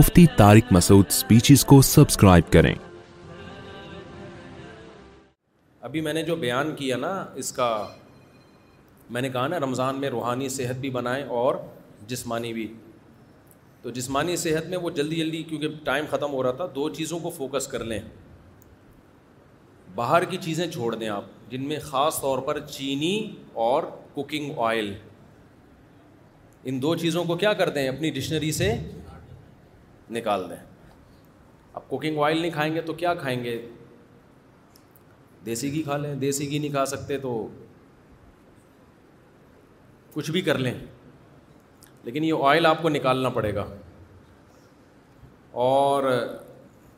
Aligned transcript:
Mufti 0.00 0.24
Tariq 0.36 0.72
Masood 0.72 1.10
speeches 1.14 1.64
کو 1.64 1.80
subscribe 1.88 2.50
کریں 2.52 2.72
ابھی 5.88 6.00
میں 6.06 6.12
نے 6.12 6.22
جو 6.30 6.36
بیان 6.36 6.74
کیا 6.76 6.96
نا 7.00 7.10
اس 7.42 7.50
کا 7.58 7.68
میں 9.16 9.22
نے 9.22 9.28
کہا 9.32 9.46
نا 9.48 9.60
رمضان 9.64 10.00
میں 10.00 10.10
روحانی 10.10 10.48
صحت 10.56 10.78
بھی 10.86 10.90
بنائیں 10.96 11.22
اور 11.42 11.54
جسمانی 12.14 12.52
بھی 12.52 12.66
تو 13.82 13.90
جسمانی 14.00 14.36
صحت 14.46 14.66
میں 14.70 14.78
وہ 14.82 14.90
جلدی 14.96 15.16
جلدی 15.16 15.42
کیونکہ 15.48 15.76
ٹائم 15.84 16.04
ختم 16.10 16.32
ہو 16.32 16.42
رہا 16.42 16.52
تھا 16.62 16.66
دو 16.74 16.88
چیزوں 16.96 17.18
کو 17.26 17.30
فوکس 17.36 17.66
کر 17.76 17.84
لیں 17.92 18.00
باہر 19.94 20.24
کی 20.30 20.36
چیزیں 20.48 20.66
چھوڑ 20.70 20.94
دیں 20.94 21.08
آپ 21.20 21.50
جن 21.50 21.68
میں 21.68 21.78
خاص 21.90 22.20
طور 22.20 22.38
پر 22.48 22.60
چینی 22.76 23.14
اور 23.68 23.82
کوکنگ 24.14 24.58
آئل 24.70 24.92
ان 26.64 26.82
دو 26.82 26.94
چیزوں 26.96 27.24
کو 27.24 27.36
کیا 27.36 27.52
کرتے 27.62 27.80
ہیں 27.80 27.88
اپنی 27.88 28.10
ڈکشنری 28.10 28.52
سے 28.60 28.72
نکال 30.12 30.48
دیں 30.50 30.56
اب 31.72 31.88
کوکنگ 31.88 32.18
آئل 32.22 32.40
نہیں 32.40 32.50
کھائیں 32.50 32.74
گے 32.74 32.80
تو 32.86 32.92
کیا 33.02 33.14
کھائیں 33.14 33.42
گے 33.44 33.60
دیسی 35.46 35.72
گھی 35.72 35.82
کھا 35.82 35.96
لیں 35.96 36.14
دیسی 36.16 36.48
گھی 36.50 36.58
نہیں 36.58 36.70
کھا 36.70 36.84
سکتے 36.86 37.18
تو 37.18 37.30
کچھ 40.12 40.30
بھی 40.30 40.40
کر 40.42 40.58
لیں 40.58 40.74
لیکن 42.04 42.24
یہ 42.24 42.44
آئل 42.48 42.66
آپ 42.66 42.82
کو 42.82 42.88
نکالنا 42.88 43.28
پڑے 43.38 43.54
گا 43.54 43.64
اور 45.66 46.04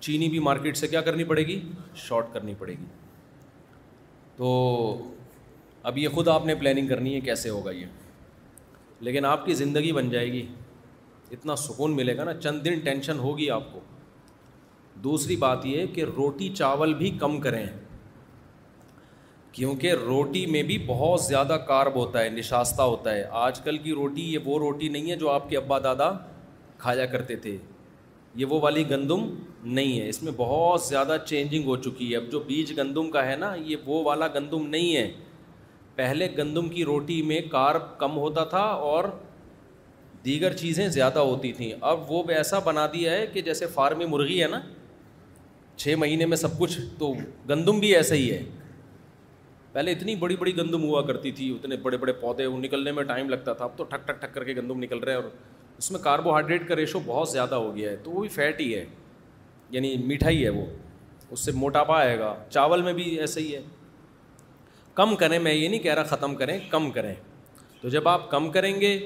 چینی 0.01 0.29
بھی 0.29 0.39
مارکیٹ 0.49 0.77
سے 0.77 0.89
کیا 0.89 1.01
کرنی 1.03 1.25
پڑے 1.25 1.43
گی 1.47 1.61
شارٹ 2.07 2.33
کرنی 2.33 2.55
پڑے 2.59 2.73
گی 2.79 2.85
تو 4.37 4.53
اب 5.91 5.99
یہ 5.99 6.09
خود 6.15 6.29
آپ 6.29 6.47
نے 6.47 6.55
پلاننگ 6.61 6.87
کرنی 6.89 7.15
ہے 7.15 7.21
کیسے 7.21 7.51
ہوگا 7.51 7.71
یہ 7.71 7.87
لیکن 9.09 9.25
آپ 9.25 9.45
کی 9.47 9.55
زندگی 9.55 9.93
بن 9.93 10.09
جائے 10.11 10.33
گی 10.33 10.47
اتنا 11.33 11.55
سکون 11.57 11.95
ملے 11.97 12.17
گا 12.17 12.25
نا 12.25 12.33
چند 12.41 12.65
دن 12.65 12.79
ٹینشن 12.85 13.19
ہوگی 13.19 13.49
آپ 13.51 13.73
کو 13.73 13.81
دوسری 15.05 15.37
بات 15.37 15.65
یہ 15.67 15.87
کہ 15.95 16.05
روٹی 16.17 16.49
چاول 16.57 16.93
بھی 16.95 17.11
کم 17.21 17.41
کریں 17.41 17.67
کیونکہ 19.53 19.93
روٹی 20.07 20.45
میں 20.47 20.63
بھی 20.69 20.77
بہت 20.87 21.21
زیادہ 21.23 21.57
کارب 21.69 21.95
ہوتا 21.97 22.21
ہے 22.25 22.29
نشاستہ 22.31 22.83
ہوتا 22.83 23.15
ہے 23.15 23.25
آج 23.45 23.61
کل 23.65 23.79
کی 23.83 23.93
روٹی 23.95 24.23
یہ 24.33 24.39
وہ 24.45 24.59
روٹی 24.59 24.89
نہیں 24.89 25.11
ہے 25.11 25.17
جو 25.17 25.31
آپ 25.31 25.49
کے 25.51 25.57
ابا 25.57 25.79
دادا 25.85 26.11
کھایا 26.79 27.07
کرتے 27.13 27.37
تھے 27.47 27.57
یہ 28.41 28.47
وہ 28.49 28.61
والی 28.63 28.89
گندم 28.91 29.27
نہیں 29.65 30.01
ہے 30.01 30.09
اس 30.09 30.23
میں 30.23 30.33
بہت 30.37 30.83
زیادہ 30.83 31.17
چینجنگ 31.27 31.67
ہو 31.69 31.77
چکی 31.83 32.11
ہے 32.11 32.17
اب 32.17 32.31
جو 32.33 32.41
بیج 32.47 32.73
گندم 32.79 33.11
کا 33.11 33.25
ہے 33.31 33.37
نا 33.37 33.55
یہ 33.65 33.77
وہ 33.87 34.03
والا 34.05 34.27
گندم 34.35 34.67
نہیں 34.71 34.97
ہے 34.97 35.11
پہلے 35.97 36.29
گندم 36.39 36.69
کی 36.69 36.85
روٹی 36.85 37.21
میں 37.31 37.41
کارب 37.51 37.97
کم 37.99 38.17
ہوتا 38.19 38.45
تھا 38.55 38.63
اور 38.91 39.05
دیگر 40.27 40.53
چیزیں 40.63 40.87
زیادہ 40.95 41.19
ہوتی 41.29 41.53
تھیں 41.57 41.73
اب 41.91 42.11
وہ 42.13 42.23
ایسا 42.37 42.59
بنا 42.69 42.87
دیا 42.93 43.13
ہے 43.13 43.27
کہ 43.33 43.41
جیسے 43.49 43.67
فارمی 43.75 44.05
مرغی 44.15 44.43
ہے 44.43 44.49
نا 44.51 44.61
چھ 45.83 45.95
مہینے 45.99 46.27
میں 46.27 46.37
سب 46.37 46.59
کچھ 46.59 46.79
تو 46.99 47.13
گندم 47.49 47.79
بھی 47.81 47.95
ایسا 47.97 48.15
ہی 48.15 48.31
ہے 48.31 48.43
پہلے 49.73 49.93
اتنی 49.93 50.15
بڑی 50.23 50.37
بڑی 50.37 50.57
گندم 50.57 50.83
ہوا 50.85 51.03
کرتی 51.11 51.31
تھی 51.39 51.51
اتنے 51.55 51.77
بڑے 51.83 51.97
بڑے 52.05 52.13
پودے 52.21 52.47
وہ 52.47 52.59
نکلنے 52.59 52.93
میں 52.99 53.03
ٹائم 53.11 53.29
لگتا 53.31 53.53
تھا 53.59 53.65
اب 53.65 53.77
تو 53.77 53.85
ٹھک 53.91 54.07
ٹھک 54.07 54.21
ٹھک 54.21 54.35
کر 54.35 54.45
کے 54.45 54.55
گندم 54.61 54.83
نکل 54.83 54.99
رہے 54.99 55.13
ہیں 55.13 55.21
اور 55.21 55.29
اس 55.79 55.91
میں 55.91 56.01
کاربوہائیڈریٹ 56.07 56.67
کا 56.69 56.77
ریشو 56.77 57.01
بہت 57.07 57.29
زیادہ 57.29 57.55
ہو 57.65 57.75
گیا 57.77 57.91
ہے 57.91 57.97
تو 58.05 58.11
وہ 58.11 58.21
بھی 58.21 58.29
فیٹ 58.39 58.61
ہی 58.61 58.73
ہے 58.75 58.85
یعنی 59.77 59.97
میٹھا 60.13 60.31
ہی 60.31 60.43
ہے 60.45 60.49
وہ 60.59 60.65
اس 61.33 61.45
سے 61.45 61.53
موٹاپا 61.65 61.99
آئے 62.01 62.19
گا 62.19 62.35
چاول 62.57 62.83
میں 62.89 62.93
بھی 63.01 63.05
ایسے 63.21 63.41
ہی 63.41 63.55
ہے 63.55 63.61
کم 65.01 65.15
کریں 65.23 65.39
میں 65.39 65.55
یہ 65.55 65.69
نہیں 65.69 65.81
کہہ 65.87 65.95
رہا 65.95 66.15
ختم 66.15 66.35
کریں 66.43 66.59
کم 66.71 66.91
کریں 66.91 67.15
تو 67.81 67.89
جب 67.97 68.09
آپ 68.09 68.31
کم 68.31 68.51
کریں 68.51 68.75
گے 68.81 68.99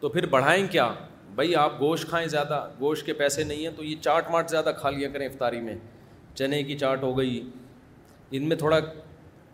تو 0.00 0.08
پھر 0.08 0.26
بڑھائیں 0.34 0.66
کیا 0.70 0.88
بھائی 1.34 1.54
آپ 1.62 1.78
گوشت 1.80 2.08
کھائیں 2.08 2.26
زیادہ 2.28 2.66
گوشت 2.80 3.06
کے 3.06 3.12
پیسے 3.14 3.42
نہیں 3.44 3.64
ہیں 3.66 3.72
تو 3.76 3.84
یہ 3.84 3.96
چاٹ 4.02 4.30
ماٹ 4.30 4.50
زیادہ 4.50 4.70
کھا 4.78 4.90
لیا 4.90 5.08
کریں 5.12 5.26
افطاری 5.26 5.60
میں 5.60 5.74
چنے 6.38 6.62
کی 6.64 6.76
چاٹ 6.78 7.02
ہو 7.02 7.16
گئی 7.18 7.40
ان 8.38 8.48
میں 8.48 8.56
تھوڑا 8.56 8.78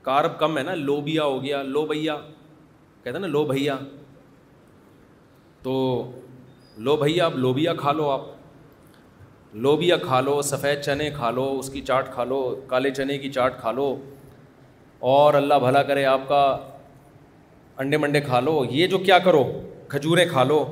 کارب 0.02 0.38
کم 0.38 0.58
ہے 0.58 0.62
نا 0.62 0.74
لوبیا 0.74 1.24
ہو 1.24 1.42
گیا 1.42 1.62
لو 1.62 1.84
بھیا 1.86 2.16
کہتے 2.22 3.12
ہیں 3.12 3.18
نا 3.20 3.26
لو 3.26 3.44
بھیا 3.44 3.76
تو 5.62 5.72
لو 6.88 6.96
بھیا 6.96 7.24
آپ 7.26 7.36
لوبیا 7.44 7.74
کھا 7.74 7.92
لو 7.92 8.08
آپ 8.10 8.24
لوبیا 9.66 9.96
کھا 10.02 10.20
لو 10.20 10.40
سفید 10.42 10.80
چنے 10.84 11.10
کھا 11.16 11.30
لو 11.30 11.48
اس 11.58 11.70
کی 11.70 11.80
چاٹ 11.90 12.12
کھا 12.14 12.24
لو 12.32 12.40
کالے 12.68 12.90
چنے 12.94 13.18
کی 13.18 13.32
چاٹ 13.32 13.60
کھا 13.60 13.70
لو 13.72 13.94
اور 15.12 15.34
اللہ 15.34 15.58
بھلا 15.62 15.82
کرے 15.90 16.04
آپ 16.16 16.28
کا 16.28 16.42
انڈے 17.82 17.96
منڈے 17.98 18.20
کھا 18.20 18.40
لو 18.40 18.62
یہ 18.70 18.86
جو 18.94 18.98
کیا 18.98 19.18
کرو 19.24 19.44
کھجوریں 19.88 20.24
کھا 20.30 20.44
لو 20.44 20.64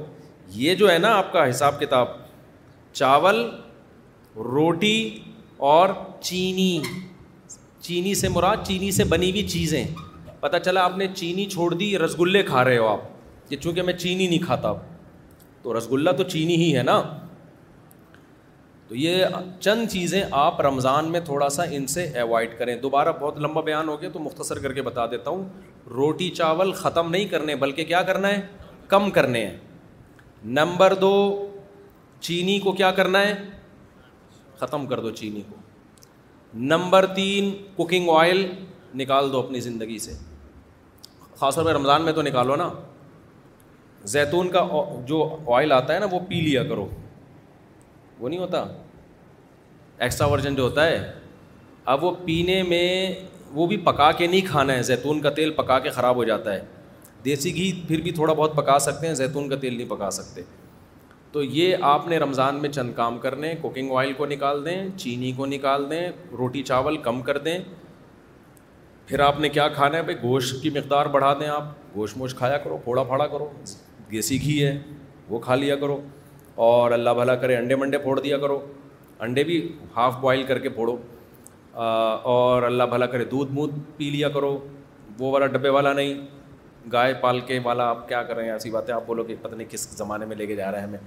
یہ 0.54 0.74
جو 0.80 0.90
ہے 0.92 0.98
نا 0.98 1.12
آپ 1.16 1.32
کا 1.32 1.48
حساب 1.50 1.78
کتاب 1.80 2.06
چاول 2.92 3.44
روٹی 4.52 4.96
اور 5.72 5.88
چینی 6.20 6.70
چینی 7.86 8.14
سے 8.14 8.28
مراد 8.34 8.66
چینی 8.66 8.90
سے 8.98 9.04
بنی 9.14 9.30
ہوئی 9.30 9.46
چیزیں 9.48 9.84
پتہ 10.40 10.56
چلا 10.64 10.84
آپ 10.84 10.96
نے 10.98 11.06
چینی 11.14 11.44
چھوڑ 11.50 11.72
دی 11.74 11.96
رس 11.98 12.18
گلے 12.20 12.42
کھا 12.50 12.64
رہے 12.64 12.76
ہو 12.78 12.86
آپ 12.88 13.48
کہ 13.48 13.56
چونکہ 13.56 13.82
میں 13.82 13.92
چینی 13.92 14.26
نہیں 14.28 14.44
کھاتا 14.46 14.72
تو 15.62 15.72
گلا 15.90 16.12
تو 16.16 16.22
چینی 16.32 16.56
ہی 16.64 16.76
ہے 16.76 16.82
نا 16.82 17.00
تو 18.88 18.94
یہ 18.94 19.24
چند 19.60 19.86
چیزیں 19.90 20.22
آپ 20.40 20.60
رمضان 20.60 21.10
میں 21.12 21.20
تھوڑا 21.24 21.48
سا 21.50 21.62
ان 21.76 21.86
سے 21.92 22.04
اوائڈ 22.20 22.58
کریں 22.58 22.74
دوبارہ 22.80 23.12
بہت 23.20 23.38
لمبا 23.42 23.60
بیان 23.68 23.88
ہو 23.88 24.00
گیا 24.00 24.08
تو 24.12 24.18
مختصر 24.20 24.58
کر 24.64 24.72
کے 24.78 24.82
بتا 24.88 25.06
دیتا 25.10 25.30
ہوں 25.30 25.44
روٹی 25.94 26.28
چاول 26.40 26.72
ختم 26.82 27.10
نہیں 27.10 27.24
کرنے 27.30 27.54
بلکہ 27.64 27.84
کیا 27.84 28.02
کرنا 28.10 28.28
ہے 28.28 28.40
کم 28.88 29.10
کرنے 29.10 29.46
ہیں 29.46 29.56
نمبر 30.58 30.94
دو 31.04 31.12
چینی 32.26 32.58
کو 32.60 32.72
کیا 32.72 32.90
کرنا 32.98 33.20
ہے 33.26 33.32
ختم 34.60 34.86
کر 34.86 35.00
دو 35.00 35.10
چینی 35.20 35.42
کو 35.48 35.56
نمبر 36.72 37.06
تین 37.14 37.50
کوکنگ 37.76 38.08
آئل 38.18 38.46
نکال 39.00 39.32
دو 39.32 39.38
اپنی 39.42 39.60
زندگی 39.60 39.98
سے 39.98 40.12
خاص 41.38 41.54
طور 41.54 41.64
پہ 41.64 41.70
رمضان 41.76 42.02
میں 42.04 42.12
تو 42.12 42.22
نکالو 42.22 42.56
نا 42.56 42.68
زیتون 44.12 44.48
کا 44.50 44.64
جو 45.06 45.22
آئل 45.56 45.72
آتا 45.72 45.94
ہے 45.94 45.98
نا 45.98 46.06
وہ 46.10 46.18
پی 46.28 46.40
لیا 46.40 46.62
کرو 46.64 46.88
وہ 48.18 48.28
نہیں 48.28 48.38
ہوتا 48.40 48.64
ایکسٹرا 50.04 50.26
ورژن 50.32 50.54
جو 50.56 50.62
ہوتا 50.62 50.86
ہے 50.86 51.00
اب 51.92 52.04
وہ 52.04 52.10
پینے 52.24 52.62
میں 52.68 52.86
وہ 53.54 53.66
بھی 53.66 53.76
پکا 53.84 54.10
کے 54.18 54.26
نہیں 54.26 54.46
کھانا 54.46 54.72
ہے 54.74 54.82
زیتون 54.82 55.20
کا 55.22 55.30
تیل 55.40 55.50
پکا 55.56 55.78
کے 55.78 55.90
خراب 55.96 56.16
ہو 56.16 56.24
جاتا 56.24 56.54
ہے 56.54 56.60
دیسی 57.24 57.54
گھی 57.56 57.70
پھر 57.88 58.00
بھی 58.02 58.10
تھوڑا 58.12 58.32
بہت 58.32 58.54
پکا 58.56 58.78
سکتے 58.88 59.06
ہیں 59.06 59.14
زیتون 59.14 59.48
کا 59.48 59.56
تیل 59.60 59.76
نہیں 59.76 59.88
پکا 59.90 60.10
سکتے 60.18 60.42
تو 61.32 61.42
یہ 61.42 61.76
آپ 61.92 62.06
نے 62.08 62.18
رمضان 62.18 62.60
میں 62.62 62.68
چند 62.72 62.92
کام 62.96 63.18
کر 63.18 63.36
لیں 63.44 63.54
کوکنگ 63.60 63.92
آئل 63.98 64.12
کو 64.16 64.26
نکال 64.26 64.64
دیں 64.64 64.76
چینی 64.96 65.30
کو 65.36 65.46
نکال 65.46 65.88
دیں 65.90 66.02
روٹی 66.38 66.62
چاول 66.72 66.96
کم 67.06 67.20
کر 67.28 67.38
دیں 67.46 67.58
پھر 69.06 69.20
آپ 69.20 69.40
نے 69.40 69.48
کیا 69.56 69.68
کھانا 69.68 69.96
ہے 69.96 70.02
بھائی 70.02 70.16
گوشت 70.22 70.62
کی 70.62 70.70
مقدار 70.74 71.06
بڑھا 71.16 71.32
دیں 71.40 71.48
آپ 71.54 71.64
گوشت 71.94 72.16
موش 72.16 72.34
کھایا 72.34 72.58
کرو 72.58 72.76
پھوڑا 72.84 73.02
پھاڑا 73.10 73.26
کرو 73.32 73.48
دیسی 74.10 74.40
گھی 74.42 74.62
ہے 74.64 74.78
وہ 75.28 75.38
کھا 75.48 75.54
لیا 75.54 75.76
کرو 75.80 76.00
اور 76.68 76.90
اللہ 76.98 77.10
بھلا 77.18 77.34
کرے 77.44 77.56
انڈے 77.56 77.76
منڈے 77.76 77.98
پھوڑ 77.98 78.18
دیا 78.20 78.38
کرو 78.38 78.60
انڈے 79.26 79.44
بھی 79.44 79.58
ہاف 79.96 80.16
بوائل 80.20 80.42
کر 80.48 80.58
کے 80.58 80.68
پھوڑو 80.78 80.96
اور 82.36 82.62
اللہ 82.62 82.82
بھلا 82.90 83.06
کرے 83.16 83.24
دودھ 83.34 83.52
مودھ 83.52 83.78
پی 83.96 84.10
لیا 84.10 84.28
کرو 84.36 84.56
وہ 85.18 85.30
والا 85.32 85.46
ڈبے 85.56 85.68
والا 85.78 85.92
نہیں 85.92 86.22
گائے 86.92 87.12
پال 87.20 87.40
کے 87.46 87.58
والا 87.64 87.88
آپ 87.90 88.08
کیا 88.08 88.20
ایسی 88.52 88.70
بات 88.70 88.90
آپ 88.90 89.06
بولو 89.06 89.24
کہ 89.24 89.34
پتہ 89.42 89.54
نہیں 89.54 89.68
کس 89.70 89.88
زمانے 89.98 90.26
میں 90.26 90.36
لے 90.36 90.46
کے 90.46 90.54
جا 90.56 90.70
رہے 90.72 90.78
ہیں 90.78 90.86
ہمیں 90.86 90.98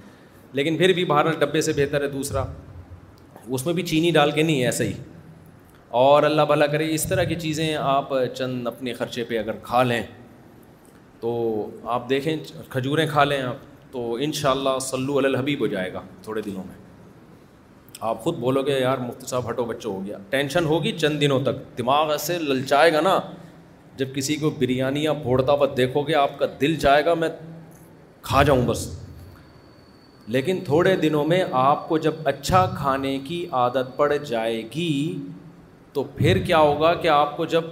لیکن 0.57 0.77
پھر 0.77 0.94
بھی 0.94 1.06
بھارت 1.06 1.39
ڈبے 1.39 1.62
سے 1.62 1.74
بہتر 1.75 2.01
ہے 2.03 2.07
دوسرا 2.09 2.44
اس 3.47 3.65
میں 3.65 3.74
بھی 3.74 3.83
چینی 3.91 4.12
ڈال 4.12 4.31
کے 4.31 4.44
نہیں 4.44 4.59
ہے 4.62 4.65
ایسے 4.65 4.88
ہی 4.88 4.94
اور 6.03 6.24
اللہ 6.24 6.41
بھلا 6.47 6.65
کرے 6.68 6.88
اس 6.94 7.03
طرح 7.09 7.24
کی 7.24 7.35
چیزیں 7.39 7.75
آپ 7.79 8.09
چند 8.38 8.68
اپنے 8.68 8.94
خرچے 8.94 9.24
پہ 9.27 9.38
اگر 9.39 9.56
کھا 9.63 9.83
لیں 9.83 10.01
تو 11.19 11.29
آپ 11.97 12.09
دیکھیں 12.09 12.35
کھجوریں 12.69 13.06
کھا 13.12 13.24
لیں 13.24 13.41
آپ 13.44 13.91
تو 13.91 14.13
ان 14.21 14.31
شاء 14.41 14.50
اللہ 14.51 14.79
سلو 14.81 15.18
الحبیب 15.18 15.62
ہو 15.62 15.68
جائے 15.68 15.94
گا 15.94 16.01
تھوڑے 16.24 16.41
دنوں 16.45 16.63
میں 16.68 16.75
آپ 18.09 18.19
خود 18.24 18.35
بولو 18.39 18.62
گے 18.63 18.79
یار 18.79 18.97
مفتی 19.03 19.27
صاحب 19.27 19.50
ہٹو 19.50 19.63
بچوں 19.65 19.94
ہو 19.94 20.06
گیا 20.06 20.18
ٹینشن 20.29 20.65
ہوگی 20.65 20.91
چند 20.97 21.19
دنوں 21.21 21.44
تک 21.44 21.77
دماغ 21.77 22.12
ایسے 22.12 22.38
للچائے 22.39 22.94
گا 22.94 23.01
نا 23.01 23.19
جب 23.98 24.14
کسی 24.16 24.36
کو 24.38 24.50
بریانی 24.60 25.02
یا 25.04 25.14
پھوڑتا 25.22 25.52
ہوا 25.52 25.66
دیکھو 25.78 26.02
گے 26.08 26.16
آپ 26.16 26.38
کا 26.40 26.46
دل 26.62 26.76
چاہے 26.80 27.06
گا 27.06 27.14
میں 27.22 27.30
کھا 28.22 28.42
جاؤں 28.50 28.62
بس 28.68 28.86
لیکن 30.36 30.60
تھوڑے 30.66 30.96
دنوں 31.02 31.26
میں 31.26 31.44
آپ 31.60 31.88
کو 31.90 31.98
جب 32.06 32.28
اچھا 32.32 32.66
کھانے 32.78 33.18
کی 33.28 33.46
عادت 33.60 33.96
پڑ 33.98 34.12
جائے 34.16 34.62
گی 34.76 34.92
تو 35.94 36.04
پھر 36.16 36.38
کیا 36.46 36.58
ہوگا 36.60 36.94
کہ 37.02 37.08
آپ 37.08 37.36
کو 37.38 37.46
جب 37.56 37.64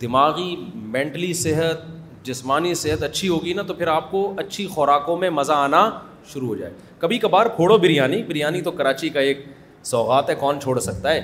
دماغی 0.00 0.54
مینٹلی 0.96 1.32
صحت 1.44 1.86
جسمانی 2.26 2.74
صحت 2.84 3.02
اچھی 3.02 3.28
ہوگی 3.28 3.52
نا 3.54 3.62
تو 3.68 3.74
پھر 3.74 3.86
آپ 3.88 4.10
کو 4.10 4.24
اچھی 4.38 4.66
خوراکوں 4.74 5.16
میں 5.16 5.30
مزہ 5.40 5.52
آنا 5.56 5.88
شروع 6.32 6.48
ہو 6.48 6.54
جائے 6.56 6.72
کبھی 6.98 7.18
کبھار 7.18 7.46
پھوڑو 7.56 7.78
بریانی 7.84 8.22
بریانی 8.28 8.60
تو 8.62 8.70
کراچی 8.80 9.08
کا 9.10 9.20
ایک 9.30 9.44
سوغات 9.90 10.30
ہے 10.30 10.34
کون 10.40 10.60
چھوڑ 10.60 10.78
سکتا 10.90 11.12
ہے 11.14 11.20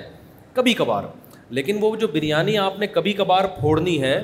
کبھی 0.54 0.72
کبھار 0.74 1.04
لیکن 1.54 1.76
وہ 1.80 1.94
جو 1.96 2.08
بریانی 2.12 2.56
آپ 2.58 2.78
نے 2.78 2.86
کبھی 2.92 3.12
کبھار 3.18 3.44
پھوڑنی 3.58 4.00
ہے 4.02 4.18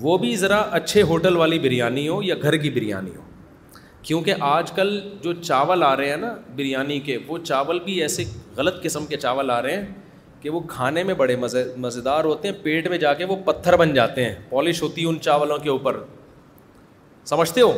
وہ 0.00 0.16
بھی 0.18 0.34
ذرا 0.36 0.56
اچھے 0.78 1.02
ہوٹل 1.10 1.36
والی 1.36 1.58
بریانی 1.58 2.06
ہو 2.08 2.22
یا 2.22 2.34
گھر 2.42 2.56
کی 2.62 2.70
بریانی 2.70 3.10
ہو 3.16 3.22
کیونکہ 4.02 4.34
آج 4.48 4.70
کل 4.72 4.98
جو 5.22 5.32
چاول 5.40 5.82
آ 5.82 5.94
رہے 5.96 6.08
ہیں 6.10 6.16
نا 6.16 6.34
بریانی 6.56 6.98
کے 7.06 7.16
وہ 7.26 7.38
چاول 7.44 7.78
بھی 7.84 8.00
ایسے 8.02 8.24
غلط 8.56 8.82
قسم 8.82 9.06
کے 9.06 9.16
چاول 9.16 9.50
آ 9.50 9.60
رہے 9.62 9.76
ہیں 9.76 9.84
کہ 10.40 10.50
وہ 10.50 10.60
کھانے 10.68 11.02
میں 11.04 11.14
بڑے 11.14 11.36
مزے 11.44 11.64
مزیدار 11.86 12.24
ہوتے 12.24 12.48
ہیں 12.48 12.54
پیٹ 12.62 12.86
میں 12.88 12.98
جا 12.98 13.12
کے 13.14 13.24
وہ 13.28 13.36
پتھر 13.44 13.76
بن 13.76 13.94
جاتے 13.94 14.24
ہیں 14.24 14.34
پالش 14.50 14.82
ہوتی 14.82 15.02
ہے 15.02 15.06
ان 15.08 15.20
چاولوں 15.22 15.58
کے 15.62 15.70
اوپر 15.70 16.00
سمجھتے 17.28 17.60
ہو 17.60 17.72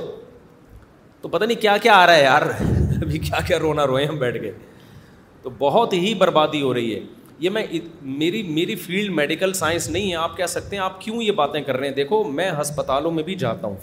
تو 1.20 1.28
پتہ 1.28 1.44
نہیں 1.44 1.60
کیا 1.60 1.76
کیا 1.82 1.94
آ 1.94 2.04
رہا 2.06 2.16
ہے 2.16 2.22
یار 2.22 2.42
ابھی 3.02 3.18
کیا 3.18 3.40
کیا 3.46 3.58
رونا 3.58 3.86
روئے 3.86 4.04
ہم 4.06 4.16
بیٹھ 4.18 4.42
کے 4.42 4.50
تو 5.42 5.50
بہت 5.58 5.92
ہی 5.92 6.14
بربادی 6.20 6.62
ہو 6.62 6.74
رہی 6.74 6.94
ہے 6.94 7.00
یہ 7.40 7.50
میں 7.50 7.62
میری 8.20 8.42
میری 8.54 8.74
فیلڈ 8.76 9.10
میڈیکل 9.14 9.52
سائنس 9.58 9.88
نہیں 9.90 10.10
ہے 10.10 10.16
آپ 10.22 10.36
کہہ 10.36 10.46
سکتے 10.54 10.76
ہیں 10.76 10.82
آپ 10.82 11.00
کیوں 11.00 11.22
یہ 11.22 11.30
باتیں 11.36 11.60
کر 11.66 11.76
رہے 11.76 11.88
ہیں 11.88 11.94
دیکھو 11.94 12.22
میں 12.38 12.50
ہسپتالوں 12.60 13.10
میں 13.10 13.22
بھی 13.24 13.34
جاتا 13.44 13.66
ہوں 13.66 13.76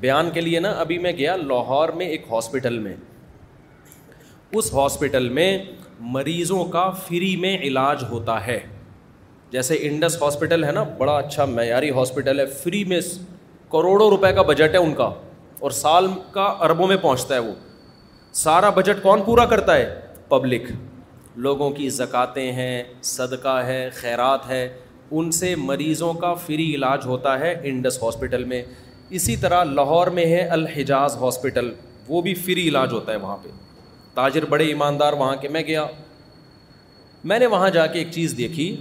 بیان 0.00 0.30
کے 0.34 0.40
لیے 0.40 0.58
نا 0.60 0.70
ابھی 0.82 0.98
میں 1.06 1.12
گیا 1.18 1.34
لاہور 1.36 1.88
میں 2.00 2.06
ایک 2.08 2.24
ہاسپٹل 2.30 2.78
میں 2.84 2.94
اس 4.58 4.72
ہاسپٹل 4.74 5.28
میں 5.38 5.48
مریضوں 6.16 6.64
کا 6.76 6.88
فری 7.06 7.34
میں 7.40 7.56
علاج 7.70 8.04
ہوتا 8.10 8.44
ہے 8.46 8.58
جیسے 9.52 9.76
انڈس 9.88 10.20
ہاسپٹل 10.22 10.64
ہے 10.64 10.72
نا 10.72 10.82
بڑا 10.98 11.16
اچھا 11.18 11.44
معیاری 11.56 11.90
ہاسپٹل 11.98 12.40
ہے 12.40 12.46
فری 12.62 12.84
میں 12.92 13.00
کروڑوں 13.72 14.08
روپے 14.10 14.32
کا 14.34 14.42
بجٹ 14.52 14.72
ہے 14.74 14.78
ان 14.84 14.94
کا 15.02 15.10
اور 15.60 15.70
سال 15.82 16.06
کا 16.32 16.44
اربوں 16.68 16.86
میں 16.88 16.96
پہنچتا 17.02 17.34
ہے 17.34 17.40
وہ 17.50 17.54
سارا 18.44 18.70
بجٹ 18.80 19.02
کون 19.02 19.22
پورا 19.26 19.44
کرتا 19.54 19.76
ہے 19.76 19.88
پبلک 20.28 20.70
لوگوں 21.44 21.70
کی 21.70 21.88
زکاتیں 21.88 22.50
ہیں 22.52 22.82
صدقہ 23.04 23.56
ہے 23.66 23.88
خیرات 23.94 24.46
ہے 24.48 24.68
ان 25.10 25.30
سے 25.32 25.54
مریضوں 25.58 26.12
کا 26.14 26.32
فری 26.46 26.74
علاج 26.74 27.04
ہوتا 27.06 27.38
ہے 27.40 27.54
انڈس 27.70 28.02
ہاسپٹل 28.02 28.44
میں 28.44 28.62
اسی 29.18 29.36
طرح 29.40 29.64
لاہور 29.64 30.06
میں 30.16 30.24
ہے 30.32 30.40
الحجاز 30.56 31.16
ہاسپٹل 31.20 31.72
وہ 32.08 32.20
بھی 32.22 32.34
فری 32.44 32.68
علاج 32.68 32.92
ہوتا 32.92 33.12
ہے 33.12 33.16
وہاں 33.18 33.36
پہ 33.42 33.48
تاجر 34.14 34.44
بڑے 34.48 34.64
ایماندار 34.66 35.12
وہاں 35.18 35.36
کے 35.42 35.48
میں 35.48 35.62
گیا 35.66 35.84
میں 37.30 37.38
نے 37.38 37.46
وہاں 37.52 37.68
جا 37.70 37.86
کے 37.86 37.98
ایک 37.98 38.10
چیز 38.12 38.34
دیکھی 38.38 38.74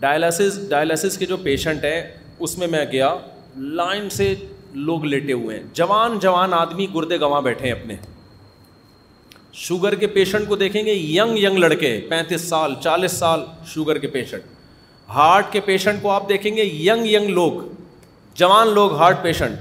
ڈائلسس 0.00 0.58
ڈائلسس 0.70 1.18
کے 1.18 1.26
جو 1.26 1.36
پیشنٹ 1.42 1.84
ہیں 1.84 2.00
اس 2.38 2.56
میں 2.58 2.66
میں 2.70 2.84
گیا 2.92 3.14
لائن 3.56 4.08
سے 4.10 4.34
لوگ 4.72 5.04
لیٹے 5.04 5.32
ہوئے 5.32 5.56
ہیں 5.56 5.64
جوان 5.74 6.18
جوان 6.22 6.54
آدمی 6.54 6.86
گردے 6.94 7.20
گواں 7.20 7.40
بیٹھے 7.42 7.66
ہیں 7.66 7.72
اپنے 7.80 7.94
شوگر 9.52 9.94
کے 9.98 10.06
پیشنٹ 10.06 10.48
کو 10.48 10.56
دیکھیں 10.56 10.84
گے 10.86 10.92
ینگ 10.92 11.38
ینگ 11.38 11.58
لڑکے 11.58 11.98
پینتیس 12.08 12.40
سال 12.48 12.74
چالیس 12.82 13.12
سال 13.18 13.44
شوگر 13.72 13.98
کے 13.98 14.06
پیشنٹ 14.08 14.42
ہارٹ 15.14 15.52
کے 15.52 15.60
پیشنٹ 15.64 16.02
کو 16.02 16.10
آپ 16.10 16.28
دیکھیں 16.28 16.54
گے 16.56 16.64
ینگ 16.64 17.06
ینگ 17.06 17.28
لوگ 17.34 17.60
جوان 18.40 18.68
لوگ 18.74 18.92
ہارٹ 18.96 19.22
پیشنٹ 19.22 19.58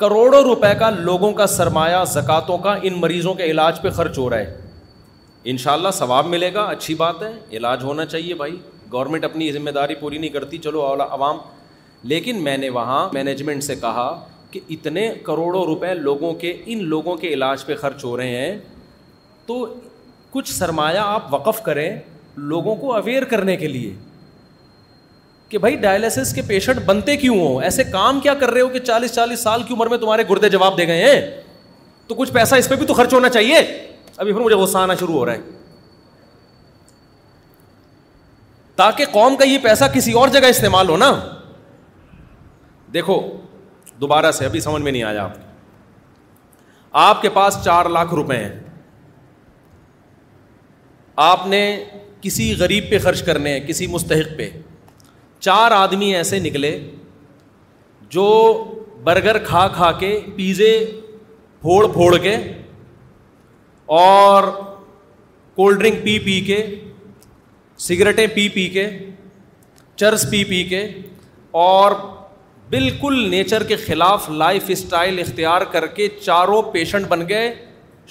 کروڑوں 0.00 0.40
روپے 0.42 0.72
کا 0.78 0.90
لوگوں 0.90 1.32
کا 1.38 1.46
سرمایہ 1.46 2.04
زکاتوں 2.12 2.58
کا 2.58 2.74
ان 2.82 2.92
مریضوں 3.00 3.34
کے 3.34 3.44
علاج 3.50 3.80
پہ 3.82 3.90
خرچ 3.96 4.18
ہو 4.18 4.28
رہا 4.30 4.38
ہے 4.38 4.58
ان 5.50 5.56
شاء 5.56 5.72
اللہ 5.72 5.88
ثواب 5.94 6.26
ملے 6.28 6.52
گا 6.54 6.62
اچھی 6.68 6.94
بات 6.94 7.22
ہے 7.22 7.32
علاج 7.56 7.82
ہونا 7.84 8.04
چاہیے 8.06 8.34
بھائی 8.34 8.56
گورنمنٹ 8.92 9.24
اپنی 9.24 9.50
ذمہ 9.52 9.70
داری 9.74 9.94
پوری 10.00 10.18
نہیں 10.18 10.30
کرتی 10.30 10.58
چلو 10.58 10.82
اولا 10.86 11.04
عوام 11.12 11.38
لیکن 12.12 12.42
میں 12.44 12.56
نے 12.56 12.68
وہاں 12.70 13.08
مینجمنٹ 13.12 13.64
سے 13.64 13.74
کہا 13.80 14.08
کہ 14.50 14.60
اتنے 14.74 15.08
کروڑوں 15.24 15.64
روپے 15.64 15.94
لوگوں 15.94 16.32
کے 16.40 16.54
ان 16.72 16.84
لوگوں 16.88 17.16
کے 17.16 17.28
علاج 17.34 17.64
پہ 17.66 17.74
خرچ 17.80 18.04
ہو 18.04 18.16
رہے 18.16 18.36
ہیں 18.40 18.56
تو 19.46 19.64
کچھ 20.30 20.52
سرمایہ 20.52 20.98
آپ 21.00 21.32
وقف 21.34 21.62
کریں 21.62 21.90
لوگوں 22.52 22.74
کو 22.76 22.94
اویئر 22.94 23.24
کرنے 23.30 23.56
کے 23.56 23.68
لیے 23.68 23.92
کہ 25.48 25.58
بھائی 25.58 25.76
ڈائلسس 25.82 26.32
کے 26.34 26.42
پیشنٹ 26.46 26.80
بنتے 26.86 27.16
کیوں 27.16 27.38
ہوں 27.40 27.62
ایسے 27.62 27.84
کام 27.84 28.18
کیا 28.20 28.34
کر 28.40 28.50
رہے 28.50 28.60
ہو 28.60 28.68
کہ 28.74 28.78
چالیس 28.78 29.12
چالیس 29.14 29.40
سال 29.40 29.62
کی 29.68 29.74
عمر 29.74 29.86
میں 29.94 29.98
تمہارے 29.98 30.22
گردے 30.30 30.48
جواب 30.48 30.76
دے 30.78 30.86
گئے 30.86 31.10
ہیں 31.10 31.20
تو 32.06 32.14
کچھ 32.14 32.32
پیسہ 32.32 32.54
اس 32.54 32.68
پہ 32.68 32.74
بھی 32.82 32.86
تو 32.86 32.94
خرچ 32.94 33.14
ہونا 33.14 33.28
چاہیے 33.28 33.58
ابھی 34.16 34.32
پھر 34.32 34.40
مجھے 34.40 34.56
غصہ 34.56 34.78
آنا 34.78 34.94
شروع 35.00 35.14
ہو 35.14 35.24
رہا 35.26 35.32
ہے 35.34 35.58
تاکہ 38.76 39.04
قوم 39.12 39.36
کا 39.36 39.44
یہ 39.44 39.58
پیسہ 39.62 39.84
کسی 39.94 40.12
اور 40.18 40.28
جگہ 40.32 40.46
استعمال 40.54 40.88
ہو 40.88 40.96
نا 40.96 41.12
دیکھو 42.94 43.20
دوبارہ 44.00 44.30
سے 44.32 44.44
ابھی 44.44 44.60
سمجھ 44.60 44.82
میں 44.82 44.92
نہیں 44.92 45.02
آیا 45.02 45.24
آپ 45.24 45.32
آپ 47.06 47.20
کے 47.22 47.28
پاس 47.30 47.58
چار 47.64 47.86
لاکھ 47.96 48.14
روپے 48.14 48.36
ہیں 48.36 48.50
آپ 51.30 51.46
نے 51.46 51.60
کسی 52.20 52.54
غریب 52.58 52.84
پہ 52.90 52.98
خرچ 53.02 53.22
کرنے 53.22 53.50
ہیں 53.52 53.60
کسی 53.66 53.86
مستحق 53.96 54.36
پہ 54.38 54.48
چار 55.46 55.70
آدمی 55.72 56.14
ایسے 56.14 56.38
نکلے 56.38 56.78
جو 58.16 58.26
برگر 59.04 59.38
کھا 59.44 59.66
کھا 59.74 59.90
کے 59.98 60.18
پیزے 60.36 60.70
پھوڑ 61.60 61.86
پھوڑ 61.92 62.14
کے 62.22 62.36
اور 64.00 64.44
کولڈ 65.56 65.78
ڈرنک 65.80 66.02
پی 66.04 66.18
پی 66.24 66.40
کے 66.46 66.62
سگریٹیں 67.88 68.26
پی 68.34 68.48
پی 68.54 68.66
کے 68.74 68.88
چرس 70.02 70.26
پی 70.30 70.42
پی 70.50 70.62
کے 70.68 70.86
اور 71.62 71.92
بالکل 72.70 73.18
نیچر 73.30 73.62
کے 73.68 73.76
خلاف 73.86 74.28
لائف 74.30 74.64
اسٹائل 74.68 75.18
اختیار 75.18 75.62
کر 75.70 75.86
کے 75.94 76.06
چاروں 76.24 76.60
پیشنٹ 76.72 77.06
بن 77.08 77.28
گئے 77.28 77.52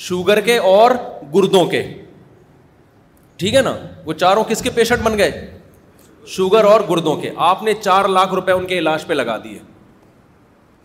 شوگر 0.07 0.39
کے 0.47 0.57
اور 0.73 0.91
گردوں 1.35 1.65
کے 1.69 1.83
ٹھیک 3.37 3.55
ہے 3.55 3.61
نا 3.61 3.75
وہ 4.05 4.13
چاروں 4.13 4.43
کس 4.47 4.61
کے 4.61 4.69
پیشنٹ 4.75 5.03
بن 5.03 5.17
گئے 5.17 5.47
شوگر 6.35 6.63
اور 6.71 6.81
گردوں 6.89 7.15
کے 7.21 7.31
آپ 7.49 7.61
نے 7.63 7.73
چار 7.81 8.05
لاکھ 8.15 8.33
روپے 8.33 8.51
ان 8.51 8.65
کے 8.67 8.77
علاج 8.79 9.05
پہ 9.07 9.13
لگا 9.13 9.37
دیے 9.43 9.59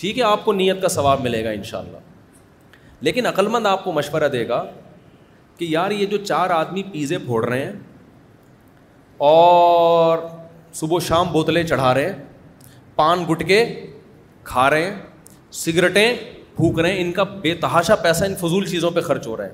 ٹھیک 0.01 0.19
ہے 0.19 0.23
آپ 0.25 0.45
کو 0.45 0.53
نیت 0.53 0.81
کا 0.83 0.89
ثواب 0.89 1.21
ملے 1.23 1.45
گا 1.45 1.51
ان 1.59 1.63
شاء 1.71 1.79
اللہ 1.79 3.01
لیکن 3.09 3.27
عقلمند 3.27 3.67
آپ 3.67 3.83
کو 3.85 3.93
مشورہ 3.93 4.29
دے 4.33 4.47
گا 4.49 4.65
کہ 5.59 5.65
یار 5.69 5.91
یہ 5.91 6.07
جو 6.15 6.19
چار 6.25 6.51
آدمی 6.51 6.83
پیزے 6.93 7.19
پھوڑ 7.27 7.45
رہے 7.49 7.65
ہیں 7.65 7.73
اور 9.31 10.19
صبح 10.81 10.99
شام 11.09 11.33
بوتلیں 11.33 11.63
چڑھا 11.65 11.93
رہے 11.95 12.11
ہیں 12.13 12.23
پان 12.97 13.25
گٹ 13.31 13.47
کے 13.49 13.65
کھا 14.45 14.69
ہیں 14.77 14.91
سگریٹیں 15.63 16.15
پھونک 16.57 16.79
رہے 16.81 16.93
ہیں 16.93 17.01
ان 17.01 17.11
کا 17.13 17.23
بے 17.43 17.55
تحاشا 17.61 17.95
پیسہ 18.03 18.25
ان 18.25 18.35
فضول 18.41 18.67
چیزوں 18.67 18.91
پہ 18.95 19.01
خرچ 19.07 19.27
ہو 19.27 19.37
رہا 19.37 19.45
ہے 19.45 19.53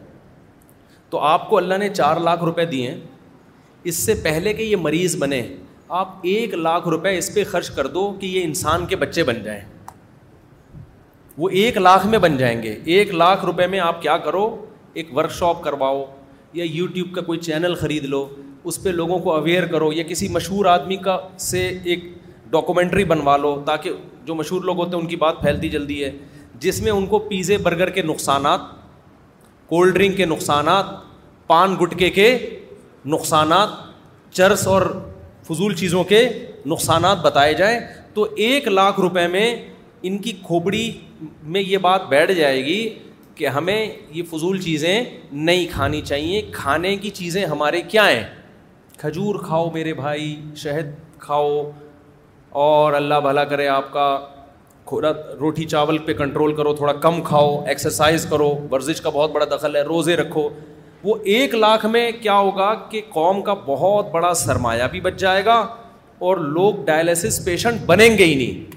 تو 1.11 1.19
آپ 1.29 1.49
کو 1.51 1.57
اللہ 1.57 1.75
نے 1.79 1.89
چار 1.95 2.17
لاکھ 2.29 2.43
روپے 2.45 2.65
دیے 2.73 2.91
ہیں 2.91 3.01
اس 3.91 3.97
سے 3.97 4.15
پہلے 4.25 4.53
کہ 4.55 4.63
یہ 4.63 4.77
مریض 4.77 5.17
بنے 5.23 5.43
آپ 6.01 6.19
ایک 6.33 6.55
لاکھ 6.55 6.89
روپے 6.89 7.17
اس 7.19 7.33
پہ 7.35 7.45
خرچ 7.51 7.71
کر 7.77 7.87
دو 7.95 8.11
کہ 8.21 8.27
یہ 8.27 8.45
انسان 8.45 8.87
کے 8.87 8.97
بچے 8.97 9.23
بن 9.31 9.43
جائیں 9.43 9.61
وہ 11.39 11.49
ایک 11.63 11.77
لاکھ 11.79 12.07
میں 12.07 12.19
بن 12.19 12.37
جائیں 12.37 12.63
گے 12.63 12.79
ایک 12.95 13.15
لاکھ 13.15 13.45
روپے 13.45 13.67
میں 13.75 13.81
آپ 13.81 14.03
کیا 14.03 14.17
کرو 14.25 14.45
ایک 14.93 15.17
ورک 15.17 15.31
شاپ 15.33 15.63
کرواؤ 15.65 16.05
یا 16.53 16.65
یوٹیوب 16.69 17.15
کا 17.15 17.21
کوئی 17.23 17.39
چینل 17.39 17.75
خرید 17.81 18.05
لو 18.15 18.27
اس 18.65 18.83
پہ 18.83 18.89
لوگوں 18.91 19.19
کو 19.19 19.35
اویئر 19.35 19.67
کرو 19.67 19.93
یا 19.93 20.03
کسی 20.09 20.29
مشہور 20.29 20.67
آدمی 20.67 20.97
کا 21.05 21.19
سے 21.49 21.67
ایک 21.85 22.05
ڈاکومنٹری 22.51 23.05
بنوا 23.05 23.37
لو 23.37 23.55
تاکہ 23.67 23.91
جو 24.27 24.35
مشہور 24.35 24.63
لوگ 24.65 24.77
ہوتے 24.79 24.97
ہیں 24.97 25.03
ان 25.03 25.09
کی 25.09 25.17
بات 25.17 25.41
پھیلتی 25.41 25.69
جلدی 25.71 26.03
ہے 26.05 26.11
جس 26.61 26.81
میں 26.83 26.93
ان 26.93 27.07
کو 27.07 27.19
پیزے 27.29 27.57
برگر 27.67 27.91
کے 27.99 28.03
نقصانات 28.03 28.61
کولڈ 29.69 29.95
ڈرنک 29.95 30.17
کے 30.17 30.25
نقصانات 30.27 30.87
پان 31.47 31.75
گٹکے 31.83 32.09
کے 32.19 32.27
نقصانات 33.15 33.69
چرس 34.37 34.67
اور 34.69 34.83
فضول 35.49 35.75
چیزوں 35.75 36.03
کے 36.09 36.27
نقصانات 36.67 37.19
بتائے 37.25 37.55
جائیں 37.61 37.79
تو 38.15 38.27
ایک 38.47 38.67
لاکھ 38.69 38.99
روپے 39.01 39.27
میں 39.33 39.47
ان 40.09 40.19
کی 40.23 40.33
کھوپڑی 40.47 40.91
میں 41.55 41.61
یہ 41.63 41.79
بات 41.89 42.09
بیٹھ 42.09 42.33
جائے 42.33 42.65
گی 42.65 42.79
کہ 43.35 43.47
ہمیں 43.57 43.85
یہ 44.15 44.23
فضول 44.31 44.61
چیزیں 44.63 45.03
نہیں 45.33 45.67
کھانی 45.73 46.01
چاہیے 46.05 46.41
کھانے 46.53 46.97
کی 47.03 47.11
چیزیں 47.21 47.45
ہمارے 47.47 47.81
کیا 47.93 48.09
ہیں 48.11 48.23
کھجور 48.99 49.35
کھاؤ 49.45 49.71
میرے 49.75 49.95
بھائی 49.95 50.35
شہد 50.63 50.93
کھاؤ 51.19 51.61
اور 52.59 52.93
اللہ 52.93 53.21
بھلا 53.25 53.45
کرے 53.51 53.67
آپ 53.69 53.93
کا 53.93 54.07
کھولا 54.87 55.11
روٹی 55.41 55.65
چاول 55.69 55.99
پہ 56.07 56.13
کنٹرول 56.19 56.55
کرو 56.57 56.73
تھوڑا 56.77 56.93
کم 57.03 57.21
کھاؤ 57.25 57.61
ایکسرسائز 57.69 58.25
کرو 58.31 58.49
ورزش 58.71 59.01
کا 59.01 59.11
بہت 59.15 59.33
بڑا 59.33 59.45
دخل 59.57 59.77
ہے 59.77 59.83
روزے 59.89 60.17
رکھو 60.17 60.49
وہ 61.03 61.15
ایک 61.35 61.55
لاکھ 61.55 61.85
میں 61.87 62.11
کیا 62.23 62.35
ہوگا 62.39 62.73
کہ 62.91 63.01
قوم 63.13 63.43
کا 63.43 63.55
بہت 63.67 64.11
بڑا 64.13 64.33
سرمایہ 64.37 64.85
بھی 64.91 65.01
بچ 65.01 65.17
جائے 65.21 65.45
گا 65.45 65.55
اور 66.29 66.37
لوگ 66.57 66.85
ڈائلسس 66.85 67.45
پیشنٹ 67.45 67.81
بنیں 67.87 68.17
گے 68.19 68.25
ہی 68.25 68.35
نہیں 68.35 68.77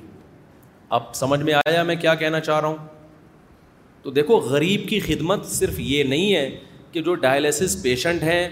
اب 0.98 1.14
سمجھ 1.16 1.42
میں 1.44 1.54
آیا 1.66 1.84
میں 1.84 1.96
کیا 2.02 2.14
کہنا 2.16 2.40
چاہ 2.40 2.60
رہا 2.60 2.68
ہوں 2.68 2.76
تو 4.04 4.12
دیکھو 4.12 4.38
غریب 4.50 4.88
کی 4.90 5.00
خدمت 5.00 5.46
صرف 5.50 5.80
یہ 5.80 6.04
نہیں 6.04 6.34
ہے 6.36 6.50
کہ 6.92 7.02
جو 7.02 7.16
ڈائلسس 7.26 7.82
پیشنٹ 7.84 8.24
ہیں 8.24 8.48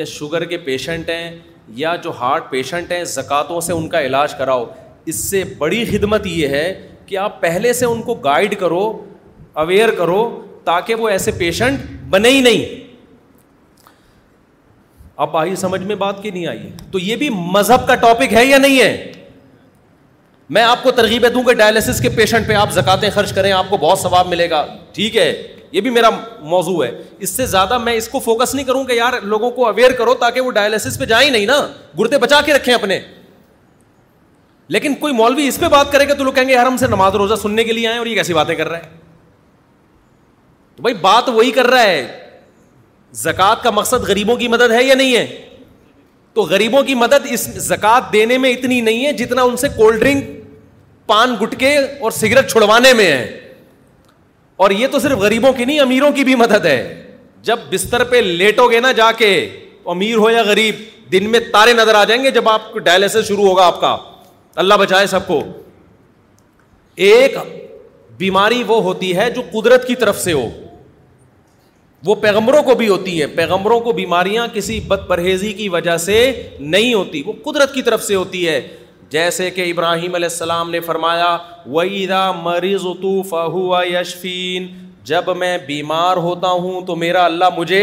یا 0.00 0.04
شوگر 0.16 0.44
کے 0.52 0.58
پیشنٹ 0.64 1.10
ہیں 1.10 1.30
یا 1.76 1.94
جو 2.04 2.10
ہارٹ 2.20 2.50
پیشنٹ 2.50 2.90
ہیں 2.92 3.02
زکاتوں 3.04 3.60
سے 3.60 3.72
ان 3.72 3.88
کا 3.88 4.00
علاج 4.06 4.34
کراؤ 4.38 4.64
اس 5.06 5.16
سے 5.30 5.42
بڑی 5.58 5.84
خدمت 5.90 6.26
یہ 6.26 6.48
ہے 6.48 6.72
کہ 7.06 7.16
آپ 7.18 7.40
پہلے 7.40 7.72
سے 7.72 7.86
ان 7.86 8.02
کو 8.02 8.14
گائڈ 8.24 8.58
کرو 8.60 8.82
اویئر 9.62 9.90
کرو 9.98 10.20
تاکہ 10.64 10.94
وہ 10.94 11.08
ایسے 11.08 11.30
پیشنٹ 11.38 11.80
بنے 12.10 12.28
ہی 12.30 12.40
نہیں 12.42 12.82
آپ 15.22 15.36
آئی 15.36 15.56
سمجھ 15.56 15.82
میں 15.86 15.94
بات 15.96 16.22
کی 16.22 16.30
نہیں 16.30 16.46
آئی 16.48 16.70
تو 16.92 16.98
یہ 16.98 17.16
بھی 17.16 17.28
مذہب 17.34 17.86
کا 17.88 17.94
ٹاپک 18.04 18.32
ہے 18.34 18.44
یا 18.44 18.58
نہیں 18.58 18.80
ہے 18.80 19.12
میں 20.54 20.62
آپ 20.62 20.82
کو 20.82 20.90
ترغیبیں 20.92 21.28
دوں 21.30 21.42
کہ 21.42 21.52
ڈائلسس 21.58 22.00
کے 22.02 22.08
پیشنٹ 22.16 22.46
پہ 22.48 22.54
آپ 22.62 22.70
زکاتیں 22.72 23.08
خرچ 23.10 23.32
کریں 23.32 23.52
آپ 23.52 23.70
کو 23.70 23.76
بہت 23.80 23.98
ثواب 23.98 24.26
ملے 24.28 24.48
گا 24.50 24.64
ٹھیک 24.94 25.16
ہے 25.16 25.32
یہ 25.74 25.80
بھی 25.80 25.90
میرا 25.90 26.08
موضوع 26.50 26.84
ہے 26.84 26.90
اس 27.26 27.30
سے 27.36 27.44
زیادہ 27.52 27.76
میں 27.84 27.92
اس 28.00 28.08
کو 28.08 28.18
فوکس 28.24 28.54
نہیں 28.54 28.66
کروں 28.66 28.82
کہ 28.88 28.92
یار 28.92 29.12
لوگوں 29.30 29.50
کو 29.50 29.66
اویئر 29.66 29.92
کرو 29.98 30.12
تاکہ 30.20 30.40
وہ 30.40 30.50
ڈائلسس 30.58 30.98
پہ 30.98 31.04
جائیں 31.12 31.30
نہیں 31.30 31.46
نا 31.46 31.56
گردے 31.98 32.18
بچا 32.24 32.40
کے 32.46 32.52
رکھیں 32.54 32.72
اپنے 32.74 32.98
لیکن 34.76 34.94
کوئی 35.00 35.14
مولوی 35.14 35.46
اس 35.48 35.58
پہ 35.60 35.68
بات 35.74 35.90
کرے 35.92 36.08
گا 36.08 36.14
تو 36.18 36.24
لوگ 36.24 36.32
کہیں 36.32 36.48
گے 36.48 36.52
یار 36.52 36.66
ہم 36.66 36.76
سے 36.82 36.86
نماز 36.90 37.14
روزہ 37.22 37.34
سننے 37.42 37.64
کے 37.64 37.72
لیے 37.72 37.88
آئے 37.88 37.98
اور 37.98 38.06
یہ 38.06 38.14
کیسی 38.14 38.34
باتیں 38.34 38.54
کر 38.54 38.68
رہا 38.68 38.76
ہے 38.76 38.98
تو 40.76 40.82
بھائی 40.82 40.94
بات 41.00 41.28
وہی 41.28 41.50
کر 41.58 41.66
رہا 41.70 41.82
ہے 41.92 42.06
زکوٰۃ 43.26 43.62
کا 43.62 43.70
مقصد 43.80 44.08
غریبوں 44.08 44.36
کی 44.36 44.48
مدد 44.56 44.72
ہے 44.78 44.84
یا 44.84 44.94
نہیں 45.04 45.16
ہے 45.16 45.26
تو 46.34 46.42
غریبوں 46.56 46.82
کی 46.84 46.94
مدد 47.04 47.26
اس 47.30 47.48
زکوٰۃ 47.68 48.12
دینے 48.12 48.38
میں 48.44 48.50
اتنی 48.52 48.80
نہیں 48.90 49.04
ہے 49.06 49.12
جتنا 49.24 49.42
ان 49.50 49.56
سے 49.64 49.68
کولڈ 49.76 50.00
ڈرنک 50.02 50.24
پان 51.06 51.34
گٹکے 51.42 51.76
اور 51.86 52.10
سگریٹ 52.22 52.50
چھڑوانے 52.50 52.92
میں 53.02 53.10
ہے 53.12 53.40
اور 54.56 54.70
یہ 54.70 54.86
تو 54.92 54.98
صرف 55.00 55.18
غریبوں 55.18 55.52
کی 55.52 55.64
نہیں 55.64 55.80
امیروں 55.80 56.10
کی 56.16 56.24
بھی 56.24 56.34
مدد 56.42 56.66
ہے 56.66 56.76
جب 57.46 57.58
بستر 57.70 58.04
پہ 58.10 58.16
لیٹو 58.20 58.70
گے 58.70 58.80
نا 58.80 58.92
جا 58.96 59.10
کے 59.18 59.30
امیر 59.94 60.16
ہو 60.16 60.28
یا 60.30 60.42
غریب 60.46 60.74
دن 61.12 61.28
میں 61.30 61.40
تارے 61.52 61.72
نظر 61.78 61.94
آ 61.94 62.04
جائیں 62.10 62.22
گے 62.22 62.30
جب 62.30 62.48
آپ 62.48 62.72
کو 62.72 62.78
ڈائلسس 62.88 63.26
شروع 63.28 63.46
ہوگا 63.46 63.64
آپ 63.66 63.80
کا 63.80 63.96
اللہ 64.62 64.74
بچائے 64.80 65.06
سب 65.06 65.26
کو 65.26 65.42
ایک 67.06 67.36
بیماری 68.18 68.62
وہ 68.66 68.82
ہوتی 68.82 69.16
ہے 69.16 69.28
جو 69.34 69.42
قدرت 69.52 69.86
کی 69.86 69.94
طرف 70.02 70.20
سے 70.20 70.32
ہو 70.32 70.48
وہ 72.06 72.14
پیغمبروں 72.22 72.62
کو 72.62 72.74
بھی 72.74 72.88
ہوتی 72.88 73.20
ہے 73.20 73.26
پیغمبروں 73.36 73.78
کو 73.80 73.92
بیماریاں 73.92 74.46
کسی 74.52 74.78
بد 74.88 75.06
پرہیزی 75.08 75.52
کی 75.60 75.68
وجہ 75.74 75.96
سے 76.06 76.16
نہیں 76.58 76.94
ہوتی 76.94 77.22
وہ 77.26 77.32
قدرت 77.44 77.72
کی 77.74 77.82
طرف 77.82 78.02
سے 78.04 78.14
ہوتی 78.14 78.46
ہے 78.48 78.60
جیسے 79.14 79.50
کہ 79.56 79.62
ابراہیم 79.70 80.14
علیہ 80.14 80.28
السلام 80.30 80.70
نے 80.70 80.78
فرمایا 80.86 81.26
ویدا 81.74 82.22
مریض 82.46 82.82
تو 83.02 83.10
فہو 83.28 83.82
یشفین 83.90 84.66
جب 85.10 85.28
میں 85.42 85.56
بیمار 85.66 86.16
ہوتا 86.24 86.48
ہوں 86.64 86.80
تو 86.86 86.96
میرا 87.04 87.24
اللہ 87.24 87.50
مجھے 87.58 87.80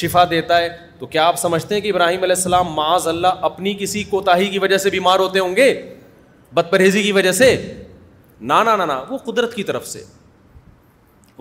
شفا 0.00 0.24
دیتا 0.30 0.56
ہے 0.60 0.68
تو 0.98 1.06
کیا 1.12 1.26
آپ 1.26 1.36
سمجھتے 1.38 1.74
ہیں 1.74 1.80
کہ 1.82 1.90
ابراہیم 1.90 2.22
علیہ 2.22 2.34
السلام 2.36 2.72
معاذ 2.80 3.06
اللہ 3.08 3.44
اپنی 3.50 3.74
کسی 3.80 4.02
کوتاہی 4.14 4.48
کی 4.54 4.58
وجہ 4.64 4.76
سے 4.86 4.90
بیمار 4.90 5.18
ہوتے 5.24 5.38
ہوں 5.38 5.56
گے 5.56 5.68
بد 6.54 6.70
پرہیزی 6.70 7.02
کی 7.02 7.12
وجہ 7.20 7.32
سے 7.42 7.50
نہ 8.40 9.06
وہ 9.08 9.18
قدرت 9.32 9.54
کی 9.54 9.62
طرف 9.70 9.86
سے 9.88 10.02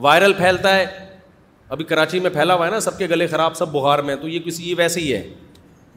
وائرل 0.08 0.34
پھیلتا 0.44 0.76
ہے 0.76 0.86
ابھی 1.76 1.86
کراچی 1.94 2.20
میں 2.20 2.30
پھیلا 2.34 2.56
ہوا 2.56 2.66
ہے 2.66 2.72
نا 2.72 2.80
سب 2.90 2.98
کے 2.98 3.08
گلے 3.10 3.28
خراب 3.34 3.56
سب 3.64 3.72
بخار 3.80 4.00
میں 4.10 4.16
تو 4.22 4.28
یہ 4.28 4.40
کسی 4.46 4.70
یہ 4.70 4.76
ویسے 4.78 5.00
ہی 5.00 5.14
ہے 5.14 5.24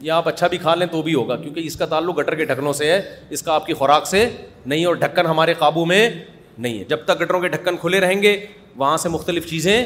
یا 0.05 0.15
آپ 0.17 0.27
اچھا 0.27 0.47
بھی 0.47 0.57
کھا 0.61 0.73
لیں 0.75 0.85
تو 0.87 1.01
بھی 1.01 1.13
ہوگا 1.15 1.35
کیونکہ 1.35 1.59
اس 1.65 1.75
کا 1.75 1.85
تعلق 1.91 2.17
گٹر 2.17 2.35
کے 2.35 2.45
ڈھکنوں 2.45 2.71
سے 2.79 2.89
ہے 2.91 2.99
اس 3.35 3.41
کا 3.43 3.53
آپ 3.53 3.65
کی 3.67 3.73
خوراک 3.73 4.07
سے 4.07 4.27
نہیں 4.65 4.85
اور 4.85 4.95
ڈھکن 5.03 5.25
ہمارے 5.25 5.53
قابو 5.59 5.85
میں 5.91 6.09
نہیں 6.57 6.77
ہے 6.79 6.83
جب 6.89 7.05
تک 7.05 7.21
گٹروں 7.21 7.39
کے 7.41 7.47
ڈھکن 7.55 7.77
کھلے 7.81 7.99
رہیں 7.99 8.21
گے 8.21 8.35
وہاں 8.77 8.97
سے 9.05 9.09
مختلف 9.09 9.47
چیزیں 9.49 9.85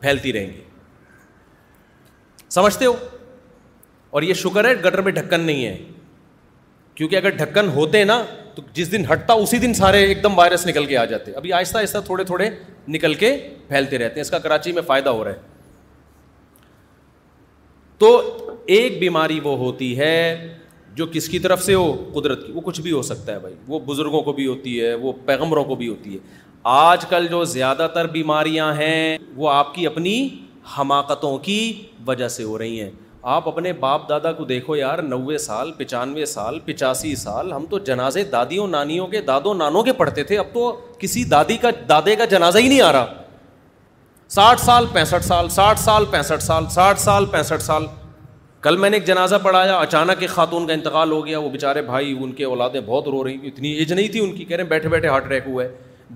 پھیلتی 0.00 0.32
رہیں 0.32 0.46
گی 0.46 0.60
سمجھتے 2.56 2.86
ہو 2.86 2.92
اور 4.10 4.22
یہ 4.22 4.34
شکر 4.42 4.64
ہے 4.68 4.74
گٹر 4.84 5.00
میں 5.02 5.12
ڈھکن 5.18 5.40
نہیں 5.44 5.64
ہے 5.66 5.76
کیونکہ 6.94 7.16
اگر 7.16 7.30
ڈھکن 7.36 7.68
ہوتے 7.74 8.02
نا 8.04 8.22
تو 8.54 8.62
جس 8.74 8.90
دن 8.92 9.04
ہٹتا 9.12 9.32
اسی 9.44 9.58
دن 9.58 9.74
سارے 9.74 10.04
ایک 10.04 10.22
دم 10.22 10.38
وائرس 10.38 10.66
نکل 10.66 10.86
کے 10.86 10.96
آ 10.98 11.04
جاتے 11.14 11.32
ابھی 11.40 11.52
آہستہ 11.60 11.78
آہستہ 11.78 11.98
تھوڑے 12.06 12.24
تھوڑے 12.32 12.50
نکل 12.96 13.14
کے 13.24 13.36
پھیلتے 13.68 13.98
رہتے 13.98 14.14
ہیں 14.14 14.24
اس 14.24 14.30
کا 14.30 14.38
کراچی 14.48 14.72
میں 14.72 14.82
فائدہ 14.88 15.08
ہو 15.10 15.24
رہا 15.24 15.30
ہے 15.32 15.50
تو 18.02 18.08
ایک 18.74 18.98
بیماری 19.00 19.38
وہ 19.42 19.56
ہوتی 19.56 19.88
ہے 19.98 20.12
جو 20.94 21.06
کس 21.12 21.28
کی 21.28 21.38
طرف 21.38 21.62
سے 21.64 21.74
ہو 21.74 21.84
قدرت 22.14 22.44
کی 22.46 22.52
وہ 22.52 22.60
کچھ 22.60 22.80
بھی 22.80 22.92
ہو 22.92 23.02
سکتا 23.08 23.32
ہے 23.32 23.38
بھائی 23.40 23.54
وہ 23.66 23.78
بزرگوں 23.88 24.22
کو 24.22 24.32
بھی 24.38 24.46
ہوتی 24.46 24.80
ہے 24.80 24.92
وہ 25.02 25.12
پیغمبروں 25.26 25.64
کو 25.64 25.74
بھی 25.82 25.88
ہوتی 25.88 26.12
ہے 26.14 26.18
آج 26.72 27.04
کل 27.10 27.26
جو 27.30 27.44
زیادہ 27.52 27.86
تر 27.94 28.06
بیماریاں 28.16 28.72
ہیں 28.78 29.16
وہ 29.36 29.50
آپ 29.50 29.74
کی 29.74 29.86
اپنی 29.86 30.16
حماقتوں 30.78 31.36
کی 31.46 31.56
وجہ 32.06 32.28
سے 32.38 32.44
ہو 32.44 32.58
رہی 32.58 32.80
ہیں 32.80 32.90
آپ 33.36 33.48
اپنے 33.48 33.72
باپ 33.86 34.08
دادا 34.08 34.32
کو 34.40 34.44
دیکھو 34.44 34.76
یار 34.76 34.98
نوے 35.14 35.38
سال 35.48 35.70
پچانوے 35.78 36.24
سال 36.34 36.58
پچاسی 36.64 37.14
سال 37.24 37.52
ہم 37.52 37.66
تو 37.70 37.78
جنازے 37.92 38.24
دادیوں 38.32 38.66
نانیوں 38.68 39.06
کے 39.14 39.20
دادوں 39.32 39.54
نانوں 39.62 39.82
کے 39.82 39.92
پڑھتے 40.02 40.22
تھے 40.32 40.38
اب 40.38 40.52
تو 40.54 40.70
کسی 40.98 41.24
دادی 41.36 41.56
کا 41.66 41.70
دادے 41.88 42.16
کا 42.16 42.24
جنازہ 42.34 42.58
ہی 42.58 42.68
نہیں 42.68 42.80
آ 42.80 42.92
رہا 42.92 43.21
ساٹھ 44.34 44.60
سال 44.60 44.84
پینسٹھ 44.92 45.24
سال 45.24 45.48
ساٹھ 45.54 45.78
سال 45.80 46.04
پینسٹھ 46.10 46.42
سال 46.42 46.66
ساٹھ 46.70 47.00
سال 47.00 47.24
پینسٹھ 47.30 47.62
سال 47.62 47.86
کل 48.66 48.76
میں 48.80 48.88
نے 48.90 48.96
ایک 48.96 49.06
جنازہ 49.06 49.36
پڑھایا 49.42 49.74
اچانک 49.78 50.20
ایک 50.22 50.30
خاتون 50.30 50.66
کا 50.66 50.72
انتقال 50.72 51.10
ہو 51.12 51.26
گیا 51.26 51.38
وہ 51.38 51.48
بےچارے 51.50 51.82
بھائی 51.82 52.14
ان 52.22 52.30
کے 52.38 52.44
اولادیں 52.44 52.80
بہت 52.86 53.08
رو 53.12 53.22
رہی 53.24 53.36
اتنی 53.48 53.72
ایج 53.78 53.92
نہیں 53.92 54.08
تھی 54.12 54.20
ان 54.24 54.32
کی 54.36 54.44
کہہ 54.44 54.56
رہے 54.56 54.62
ہیں 54.64 54.70
بیٹھے 54.70 54.88
بیٹھے 54.88 55.08
ہارٹ 55.08 55.24
اٹیک 55.26 55.42
ہوا 55.46 55.64
ہے 55.64 55.68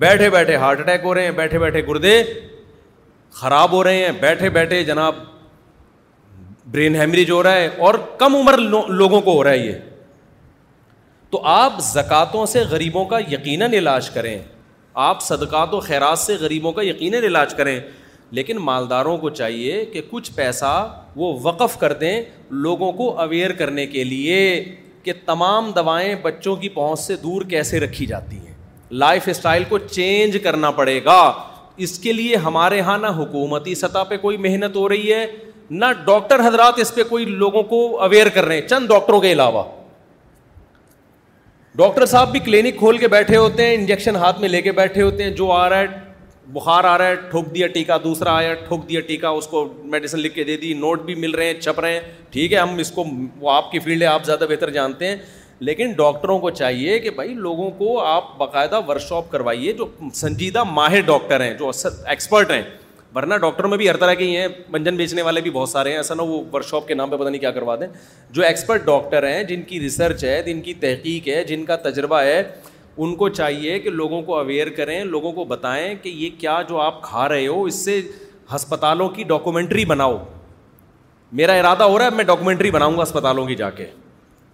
بیٹھے 0.05 0.31
بیٹھے 0.31 0.57
ہارٹ 0.65 0.81
اٹیک 0.81 1.05
ہو 1.05 1.13
رہے 1.15 1.25
ہیں 1.25 1.31
بیٹھے 1.41 1.59
بیٹھے 1.59 1.83
گردے 1.89 2.23
خراب 3.41 3.73
ہو 3.73 3.83
رہے 3.85 3.99
ہیں 4.05 4.13
بیٹھے 4.21 4.51
بیٹھے 4.57 4.83
جناب 4.91 5.15
برین 6.73 6.95
ہیمریج 7.01 7.31
ہو 7.31 7.43
رہا 7.43 7.57
ہے 7.57 7.69
اور 7.87 7.95
کم 8.19 8.37
عمر 8.37 8.59
لوگوں 8.59 9.21
کو 9.21 9.35
ہو 9.37 9.45
رہا 9.45 9.51
ہے 9.51 9.59
یہ 9.67 9.75
تو 11.31 11.43
آپ 11.59 11.79
زکوٰۃوں 11.93 12.47
سے 12.55 12.63
غریبوں 12.71 13.05
کا 13.15 13.19
یقیناً 13.33 13.75
علاج 13.83 14.11
کریں 14.11 14.39
آپ 15.11 15.23
صدقات 15.23 15.75
و 15.75 15.81
خیرات 15.91 16.19
سے 16.19 16.37
غریبوں 16.41 16.73
کا 16.73 16.83
یقیناً 16.85 17.25
علاج 17.25 17.55
کریں 17.55 17.79
لیکن 18.35 18.57
مالداروں 18.65 19.17
کو 19.19 19.31
چاہیے 19.31 19.85
کہ 19.93 20.01
کچھ 20.11 20.31
پیسہ 20.35 20.87
وہ 21.17 21.39
وقف 21.43 21.79
کر 21.81 21.93
دیں 22.01 22.21
لوگوں 22.51 22.91
کو 22.93 23.19
اویئر 23.21 23.53
کرنے 23.59 23.87
کے 23.87 24.05
لیے 24.05 24.65
کہ 25.03 25.13
تمام 25.27 25.71
دوائیں 25.77 26.15
بچوں 26.23 26.55
کی 26.57 26.69
پہنچ 26.69 26.99
سے 27.01 27.17
دور 27.23 27.43
کیسے 27.51 27.81
رکھی 27.81 28.07
جاتی 28.07 28.37
ہیں 28.37 28.55
لائف 28.91 29.29
اسٹائل 29.29 29.65
کو 29.69 29.79
چینج 29.79 30.37
کرنا 30.43 30.71
پڑے 30.71 31.01
گا 31.05 31.19
اس 31.87 31.99
کے 31.99 32.13
لیے 32.13 32.37
ہمارے 32.45 32.77
یہاں 32.77 32.97
نہ 32.99 33.07
حکومتی 33.17 33.75
سطح 33.75 34.03
پہ 34.09 34.17
کوئی 34.17 34.37
محنت 34.49 34.77
ہو 34.77 34.89
رہی 34.89 35.13
ہے 35.13 35.25
نہ 35.71 35.85
ڈاکٹر 36.05 36.41
حضرات 36.47 36.79
اس 36.81 36.95
پہ 36.95 37.03
کوئی 37.09 37.25
لوگوں 37.25 37.63
کو 37.71 37.81
اویئر 38.03 38.29
کر 38.35 38.45
رہے 38.45 38.61
ہیں 38.61 38.67
چند 38.69 38.89
ڈاکٹروں 38.89 39.21
کے 39.21 39.33
علاوہ 39.33 39.63
ڈاکٹر 41.79 42.07
صاحب 42.07 42.31
بھی 42.33 42.41
کلینک 42.41 42.79
کھول 42.79 42.99
کے 42.99 43.09
بیٹھے 43.09 43.37
ہوتے 43.37 43.67
ہیں 43.67 43.75
انجیکشن 43.75 44.17
ہاتھ 44.17 44.41
میں 44.41 44.49
لے 44.49 44.61
کے 44.63 44.73
بیٹھے 44.73 45.03
ہوتے 45.03 45.23
ہیں 45.25 45.31
جو 45.37 45.51
آ 45.53 45.69
رہا 45.69 45.79
ہے 45.79 46.05
بخار 46.53 46.85
آ 46.85 46.97
رہا 46.99 47.07
ہے 47.09 47.15
ٹھوک 47.31 47.55
دیا 47.55 47.67
ٹیکا 47.75 47.97
دوسرا 48.05 48.35
آیا 48.39 48.53
ٹھوک 48.67 48.89
دیا 48.89 49.01
ٹیکا 49.07 49.29
اس 49.39 49.47
کو 49.47 49.65
میڈیسن 49.91 50.19
لکھ 50.21 50.35
کے 50.35 50.45
دے 50.45 50.57
دی 50.57 50.73
نوٹ 50.81 51.03
بھی 51.05 51.15
مل 51.15 51.31
رہے 51.35 51.47
ہیں 51.47 51.61
چھپ 51.61 51.81
رہے 51.81 51.93
ہیں 51.95 52.01
ٹھیک 52.33 52.53
ہے 52.53 52.59
ہم 52.59 52.77
اس 52.81 52.91
کو 52.95 53.05
وہ 53.41 53.51
آپ 53.51 53.71
کی 53.73 53.79
فیلڈ 53.87 54.03
ہے 54.03 54.07
آپ 54.07 54.25
زیادہ 54.27 54.47
بہتر 54.51 54.71
جانتے 54.71 55.07
ہیں 55.09 55.17
لیکن 55.69 55.93
ڈاکٹروں 55.97 56.39
کو 56.39 56.51
چاہیے 56.61 56.99
کہ 56.99 57.11
بھائی 57.19 57.35
لوگوں 57.35 57.71
کو 57.79 57.99
آپ 58.05 58.37
باقاعدہ 58.39 58.81
ورک 58.89 59.01
شاپ 59.09 59.31
کروائیے 59.33 59.73
جو 59.79 59.87
سنجیدہ 60.15 60.65
ماہر 60.73 61.01
ڈاکٹر 61.07 61.41
ہیں 61.45 61.53
جو 61.59 61.69
اصل 61.69 61.89
ایکسپرٹ 62.15 62.51
ہیں 62.51 62.63
ورنہ 63.15 63.35
ڈاکٹروں 63.41 63.71
میں 63.71 63.79
بھی 63.79 63.89
ہر 63.91 63.97
طرح 63.97 64.15
کے 64.15 64.25
ہی 64.25 64.37
ہیں 64.37 64.49
منجن 64.69 64.97
بیچنے 64.97 65.23
والے 65.23 65.41
بھی 65.41 65.51
بہت 65.51 65.69
سارے 65.69 65.91
ہیں 65.91 65.97
ایسا 65.97 66.15
نہ 66.15 66.23
وہ 66.31 66.43
ورک 66.53 66.65
شاپ 66.69 66.89
کے 66.89 66.95
نام 66.95 67.11
پہ 67.11 67.17
پتہ 67.17 67.29
نہیں 67.29 67.41
کیا 67.41 67.51
کروا 67.51 67.77
دیں 67.81 67.87
جو 68.39 68.43
ایکسپرٹ 68.45 68.85
ڈاکٹر 68.87 69.27
ہیں 69.29 69.43
جن 69.45 69.63
کی 69.69 69.81
ریسرچ 69.81 70.25
ہے 70.25 70.41
جن 70.47 70.61
کی 70.63 70.75
تحقیق 70.87 71.29
ہے 71.29 71.43
جن 71.49 71.65
کا 71.65 71.77
تجربہ 71.89 72.21
ہے 72.23 72.43
ان 73.05 73.15
کو 73.17 73.29
چاہیے 73.29 73.79
کہ 73.81 73.91
لوگوں 73.91 74.21
کو 74.23 74.37
اویئر 74.39 74.69
کریں 74.77 75.03
لوگوں 75.05 75.33
کو 75.33 75.45
بتائیں 75.45 75.95
کہ 76.03 76.09
یہ 76.09 76.31
کیا 76.41 76.61
جو 76.69 76.79
آپ 76.81 77.03
کھا 77.03 77.29
رہے 77.29 77.47
ہو 77.47 77.63
اس 77.65 77.85
سے 77.85 78.01
ہسپتالوں 78.55 79.09
کی 79.17 79.23
ڈاکومنٹری 79.33 79.85
بناؤ 79.85 80.17
میرا 81.41 81.53
ارادہ 81.61 81.83
ہو 81.85 81.99
رہا 81.99 82.05
ہے 82.05 82.11
میں 82.17 82.25
ڈاکومنٹری 82.25 82.71
بناؤں 82.71 82.97
گا 82.97 83.03
اسپتالوں 83.03 83.45
کی 83.47 83.55
جا 83.55 83.69
کے 83.71 83.87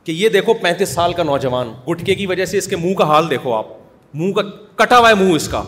کہ 0.04 0.12
یہ 0.12 0.28
دیکھو 0.28 0.54
پینتیس 0.62 0.94
سال 0.94 1.12
کا 1.16 1.22
نوجوان 1.22 1.72
گٹکے 1.90 2.14
کی 2.14 2.26
وجہ 2.26 2.44
سے 2.44 2.58
اس 2.58 2.66
کے 2.68 2.76
منہ 2.76 2.94
کا 2.98 3.04
حال 3.08 3.30
دیکھو 3.30 3.52
آپ 3.54 3.66
منہ 4.14 4.32
کا 4.38 4.42
کٹا 4.84 4.98
ہوا 4.98 5.08
ہے 5.10 5.14
منہ 5.14 5.34
اس 5.34 5.48
کا 5.48 5.62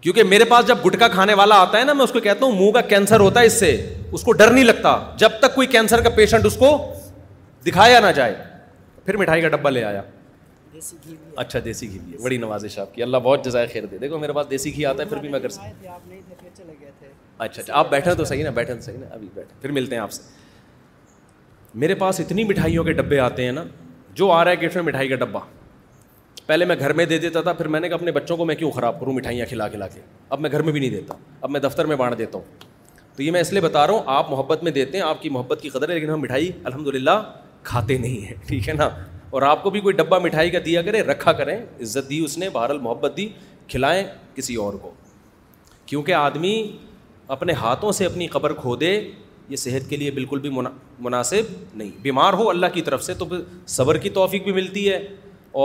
کیونکہ 0.00 0.24
میرے 0.30 0.44
پاس 0.44 0.66
جب 0.68 0.78
گٹکا 0.86 1.08
کھانے 1.08 1.34
والا 1.34 1.60
آتا 1.60 1.78
ہے 1.78 1.84
نا 1.84 1.92
میں 1.92 2.04
اس 2.04 2.12
کو 2.12 2.20
کہتا 2.20 2.46
ہوں 2.46 2.52
منہ 2.60 2.70
کا 2.72 2.80
کینسر 2.88 3.20
ہوتا 3.20 3.40
ہے 3.40 3.46
اس 3.46 3.58
سے 3.60 3.70
اس 4.12 4.22
کو 4.22 4.32
ڈر 4.32 4.50
نہیں 4.50 4.64
لگتا 4.64 4.96
جب 5.18 5.38
تک 5.40 5.54
کوئی 5.54 5.66
کینسر 5.76 6.00
کا 6.02 6.10
پیشنٹ 6.16 6.46
اس 6.46 6.56
کو 6.56 6.76
دکھایا 7.66 8.00
نہ 8.00 8.12
جائے 8.16 8.34
پھر 9.04 9.16
مٹھائی 9.16 9.42
کا 9.42 9.48
ڈبہ 9.56 9.70
لے 9.70 9.84
آیا 9.84 10.02
اچھا 11.36 11.58
دیسی 11.64 11.90
گھی 11.90 11.98
ہے 11.98 12.22
بڑی 12.22 12.36
نوازش 12.38 12.78
آپ 12.78 12.94
کی 12.94 13.02
اللہ 13.02 13.16
بہت 13.22 13.44
جزائے 13.44 13.66
خیر 13.72 13.86
دے 13.90 13.98
دیکھو 13.98 14.18
میرے 14.18 14.32
پاس 14.32 14.50
دیسی 14.50 14.74
گھی 14.76 14.84
آتا 14.86 15.02
ہے 15.02 15.08
پھر 15.08 15.16
بھی 15.20 15.28
میں 15.28 15.40
کر 15.40 15.48
سکتا 15.48 15.92
اچھا 17.44 17.62
اچھا 17.62 17.74
آپ 17.78 17.90
بیٹھیں 17.90 18.12
تو 18.14 18.24
صحیح 18.24 18.44
نا 18.44 18.50
بیٹھیں 18.58 18.74
تو 18.74 18.80
صحیح 18.80 18.98
نا 18.98 19.06
ابھی 19.14 19.28
بیٹھے 19.34 19.54
پھر 19.62 19.70
ملتے 19.78 19.94
ہیں 19.94 20.02
آپ 20.02 20.12
سے 20.12 20.22
میرے 21.84 21.94
پاس 22.02 22.20
اتنی 22.20 22.44
مٹھائیوں 22.44 22.84
کے 22.84 22.92
ڈبے 22.92 23.18
آتے 23.20 23.44
ہیں 23.44 23.52
نا 23.52 23.64
جو 24.16 24.30
آ 24.32 24.42
رہا 24.44 24.50
ہے 24.50 24.60
گیٹ 24.60 24.74
میں 24.74 24.82
مٹھائی 24.84 25.08
کا 25.08 25.16
ڈبہ 25.24 25.40
پہلے 26.46 26.64
میں 26.64 26.76
گھر 26.78 26.92
میں 26.92 27.04
دے 27.10 27.18
دیتا 27.18 27.40
تھا 27.42 27.52
پھر 27.52 27.68
میں 27.74 27.80
نے 27.80 27.88
کہا 27.88 27.96
اپنے 27.96 28.12
بچوں 28.12 28.36
کو 28.36 28.44
میں 28.44 28.54
کیوں 28.54 28.70
خراب 28.70 29.00
کروں 29.00 29.12
مٹھائیاں 29.12 29.46
کھلا 29.48 29.68
کھلا 29.68 29.88
کے 29.88 30.00
اب 30.30 30.40
میں 30.40 30.50
گھر 30.52 30.62
میں 30.62 30.72
بھی 30.72 30.80
نہیں 30.80 30.90
دیتا 30.90 31.14
اب 31.40 31.50
میں 31.50 31.60
دفتر 31.60 31.86
میں 31.86 31.96
بانٹ 31.96 32.18
دیتا 32.18 32.38
ہوں 32.38 32.72
تو 33.16 33.22
یہ 33.22 33.30
میں 33.32 33.40
اس 33.40 33.52
لیے 33.52 33.60
بتا 33.62 33.86
رہا 33.86 33.94
ہوں 33.94 34.00
آپ 34.18 34.30
محبت 34.30 34.62
میں 34.64 34.72
دیتے 34.72 34.98
ہیں 34.98 35.04
آپ 35.04 35.22
کی 35.22 35.28
محبت 35.30 35.60
کی 35.62 35.68
قدر 35.68 35.88
ہے 35.88 35.94
لیکن 35.94 36.10
ہم 36.10 36.20
مٹھائی 36.20 36.50
الحمد 36.64 36.86
للہ 36.94 37.20
کھاتے 37.68 37.98
نہیں 37.98 38.26
ہیں 38.26 38.34
ٹھیک 38.48 38.68
ہے 38.68 38.74
نا 38.74 38.88
اور 39.34 39.42
آپ 39.42 39.62
کو 39.62 39.70
بھی 39.74 39.80
کوئی 39.80 39.94
ڈبہ 39.96 40.18
مٹھائی 40.24 40.50
کا 40.50 40.58
دیا 40.64 40.80
کرے 40.82 41.00
رکھا 41.02 41.32
کریں 41.38 41.54
عزت 41.82 42.08
دی 42.10 42.18
اس 42.24 42.36
نے 42.38 42.48
بہرحال 42.56 42.78
محبت 42.82 43.16
دی 43.16 43.26
کھلائیں 43.68 44.02
کسی 44.34 44.54
اور 44.64 44.74
کو 44.82 44.90
کیونکہ 45.86 46.14
آدمی 46.14 46.52
اپنے 47.36 47.52
ہاتھوں 47.62 47.90
سے 48.00 48.04
اپنی 48.06 48.26
قبر 48.34 48.52
کھو 48.60 48.74
دے 48.82 48.92
یہ 49.48 49.56
صحت 49.64 49.88
کے 49.90 49.96
لیے 49.96 50.10
بالکل 50.18 50.38
بھی 50.44 50.50
مناسب 51.06 51.52
نہیں 51.74 51.90
بیمار 52.02 52.32
ہو 52.42 52.48
اللہ 52.50 52.66
کی 52.74 52.82
طرف 52.90 53.02
سے 53.04 53.14
تو 53.22 53.26
صبر 53.76 53.98
کی 54.04 54.10
توفیق 54.20 54.44
بھی 54.44 54.52
ملتی 54.60 54.88
ہے 54.90 54.98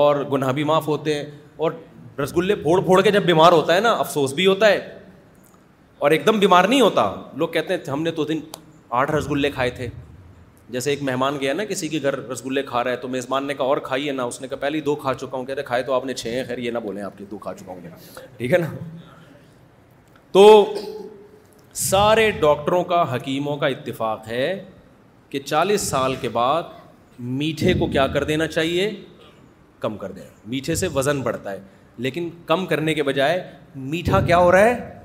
اور 0.01 0.23
گناہ 0.31 0.51
بھی 0.59 0.63
معاف 0.71 0.87
ہوتے 0.87 1.13
ہیں 1.15 1.23
اور 1.67 1.71
رس 2.23 2.35
گلے 2.37 2.55
پھوڑ 2.65 2.79
پھوڑ 2.85 3.01
کے 3.01 3.11
جب 3.11 3.23
بیمار 3.25 3.51
ہوتا 3.59 3.75
ہے 3.75 3.79
نا 3.79 3.91
افسوس 4.07 4.33
بھی 4.41 4.47
ہوتا 4.47 4.69
ہے 4.69 4.79
اور 5.99 6.11
ایک 6.17 6.25
دم 6.27 6.39
بیمار 6.39 6.63
نہیں 6.73 6.81
ہوتا 6.87 7.11
لوگ 7.43 7.47
کہتے 7.59 7.73
ہیں 7.75 7.89
ہم 7.91 8.03
نے 8.03 8.11
تو 8.21 8.25
دن 8.33 8.39
آٹھ 9.01 9.11
رس 9.11 9.29
گلے 9.31 9.51
کھائے 9.51 9.69
تھے 9.81 9.87
جیسے 10.71 10.89
ایک 10.89 11.01
مہمان 11.03 11.37
گیا 11.41 11.53
نا 11.53 11.63
کسی 11.65 11.87
کے 11.87 11.99
گھر 12.03 12.15
رس 12.29 12.45
گلے 12.45 12.61
کھا 12.63 12.83
رہا 12.83 12.91
ہے 12.91 12.95
تو 13.01 13.07
میزبان 13.09 13.45
نے 13.47 13.53
کہا 13.53 13.65
اور 13.65 13.77
کھائیے 13.83 14.11
نا 14.11 14.23
اس 14.23 14.39
نے 14.41 14.47
کہا 14.47 14.57
پہلے 14.61 14.79
دو 14.85 14.95
کھا 14.95 15.13
چکا 15.13 15.37
ہوں 15.37 15.45
کہتے 15.45 15.63
کھائے 15.65 15.83
تو 15.83 15.93
آپ 15.93 16.05
نے 16.05 16.13
چھ 16.13 16.41
خیر 16.47 16.57
یہ 16.57 16.71
نہ 16.71 16.99
آپ 17.05 17.17
کے 17.17 17.25
دو 17.31 17.37
کھا 17.45 17.53
چکا 17.59 17.71
ہوں 17.71 17.81
ٹھیک 18.37 18.53
ہے 18.53 18.57
نا 18.57 18.67
تو 20.31 20.43
سارے 21.87 22.29
ڈاکٹروں 22.39 22.83
کا 22.83 23.03
حکیموں 23.15 23.55
کا 23.57 23.67
اتفاق 23.67 24.27
ہے 24.27 24.47
کہ 25.29 25.39
چالیس 25.39 25.81
سال 25.89 26.15
کے 26.21 26.29
بعد 26.33 26.63
میٹھے 27.41 27.73
کو 27.79 27.87
کیا 27.87 28.05
کر 28.13 28.23
دینا 28.23 28.47
چاہیے 28.47 28.89
کم 29.79 29.97
کر 29.97 30.11
دینا 30.11 30.29
میٹھے 30.49 30.75
سے 30.75 30.87
وزن 30.93 31.21
بڑھتا 31.21 31.51
ہے 31.51 31.59
لیکن 32.05 32.29
کم 32.45 32.65
کرنے 32.65 32.93
کے 32.93 33.03
بجائے 33.03 33.41
میٹھا 33.91 34.21
کیا 34.25 34.37
ہو 34.37 34.51
رہا 34.51 34.65
ہے 34.69 34.97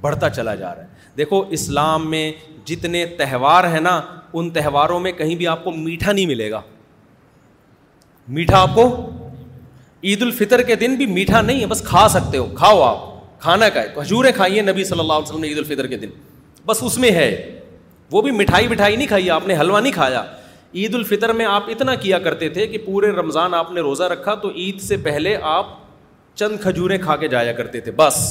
بڑھتا 0.00 0.28
چلا 0.30 0.54
جا 0.54 0.74
رہا 0.74 0.82
ہے 0.82 1.12
دیکھو 1.16 1.44
اسلام 1.58 2.10
میں 2.10 2.30
جتنے 2.66 3.04
تہوار 3.18 3.64
ہیں 3.72 3.80
نا 3.80 4.00
ان 4.36 4.48
تہواروں 4.50 4.98
میں 5.00 5.12
کہیں 5.12 5.34
بھی 5.36 5.46
آپ 5.48 5.64
کو 5.64 5.70
میٹھا 5.72 6.12
نہیں 6.12 6.26
ملے 6.26 6.50
گا 6.50 6.60
میٹھا 8.36 8.60
آپ 8.62 8.74
کو 8.74 8.86
عید 10.08 10.22
الفطر 10.22 10.62
کے 10.70 10.74
دن 10.84 10.94
بھی 10.96 11.06
میٹھا 11.06 11.40
نہیں 11.40 11.60
ہے 11.60 11.66
بس 11.66 11.82
کھا 11.88 12.06
سکتے 12.10 12.38
ہو 12.38 12.46
کھاؤ 12.56 12.80
آپ 12.82 13.12
کھانا 13.40 13.68
کھائے 13.68 13.88
کھجورے 13.94 14.32
کھائیے 14.32 14.62
نبی 14.62 14.84
صلی 14.84 15.00
اللہ 15.00 15.12
علیہ 15.12 15.28
وسلم 15.28 15.40
نے 15.42 15.48
عید 15.48 15.58
الفطر 15.58 15.86
کے 15.86 15.96
دن 16.04 16.10
بس 16.66 16.78
اس 16.86 16.96
میں 16.98 17.10
ہے 17.14 17.28
وہ 18.12 18.22
بھی 18.22 18.30
مٹھائی 18.30 18.68
مٹھائی 18.68 18.96
نہیں 18.96 19.08
کھائی 19.08 19.30
آپ 19.30 19.46
نے 19.46 19.58
حلوہ 19.60 19.80
نہیں 19.80 19.92
کھایا 19.92 20.22
عید 20.74 20.94
الفطر 20.94 21.32
میں 21.40 21.46
آپ 21.46 21.68
اتنا 21.70 21.94
کیا 22.06 22.18
کرتے 22.18 22.48
تھے 22.56 22.66
کہ 22.66 22.78
پورے 22.86 23.10
رمضان 23.16 23.54
آپ 23.54 23.70
نے 23.72 23.80
روزہ 23.88 24.02
رکھا 24.12 24.34
تو 24.44 24.50
عید 24.62 24.80
سے 24.82 24.96
پہلے 25.02 25.36
آپ 25.56 25.66
چند 26.38 26.60
کھجوریں 26.62 26.98
کھا 27.02 27.16
کے 27.16 27.28
جایا 27.36 27.52
کرتے 27.62 27.80
تھے 27.80 27.92
بس 27.96 28.22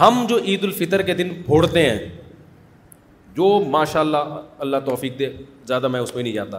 ہم 0.00 0.24
جو 0.28 0.38
عید 0.46 0.64
الفطر 0.64 1.02
کے 1.08 1.14
دن 1.14 1.28
پھوڑتے 1.46 1.88
ہیں 1.90 1.98
جو 3.36 3.48
ماشاء 3.70 4.00
اللہ 4.02 4.40
اللہ 4.64 4.76
توفیق 4.84 5.18
دے 5.18 5.28
زیادہ 5.66 5.88
میں 5.88 6.00
اس 6.00 6.14
میں 6.14 6.22
نہیں 6.22 6.32
جاتا 6.32 6.58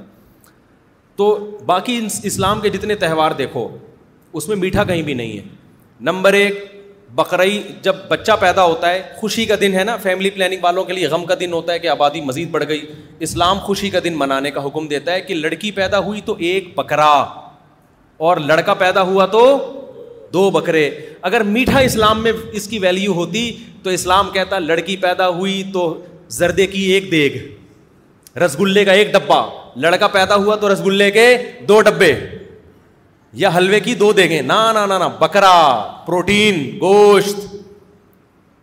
تو 1.16 1.26
باقی 1.66 2.00
اسلام 2.32 2.62
کے 2.62 2.70
جتنے 2.76 2.96
تہوار 3.06 3.32
دیکھو 3.38 3.68
اس 4.40 4.48
میں 4.48 4.56
میٹھا 4.58 4.84
کہیں 4.84 5.02
بھی 5.10 5.14
نہیں 5.14 5.38
ہے 5.38 5.44
نمبر 6.10 6.34
ایک 6.34 6.64
بقرعی 7.16 7.62
جب 7.84 7.96
بچہ 8.10 8.32
پیدا 8.40 8.64
ہوتا 8.66 8.90
ہے 8.92 9.02
خوشی 9.20 9.46
کا 9.46 9.56
دن 9.62 9.74
ہے 9.74 9.84
نا 9.84 9.96
فیملی 10.04 10.30
پلاننگ 10.38 10.60
والوں 10.62 10.84
کے 10.86 10.94
لیے 10.94 11.08
غم 11.08 11.26
کا 11.26 11.36
دن 11.40 11.54
ہوتا 11.54 11.74
ہے 11.74 11.80
کہ 11.80 11.88
آبادی 11.90 12.22
مزید 12.30 12.50
بڑھ 12.52 12.64
گئی 12.70 12.82
اسلام 13.28 13.60
خوشی 13.66 13.90
کا 13.90 14.00
دن 14.04 14.14
منانے 14.18 14.52
کا 14.52 14.66
حکم 14.66 14.88
دیتا 14.94 15.14
ہے 15.14 15.22
کہ 15.22 15.34
لڑکی 15.36 15.72
پیدا 15.72 16.00
ہوئی 16.06 16.22
تو 16.26 16.36
ایک 16.48 16.74
بکرا 16.78 17.14
اور 18.30 18.38
لڑکا 18.48 18.74
پیدا 18.84 19.02
ہوا 19.12 19.26
تو 19.36 19.44
دو 20.34 20.50
بکرے 20.52 20.90
اگر 21.30 21.44
میٹھا 21.54 21.80
اسلام 21.92 22.24
میں 22.24 22.32
اس 22.60 22.68
کی 22.68 22.80
ویلیو 22.80 23.12
ہوتی 23.14 23.50
تو 23.84 23.90
اسلام 23.90 24.30
کہتا 24.34 24.60
لڑکی 24.60 24.96
پیدا 24.98 25.28
ہوئی 25.38 25.64
تو 25.74 25.84
زردے 26.38 26.65
کی 26.67 26.82
ایک 26.93 27.12
دیگ 27.12 27.34
رس 28.43 28.60
گلے 28.60 28.84
کا 28.86 28.91
ایک 29.00 29.12
ڈبا 29.13 29.41
لڑکا 29.84 30.08
پیدا 30.17 30.36
ہوا 30.43 30.56
تو 30.62 30.72
رس 30.74 30.82
گلے 30.86 31.10
کے 31.17 31.26
دو 31.67 31.80
ڈبے 31.88 32.13
یا 33.41 33.50
حلوے 33.58 33.80
کی 33.88 33.93
دو 34.04 34.12
دیگیں 34.19 34.41
نا 34.52 35.08
بکرا 35.19 35.54
پروٹین 36.06 36.60
گوشت 36.82 37.46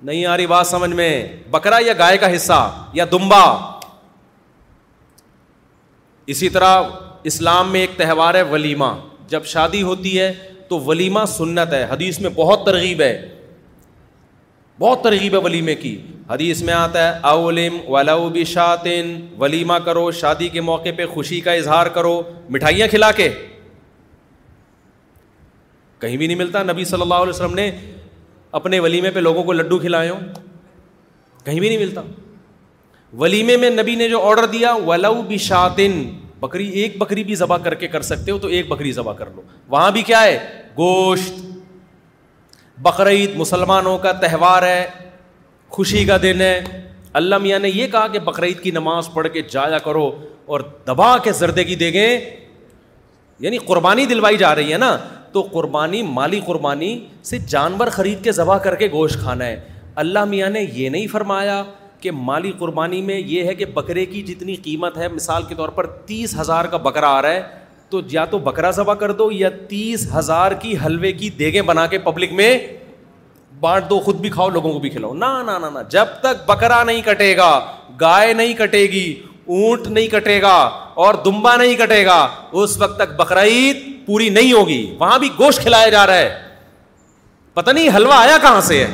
نہیں 0.09 0.25
آ 0.27 0.37
رہی 0.37 0.47
بات 0.53 0.67
سمجھ 0.67 0.91
میں 1.03 1.11
بکرا 1.51 1.79
یا 1.87 1.93
گائے 1.99 2.19
کا 2.19 2.35
حصہ 2.37 2.59
یا 2.99 3.05
دمبا 3.13 3.43
اسی 6.35 6.49
طرح 6.55 6.77
اسلام 7.31 7.73
میں 7.73 7.81
ایک 7.81 7.97
تہوار 7.99 8.35
ہے 8.35 8.43
ولیمہ 8.53 8.93
جب 9.35 9.45
شادی 9.57 9.83
ہوتی 9.89 10.19
ہے 10.19 10.33
تو 10.69 10.79
ولیمہ 10.89 11.25
سنت 11.39 11.73
ہے 11.75 11.85
حدیث 11.91 12.19
میں 12.25 12.31
بہت 12.37 12.65
ترغیب 12.67 13.01
ہے 13.03 13.13
بہت 14.81 15.03
ترغیب 15.05 15.35
ہے 15.35 15.39
ولیمے 15.45 15.75
کی 15.77 15.97
حدیث 16.29 16.61
میں 16.67 16.75
آتا 16.75 17.01
ہے 17.07 17.19
اولم 17.31 18.43
شاطن 18.53 19.15
ولیمہ 19.39 19.73
کرو 19.85 20.11
شادی 20.21 20.49
کے 20.55 20.61
موقع 20.69 20.89
پہ 20.97 21.07
خوشی 21.15 21.41
کا 21.47 21.53
اظہار 21.63 21.87
کرو 21.97 22.21
مٹھائیاں 22.57 22.87
کھلا 22.91 23.11
کے 23.19 23.29
کہیں 26.05 26.17
بھی 26.17 26.27
نہیں 26.27 26.37
ملتا 26.39 26.63
نبی 26.71 26.85
صلی 26.93 27.03
اللہ 27.03 27.15
علیہ 27.27 27.33
وسلم 27.33 27.55
نے 27.55 27.71
اپنے 28.61 28.79
ولیمے 28.87 29.11
پہ 29.15 29.21
لوگوں 29.21 29.43
کو 29.45 29.53
لڈو 29.53 29.79
کھلائے 29.79 30.09
ہوں 30.11 30.21
کہیں 31.45 31.61
بھی 31.61 31.69
نہیں 31.69 31.79
ملتا 31.85 32.03
ولیمے 33.25 33.57
میں 33.65 33.71
نبی 33.71 33.95
نے 34.05 34.09
جو 34.09 34.23
آڈر 34.31 34.47
دیا 34.53 34.73
ولاؤ 34.87 35.21
بات 35.29 35.81
بکری 36.41 36.69
ایک 36.83 36.97
بکری 36.99 37.25
بھی 37.31 37.35
ذبح 37.45 37.57
کر 37.65 37.75
کے 37.85 37.89
کر 37.95 38.03
سکتے 38.13 38.31
ہو 38.31 38.39
تو 38.45 38.49
ایک 38.59 38.69
بکری 38.69 38.93
ذبح 39.03 39.13
کر 39.19 39.31
لو 39.37 39.43
وہاں 39.75 39.91
بھی 39.99 40.03
کیا 40.13 40.23
ہے 40.23 40.37
گوشت 40.79 41.49
بقرعید 42.83 43.35
مسلمانوں 43.37 43.97
کا 44.03 44.13
تہوار 44.21 44.63
ہے 44.63 44.85
خوشی 45.77 46.05
کا 46.05 46.17
دن 46.23 46.41
ہے 46.41 46.61
اللہ 47.21 47.39
میاں 47.43 47.59
نے 47.59 47.69
یہ 47.75 47.87
کہا 47.93 48.07
کہ 48.13 48.19
بقرعید 48.29 48.61
کی 48.63 48.71
نماز 48.71 49.09
پڑھ 49.15 49.27
کے 49.33 49.43
جایا 49.53 49.79
کرو 49.85 50.11
اور 50.53 50.61
دبا 50.87 51.17
کے 51.25 51.33
زردگی 51.41 51.75
دے 51.83 51.93
گئے 51.93 52.13
یعنی 53.41 53.59
قربانی 53.67 54.07
دلوائی 54.07 54.37
جا 54.37 54.55
رہی 54.55 54.73
ہے 54.73 54.79
نا 54.79 54.97
تو 55.33 55.43
قربانی 55.53 56.03
مالی 56.03 56.41
قربانی 56.47 56.95
سے 57.25 57.39
جانور 57.49 57.87
خرید 57.93 58.25
کے 58.25 58.33
ذبح 58.39 58.59
کر 58.65 58.75
کے 58.77 58.89
گوشت 58.93 59.19
کھانا 59.21 59.47
ہے 59.47 59.61
اللہ 60.05 60.25
میاں 60.33 60.51
نے 60.51 60.65
یہ 60.75 60.89
نہیں 60.89 61.07
فرمایا 61.13 61.63
کہ 62.01 62.11
مالی 62.29 62.53
قربانی 62.59 63.03
میں 63.03 63.19
یہ 63.19 63.45
ہے 63.47 63.55
کہ 63.55 63.65
بکرے 63.75 64.07
کی 64.07 64.23
جتنی 64.33 64.55
قیمت 64.69 64.97
ہے 64.99 65.09
مثال 65.15 65.43
کے 65.49 65.55
طور 65.55 65.69
پر 65.79 65.87
تیس 66.07 66.37
ہزار 66.41 66.65
کا 66.73 66.77
بکرا 66.89 67.09
آ 67.17 67.21
رہا 67.23 67.31
ہے 67.33 67.43
تو 67.91 68.01
یا 68.15 68.25
تو 68.31 68.39
بکرا 68.39 68.71
سبا 68.73 68.95
کر 68.95 69.13
دو 69.21 69.31
یا 69.33 69.49
تیس 69.69 70.07
ہزار 70.15 70.53
کی 70.63 70.75
حلوے 70.85 71.13
کی 71.13 71.31
دیگیں 71.39 71.61
بنا 71.71 71.87
کے 71.95 71.99
پبلک 72.05 72.33
میں 72.41 72.57
بانٹ 73.61 73.89
دو 73.91 73.99
خود 74.01 74.21
بھی 74.21 74.29
کھاؤ 74.31 74.49
لوگوں 74.49 74.73
کو 74.73 74.79
بھی 74.81 74.91
کھلاؤ 74.91 75.15
نہ 75.23 75.79
جب 75.91 76.09
تک 76.21 76.45
بکرا 76.51 76.83
نہیں 76.85 77.01
کٹے 77.05 77.37
گا 77.37 77.49
گائے 78.01 78.33
نہیں 78.35 78.53
کٹے 78.59 78.83
گی 78.93 79.05
اونٹ 79.57 79.87
نہیں 79.87 80.07
کٹے 80.13 80.41
گا 80.43 80.55
اور 81.05 81.15
دمبا 81.25 81.57
نہیں 81.57 81.75
کٹے 81.79 82.05
گا 82.07 82.17
اس 82.63 82.77
وقت 82.81 82.99
تک 82.99 83.15
بکرا 83.17 83.43
عید 83.55 83.83
پوری 84.07 84.29
نہیں 84.39 84.53
ہوگی 84.53 84.81
وہاں 85.01 85.19
بھی 85.19 85.29
گوشت 85.39 85.63
کھلایا 85.63 85.89
جا 85.97 86.07
رہا 86.07 86.19
ہے 86.19 86.31
پتا 87.55 87.73
نہیں 87.73 87.97
حلوا 87.97 88.21
آیا 88.23 88.37
کہاں 88.43 88.61
سے 88.71 88.85
ہے 88.85 88.91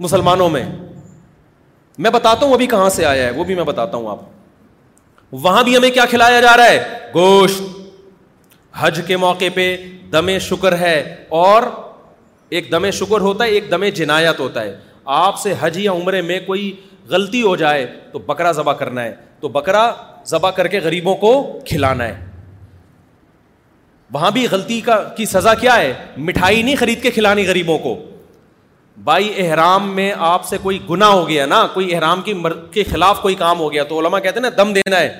مسلمانوں 0.00 0.48
میں 0.50 0.64
میں 2.04 2.10
بتاتا 2.10 2.46
ہوں 2.46 2.52
ابھی 2.54 2.66
کہاں 2.72 2.88
سے 2.96 3.04
آیا 3.06 3.24
ہے 3.26 3.30
وہ 3.36 3.44
بھی 3.44 3.54
میں 3.54 3.64
بتاتا 3.64 3.96
ہوں 3.98 4.10
آپ 4.10 4.18
کو 4.24 4.36
وہاں 5.32 5.62
بھی 5.64 5.76
ہمیں 5.76 5.90
کیا 5.90 6.04
کھلایا 6.10 6.40
جا 6.40 6.56
رہا 6.56 6.68
ہے 6.70 7.08
گوشت 7.14 7.62
حج 8.78 9.00
کے 9.06 9.16
موقع 9.16 9.44
پہ 9.54 9.74
دم 10.12 10.28
شکر 10.40 10.78
ہے 10.78 10.98
اور 11.40 11.62
ایک 12.56 12.70
دم 12.72 12.90
شکر 12.98 13.20
ہوتا 13.20 13.44
ہے 13.44 13.50
ایک 13.54 13.70
دم 13.70 13.84
جنایت 13.94 14.40
ہوتا 14.40 14.62
ہے 14.64 14.76
آپ 15.14 15.38
سے 15.40 15.54
حج 15.60 15.78
یا 15.78 15.92
عمرے 15.92 16.20
میں 16.22 16.38
کوئی 16.46 16.72
غلطی 17.10 17.42
ہو 17.42 17.54
جائے 17.56 17.86
تو 18.12 18.18
بکرا 18.26 18.52
ذبح 18.52 18.72
کرنا 18.78 19.02
ہے 19.02 19.14
تو 19.40 19.48
بکرا 19.48 19.90
ذبح 20.28 20.50
کر 20.56 20.66
کے 20.68 20.80
غریبوں 20.84 21.14
کو 21.16 21.34
کھلانا 21.68 22.06
ہے 22.08 22.20
وہاں 24.14 24.30
بھی 24.30 24.46
غلطی 24.50 24.80
کا 24.80 25.02
کی 25.16 25.24
سزا 25.26 25.54
کیا 25.54 25.76
ہے 25.78 25.92
مٹھائی 26.16 26.62
نہیں 26.62 26.76
خرید 26.76 27.02
کے 27.02 27.10
کھلانی 27.10 27.46
غریبوں 27.46 27.78
کو 27.78 27.96
بھائی 29.04 29.28
احرام 29.44 29.88
میں 29.94 30.12
آپ 30.28 30.44
سے 30.44 30.56
کوئی 30.62 30.78
گنا 30.88 31.08
ہو 31.08 31.28
گیا 31.28 31.44
نا 31.46 31.66
کوئی 31.74 31.94
احرام 31.94 32.20
کی 32.22 32.32
مر... 32.34 32.52
کے 32.72 32.84
خلاف 32.84 33.20
کوئی 33.22 33.34
کام 33.42 33.58
ہو 33.58 33.72
گیا 33.72 33.82
تو 33.88 33.98
علماء 33.98 34.18
کہتے 34.18 34.40
ہیں 34.40 34.48
نا 34.50 34.62
دم 34.62 34.72
دینا 34.72 34.98
ہے 35.00 35.14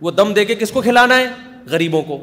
وہ 0.00 0.10
دم 0.10 0.32
دے 0.34 0.44
کے 0.44 0.54
کس 0.54 0.70
کو 0.72 0.80
کھلانا 0.82 1.18
ہے 1.20 1.26
غریبوں 1.70 2.02
کو 2.02 2.18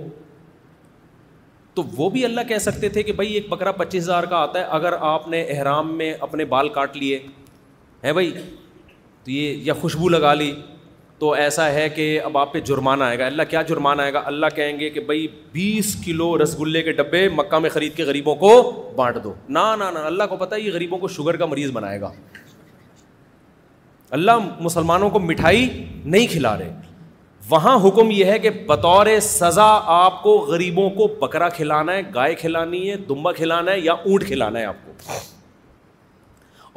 تو 1.75 1.83
وہ 1.97 2.09
بھی 2.09 2.23
اللہ 2.25 2.41
کہہ 2.47 2.57
سکتے 2.57 2.89
تھے 2.89 3.03
کہ 3.03 3.11
بھائی 3.13 3.33
ایک 3.33 3.49
بکرا 3.49 3.71
پچیس 3.79 4.03
ہزار 4.03 4.23
کا 4.29 4.37
آتا 4.41 4.59
ہے 4.59 4.63
اگر 4.77 4.93
آپ 5.13 5.27
نے 5.29 5.41
احرام 5.55 5.95
میں 5.97 6.13
اپنے 6.27 6.45
بال 6.53 6.69
کاٹ 6.77 6.97
لیے 6.97 7.19
ہیں 8.03 8.13
بھائی 8.13 8.31
تو 9.23 9.31
یہ 9.31 9.61
یا 9.63 9.73
خوشبو 9.81 10.09
لگا 10.09 10.33
لی 10.33 10.53
تو 11.19 11.31
ایسا 11.33 11.67
ہے 11.73 11.87
کہ 11.89 12.07
اب 12.23 12.37
آپ 12.37 12.51
پہ 12.53 12.59
جرمانہ 12.65 13.03
آئے 13.03 13.17
گا 13.19 13.25
اللہ 13.25 13.43
کیا 13.49 13.61
جرمانہ 13.69 14.01
آئے 14.01 14.13
گا 14.13 14.21
اللہ 14.25 14.47
کہیں 14.55 14.79
گے 14.79 14.89
کہ 14.89 14.99
بھائی 15.05 15.27
بیس 15.51 15.95
کلو 16.05 16.37
رس 16.41 16.59
گلے 16.59 16.81
کے 16.83 16.91
ڈبے 16.99 17.27
مکہ 17.35 17.59
میں 17.59 17.69
خرید 17.69 17.95
کے 17.95 18.03
غریبوں 18.05 18.35
کو 18.43 18.51
بانٹ 18.95 19.17
دو 19.23 19.33
نہ 19.49 19.59
اللہ 20.05 20.23
کو 20.29 20.35
پتا 20.37 20.55
یہ 20.55 20.71
غریبوں 20.73 20.97
کو 20.97 21.07
شوگر 21.15 21.35
کا 21.37 21.45
مریض 21.45 21.71
بنائے 21.73 22.01
گا 22.01 22.11
اللہ 24.17 24.45
مسلمانوں 24.65 25.09
کو 25.09 25.19
مٹھائی 25.19 25.67
نہیں 26.05 26.27
کھلا 26.33 26.57
رہے 26.57 26.75
وہاں 27.49 27.77
حکم 27.87 28.11
یہ 28.11 28.25
ہے 28.31 28.37
کہ 28.39 28.49
بطور 28.67 29.07
سزا 29.21 29.67
آپ 29.95 30.21
کو 30.23 30.37
غریبوں 30.47 30.89
کو 30.95 31.07
بکرا 31.21 31.49
کھلانا 31.49 31.93
ہے 31.93 32.01
گائے 32.15 32.33
کھلانی 32.35 32.89
ہے 32.89 32.95
دمبا 33.09 33.31
کھلانا 33.33 33.71
ہے 33.71 33.79
یا 33.79 33.93
اونٹ 33.93 34.27
کھلانا 34.27 34.59
ہے 34.59 34.65
آپ 34.65 34.85
کو 34.85 35.13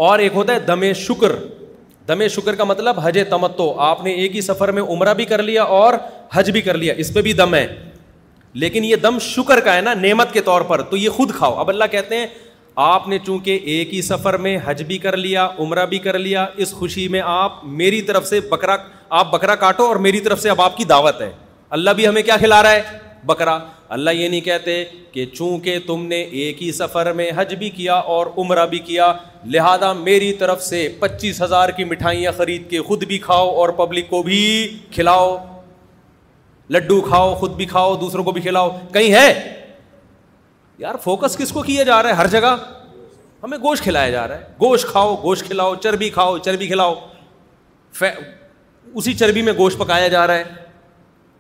اور 0.09 0.19
ایک 0.19 0.33
ہوتا 0.35 0.55
ہے 0.55 0.59
دم 0.67 0.93
شکر 0.99 1.33
دم 2.09 2.27
شکر 2.37 2.55
کا 2.57 2.65
مطلب 2.65 3.01
حج 3.05 3.19
تمتو 3.31 3.73
آپ 3.87 4.03
نے 4.05 4.13
ایک 4.21 4.35
ہی 4.37 4.41
سفر 4.41 4.73
میں 4.73 4.83
عمرہ 4.83 5.15
بھی 5.15 5.25
کر 5.25 5.43
لیا 5.43 5.63
اور 5.79 5.95
حج 6.35 6.51
بھی 6.51 6.61
کر 6.63 6.77
لیا 6.79 6.95
اس 6.97 7.13
پہ 7.15 7.23
بھی 7.23 7.33
دم 7.41 7.55
ہے 7.55 7.67
لیکن 8.61 8.85
یہ 8.85 8.97
دم 9.03 9.19
شکر 9.23 9.61
کا 9.65 9.75
ہے 9.77 9.81
نا 9.81 9.95
نعمت 9.95 10.33
کے 10.33 10.41
طور 10.45 10.61
پر 10.69 10.83
تو 10.91 10.97
یہ 10.97 11.09
خود 11.17 11.31
کھاؤ 11.35 11.55
اب 11.61 11.69
اللہ 11.69 11.85
کہتے 11.91 12.17
ہیں 12.19 12.27
آپ 12.83 13.07
نے 13.09 13.19
چونکہ 13.27 13.59
ایک 13.73 13.93
ہی 13.95 14.01
سفر 14.03 14.37
میں 14.47 14.57
حج 14.65 14.83
بھی 14.87 14.99
کر 14.99 15.17
لیا 15.17 15.47
عمرہ 15.59 15.85
بھی 15.87 15.99
کر 15.99 16.19
لیا 16.19 16.47
اس 16.65 16.71
خوشی 16.73 17.07
میں 17.15 17.21
آپ 17.25 17.65
میری 17.81 18.01
طرف 18.11 18.27
سے 18.27 18.41
بکرا 18.51 18.77
آپ 19.21 19.31
بکرا 19.33 19.55
کاٹو 19.65 19.87
اور 19.87 19.97
میری 20.07 20.21
طرف 20.21 20.41
سے 20.41 20.51
اب 20.51 20.61
آپ 20.63 20.77
کی 20.77 20.85
دعوت 20.95 21.21
ہے 21.21 21.31
اللہ 21.79 21.91
بھی 21.97 22.07
ہمیں 22.09 22.23
کیا 22.23 22.37
کھلا 22.41 22.63
رہا 22.63 22.71
ہے 22.73 22.83
بکرا 23.27 23.57
اللہ 23.95 24.11
یہ 24.11 24.29
نہیں 24.29 24.41
کہتے 24.41 24.85
کہ 25.13 25.25
چونکہ 25.35 25.79
تم 25.87 26.05
نے 26.07 26.21
ایک 26.23 26.63
ہی 26.63 26.71
سفر 26.73 27.13
میں 27.17 27.31
حج 27.37 27.55
بھی 27.59 27.71
کیا 27.71 27.95
اور 28.13 28.27
عمرہ 28.39 28.65
بھی 28.67 28.79
کیا 28.89 29.13
لہذا 29.53 29.93
میری 29.93 30.33
طرف 30.39 30.63
سے 30.63 30.89
پچیس 31.01 31.41
ہزار 31.43 31.69
کی 31.77 31.85
مٹھائیاں 31.85 32.33
خرید 32.37 32.69
کے 32.71 32.81
خود 32.83 33.05
بھی 33.09 33.19
کھاؤ 33.19 33.49
اور 33.57 33.69
پبلک 33.81 34.09
کو 34.11 34.23
بھی 34.23 34.39
کھلاؤ 34.95 35.37
لڈو 36.75 37.01
کھاؤ 37.09 37.35
خود 37.35 37.55
بھی 37.57 37.65
کھاؤ 37.67 37.95
دوسروں 38.01 38.25
کو 38.25 38.33
بھی 38.33 38.41
کھلاؤ 38.43 38.71
کہیں 38.93 39.13
ہے 39.15 39.57
یار 40.79 40.95
فوکس 41.05 41.37
کس 41.37 41.53
کو 41.53 41.63
کیا 41.63 41.83
جا 41.85 42.03
رہا 42.03 42.11
ہے 42.11 42.15
ہر 42.17 42.27
جگہ 42.39 42.57
ہمیں 43.43 43.59
گوشت 43.63 43.83
کھلایا 43.83 44.11
جا 44.11 44.27
رہا 44.29 44.37
ہے 44.39 44.45
گوشت 44.61 44.87
کھاؤ 44.91 45.15
گوشت 45.23 45.45
کھلاؤ 45.47 45.75
چربی 45.83 46.09
کھاؤ 46.11 46.39
چربی 46.45 46.67
کھلاؤ 46.67 46.95
اسی 48.95 49.13
چربی 49.15 49.43
میں 49.43 49.53
گوشت 49.59 49.79
پکایا 49.79 50.09
جا 50.09 50.27
رہا 50.27 50.35
ہے 50.35 50.69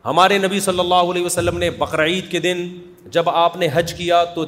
ہمارے 0.04 0.36
نبی 0.38 0.58
صلی 0.60 0.80
اللہ 0.80 1.10
علیہ 1.10 1.24
وسلم 1.24 1.58
نے 1.58 1.68
بقرعید 1.78 2.30
کے 2.30 2.38
دن 2.40 2.66
جب 3.14 3.28
آپ 3.28 3.56
نے 3.56 3.68
حج 3.72 3.92
کیا 3.94 4.22
تو 4.34 4.44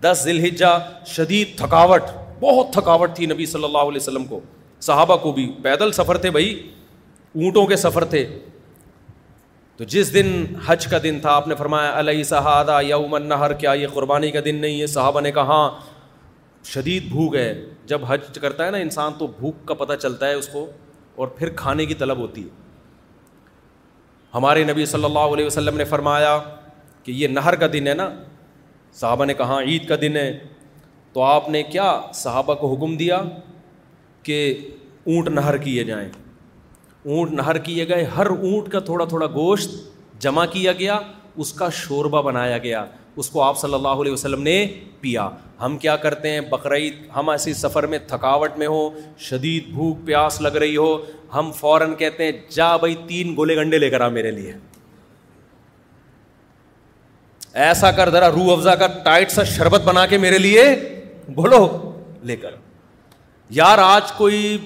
دس 0.00 0.22
ذی 0.24 0.30
الحجہ 0.30 0.76
شدید 1.06 1.56
تھکاوٹ 1.58 2.10
بہت 2.40 2.72
تھکاوٹ 2.72 3.14
تھی 3.16 3.26
نبی 3.26 3.46
صلی 3.46 3.64
اللہ 3.64 3.86
علیہ 3.90 4.00
وسلم 4.00 4.24
کو 4.32 4.40
صحابہ 4.88 5.16
کو 5.22 5.32
بھی 5.32 5.50
پیدل 5.62 5.92
سفر 5.98 6.16
تھے 6.24 6.30
بھائی 6.36 6.52
اونٹوں 7.34 7.66
کے 7.66 7.76
سفر 7.76 8.04
تھے 8.14 8.24
تو 9.76 9.84
جس 9.94 10.12
دن 10.14 10.34
حج 10.66 10.86
کا 10.86 10.98
دن 11.02 11.18
تھا 11.20 11.30
آپ 11.34 11.46
نے 11.48 11.54
فرمایا 11.58 11.98
علیہ 11.98 12.22
صحادہ 12.30 12.78
یا 12.86 12.96
عمن 13.04 13.28
نہر 13.28 13.52
کیا 13.62 13.72
یہ 13.82 13.86
قربانی 13.92 14.30
کا 14.30 14.40
دن 14.44 14.56
نہیں 14.60 14.80
ہے 14.80 14.86
صحابہ 14.96 15.20
نے 15.20 15.32
کہا 15.32 15.44
ہاں 15.54 15.70
شدید 16.72 17.08
بھوک 17.12 17.34
ہے 17.36 17.52
جب 17.90 18.04
حج 18.08 18.38
کرتا 18.40 18.66
ہے 18.66 18.70
نا 18.70 18.78
انسان 18.88 19.12
تو 19.18 19.26
بھوک 19.38 19.66
کا 19.68 19.74
پتہ 19.84 19.92
چلتا 20.02 20.28
ہے 20.28 20.34
اس 20.34 20.48
کو 20.52 20.66
اور 21.16 21.28
پھر 21.38 21.48
کھانے 21.56 21.86
کی 21.86 21.94
طلب 22.04 22.18
ہوتی 22.18 22.42
ہے 22.44 22.60
ہمارے 24.34 24.62
نبی 24.64 24.84
صلی 24.86 25.04
اللہ 25.04 25.32
علیہ 25.34 25.46
وسلم 25.46 25.76
نے 25.76 25.84
فرمایا 25.84 26.38
کہ 27.04 27.12
یہ 27.12 27.28
نہر 27.28 27.54
کا 27.62 27.66
دن 27.72 27.86
ہے 27.86 27.94
نا 27.94 28.08
صحابہ 29.00 29.24
نے 29.24 29.34
کہا 29.34 29.58
عید 29.70 29.86
کا 29.88 29.94
دن 30.00 30.16
ہے 30.16 30.30
تو 31.12 31.22
آپ 31.22 31.48
نے 31.50 31.62
کیا 31.72 31.90
صحابہ 32.14 32.54
کو 32.60 32.72
حکم 32.74 32.96
دیا 32.96 33.20
کہ 34.22 34.36
اونٹ 35.12 35.28
نہر 35.28 35.56
کیے 35.66 35.84
جائیں 35.84 36.08
اونٹ 36.08 37.32
نہر 37.32 37.58
کیے 37.68 37.88
گئے 37.88 38.04
ہر 38.16 38.26
اونٹ 38.30 38.68
کا 38.72 38.80
تھوڑا 38.88 39.04
تھوڑا 39.12 39.26
گوشت 39.34 39.70
جمع 40.22 40.44
کیا 40.52 40.72
گیا 40.78 40.98
اس 41.42 41.52
کا 41.58 41.68
شوربہ 41.82 42.22
بنایا 42.22 42.58
گیا 42.66 42.84
اس 43.18 43.28
کو 43.30 43.42
آپ 43.42 43.58
صلی 43.60 43.74
اللہ 43.74 44.00
علیہ 44.02 44.12
وسلم 44.12 44.42
نے 44.42 44.56
پیا 45.00 45.28
ہم 45.60 45.76
کیا 45.78 45.96
کرتے 46.04 46.30
ہیں 46.32 46.40
بقرعید 46.50 46.94
ہم 47.16 47.28
ایسی 47.30 47.52
سفر 47.54 47.86
میں 47.94 47.98
تھکاوٹ 48.08 48.56
میں 48.58 48.66
ہو 48.66 48.88
شدید 49.28 49.66
بھوک 49.72 50.04
پیاس 50.06 50.40
لگ 50.40 50.56
رہی 50.64 50.76
ہو 50.76 50.96
ہم 51.34 51.50
فوراً 51.58 51.94
کہتے 51.96 52.24
ہیں 52.24 52.32
جا 52.54 52.76
بھائی 52.76 52.94
تین 53.08 53.34
گولے 53.36 53.56
گنڈے 53.56 53.78
لے 53.78 53.90
کر 53.90 54.00
آ 54.00 54.08
میرے 54.16 54.30
لیے 54.30 54.52
ایسا 57.66 57.90
کر 57.96 58.10
ذرا 58.10 58.30
روح 58.30 58.52
افزا 58.52 58.74
کر 58.82 58.98
ٹائٹ 59.04 59.30
سا 59.30 59.42
شربت 59.54 59.80
بنا 59.84 60.06
کے 60.14 60.18
میرے 60.18 60.38
لیے 60.38 60.62
بولو 61.34 61.64
لے 62.30 62.36
کر 62.36 62.54
یار 63.60 63.78
آج 63.82 64.12
کوئی 64.16 64.56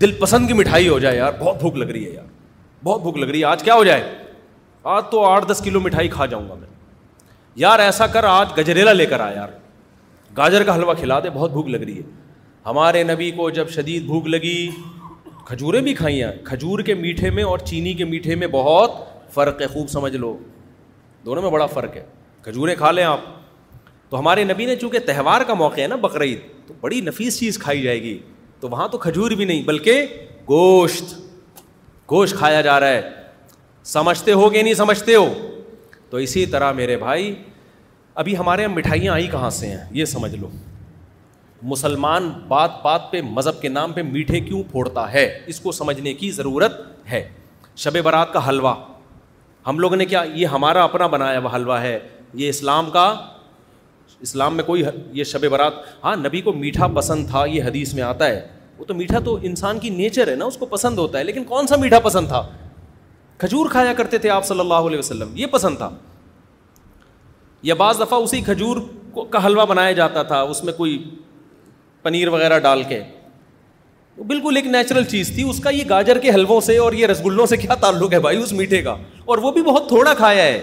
دل 0.00 0.12
پسند 0.20 0.46
کی 0.48 0.52
مٹھائی 0.54 0.88
ہو 0.88 0.98
جائے 0.98 1.16
یار 1.16 1.32
بہت 1.38 1.58
بھوک 1.60 1.76
لگ 1.76 1.84
رہی 1.90 2.04
ہے 2.04 2.10
یار 2.10 2.26
بہت 2.84 3.00
بھوک 3.02 3.16
لگ 3.18 3.26
رہی 3.30 3.40
ہے 3.40 3.44
آج 3.44 3.62
کیا 3.62 3.74
ہو 3.74 3.84
جائے 3.84 4.10
آج 4.94 5.02
تو 5.10 5.24
آٹھ 5.24 5.48
دس 5.50 5.60
کلو 5.64 5.80
مٹھائی 5.80 6.08
کھا 6.16 6.26
جاؤں 6.26 6.48
گا 6.48 6.54
میں 6.54 6.66
یار 7.56 7.78
ایسا 7.80 8.06
کر 8.12 8.24
آج 8.24 8.52
گجریلا 8.58 8.92
لے 8.92 9.06
کر 9.06 9.20
آ 9.20 9.30
یار 9.32 9.48
گاجر 10.36 10.62
کا 10.64 10.74
حلوہ 10.74 10.92
کھلا 10.98 11.18
دے 11.24 11.30
بہت 11.32 11.50
بھوک 11.52 11.66
لگ 11.68 11.82
رہی 11.82 11.96
ہے 11.96 12.02
ہمارے 12.66 13.02
نبی 13.04 13.30
کو 13.36 13.48
جب 13.50 13.68
شدید 13.70 14.04
بھوک 14.06 14.26
لگی 14.26 14.68
کھجوریں 15.46 15.80
بھی 15.82 15.94
کھائیں 15.94 16.22
کھجور 16.44 16.80
کے 16.86 16.94
میٹھے 16.94 17.30
میں 17.30 17.44
اور 17.44 17.58
چینی 17.68 17.92
کے 17.94 18.04
میٹھے 18.04 18.34
میں 18.34 18.46
بہت 18.50 18.92
فرق 19.34 19.60
ہے 19.62 19.66
خوب 19.72 19.88
سمجھ 19.88 20.14
لو 20.16 20.36
دونوں 21.26 21.42
میں 21.42 21.50
بڑا 21.50 21.66
فرق 21.74 21.96
ہے 21.96 22.04
کھجوریں 22.42 22.74
کھا 22.76 22.90
لیں 22.90 23.04
آپ 23.04 23.20
تو 24.10 24.18
ہمارے 24.18 24.44
نبی 24.44 24.66
نے 24.66 24.76
چونکہ 24.76 24.98
تہوار 25.06 25.40
کا 25.46 25.54
موقع 25.54 25.80
ہے 25.80 25.86
نا 25.86 25.96
بقرعید 26.00 26.40
تو 26.66 26.74
بڑی 26.80 27.00
نفیس 27.10 27.38
چیز 27.40 27.58
کھائی 27.58 27.82
جائے 27.82 28.02
گی 28.02 28.18
تو 28.60 28.68
وہاں 28.68 28.88
تو 28.88 28.98
کھجور 28.98 29.30
بھی 29.36 29.44
نہیں 29.44 29.62
بلکہ 29.66 30.06
گوشت 30.48 31.14
گوشت 32.10 32.36
کھایا 32.38 32.60
جا 32.60 32.80
رہا 32.80 32.88
ہے 32.90 33.10
سمجھتے 33.96 34.32
ہو 34.32 34.48
کہ 34.50 34.62
نہیں 34.62 34.74
سمجھتے 34.74 35.14
ہو 35.14 35.28
تو 36.12 36.18
اسی 36.18 36.44
طرح 36.52 36.72
میرے 36.76 36.96
بھائی 37.02 37.34
ابھی 38.22 38.36
ہمارے 38.36 38.62
یہاں 38.62 38.70
مٹھائیاں 38.72 39.12
آئی 39.12 39.26
کہاں 39.34 39.48
سے 39.58 39.66
ہیں 39.66 39.78
یہ 39.98 40.04
سمجھ 40.04 40.34
لو 40.34 40.48
مسلمان 41.70 42.28
بات 42.48 42.70
بات 42.82 43.10
پہ 43.12 43.20
مذہب 43.36 43.60
کے 43.60 43.68
نام 43.68 43.92
پہ 43.98 44.02
میٹھے 44.10 44.40
کیوں 44.48 44.62
پھوڑتا 44.70 45.12
ہے 45.12 45.24
اس 45.52 45.60
کو 45.60 45.72
سمجھنے 45.72 46.12
کی 46.14 46.30
ضرورت 46.40 46.72
ہے 47.10 47.22
شب 47.84 47.96
برات 48.04 48.32
کا 48.32 48.46
حلوہ 48.48 48.74
ہم 49.66 49.78
لوگوں 49.78 49.96
نے 49.96 50.04
کیا 50.06 50.22
یہ 50.34 50.46
ہمارا 50.56 50.82
اپنا 50.84 51.06
بنایا 51.14 51.38
ہوا 51.38 51.54
حلوہ 51.54 51.78
ہے 51.82 51.98
یہ 52.42 52.48
اسلام 52.48 52.90
کا 52.98 53.04
اسلام 54.26 54.56
میں 54.56 54.64
کوئی 54.64 54.82
یہ 55.20 55.24
شب 55.32 55.48
برات 55.50 55.80
ہاں 56.04 56.14
نبی 56.24 56.40
کو 56.48 56.52
میٹھا 56.52 56.86
پسند 56.96 57.26
تھا 57.30 57.44
یہ 57.52 57.64
حدیث 57.64 57.94
میں 57.94 58.02
آتا 58.12 58.26
ہے 58.30 58.46
وہ 58.78 58.84
تو 58.84 58.94
میٹھا 58.94 59.18
تو 59.30 59.38
انسان 59.52 59.78
کی 59.86 59.90
نیچر 60.02 60.30
ہے 60.30 60.34
نا 60.36 60.44
اس 60.52 60.56
کو 60.56 60.66
پسند 60.76 60.98
ہوتا 60.98 61.18
ہے 61.18 61.24
لیکن 61.24 61.44
کون 61.54 61.66
سا 61.66 61.76
میٹھا 61.84 62.00
پسند 62.10 62.28
تھا 62.28 62.42
کھجور 63.42 63.68
کھایا 63.70 63.92
کرتے 63.98 64.18
تھے 64.24 64.30
آپ 64.30 64.44
صلی 64.46 64.60
اللہ 64.60 64.84
علیہ 64.88 64.98
وسلم 64.98 65.30
یہ 65.36 65.46
پسند 65.50 65.76
تھا 65.76 65.88
یا 67.68 67.74
بعض 67.78 68.00
دفعہ 68.00 68.18
اسی 68.22 68.40
کھجور 68.48 68.76
کا 69.30 69.44
حلوہ 69.46 69.64
بنایا 69.66 69.92
جاتا 70.00 70.22
تھا 70.32 70.40
اس 70.52 70.62
میں 70.64 70.72
کوئی 70.72 70.96
پنیر 72.02 72.28
وغیرہ 72.34 72.58
ڈال 72.66 72.82
کے 72.88 73.00
بالکل 74.26 74.56
ایک 74.56 74.66
نیچرل 74.74 75.04
چیز 75.10 75.30
تھی 75.34 75.48
اس 75.50 75.58
کا 75.62 75.70
یہ 75.70 75.84
گاجر 75.88 76.18
کے 76.26 76.30
حلووں 76.34 76.60
سے 76.68 76.76
اور 76.84 76.92
یہ 76.92 77.06
رس 77.06 77.24
گلوں 77.24 77.46
سے 77.52 77.56
کیا 77.56 77.74
تعلق 77.86 78.12
ہے 78.12 78.20
بھائی 78.26 78.42
اس 78.42 78.52
میٹھے 78.60 78.82
کا 78.82 78.94
اور 79.32 79.38
وہ 79.42 79.50
بھی 79.52 79.62
بہت 79.72 79.88
تھوڑا 79.88 80.14
کھایا 80.22 80.44
ہے 80.44 80.60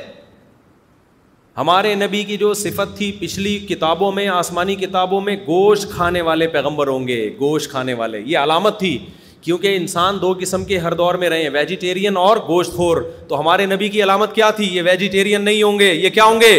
ہمارے 1.58 1.94
نبی 1.96 2.24
کی 2.24 2.38
جو 2.38 2.54
صفت 2.63 2.98
تھی 2.98 3.12
پچھلی 3.20 3.58
کتابوں 3.70 4.12
میں 4.20 4.28
آسمانی 4.42 4.76
کتابوں 4.88 5.22
میں 5.22 5.36
گوشت 5.48 5.92
کھانے 5.92 6.22
والے 6.30 6.48
پیغمبر 6.58 6.88
ہوں 6.88 7.08
گے 7.08 7.20
گوشت 7.39 7.72
کھانے 7.72 7.94
والے 8.02 8.20
یہ 8.26 8.38
علامت 8.44 8.80
تھی 8.80 8.98
کیونکہ 9.41 9.75
انسان 9.78 10.17
دو 10.21 10.34
قسم 10.41 10.63
کے 10.65 10.78
ہر 10.80 10.93
دور 11.02 11.15
میں 11.21 11.30
رہے 11.30 11.41
ہیں 11.43 11.49
ویجیٹیرین 11.54 12.17
اور 12.17 12.38
گوشت 12.47 12.73
خور 12.75 13.02
تو 13.28 13.39
ہمارے 13.39 13.65
نبی 13.65 13.89
کی 13.89 14.02
علامت 14.04 14.34
کیا 14.36 14.49
تھی 14.60 14.67
یہ 14.75 14.82
ویجیٹیرین 14.86 15.41
نہیں 15.45 15.63
ہوں 15.63 15.80
گے 15.80 15.93
یہ 15.93 16.10
کیا 16.13 16.23
ہوں 16.23 16.41
گے 16.41 16.52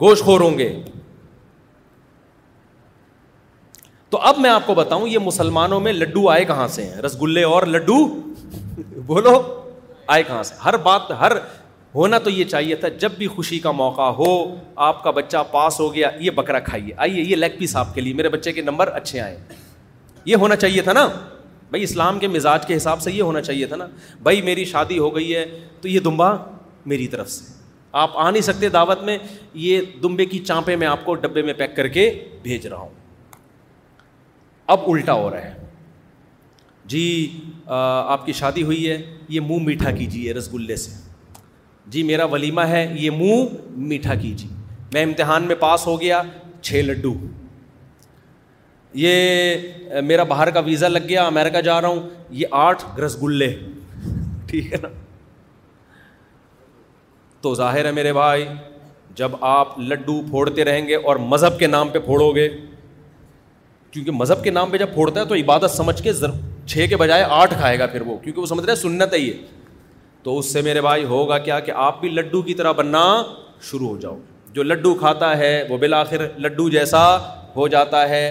گوشت 0.00 0.24
خور 0.24 0.40
ہوں 0.40 0.56
گے 0.58 0.72
تو 4.10 4.18
اب 4.30 4.38
میں 4.38 4.50
آپ 4.50 4.66
کو 4.66 4.74
بتاؤں 4.74 5.08
یہ 5.08 5.18
مسلمانوں 5.24 5.80
میں 5.80 5.92
لڈو 5.92 6.28
آئے 6.30 6.44
کہاں 6.50 6.66
سے 6.76 6.82
ہیں 6.88 7.00
رس 7.02 7.20
گلے 7.22 7.42
اور 7.44 7.62
لڈو 7.66 7.98
بولو 9.06 9.40
آئے 10.14 10.22
کہاں 10.22 10.42
سے 10.50 10.54
ہر 10.64 10.76
بات 10.86 11.10
ہر 11.20 11.32
ہونا 11.94 12.18
تو 12.24 12.30
یہ 12.30 12.44
چاہیے 12.44 12.74
تھا 12.76 12.88
جب 13.02 13.12
بھی 13.18 13.26
خوشی 13.28 13.58
کا 13.60 13.70
موقع 13.72 14.08
ہو 14.18 14.28
آپ 14.86 15.02
کا 15.04 15.10
بچہ 15.18 15.36
پاس 15.50 15.80
ہو 15.80 15.92
گیا 15.94 16.08
یہ 16.20 16.30
بکرا 16.38 16.58
کھائیے 16.66 16.92
آئیے 17.06 17.22
یہ 17.22 17.36
لیگ 17.36 17.58
پیس 17.58 17.76
آپ 17.82 17.94
کے 17.94 18.00
لیے 18.00 18.14
میرے 18.14 18.28
بچے 18.28 18.52
کے 18.52 18.62
نمبر 18.62 18.90
اچھے 18.96 19.20
آئے 19.20 19.36
یہ 20.30 20.36
ہونا 20.42 20.56
چاہیے 20.56 20.82
تھا 20.82 20.92
نا 20.92 21.08
بھائی 21.70 21.82
اسلام 21.82 22.18
کے 22.18 22.28
مزاج 22.28 22.66
کے 22.66 22.76
حساب 22.76 23.00
سے 23.02 23.12
یہ 23.12 23.22
ہونا 23.22 23.40
چاہیے 23.42 23.66
تھا 23.66 23.76
نا 23.76 23.86
بھائی 24.22 24.42
میری 24.42 24.64
شادی 24.64 24.98
ہو 24.98 25.14
گئی 25.14 25.34
ہے 25.34 25.44
تو 25.80 25.88
یہ 25.88 26.00
دمبا 26.00 26.32
میری 26.92 27.06
طرف 27.14 27.30
سے 27.30 27.54
آپ 28.02 28.16
آ 28.18 28.30
نہیں 28.30 28.42
سکتے 28.42 28.68
دعوت 28.68 29.02
میں 29.02 29.16
یہ 29.64 29.80
دمبے 30.02 30.24
کی 30.26 30.38
چانپے 30.38 30.76
میں 30.76 30.86
آپ 30.86 31.04
کو 31.04 31.14
ڈبے 31.24 31.42
میں 31.42 31.52
پیک 31.58 31.74
کر 31.76 31.88
کے 31.96 32.10
بھیج 32.42 32.66
رہا 32.66 32.76
ہوں 32.78 32.88
اب 34.74 34.90
الٹا 34.90 35.12
ہو 35.12 35.30
رہا 35.30 35.42
ہے 35.44 35.54
جی 36.92 37.04
آپ 37.76 38.26
کی 38.26 38.32
شادی 38.40 38.62
ہوئی 38.62 38.88
ہے 38.90 38.98
یہ 39.28 39.40
منہ 39.48 39.62
میٹھا 39.64 39.90
کیجیے 39.90 40.32
رس 40.34 40.52
گلے 40.52 40.76
سے 40.82 40.94
جی 41.94 42.02
میرا 42.02 42.24
ولیمہ 42.34 42.60
ہے 42.68 42.86
یہ 42.98 43.10
منہ 43.18 43.44
میٹھا 43.88 44.14
کیجیے 44.14 44.54
میں 44.92 45.02
امتحان 45.02 45.42
میں 45.46 45.54
پاس 45.60 45.86
ہو 45.86 46.00
گیا 46.00 46.20
چھ 46.60 46.82
لڈو 46.86 47.12
یہ 48.98 50.00
میرا 50.04 50.22
باہر 50.28 50.50
کا 50.50 50.60
ویزا 50.66 50.88
لگ 50.88 51.08
گیا 51.08 51.26
امیرکا 51.26 51.60
جا 51.60 51.80
رہا 51.80 51.88
ہوں 51.88 52.00
یہ 52.40 52.54
آٹھ 52.60 52.84
رس 53.00 53.16
گلے 53.22 53.48
ٹھیک 54.48 54.72
ہے 54.72 54.78
نا 54.82 54.88
تو 57.42 57.54
ظاہر 57.54 57.84
ہے 57.84 57.90
میرے 57.98 58.12
بھائی 58.12 58.46
جب 59.16 59.32
آپ 59.48 59.78
لڈو 59.90 60.20
پھوڑتے 60.30 60.64
رہیں 60.64 60.86
گے 60.88 60.96
اور 61.10 61.16
مذہب 61.34 61.58
کے 61.58 61.66
نام 61.66 61.88
پہ 61.92 61.98
پھوڑو 62.04 62.30
گے 62.36 62.48
کیونکہ 63.90 64.10
مذہب 64.20 64.42
کے 64.44 64.50
نام 64.50 64.70
پہ 64.70 64.78
جب 64.78 64.92
پھوڑتا 64.94 65.20
ہے 65.20 65.24
تو 65.26 65.34
عبادت 65.42 65.70
سمجھ 65.76 66.02
کے 66.02 66.12
چھ 66.68 66.86
کے 66.88 66.96
بجائے 67.00 67.22
آٹھ 67.42 67.54
کھائے 67.58 67.78
گا 67.78 67.86
پھر 67.92 68.00
وہ 68.06 68.16
کیونکہ 68.22 68.40
وہ 68.40 68.46
سمجھ 68.46 68.64
رہے 68.66 68.74
سنت 68.76 69.12
ہے 69.14 69.18
یہ 69.18 69.32
تو 70.22 70.38
اس 70.38 70.52
سے 70.52 70.62
میرے 70.68 70.80
بھائی 70.82 71.04
ہوگا 71.14 71.38
کیا 71.44 71.58
کہ 71.68 71.72
آپ 71.86 72.00
بھی 72.00 72.08
لڈو 72.08 72.42
کی 72.48 72.54
طرح 72.60 72.72
بننا 72.80 73.04
شروع 73.70 73.88
ہو 73.88 73.96
جاؤ 74.00 74.16
جو 74.52 74.62
لڈو 74.62 74.94
کھاتا 75.04 75.36
ہے 75.38 75.52
وہ 75.68 75.76
بالآخر 75.78 76.26
لڈو 76.46 76.68
جیسا 76.70 77.04
ہو 77.56 77.68
جاتا 77.74 78.08
ہے 78.08 78.22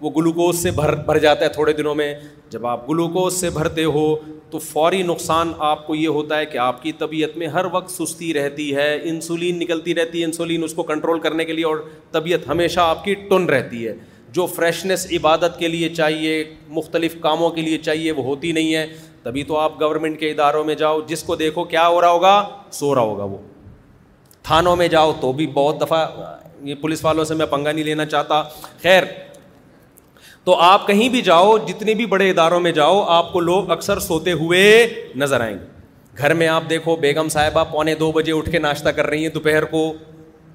وہ 0.00 0.10
گلوکوز 0.16 0.62
سے 0.62 0.70
بھر 0.76 0.94
بھر 1.06 1.18
جاتا 1.18 1.44
ہے 1.44 1.48
تھوڑے 1.52 1.72
دنوں 1.72 1.94
میں 1.94 2.14
جب 2.50 2.66
آپ 2.66 2.88
گلوکوز 2.88 3.34
سے 3.40 3.50
بھرتے 3.50 3.84
ہو 3.84 4.14
تو 4.50 4.58
فوری 4.58 5.02
نقصان 5.02 5.52
آپ 5.68 5.86
کو 5.86 5.94
یہ 5.94 6.08
ہوتا 6.08 6.38
ہے 6.38 6.46
کہ 6.46 6.58
آپ 6.64 6.82
کی 6.82 6.92
طبیعت 6.98 7.36
میں 7.38 7.46
ہر 7.54 7.64
وقت 7.72 7.90
سستی 7.90 8.32
رہتی 8.34 8.74
ہے 8.76 8.94
انسولین 9.10 9.58
نکلتی 9.58 9.94
رہتی 9.94 10.20
ہے 10.20 10.24
انسولین 10.24 10.64
اس 10.64 10.74
کو 10.74 10.82
کنٹرول 10.90 11.20
کرنے 11.20 11.44
کے 11.44 11.52
لیے 11.52 11.64
اور 11.64 11.76
طبیعت 12.12 12.48
ہمیشہ 12.48 12.80
آپ 12.80 13.04
کی 13.04 13.14
ٹن 13.28 13.44
رہتی 13.50 13.86
ہے 13.86 13.94
جو 14.36 14.46
فریشنیس 14.54 15.06
عبادت 15.18 15.58
کے 15.58 15.68
لیے 15.68 15.88
چاہیے 15.94 16.42
مختلف 16.78 17.14
کاموں 17.22 17.50
کے 17.50 17.60
لیے 17.62 17.78
چاہیے 17.78 18.12
وہ 18.12 18.22
ہوتی 18.24 18.52
نہیں 18.52 18.74
ہے 18.74 18.86
تبھی 19.22 19.42
تو 19.50 19.58
آپ 19.58 19.80
گورنمنٹ 19.80 20.18
کے 20.20 20.30
اداروں 20.30 20.64
میں 20.64 20.74
جاؤ 20.78 21.00
جس 21.06 21.22
کو 21.24 21.36
دیکھو 21.42 21.64
کیا 21.64 21.86
ہو 21.88 22.00
رہا 22.00 22.10
ہوگا 22.10 22.42
سو 22.78 22.94
رہا 22.94 23.02
ہوگا 23.02 23.24
وہ 23.24 23.36
تھانوں 24.44 24.74
میں 24.76 24.88
جاؤ 24.94 25.12
تو 25.20 25.32
بھی 25.32 25.46
بہت 25.54 25.80
دفعہ 25.80 26.04
پولیس 26.80 27.04
والوں 27.04 27.24
سے 27.24 27.34
میں 27.34 27.46
پنگا 27.50 27.72
نہیں 27.72 27.84
لینا 27.84 28.04
چاہتا 28.06 28.42
خیر 28.82 29.02
تو 30.44 30.54
آپ 30.60 30.86
کہیں 30.86 31.08
بھی 31.08 31.20
جاؤ 31.26 31.56
جتنے 31.66 31.92
بھی 31.94 32.06
بڑے 32.06 32.28
اداروں 32.30 32.58
میں 32.60 32.70
جاؤ 32.78 33.02
آپ 33.10 33.32
کو 33.32 33.40
لوگ 33.40 33.70
اکثر 33.70 33.98
سوتے 34.06 34.32
ہوئے 34.40 34.62
نظر 35.16 35.40
آئیں 35.40 35.54
گے 35.58 36.18
گھر 36.18 36.34
میں 36.40 36.48
آپ 36.48 36.68
دیکھو 36.70 36.96
بیگم 37.04 37.28
صاحبہ 37.36 37.62
پونے 37.70 37.94
دو 38.00 38.10
بجے 38.12 38.32
اٹھ 38.32 38.50
کے 38.50 38.58
ناشتہ 38.58 38.88
کر 38.96 39.06
رہی 39.06 39.22
ہیں 39.22 39.30
دوپہر 39.34 39.64
کو 39.70 39.82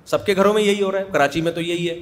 سب 0.08 0.26
کے 0.26 0.36
گھروں 0.36 0.54
میں 0.54 0.62
یہی 0.64 0.82
ہو 0.82 0.92
رہا 0.92 1.00
ہے 1.00 1.06
کراچی 1.14 1.42
میں 1.48 1.52
تو 1.52 1.62
یہی 1.62 1.90
ہے 1.90 1.98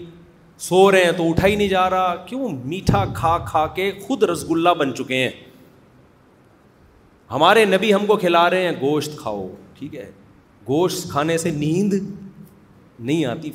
سو 0.68 0.90
رہے 0.92 1.04
ہیں 1.04 1.12
تو 1.18 1.30
اٹھا 1.30 1.48
ہی 1.48 1.56
نہیں 1.56 1.68
جا 1.70 1.90
رہا 1.90 2.16
کیوں 2.26 2.50
میٹھا 2.66 3.06
کھا 3.16 3.38
کھا 3.50 3.66
کے 3.76 3.92
خود 4.08 4.24
رسگلہ 4.32 4.70
بن 4.80 4.94
چکے 4.96 5.16
ہیں 5.24 5.30
ہمارے 7.32 7.66
نبی 7.66 7.94
ہم 7.94 8.06
کو 8.08 8.18
کھلا 8.18 8.50
رہے 8.50 8.64
ہیں 8.66 8.72
گوشت 8.82 9.18
کھاؤ 9.22 9.48
ٹھیک 9.80 9.96
ہے 9.96 10.10
گوشت 10.68 11.10
کھانے 11.12 11.38
سے 11.38 11.52
نیند 11.56 11.94
نہیں 13.00 13.26
آتی 13.26 13.52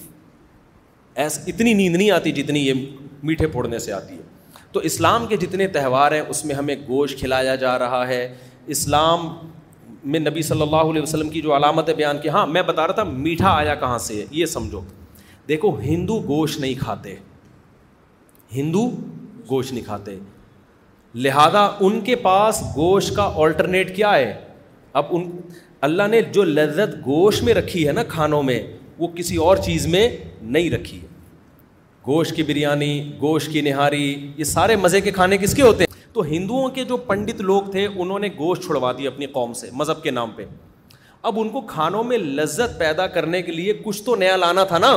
ایس 1.23 1.39
اتنی 1.47 1.73
نیند 1.75 1.97
نہیں 1.97 2.11
آتی 2.11 2.33
جتنی 2.33 2.67
یہ 2.67 2.85
میٹھے 3.25 3.47
پھوڑنے 3.47 3.79
سے 3.79 3.93
آتی 3.93 4.15
ہے 4.17 4.61
تو 4.73 4.81
اسلام 4.89 5.27
کے 5.27 5.37
جتنے 5.37 5.67
تہوار 5.75 6.13
ہیں 6.13 6.21
اس 6.29 6.45
میں 6.45 6.55
ہمیں 6.55 6.75
گوشت 6.89 7.19
کھلایا 7.19 7.55
جا 7.65 7.79
رہا 7.79 8.07
ہے 8.09 8.23
اسلام 8.77 9.27
میں 10.13 10.21
نبی 10.21 10.43
صلی 10.43 10.63
اللہ 10.63 10.87
علیہ 10.91 11.03
وسلم 11.03 11.29
کی 11.31 11.41
جو 11.43 11.55
علامت 11.57 11.91
بیان 11.97 12.19
کی 12.23 12.29
ہاں 12.37 12.47
میں 12.47 12.63
بتا 12.67 12.87
رہا 12.87 12.95
تھا 12.95 13.03
میٹھا 13.11 13.51
آیا 13.57 13.75
کہاں 13.83 13.99
سے 14.07 14.25
یہ 14.41 14.47
سمجھو 14.55 14.81
دیکھو 15.49 15.75
ہندو 15.81 16.19
گوشت 16.29 16.61
نہیں 16.61 16.75
کھاتے 16.81 17.15
ہندو 18.55 18.89
گوشت 19.51 19.73
نہیں 19.73 19.85
کھاتے 19.85 20.17
لہذا 21.27 21.67
ان 21.87 22.01
کے 22.05 22.15
پاس 22.27 22.63
گوشت 22.77 23.15
کا 23.17 23.31
آلٹرنیٹ 23.45 23.95
کیا 23.97 24.15
ہے 24.15 24.33
اب 25.01 25.07
ان 25.17 25.31
اللہ 25.89 26.09
نے 26.11 26.21
جو 26.33 26.45
لذت 26.45 26.95
گوشت 27.07 27.43
میں 27.45 27.55
رکھی 27.55 27.87
ہے 27.89 27.93
نا 27.93 28.03
کھانوں 28.09 28.43
میں 28.43 28.61
وہ 28.99 29.09
کسی 29.17 29.37
اور 29.47 29.57
چیز 29.67 29.87
میں 29.97 30.09
نہیں 30.43 30.71
رکھی 30.71 31.01
ہے 31.03 31.07
گوشت 32.07 32.35
کی 32.37 32.43
بریانی 32.43 32.89
گوشت 33.21 33.51
کی 33.53 33.61
نہاری 33.63 34.31
یہ 34.37 34.45
سارے 34.45 34.77
مزے 34.77 35.01
کے 35.01 35.11
کھانے 35.11 35.37
کس 35.39 35.55
کے 35.55 35.63
ہوتے 35.63 35.85
ہیں 35.85 36.01
تو 36.15 36.23
ہندوؤں 36.25 36.69
کے 36.75 36.85
جو 36.85 36.97
پنڈت 37.11 37.41
لوگ 37.41 37.71
تھے 37.73 37.87
انہوں 37.87 38.19
نے 38.19 38.29
گوشت 38.39 38.65
چھڑوا 38.67 38.93
دی 38.99 39.07
اپنی 39.07 39.27
قوم 39.37 39.53
سے 39.61 39.69
مذہب 39.73 40.03
کے 40.03 40.11
نام 40.11 40.31
پہ 40.37 40.45
اب 41.31 41.39
ان 41.41 41.49
کو 41.49 41.61
کھانوں 41.67 42.03
میں 42.05 42.19
لذت 42.19 42.79
پیدا 42.79 43.07
کرنے 43.17 43.43
کے 43.43 43.53
لیے 43.53 43.73
کچھ 43.85 44.03
تو 44.05 44.17
نیا 44.17 44.37
لانا 44.37 44.65
تھا 44.73 44.79
نا 44.79 44.91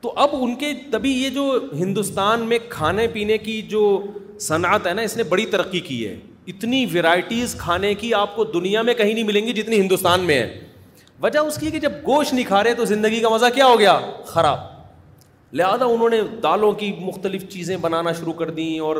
تو 0.00 0.12
اب 0.16 0.30
ان 0.32 0.54
کے 0.58 0.72
تبھی 0.92 1.10
یہ 1.22 1.30
جو 1.30 1.42
ہندوستان 1.78 2.40
میں 2.48 2.58
کھانے 2.68 3.06
پینے 3.12 3.38
کی 3.38 3.60
جو 3.70 4.00
صنعت 4.40 4.86
ہے 4.86 4.94
نا 4.94 5.02
اس 5.02 5.16
نے 5.16 5.22
بڑی 5.28 5.46
ترقی 5.56 5.80
کی 5.88 6.06
ہے 6.06 6.16
اتنی 6.52 6.84
ورائٹیز 6.94 7.54
کھانے 7.58 7.94
کی 8.02 8.12
آپ 8.14 8.34
کو 8.36 8.44
دنیا 8.58 8.82
میں 8.82 8.94
کہیں 8.94 9.12
نہیں 9.12 9.24
ملیں 9.24 9.46
گی 9.46 9.52
جتنی 9.62 9.80
ہندوستان 9.80 10.20
میں 10.26 10.38
ہے 10.38 10.60
وجہ 11.22 11.38
اس 11.38 11.56
کی 11.60 11.70
کہ 11.70 11.80
جب 11.80 11.92
گوشت 12.06 12.32
نہیں 12.34 12.44
کھا 12.48 12.62
رہے 12.64 12.74
تو 12.74 12.84
زندگی 12.94 13.20
کا 13.20 13.28
مزہ 13.34 13.46
کیا 13.54 13.66
ہو 13.66 13.78
گیا 13.78 13.98
خراب 14.26 14.69
لہٰذا 15.52 15.84
انہوں 15.84 16.08
نے 16.10 16.20
دالوں 16.42 16.72
کی 16.80 16.90
مختلف 17.00 17.48
چیزیں 17.52 17.76
بنانا 17.80 18.12
شروع 18.18 18.32
کر 18.38 18.50
دیں 18.58 18.78
اور 18.88 18.96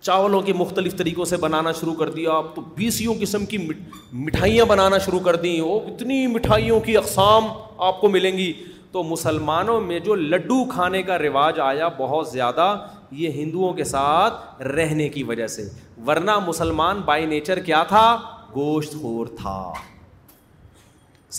چاولوں 0.00 0.40
کے 0.46 0.52
مختلف 0.52 0.96
طریقوں 0.96 1.24
سے 1.24 1.36
بنانا 1.42 1.70
شروع 1.78 1.94
کر 2.00 2.10
دیا 2.12 2.32
آپ 2.32 2.54
تو 2.54 2.60
بیسیوں 2.76 3.14
قسم 3.20 3.46
کی 3.52 3.58
مٹھائیاں 4.12 4.64
بنانا 4.68 4.98
شروع 5.04 5.18
کر 5.24 5.36
دیں 5.44 5.60
وہ 5.60 5.78
اتنی 5.92 6.26
مٹھائیوں 6.34 6.80
کی 6.80 6.96
اقسام 6.96 7.44
آپ 7.90 8.00
کو 8.00 8.08
ملیں 8.08 8.36
گی 8.38 8.52
تو 8.92 9.02
مسلمانوں 9.04 9.80
میں 9.80 9.98
جو 10.00 10.14
لڈو 10.14 10.62
کھانے 10.72 11.02
کا 11.02 11.18
رواج 11.18 11.60
آیا 11.60 11.88
بہت 11.98 12.28
زیادہ 12.30 12.74
یہ 13.22 13.30
ہندوؤں 13.40 13.72
کے 13.74 13.84
ساتھ 13.84 14.62
رہنے 14.76 15.08
کی 15.08 15.22
وجہ 15.22 15.46
سے 15.56 15.68
ورنہ 16.06 16.38
مسلمان 16.46 17.00
بائی 17.04 17.26
نیچر 17.26 17.58
کیا 17.70 17.82
تھا 17.88 18.06
گوشت 18.54 18.94
خور 19.00 19.26
تھا 19.40 19.72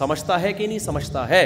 سمجھتا 0.03 0.41
ہے 0.41 0.53
کہ 0.53 0.67
نہیں 0.67 0.79
سمجھتا 0.79 1.27
ہے 1.29 1.43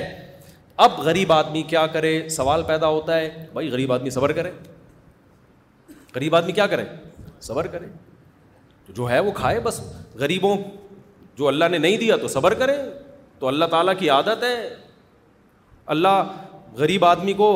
اب 0.86 0.92
غریب 1.06 1.32
آدمی 1.34 1.62
کیا 1.72 1.86
کرے 1.94 2.12
سوال 2.36 2.64
پیدا 2.68 2.88
ہوتا 2.90 3.18
ہے 3.18 3.30
بھائی 3.54 3.68
غریب 3.72 3.92
آدمی 3.94 4.10
صبر 4.10 4.32
کرے 4.38 4.52
غریب 6.16 6.36
آدمی 6.36 6.52
کیا 6.60 6.66
کرے 6.68 6.84
صبر 7.48 7.68
کرے 7.74 7.86
جو 9.00 9.10
ہے 9.10 9.20
وہ 9.28 9.32
کھائے 9.40 9.60
بس 9.68 9.80
غریبوں 10.20 10.56
جو 11.38 11.48
اللہ 11.48 11.66
نے 11.72 11.78
نہیں 11.78 11.98
دیا 11.98 12.16
تو 12.24 12.28
صبر 12.38 12.54
کرے 12.62 12.76
تو 13.40 13.48
اللہ 13.48 13.66
تعالیٰ 13.74 13.94
کی 14.00 14.10
عادت 14.16 14.44
ہے 14.44 14.56
اللہ 15.96 16.32
غریب 16.78 17.06
آدمی 17.06 17.34
کو 17.44 17.52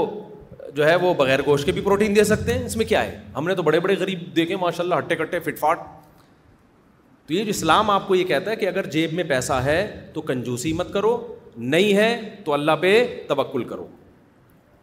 جو 0.76 0.86
ہے 0.90 0.96
وہ 1.06 1.14
بغیر 1.24 1.40
گوشت 1.46 1.66
کے 1.66 1.72
بھی 1.78 1.82
پروٹین 1.88 2.16
دے 2.16 2.24
سکتے 2.34 2.54
ہیں 2.54 2.66
اس 2.66 2.76
میں 2.78 2.86
کیا 2.92 3.04
ہے 3.06 3.20
ہم 3.36 3.48
نے 3.48 3.56
تو 3.56 3.64
بڑے 3.72 3.80
بڑے 3.88 3.96
غریب 4.00 4.24
دیکھے 4.36 4.56
ماشاء 4.66 4.84
اللہ 4.84 4.98
ہٹے 5.04 5.16
کٹے 5.24 5.40
فٹ 5.48 5.60
فاٹ 5.60 5.80
تو 7.28 7.34
یہ 7.34 7.44
جو 7.44 7.50
اسلام 7.58 7.90
آپ 7.90 8.08
کو 8.08 8.16
یہ 8.16 8.24
کہتا 8.34 8.52
ہے 8.52 8.56
کہ 8.64 8.68
اگر 8.74 8.86
جیب 8.98 9.14
میں 9.20 9.24
پیسہ 9.30 9.60
ہے 9.70 9.78
تو 10.14 10.22
کنجوسی 10.32 10.74
مت 10.84 10.94
کرو 10.94 11.16
نہیں 11.58 11.96
ہے 11.98 12.20
تو 12.46 12.54
اللہ 12.54 12.72
پہ 12.82 12.92
توکل 13.28 13.64
کرو 13.64 13.86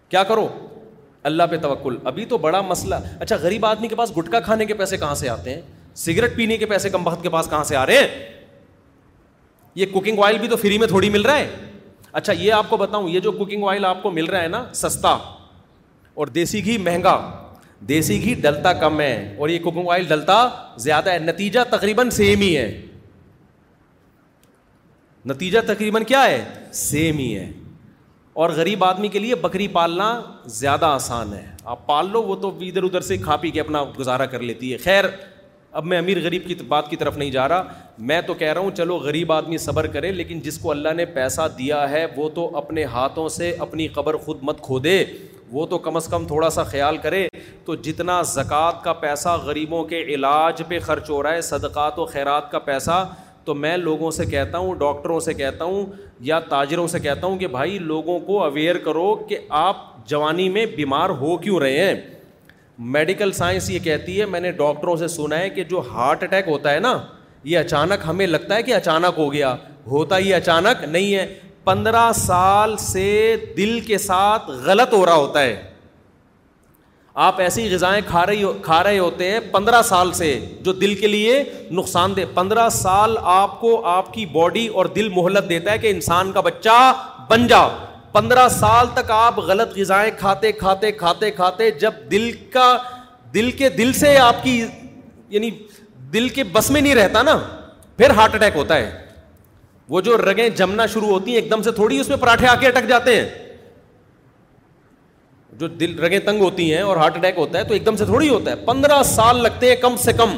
کیا 0.09 0.23
کرو 0.25 0.47
اللہ 1.31 1.43
پہ 1.51 1.57
توکل 1.63 1.97
ابھی 2.05 2.25
تو 2.27 2.39
بڑا 2.39 2.61
مسئلہ 2.69 2.95
اچھا 3.21 3.37
غریب 3.43 3.67
آدمی 3.67 3.89
کے 3.89 3.95
پاس 3.97 4.17
گٹکا 4.17 4.41
کھانے 4.41 4.65
کے 4.67 4.75
پیسے 4.75 4.97
کہاں 4.99 5.15
سے 5.15 5.29
آتے 5.29 5.55
ہیں 5.55 5.61
سگریٹ 6.05 6.37
پینے 6.37 6.57
کے 6.57 6.67
پیسے 6.67 6.91
کم 6.91 7.05
بہت 7.05 7.23
کے 7.23 7.29
پاس 7.31 7.49
کہاں 7.51 7.65
سے 7.65 7.77
آ 7.77 7.85
رہے 7.87 7.99
ہیں 7.99 8.07
یہ 9.75 9.87
کوکنگ 9.93 10.19
آئل 10.25 10.39
بھی 10.39 10.49
تو 10.49 10.57
فری 10.57 10.79
میں 10.79 10.87
تھوڑی 10.89 11.11
مل 11.11 11.23
رہا 11.27 11.39
ہے 11.39 11.49
اچھا 12.13 12.33
یہ 12.37 12.53
آپ 12.53 12.69
کو 12.71 12.77
بتاؤں 12.77 13.09
یہ 13.09 13.21
جو 13.21 13.33
کوکنگ 13.33 13.65
آئل 13.69 13.85
آپ 13.85 14.03
کو 14.03 14.11
مل 14.11 14.25
رہا 14.31 14.43
ہے 14.43 14.49
نا 14.49 14.65
سستا 14.75 15.17
اور 16.15 16.27
دیسی 16.27 16.65
گھی 16.65 16.77
مہنگا 16.79 17.17
دیسی 17.89 18.21
گھی 18.23 18.35
ڈلتا 18.41 18.73
کم 18.81 19.01
ہے 19.01 19.35
اور 19.39 19.49
یہ 19.49 19.59
کوکنگ 19.63 19.89
آئل 19.91 20.05
ڈلتا 20.09 20.47
زیادہ 20.81 21.13
ہے 21.13 21.19
نتیجہ 21.19 21.61
تقریباً 21.71 22.11
سیم 22.19 22.41
ہی 22.41 22.57
ہے 22.57 22.71
نتیجہ 25.31 25.59
تقریباً 25.67 26.05
کیا 26.05 26.23
ہے 26.27 26.45
سیم 26.75 27.19
ہی 27.19 27.35
ہے 27.39 27.51
اور 28.43 28.51
غریب 28.57 28.85
آدمی 28.85 29.09
کے 29.09 29.19
لیے 29.19 29.35
بکری 29.41 29.67
پالنا 29.73 30.07
زیادہ 30.55 30.85
آسان 30.87 31.33
ہے 31.33 31.45
آپ 31.75 31.87
پال 31.87 32.09
لو 32.13 32.23
وہ 32.23 32.37
تو 32.43 32.51
ادھر 32.69 32.83
ادھر 32.83 33.01
سے 33.09 33.17
کھا 33.19 33.37
پی 33.43 33.51
کے 33.51 33.61
اپنا 33.61 33.85
گزارا 33.99 34.27
کر 34.33 34.41
لیتی 34.43 34.73
ہے 34.73 34.77
خیر 34.85 35.05
اب 35.81 35.85
میں 35.91 35.99
امیر 35.99 36.19
غریب 36.23 36.47
کی 36.47 36.55
بات 36.69 36.89
کی 36.91 36.97
طرف 36.97 37.17
نہیں 37.17 37.31
جا 37.31 37.47
رہا 37.49 37.73
میں 38.09 38.21
تو 38.27 38.35
کہہ 38.35 38.53
رہا 38.53 38.61
ہوں 38.61 38.71
چلو 38.77 38.97
غریب 39.05 39.33
آدمی 39.33 39.59
صبر 39.59 39.87
کرے 39.95 40.11
لیکن 40.13 40.41
جس 40.45 40.59
کو 40.63 40.71
اللہ 40.71 40.93
نے 40.97 41.05
پیسہ 41.15 41.47
دیا 41.59 41.89
ہے 41.91 42.05
وہ 42.17 42.29
تو 42.35 42.51
اپنے 42.57 42.85
ہاتھوں 42.97 43.29
سے 43.37 43.55
اپنی 43.67 43.89
قبر 43.95 44.17
خود 44.25 44.43
مت 44.49 44.61
کھو 44.63 44.79
دے 44.89 45.03
وہ 45.51 45.67
تو 45.67 45.79
کم 45.87 45.97
از 45.97 46.07
کم 46.11 46.27
تھوڑا 46.27 46.51
سا 46.51 46.63
خیال 46.65 46.97
کرے 47.03 47.27
تو 47.65 47.75
جتنا 47.87 48.21
زکوٰۃ 48.35 48.83
کا 48.85 48.93
پیسہ 49.07 49.37
غریبوں 49.45 49.85
کے 49.95 50.03
علاج 50.15 50.63
پہ 50.69 50.79
خرچ 50.87 51.11
ہو 51.11 51.23
رہا 51.23 51.33
ہے 51.35 51.41
صدقات 51.55 51.99
و 51.99 52.05
خیرات 52.13 52.51
کا 52.51 52.59
پیسہ 52.71 53.05
تو 53.45 53.55
میں 53.55 53.77
لوگوں 53.77 54.11
سے 54.11 54.25
کہتا 54.27 54.59
ہوں 54.59 54.75
ڈاکٹروں 54.79 55.19
سے 55.21 55.35
کہتا 55.35 55.65
ہوں 55.65 55.85
یا 56.31 56.39
تاجروں 56.49 56.87
سے 56.89 56.99
کہتا 57.01 57.27
ہوں 57.27 57.37
کہ 57.39 57.47
بھائی 57.57 57.79
لوگوں 57.91 58.19
کو 58.27 58.43
اویئر 58.45 58.79
کرو 58.85 59.15
کہ 59.29 59.39
آپ 59.61 59.77
جوانی 60.09 60.49
میں 60.57 60.67
بیمار 60.77 61.11
ہو 61.21 61.37
کیوں 61.39 61.61
رہے 61.61 61.83
ہیں 61.85 61.95
میڈیکل 62.97 63.33
سائنس 63.33 63.71
یہ 63.71 63.79
کہتی 63.85 64.21
ہے 64.21 64.27
میں 64.27 64.41
نے 64.41 64.51
ڈاکٹروں 64.63 64.97
سے 64.97 65.09
سنا 65.09 65.39
ہے 65.39 65.51
کہ 65.51 65.65
جو 65.71 65.83
ہارٹ 65.93 66.23
اٹیک 66.23 66.49
ہوتا 66.49 66.73
ہے 66.75 66.79
نا 66.81 66.99
یہ 67.45 67.59
اچانک 67.59 68.07
ہمیں 68.07 68.27
لگتا 68.27 68.55
ہے 68.57 68.63
کہ 68.63 68.75
اچانک 68.75 69.19
ہو 69.19 69.33
گیا 69.33 69.55
ہوتا 69.91 70.19
ہی 70.19 70.33
اچانک 70.35 70.85
نہیں 70.89 71.15
ہے 71.15 71.27
پندرہ 71.65 72.11
سال 72.17 72.77
سے 72.81 73.07
دل 73.57 73.79
کے 73.87 73.99
ساتھ 74.09 74.51
غلط 74.65 74.93
ہو 74.95 75.05
رہا 75.07 75.15
ہوتا 75.15 75.43
ہے 75.43 75.55
آپ 77.15 77.41
ایسی 77.41 77.69
غذائیں 77.73 78.01
کھا 78.07 78.25
رہی 78.27 78.45
کھا 78.63 78.83
رہے 78.85 78.99
ہوتے 78.99 79.31
ہیں 79.31 79.41
پندرہ 79.53 79.81
سال 79.85 80.13
سے 80.15 80.29
جو 80.65 80.73
دل 80.73 80.95
کے 81.01 81.07
لیے 81.07 81.43
نقصان 81.71 82.15
دہ 82.17 82.33
پندرہ 82.35 82.69
سال 82.73 83.17
آپ 83.33 83.61
کو 83.61 83.81
آپ 83.95 84.13
کی 84.15 84.25
باڈی 84.33 84.67
اور 84.75 84.87
دل 84.95 85.09
مہلت 85.17 85.49
دیتا 85.49 85.73
ہے 85.73 85.79
کہ 85.79 85.91
انسان 85.91 86.31
کا 86.33 86.41
بچہ 86.47 86.93
بن 87.31 87.47
جاؤ 87.47 87.69
پندرہ 88.13 88.49
سال 88.59 88.87
تک 88.95 89.11
آپ 89.11 89.39
غلط 89.49 89.77
غذائیں 89.79 90.11
کھاتے 90.19 90.53
کھاتے 90.53 90.93
کھاتے 90.93 91.31
کھاتے 91.31 91.71
جب 91.81 91.95
دل 92.11 92.31
کا 92.53 92.77
دل 93.35 93.51
کے 93.59 93.69
دل 93.77 93.93
سے 94.01 94.17
آپ 94.19 94.43
کی 94.43 94.61
یعنی 95.31 95.51
دل 96.13 96.29
کے 96.35 96.45
بس 96.53 96.71
میں 96.71 96.81
نہیں 96.81 96.95
رہتا 96.95 97.23
نا 97.23 97.39
پھر 97.97 98.11
ہارٹ 98.17 98.35
اٹیک 98.35 98.57
ہوتا 98.57 98.77
ہے 98.77 98.91
وہ 99.89 100.01
جو 100.01 100.17
رگیں 100.19 100.49
جمنا 100.57 100.87
شروع 100.93 101.09
ہوتی 101.09 101.31
ہیں 101.35 101.41
ایک 101.41 101.51
دم 101.51 101.63
سے 101.63 101.73
تھوڑی 101.73 101.99
اس 102.01 102.09
میں 102.09 102.17
پراٹھے 102.21 102.47
آ 102.49 102.55
کے 102.61 102.67
اٹک 102.67 102.89
جاتے 102.89 103.21
ہیں 103.21 103.29
جو 105.61 105.67
دل 105.81 105.99
رگیں 106.03 106.19
تنگ 106.27 106.41
ہوتی 106.41 106.73
ہیں 106.75 106.81
اور 106.83 106.97
ہارٹ 106.97 107.17
اٹیک 107.17 107.39
ہوتا 107.39 107.59
ہے 107.59 107.65
تو 107.65 107.73
ایک 107.75 107.85
دم 107.87 107.97
سے 107.97 108.05
تھوڑی 108.05 108.29
ہوتا 108.29 108.51
ہے 108.51 108.57
پندرہ 108.67 109.03
سال 109.05 109.43
لگتے 109.43 109.69
ہیں 109.69 109.77
کم 109.81 109.97
سے 110.05 110.13
کم 110.19 110.37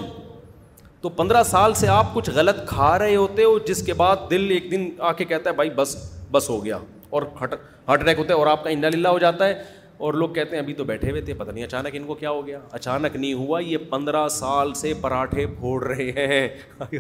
تو 1.00 1.08
پندرہ 1.18 1.42
سال 1.42 1.74
سے 1.74 1.88
آپ 1.88 2.14
کچھ 2.14 2.30
غلط 2.34 2.66
کھا 2.68 2.98
رہے 2.98 3.14
ہوتے 3.16 3.44
ہو 3.44 3.58
جس 3.66 3.82
کے 3.86 3.94
بعد 3.94 4.28
دل 4.30 4.50
ایک 4.50 4.70
دن 4.70 4.88
آ 4.98 5.12
کے 5.12 5.24
کہتا 5.24 5.50
ہے 5.50 5.54
بھائی 5.54 5.70
بس 5.76 5.96
بس 6.32 6.48
ہو 6.50 6.64
گیا 6.64 6.78
اور 7.16 7.22
ہارٹ 7.40 7.54
اٹیک 8.02 8.18
ہوتا 8.18 8.34
ہے 8.34 8.38
اور 8.38 8.46
آپ 8.46 8.64
کا 8.64 8.70
انڈا 8.70 8.88
للہ 8.94 9.08
ہو 9.08 9.18
جاتا 9.18 9.48
ہے 9.48 9.62
اور 10.06 10.14
لوگ 10.14 10.28
کہتے 10.34 10.56
ہیں 10.56 10.62
ابھی 10.62 10.74
تو 10.74 10.84
بیٹھے 10.84 11.10
ہوئے 11.10 11.20
تھے 11.22 11.34
پتہ 11.34 11.50
نہیں 11.50 11.64
اچانک 11.64 11.94
ان 11.96 12.04
کو 12.06 12.14
کیا 12.14 12.30
ہو 12.30 12.46
گیا 12.46 12.60
اچانک 12.78 13.16
نہیں 13.16 13.34
ہوا 13.34 13.60
یہ 13.60 13.76
پندرہ 13.90 14.26
سال 14.38 14.74
سے 14.74 14.92
پراٹھے 15.00 15.46
پھوڑ 15.58 15.82
رہے 15.84 16.10
ہیں 16.26 16.48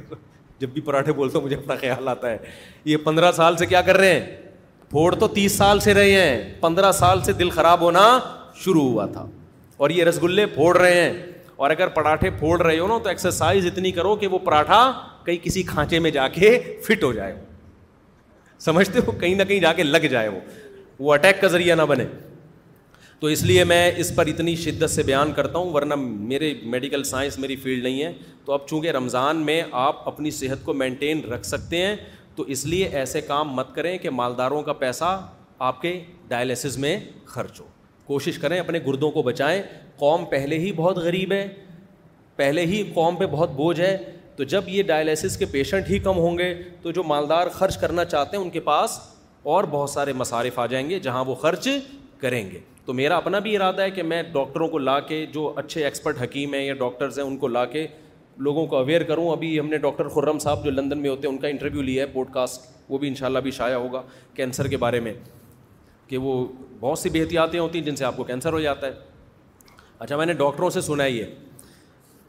جب 0.58 0.68
بھی 0.72 0.80
پراٹھے 0.80 1.12
بولتے 1.12 1.40
مجھے 1.44 1.56
اپنا 1.56 1.74
خیال 1.80 2.08
آتا 2.08 2.30
ہے 2.30 2.36
یہ 2.84 2.96
پندرہ 3.04 3.32
سال 3.36 3.56
سے 3.56 3.66
کیا 3.66 3.80
کر 3.82 3.96
رہے 3.96 4.12
ہیں 4.14 4.43
پھوڑ 4.94 5.14
تو 5.20 5.26
تیس 5.28 5.52
سال 5.58 5.80
سے 5.80 5.92
رہے 5.94 6.10
ہیں 6.14 6.34
پندرہ 6.60 6.90
سال 6.92 7.20
سے 7.24 7.32
دل 7.38 7.48
خراب 7.50 7.80
ہونا 7.80 8.02
شروع 8.64 8.82
ہوا 8.88 9.06
تھا 9.12 9.24
اور 9.76 9.90
یہ 9.90 10.04
رس 10.04 10.22
گلے 10.22 10.44
پھوڑ 10.54 10.76
رہے 10.76 11.00
ہیں 11.00 11.12
اور 11.62 11.70
اگر 11.70 11.88
پراٹھے 11.94 12.30
پھوڑ 12.38 12.60
رہے 12.62 12.78
ہو 12.78 12.86
نا 12.88 12.98
تو 13.02 13.08
ایکسرسائز 13.08 13.66
اتنی 13.66 13.90
کرو 13.92 14.14
کہ 14.16 14.26
وہ 14.34 14.38
پراٹھا 14.44 14.78
کہیں 15.26 15.38
کسی 15.44 15.62
کھانچے 15.72 15.98
میں 16.04 16.10
جا 16.18 16.28
کے 16.34 16.50
فٹ 16.86 17.04
ہو 17.04 17.12
جائے 17.12 17.34
سمجھتے 18.66 19.00
ہو 19.06 19.12
کہیں 19.20 19.34
نہ 19.34 19.42
کہیں 19.48 19.60
جا 19.60 19.72
کے 19.72 19.82
لگ 19.82 20.06
جائے 20.10 20.28
وہ 20.28 20.40
وہ 20.98 21.14
اٹیک 21.14 21.40
کا 21.40 21.48
ذریعہ 21.56 21.76
نہ 21.76 21.82
بنے 21.88 22.04
تو 23.20 23.26
اس 23.34 23.42
لیے 23.50 23.64
میں 23.64 23.82
اس 24.04 24.14
پر 24.16 24.26
اتنی 24.26 24.56
شدت 24.64 24.90
سے 24.90 25.02
بیان 25.12 25.32
کرتا 25.36 25.58
ہوں 25.58 25.72
ورنہ 25.72 25.94
میرے 25.96 26.54
میڈیکل 26.76 27.02
سائنس 27.14 27.38
میری 27.38 27.56
فیلڈ 27.66 27.82
نہیں 27.84 28.02
ہے 28.02 28.12
تو 28.44 28.52
اب 28.52 28.68
چونکہ 28.68 28.90
رمضان 29.00 29.44
میں 29.50 29.62
آپ 29.86 30.08
اپنی 30.08 30.30
صحت 30.40 30.64
کو 30.64 30.72
مینٹین 30.84 31.24
رکھ 31.32 31.46
سکتے 31.46 31.86
ہیں 31.86 31.94
تو 32.36 32.42
اس 32.54 32.64
لیے 32.66 32.88
ایسے 32.98 33.20
کام 33.20 33.52
مت 33.56 33.74
کریں 33.74 33.96
کہ 34.02 34.10
مالداروں 34.10 34.62
کا 34.62 34.72
پیسہ 34.78 35.16
آپ 35.66 35.80
کے 35.82 35.98
ڈائلسز 36.28 36.76
میں 36.84 36.98
خرچ 37.26 37.60
ہو 37.60 37.66
کوشش 38.06 38.38
کریں 38.38 38.58
اپنے 38.60 38.78
گردوں 38.86 39.10
کو 39.10 39.22
بچائیں 39.22 39.60
قوم 39.98 40.24
پہلے 40.30 40.58
ہی 40.58 40.72
بہت 40.76 40.96
غریب 41.04 41.32
ہے 41.32 41.46
پہلے 42.36 42.64
ہی 42.66 42.82
قوم 42.94 43.16
پہ 43.16 43.26
بہت 43.30 43.50
بوجھ 43.56 43.80
ہے 43.80 43.96
تو 44.36 44.44
جب 44.52 44.68
یہ 44.68 44.82
ڈائلسس 44.82 45.36
کے 45.38 45.44
پیشنٹ 45.50 45.88
ہی 45.90 45.98
کم 46.06 46.16
ہوں 46.18 46.38
گے 46.38 46.54
تو 46.82 46.90
جو 46.92 47.02
مالدار 47.12 47.46
خرچ 47.54 47.76
کرنا 47.78 48.04
چاہتے 48.04 48.36
ہیں 48.36 48.42
ان 48.44 48.50
کے 48.50 48.60
پاس 48.70 48.98
اور 49.54 49.64
بہت 49.70 49.90
سارے 49.90 50.12
مصارف 50.22 50.58
آ 50.58 50.64
جائیں 50.72 50.88
گے 50.90 50.98
جہاں 51.06 51.24
وہ 51.24 51.34
خرچ 51.42 51.68
کریں 52.20 52.44
گے 52.50 52.58
تو 52.84 52.92
میرا 52.92 53.16
اپنا 53.16 53.38
بھی 53.44 53.54
ارادہ 53.56 53.82
ہے 53.82 53.90
کہ 53.90 54.02
میں 54.02 54.22
ڈاکٹروں 54.32 54.68
کو 54.68 54.78
لا 54.78 54.98
کے 55.10 55.24
جو 55.34 55.52
اچھے 55.56 55.84
ایکسپرٹ 55.84 56.22
حکیم 56.22 56.54
ہیں 56.54 56.64
یا 56.64 56.74
ڈاکٹرز 56.78 57.18
ہیں 57.18 57.26
ان 57.26 57.36
کو 57.44 57.48
لا 57.48 57.64
کے 57.76 57.86
لوگوں 58.42 58.64
کو 58.66 58.76
اویئر 58.76 59.02
کروں 59.08 59.30
ابھی 59.30 59.58
ہم 59.58 59.66
نے 59.70 59.78
ڈاکٹر 59.78 60.08
خرم 60.14 60.38
صاحب 60.38 60.64
جو 60.64 60.70
لندن 60.70 60.98
میں 60.98 61.10
ہوتے 61.10 61.26
ہیں 61.26 61.34
ان 61.34 61.40
کا 61.40 61.48
انٹرویو 61.48 61.82
لیا 61.82 62.02
ہے 62.02 62.06
پوڈ 62.12 62.32
کاسٹ 62.34 62.66
وہ 62.88 62.98
بھی 62.98 63.08
ان 63.08 63.14
شاء 63.14 63.26
اللہ 63.26 63.38
بھی 63.38 63.50
شائع 63.50 63.74
ہوگا 63.76 64.02
کینسر 64.34 64.68
کے 64.68 64.76
بارے 64.76 65.00
میں 65.00 65.12
کہ 66.08 66.18
وہ 66.18 66.46
بہت 66.80 66.98
سی 66.98 67.08
بےحتیاتیں 67.10 67.58
ہوتی 67.60 67.78
ہیں 67.78 67.84
جن 67.86 67.96
سے 67.96 68.04
آپ 68.04 68.16
کو 68.16 68.24
کینسر 68.24 68.52
ہو 68.52 68.60
جاتا 68.60 68.86
ہے 68.86 68.92
اچھا 69.98 70.16
میں 70.16 70.26
نے 70.26 70.32
ڈاکٹروں 70.42 70.70
سے 70.70 70.80
سنا 70.80 71.04
یہ 71.06 71.24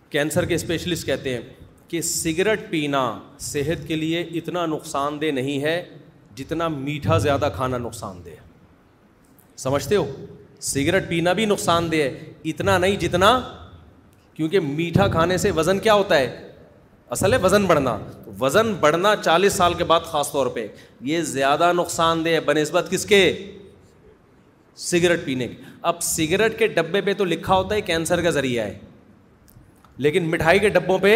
کینسر 0.09 0.45
کے 0.45 0.55
اسپیشلسٹ 0.55 1.05
کہتے 1.05 1.33
ہیں 1.33 1.41
کہ 1.87 2.01
سگریٹ 2.01 2.69
پینا 2.69 3.03
صحت 3.51 3.87
کے 3.87 3.95
لیے 3.95 4.21
اتنا 4.37 4.65
نقصان 4.65 5.19
دہ 5.21 5.31
نہیں 5.33 5.61
ہے 5.63 5.81
جتنا 6.35 6.67
میٹھا 6.67 7.17
زیادہ 7.25 7.49
کھانا 7.55 7.77
نقصان 7.77 8.19
دہ 8.25 8.29
ہے 8.29 8.43
سمجھتے 9.65 9.95
ہو 9.95 10.05
سگریٹ 10.69 11.07
پینا 11.09 11.33
بھی 11.33 11.45
نقصان 11.45 11.91
دہ 11.91 11.95
ہے 11.95 12.31
اتنا 12.49 12.77
نہیں 12.77 12.95
جتنا 12.99 13.33
کیونکہ 14.35 14.59
میٹھا 14.59 15.07
کھانے 15.07 15.37
سے 15.37 15.51
وزن 15.55 15.79
کیا 15.79 15.93
ہوتا 15.93 16.17
ہے 16.19 16.35
اصل 17.15 17.33
ہے 17.33 17.37
وزن 17.41 17.65
بڑھنا 17.65 17.97
وزن 18.39 18.73
بڑھنا 18.79 19.15
چالیس 19.23 19.53
سال 19.53 19.73
کے 19.77 19.83
بعد 19.91 20.01
خاص 20.11 20.31
طور 20.31 20.47
پہ 20.55 20.65
یہ 21.11 21.21
زیادہ 21.31 21.71
نقصان 21.75 22.23
دہ 22.25 22.29
ہے 22.29 22.39
بہ 22.47 22.53
نسبت 22.57 22.89
کس 22.91 23.05
کے 23.05 23.19
سگریٹ 24.87 25.25
پینے 25.25 25.47
کے 25.47 25.55
اب 25.91 26.01
سگریٹ 26.03 26.57
کے 26.59 26.67
ڈبے 26.67 27.01
پہ 27.01 27.13
تو 27.17 27.25
لکھا 27.25 27.55
ہوتا 27.55 27.75
ہے 27.75 27.81
کینسر 27.89 28.21
کا 28.21 28.29
ذریعہ 28.39 28.65
ہے 28.65 28.77
لیکن 30.05 30.29
مٹھائی 30.31 30.59
کے 30.59 30.69
ڈبوں 30.69 30.97
پہ 31.01 31.15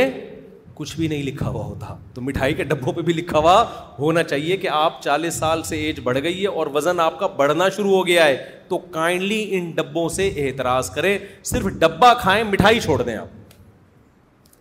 کچھ 0.76 0.96
بھی 0.98 1.08
نہیں 1.08 1.24
لکھا 1.24 1.48
ہوا 1.50 1.64
ہوتا 1.66 1.96
تو 2.14 2.22
مٹھائی 2.22 2.54
کے 2.56 2.64
ڈبوں 2.64 2.94
پہ 2.94 3.02
بھی 3.08 3.14
لکھا 3.14 3.38
ہوا 3.40 3.64
ہونا 3.98 4.24
چاہیے 4.24 4.58
کہ 4.58 4.68
آپ 4.74 5.02
چالیس 5.04 5.34
سال 5.40 5.64
سے 5.72 5.78
ایج 5.86 6.00
بڑھ 6.04 6.18
گئی 6.24 6.42
ہے 6.42 6.48
اور 6.48 6.68
وزن 6.74 7.00
آپ 7.06 7.20
کا 7.20 7.28
بڑھنا 7.42 7.70
شروع 7.76 7.96
ہو 7.96 8.06
گیا 8.08 8.26
ہے 8.26 8.38
تو 8.70 8.78
کائنڈلی 8.96 9.46
ان 9.58 9.70
ڈبوں 9.76 10.08
سے 10.16 10.28
اعتراض 10.46 10.90
کریں 10.96 11.18
صرف 11.52 11.66
ڈبا 11.82 12.14
کھائیں 12.22 12.44
مٹھائی 12.52 12.80
چھوڑ 12.80 13.02
دیں 13.02 13.16
آپ 13.18 13.38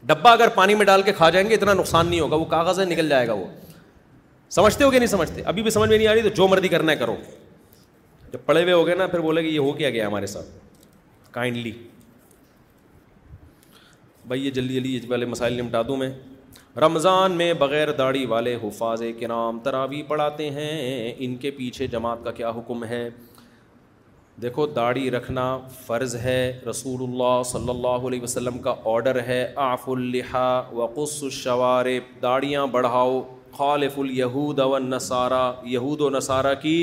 ڈبا 0.06 0.30
اگر 0.32 0.48
پانی 0.54 0.74
میں 0.74 0.84
ڈال 0.86 1.02
کے 1.02 1.12
کھا 1.16 1.28
جائیں 1.30 1.48
گے 1.48 1.54
اتنا 1.54 1.74
نقصان 1.74 2.06
نہیں 2.10 2.20
ہوگا 2.20 2.36
وہ 2.36 2.44
کاغذ 2.56 2.80
ہے 2.80 2.84
نکل 2.92 3.08
جائے 3.08 3.26
گا 3.28 3.32
وہ 3.40 3.44
سمجھتے 4.56 4.84
ہو 4.84 4.90
کہ 4.90 4.98
نہیں 4.98 5.08
سمجھتے 5.14 5.42
ابھی 5.52 5.62
بھی 5.62 5.70
سمجھ 5.70 5.88
میں 5.90 5.96
نہیں 5.96 6.06
آ 6.08 6.14
رہی 6.14 6.22
تو 6.22 6.28
جو 6.36 6.48
مرضی 6.48 6.68
کرنا 6.74 6.94
کرو 7.02 7.16
جب 8.32 8.38
پڑے 8.46 8.62
ہوئے 8.62 8.72
ہو 8.72 8.86
گئے 8.86 8.94
نا 8.94 9.06
پھر 9.14 9.20
بولے 9.28 9.42
کہ 9.42 9.48
یہ 9.48 9.58
ہو 9.58 9.72
کیا 9.72 9.90
گیا 9.90 10.06
ہمارے 10.06 10.26
ساتھ 10.36 10.46
کائنڈلی 11.34 11.72
بھائی 14.28 14.44
یہ 14.46 14.50
جلدی 14.58 14.98
جلدی 14.98 15.24
مسائل 15.24 15.52
نمٹا 15.58 15.82
دوں 15.88 15.96
میں 15.96 16.10
رمضان 16.80 17.32
میں 17.36 17.52
بغیر 17.60 17.90
داڑھی 17.98 18.24
والے 18.32 18.56
حفاظ 18.62 19.02
تراوی 19.64 20.02
پڑھاتے 20.08 20.50
ہیں 20.58 21.12
ان 21.26 21.34
کے 21.44 21.50
پیچھے 21.60 21.86
جماعت 21.96 22.24
کا 22.24 22.30
کیا 22.40 22.50
حکم 22.56 22.84
ہے 22.90 23.08
دیکھو 24.42 24.64
داڑھی 24.74 25.10
رکھنا 25.10 25.44
فرض 25.86 26.14
ہے 26.24 26.42
رسول 26.68 27.00
اللہ 27.02 27.42
صلی 27.44 27.70
اللہ 27.70 28.06
علیہ 28.08 28.22
وسلم 28.22 28.58
کا 28.62 28.74
آڈر 28.90 29.18
ہے 29.26 29.38
آف 29.64 29.88
الحا 29.90 30.52
و 30.72 30.86
قص 30.96 31.16
داڑیاں 32.22 32.66
بڑھاؤ 32.72 33.20
خالف 33.56 33.98
الیہود 33.98 34.58
و 34.64 34.78
نصارہ 34.84 35.42
یہود 35.70 36.00
و 36.00 36.10
نصارہ 36.16 36.54
کی 36.62 36.74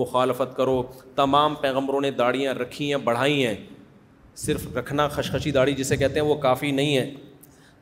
مخالفت 0.00 0.56
کرو 0.56 0.82
تمام 1.16 1.54
پیغمبروں 1.60 2.00
نے 2.00 2.10
داڑیاں 2.20 2.54
رکھی 2.60 2.90
ہیں 2.92 3.00
بڑھائی 3.04 3.44
ہیں 3.46 3.54
صرف 4.44 4.66
رکھنا 4.76 5.08
خشخشی 5.16 5.50
داڑھی 5.58 5.74
جسے 5.80 5.96
کہتے 5.96 6.20
ہیں 6.20 6.26
وہ 6.26 6.34
کافی 6.42 6.70
نہیں 6.70 6.96
ہے 6.96 7.10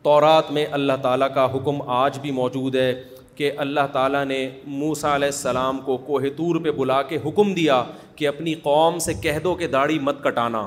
تورات 0.03 0.53
میں 0.59 0.67
اللہ 0.79 1.03
تعالیٰ 1.03 1.33
کا 1.35 1.47
حکم 1.55 1.83
آج 1.99 2.19
بھی 2.23 2.31
موجود 2.41 2.75
ہے 2.75 2.93
کہ 3.37 3.51
اللہ 3.63 3.87
تعالیٰ 3.93 4.25
نے 4.25 4.49
موسا 4.67 5.15
علیہ 5.15 5.29
السلام 5.29 5.81
کو 5.85 5.97
کوہ 6.05 6.21
طور 6.37 6.61
پہ 6.65 6.71
بلا 6.79 7.03
کے 7.09 7.19
حکم 7.25 7.53
دیا 7.55 7.83
کہ 8.17 8.29
اپنی 8.29 8.55
قوم 8.63 8.99
سے 9.07 9.15
کہہ 9.23 9.39
دو 9.45 9.55
کہ 9.55 9.67
داڑھی 9.77 9.99
مت 10.09 10.23
کٹانا 10.25 10.67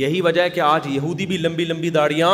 یہی 0.00 0.20
وجہ 0.20 0.40
ہے 0.42 0.50
کہ 0.50 0.60
آج 0.60 0.86
یہودی 0.88 1.26
بھی 1.26 1.36
لمبی 1.36 1.64
لمبی 1.64 1.90
داڑیاں 1.90 2.30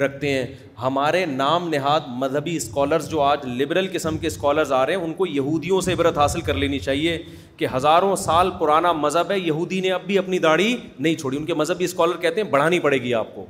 رکھتے 0.00 0.32
ہیں 0.32 0.46
ہمارے 0.80 1.24
نام 1.26 1.68
نہاد 1.68 2.08
مذہبی 2.22 2.54
اسکالرس 2.56 3.08
جو 3.10 3.20
آج 3.22 3.46
لبرل 3.60 3.86
قسم 3.92 4.18
کے 4.18 4.26
اسکالرز 4.26 4.72
آ 4.78 4.84
رہے 4.86 4.94
ہیں 4.94 5.02
ان 5.02 5.12
کو 5.20 5.26
یہودیوں 5.26 5.80
سے 5.80 5.92
عبرت 5.92 6.18
حاصل 6.18 6.40
کر 6.48 6.54
لینی 6.54 6.78
چاہیے 6.88 7.16
کہ 7.56 7.66
ہزاروں 7.74 8.14
سال 8.24 8.50
پرانا 8.60 8.92
مذہب 8.92 9.30
ہے 9.30 9.38
یہودی 9.38 9.80
نے 9.80 9.92
اب 9.92 10.00
بھی 10.06 10.18
اپنی 10.18 10.38
داڑھی 10.48 10.76
نہیں 10.98 11.14
چھوڑی 11.20 11.36
ان 11.36 11.44
کے 11.46 11.54
مذہبی 11.62 11.84
اسکالر 11.84 12.16
کہتے 12.26 12.40
ہیں 12.42 12.48
بڑھانی 12.50 12.78
پڑے 12.88 12.98
گی 13.02 13.14
آپ 13.22 13.34
کو 13.34 13.44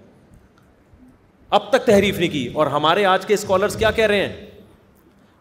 اب 1.58 1.70
تک 1.70 1.86
تحریف 1.86 2.18
نہیں 2.18 2.28
کی 2.30 2.46
اور 2.62 2.66
ہمارے 2.76 3.04
آج 3.14 3.26
کے 3.26 3.34
اسکالرس 3.34 3.76
کیا 3.76 3.90
کہہ 3.98 4.06
رہے 4.12 4.26
ہیں 4.26 4.44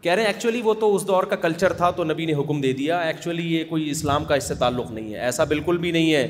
کہہ 0.06 0.14
رہے 0.14 0.22
ہیں 0.22 0.30
ایکچولی 0.30 0.62
وہ 0.64 0.74
تو 0.80 0.94
اس 0.96 1.06
دور 1.08 1.24
کا 1.30 1.36
کلچر 1.44 1.74
تھا 1.74 1.90
تو 1.98 2.04
نبی 2.04 2.26
نے 2.26 2.34
حکم 2.40 2.60
دے 2.62 2.72
دیا 2.80 2.98
ایکچولی 3.02 3.44
یہ 3.56 3.64
کوئی 3.70 3.90
اسلام 3.90 4.26
کا 4.26 4.36
اس 4.36 4.48
سے 4.48 4.56
تعلق 4.56 4.90
نہیں 4.92 5.14
ہے 5.14 5.20
ایسا 5.20 5.44
بالکل 5.54 5.78
بھی 5.86 5.92
نہیں 5.92 6.14
ہے 6.14 6.28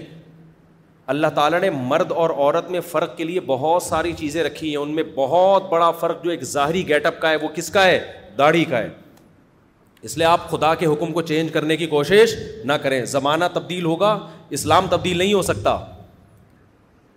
اللہ 1.13 1.27
تعالیٰ 1.35 1.59
نے 1.61 1.69
مرد 1.75 2.11
اور 2.23 2.29
عورت 2.29 2.69
میں 2.71 2.79
فرق 2.91 3.17
کے 3.17 3.23
لیے 3.23 3.39
بہت 3.47 3.83
ساری 3.83 4.13
چیزیں 4.19 4.43
رکھی 4.43 4.69
ہیں 4.69 4.77
ان 4.81 4.93
میں 4.95 5.03
بہت 5.15 5.67
بڑا 5.71 5.89
فرق 5.99 6.23
جو 6.23 6.29
ایک 6.31 6.43
ظاہری 6.51 6.87
گیٹ 6.89 7.05
اپ 7.05 7.19
کا 7.21 7.29
ہے 7.29 7.35
وہ 7.41 7.47
کس 7.55 7.69
کا 7.71 7.83
ہے 7.85 7.99
داڑھی 8.37 8.63
کا 8.69 8.77
ہے 8.77 8.89
اس 10.01 10.17
لیے 10.17 10.25
آپ 10.27 10.49
خدا 10.51 10.73
کے 10.79 10.85
حکم 10.85 11.11
کو 11.13 11.21
چینج 11.33 11.51
کرنے 11.53 11.77
کی 11.77 11.85
کوشش 11.95 12.35
نہ 12.65 12.73
کریں 12.83 13.03
زمانہ 13.17 13.45
تبدیل 13.53 13.83
ہوگا 13.85 14.17
اسلام 14.59 14.87
تبدیل 14.91 15.17
نہیں 15.17 15.33
ہو 15.33 15.41
سکتا 15.51 15.77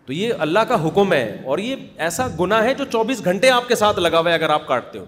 تو 0.06 0.12
یہ 0.12 0.32
اللہ 0.48 0.66
کا 0.68 0.82
حکم 0.86 1.12
ہے 1.12 1.26
اور 1.44 1.58
یہ 1.66 1.76
ایسا 2.08 2.26
گناہ 2.40 2.64
ہے 2.64 2.74
جو 2.78 2.84
چوبیس 2.92 3.24
گھنٹے 3.24 3.50
آپ 3.58 3.68
کے 3.68 3.74
ساتھ 3.84 3.98
لگا 4.00 4.20
ہوا 4.20 4.30
ہے 4.30 4.34
اگر 4.34 4.50
آپ 4.50 4.66
کاٹتے 4.68 4.98
ہو 4.98 5.04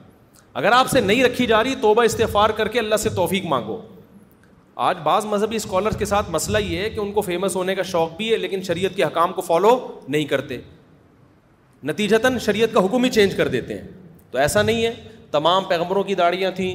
اگر 0.58 0.72
آپ 0.72 0.88
سے 0.90 1.00
نہیں 1.00 1.24
رکھی 1.24 1.46
جا 1.46 1.62
رہی 1.64 1.74
توبہ 1.80 2.02
استفار 2.04 2.50
کر 2.56 2.68
کے 2.68 2.78
اللہ 2.78 2.96
سے 3.00 3.08
توفیق 3.16 3.44
مانگو 3.48 3.80
آج 4.86 4.96
بعض 5.02 5.24
مذہبی 5.26 5.56
اسکالرس 5.56 5.96
کے 5.98 6.04
ساتھ 6.04 6.30
مسئلہ 6.30 6.58
یہ 6.62 6.78
ہے 6.80 6.88
کہ 6.90 7.00
ان 7.00 7.10
کو 7.12 7.20
فیمس 7.22 7.56
ہونے 7.56 7.74
کا 7.74 7.82
شوق 7.90 8.16
بھی 8.16 8.30
ہے 8.32 8.36
لیکن 8.36 8.62
شریعت 8.66 8.94
کے 8.96 9.04
حکام 9.04 9.32
کو 9.32 9.40
فالو 9.42 9.76
نہیں 10.08 10.24
کرتے 10.26 10.60
نتیجتاً 11.88 12.38
شریعت 12.46 12.72
کا 12.74 12.84
حکم 12.84 13.04
ہی 13.04 13.10
چینج 13.10 13.34
کر 13.36 13.48
دیتے 13.48 13.74
ہیں 13.78 13.86
تو 14.30 14.38
ایسا 14.38 14.62
نہیں 14.62 14.84
ہے 14.84 14.92
تمام 15.30 15.64
پیغمبروں 15.68 16.02
کی 16.04 16.14
داڑیاں 16.14 16.50
تھیں 16.56 16.74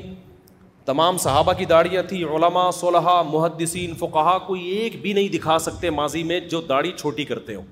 تمام 0.85 1.17
صحابہ 1.17 1.53
کی 1.57 1.65
داڑیاں 1.65 2.03
تھیں 2.09 2.23
علماء 2.35 2.69
صلیحہ 2.79 3.21
محدثین 3.31 3.93
فقہا 3.99 4.37
کوئی 4.47 4.63
ایک 4.77 5.01
بھی 5.01 5.13
نہیں 5.13 5.27
دکھا 5.35 5.57
سکتے 5.59 5.89
ماضی 5.89 6.23
میں 6.23 6.39
جو 6.49 6.61
داڑھی 6.69 6.91
چھوٹی 6.97 7.25
کرتے 7.25 7.55
ہوں 7.55 7.63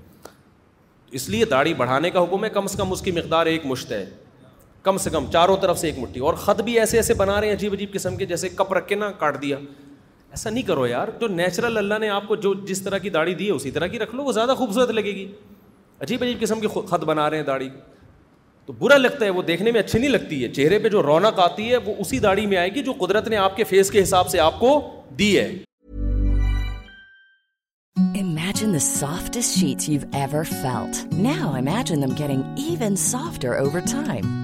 اس 1.18 1.28
لیے 1.28 1.44
داڑھی 1.50 1.74
بڑھانے 1.76 2.10
کا 2.10 2.22
حکم 2.22 2.44
ہے 2.44 2.50
کم 2.50 2.64
از 2.64 2.74
کم 2.76 2.92
اس 2.92 3.02
کی 3.02 3.10
مقدار 3.16 3.46
ایک 3.46 3.66
مشت 3.66 3.92
ہے 3.92 4.04
کم 4.84 4.98
سے 5.02 5.10
کم 5.10 5.24
چاروں 5.32 5.56
طرف 5.60 5.78
سے 5.78 5.86
ایک 5.86 5.98
مٹھی 5.98 6.20
اور 6.30 6.34
خط 6.44 6.60
بھی 6.62 6.78
ایسے 6.80 6.96
ایسے 6.96 7.14
بنا 7.20 7.40
رہے 7.40 7.48
ہیں 7.48 7.54
عجیب 7.54 7.72
عجیب 7.72 7.92
قسم 7.92 8.16
کے 8.16 8.26
جیسے 8.32 8.48
کپ 8.56 8.72
رکھ 8.74 8.86
کے 8.88 8.94
نا 8.94 9.10
کاٹ 9.18 9.40
دیا 9.42 9.56
ایسا 9.58 10.50
نہیں 10.50 10.62
کرو 10.68 10.86
یار 10.86 11.08
جو 11.20 11.28
نیچرل 11.28 11.78
اللہ 11.78 11.98
نے 12.00 12.08
آپ 12.16 12.26
کو 12.28 12.36
جو 12.46 12.52
جس 12.68 12.82
طرح 12.82 12.98
کی 13.06 13.10
داڑھی 13.16 13.34
دی 13.34 13.46
ہے 13.46 13.52
اسی 13.54 13.70
طرح 13.76 13.86
کی 13.94 13.98
رکھ 13.98 14.14
لو 14.14 14.24
وہ 14.24 14.32
زیادہ 14.40 14.54
خوبصورت 14.58 14.90
لگے 14.90 15.14
گی 15.14 15.26
عجیب 16.00 16.22
عجیب 16.24 16.40
قسم 16.40 16.60
کے 16.60 16.68
خط 16.90 17.04
بنا 17.12 17.28
رہے 17.30 17.36
ہیں 17.36 17.44
داڑھی 17.44 17.68
تو 18.66 18.72
برا 18.78 18.96
لگتا 18.96 19.24
ہے 19.24 19.30
وہ 19.38 19.42
دیکھنے 19.48 19.70
میں 19.72 19.80
اچھی 19.80 19.98
نہیں 19.98 20.10
لگتی 20.10 20.42
ہے 20.42 20.48
چہرے 20.58 20.78
پہ 20.82 20.88
جو 20.88 21.02
رونق 21.02 21.40
آتی 21.46 21.70
ہے 21.70 21.76
وہ 21.86 21.94
اسی 22.00 22.18
داڑھی 22.26 22.46
میں 22.52 22.56
آئے 22.58 22.74
گی 22.74 22.82
جو 22.82 22.92
قدرت 22.98 23.28
نے 23.28 23.36
آپ 23.46 23.56
کے 23.56 23.64
فیس 23.72 23.90
کے 23.90 24.02
حساب 24.02 24.28
سے 24.30 24.40
آپ 24.40 24.58
کو 24.60 24.70
دی 25.18 25.36
ہے 25.38 25.48
imagine 28.20 28.72
the 28.74 28.78
soft 28.92 29.38
sheet 29.56 29.88
you 29.88 30.00
ever 30.22 30.42
felt 30.50 31.04
now 31.28 31.52
imagine 31.58 32.02
them 32.02 32.14
carry 32.22 32.36
even 32.68 32.96
softer 33.10 33.58
over 33.58 33.80
time 33.90 34.43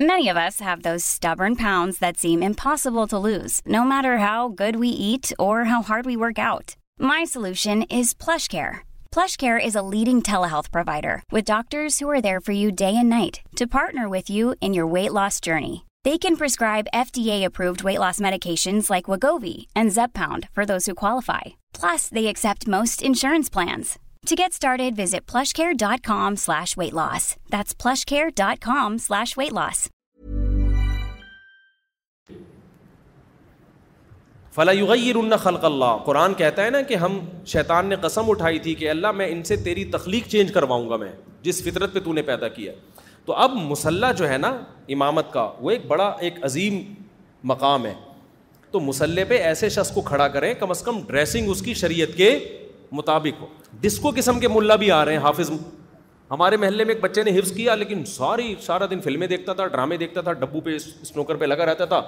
Many 0.00 0.28
of 0.28 0.36
us 0.36 0.60
have 0.60 0.82
those 0.82 1.04
stubborn 1.04 1.56
pounds 1.56 1.98
that 1.98 2.16
seem 2.16 2.40
impossible 2.40 3.08
to 3.08 3.18
lose, 3.18 3.60
no 3.66 3.82
matter 3.82 4.18
how 4.18 4.48
good 4.48 4.76
we 4.76 4.90
eat 4.90 5.32
or 5.40 5.64
how 5.64 5.82
hard 5.82 6.06
we 6.06 6.16
work 6.16 6.38
out. 6.38 6.76
My 7.00 7.24
solution 7.24 7.82
is 7.90 8.14
PlushCare. 8.14 8.86
PlushCare 9.10 9.58
is 9.58 9.74
a 9.74 9.86
leading 9.94 10.22
telehealth 10.22 10.70
provider 10.70 11.24
with 11.32 11.50
doctors 11.52 11.98
who 11.98 12.08
are 12.08 12.20
there 12.20 12.38
for 12.38 12.52
you 12.52 12.70
day 12.70 12.94
and 12.94 13.08
night 13.08 13.40
to 13.56 13.74
partner 13.78 14.08
with 14.08 14.30
you 14.30 14.54
in 14.60 14.72
your 14.72 14.86
weight 14.86 15.12
loss 15.12 15.40
journey. 15.40 15.84
They 16.04 16.16
can 16.16 16.36
prescribe 16.36 16.94
FDA-approved 16.94 17.82
weight 17.82 17.98
loss 17.98 18.20
medications 18.20 18.88
like 18.88 19.10
Wegovy 19.10 19.66
and 19.74 19.90
Zepbound 19.90 20.48
for 20.54 20.64
those 20.64 20.86
who 20.86 20.94
qualify. 20.94 21.44
Plus, 21.74 22.08
they 22.08 22.28
accept 22.28 22.68
most 22.68 23.02
insurance 23.02 23.50
plans. 23.50 23.96
To 24.30 24.36
get 24.36 24.52
started, 24.52 24.94
visit 24.94 25.24
plushcare.com 25.26 26.36
slash 26.36 26.76
weight 26.76 26.92
loss. 26.92 27.36
That's 27.48 27.72
plushcare.com 27.74 28.98
slash 28.98 29.36
weight 29.40 29.52
loss. 29.58 29.88
فلا 34.54 34.72
يغيرن 34.72 35.36
خلق 35.42 35.64
اللہ 35.64 35.96
قرآن 36.04 36.34
کہتا 36.34 36.64
ہے 36.64 36.70
نا 36.70 36.80
کہ 36.90 36.94
ہم 37.02 37.18
شیطان 37.52 37.86
نے 37.88 37.96
قسم 38.02 38.30
اٹھائی 38.30 38.58
تھی 38.64 38.74
کہ 38.74 38.90
اللہ 38.90 39.12
میں 39.20 39.28
ان 39.30 39.42
سے 39.50 39.56
تیری 39.70 39.84
تخلیق 39.96 40.26
چینج 40.28 40.52
کرواؤں 40.52 40.88
گا 40.90 40.96
میں 41.04 41.10
جس 41.42 41.62
فطرت 41.64 41.92
پہ 41.94 42.00
تو 42.04 42.12
نے 42.12 42.22
پیدا 42.30 42.48
کیا 42.60 42.72
تو 43.26 43.34
اب 43.46 43.54
مسلح 43.70 44.12
جو 44.20 44.28
ہے 44.28 44.38
نا 44.46 44.50
امامت 44.94 45.32
کا 45.32 45.50
وہ 45.60 45.70
ایک 45.70 45.86
بڑا 45.86 46.08
ایک 46.26 46.44
عظیم 46.50 46.80
مقام 47.52 47.86
ہے 47.86 47.94
تو 48.70 48.80
مسلح 48.92 49.24
پہ 49.28 49.38
ایسے 49.50 49.68
شخص 49.78 49.90
کو 49.94 50.00
کھڑا 50.12 50.28
کریں 50.38 50.52
کم 50.60 50.70
از 50.70 50.82
کم 50.82 51.00
ڈریسنگ 51.06 51.50
اس 51.50 51.62
کی 51.62 51.74
شریعت 51.84 52.16
کے 52.16 52.30
مطابق 52.96 53.40
ہو 53.40 53.46
ڈسکو 53.80 54.10
قسم 54.16 54.40
کے 54.40 54.48
ملا 54.48 54.76
بھی 54.76 54.90
آ 54.90 55.04
رہے 55.04 55.12
ہیں 55.16 55.22
حافظ 55.22 55.50
ہمارے 56.30 56.56
محلے 56.56 56.84
میں 56.84 56.94
ایک 56.94 57.02
بچے 57.02 57.22
نے 57.22 57.38
حفظ 57.38 57.52
کیا 57.56 57.74
لیکن 57.74 58.04
ساری 58.06 58.54
سارا 58.62 58.86
دن 58.90 59.00
فلمیں 59.00 59.26
دیکھتا 59.28 59.52
تھا 59.52 59.66
ڈرامے 59.66 59.96
دیکھتا 59.96 60.20
تھا 60.20 60.32
ڈبو 60.40 60.60
پہ 60.60 60.74
اسنوکر 60.76 61.34
پہ 61.36 61.44
لگا 61.44 61.66
رہتا 61.66 61.84
تھا 61.92 62.02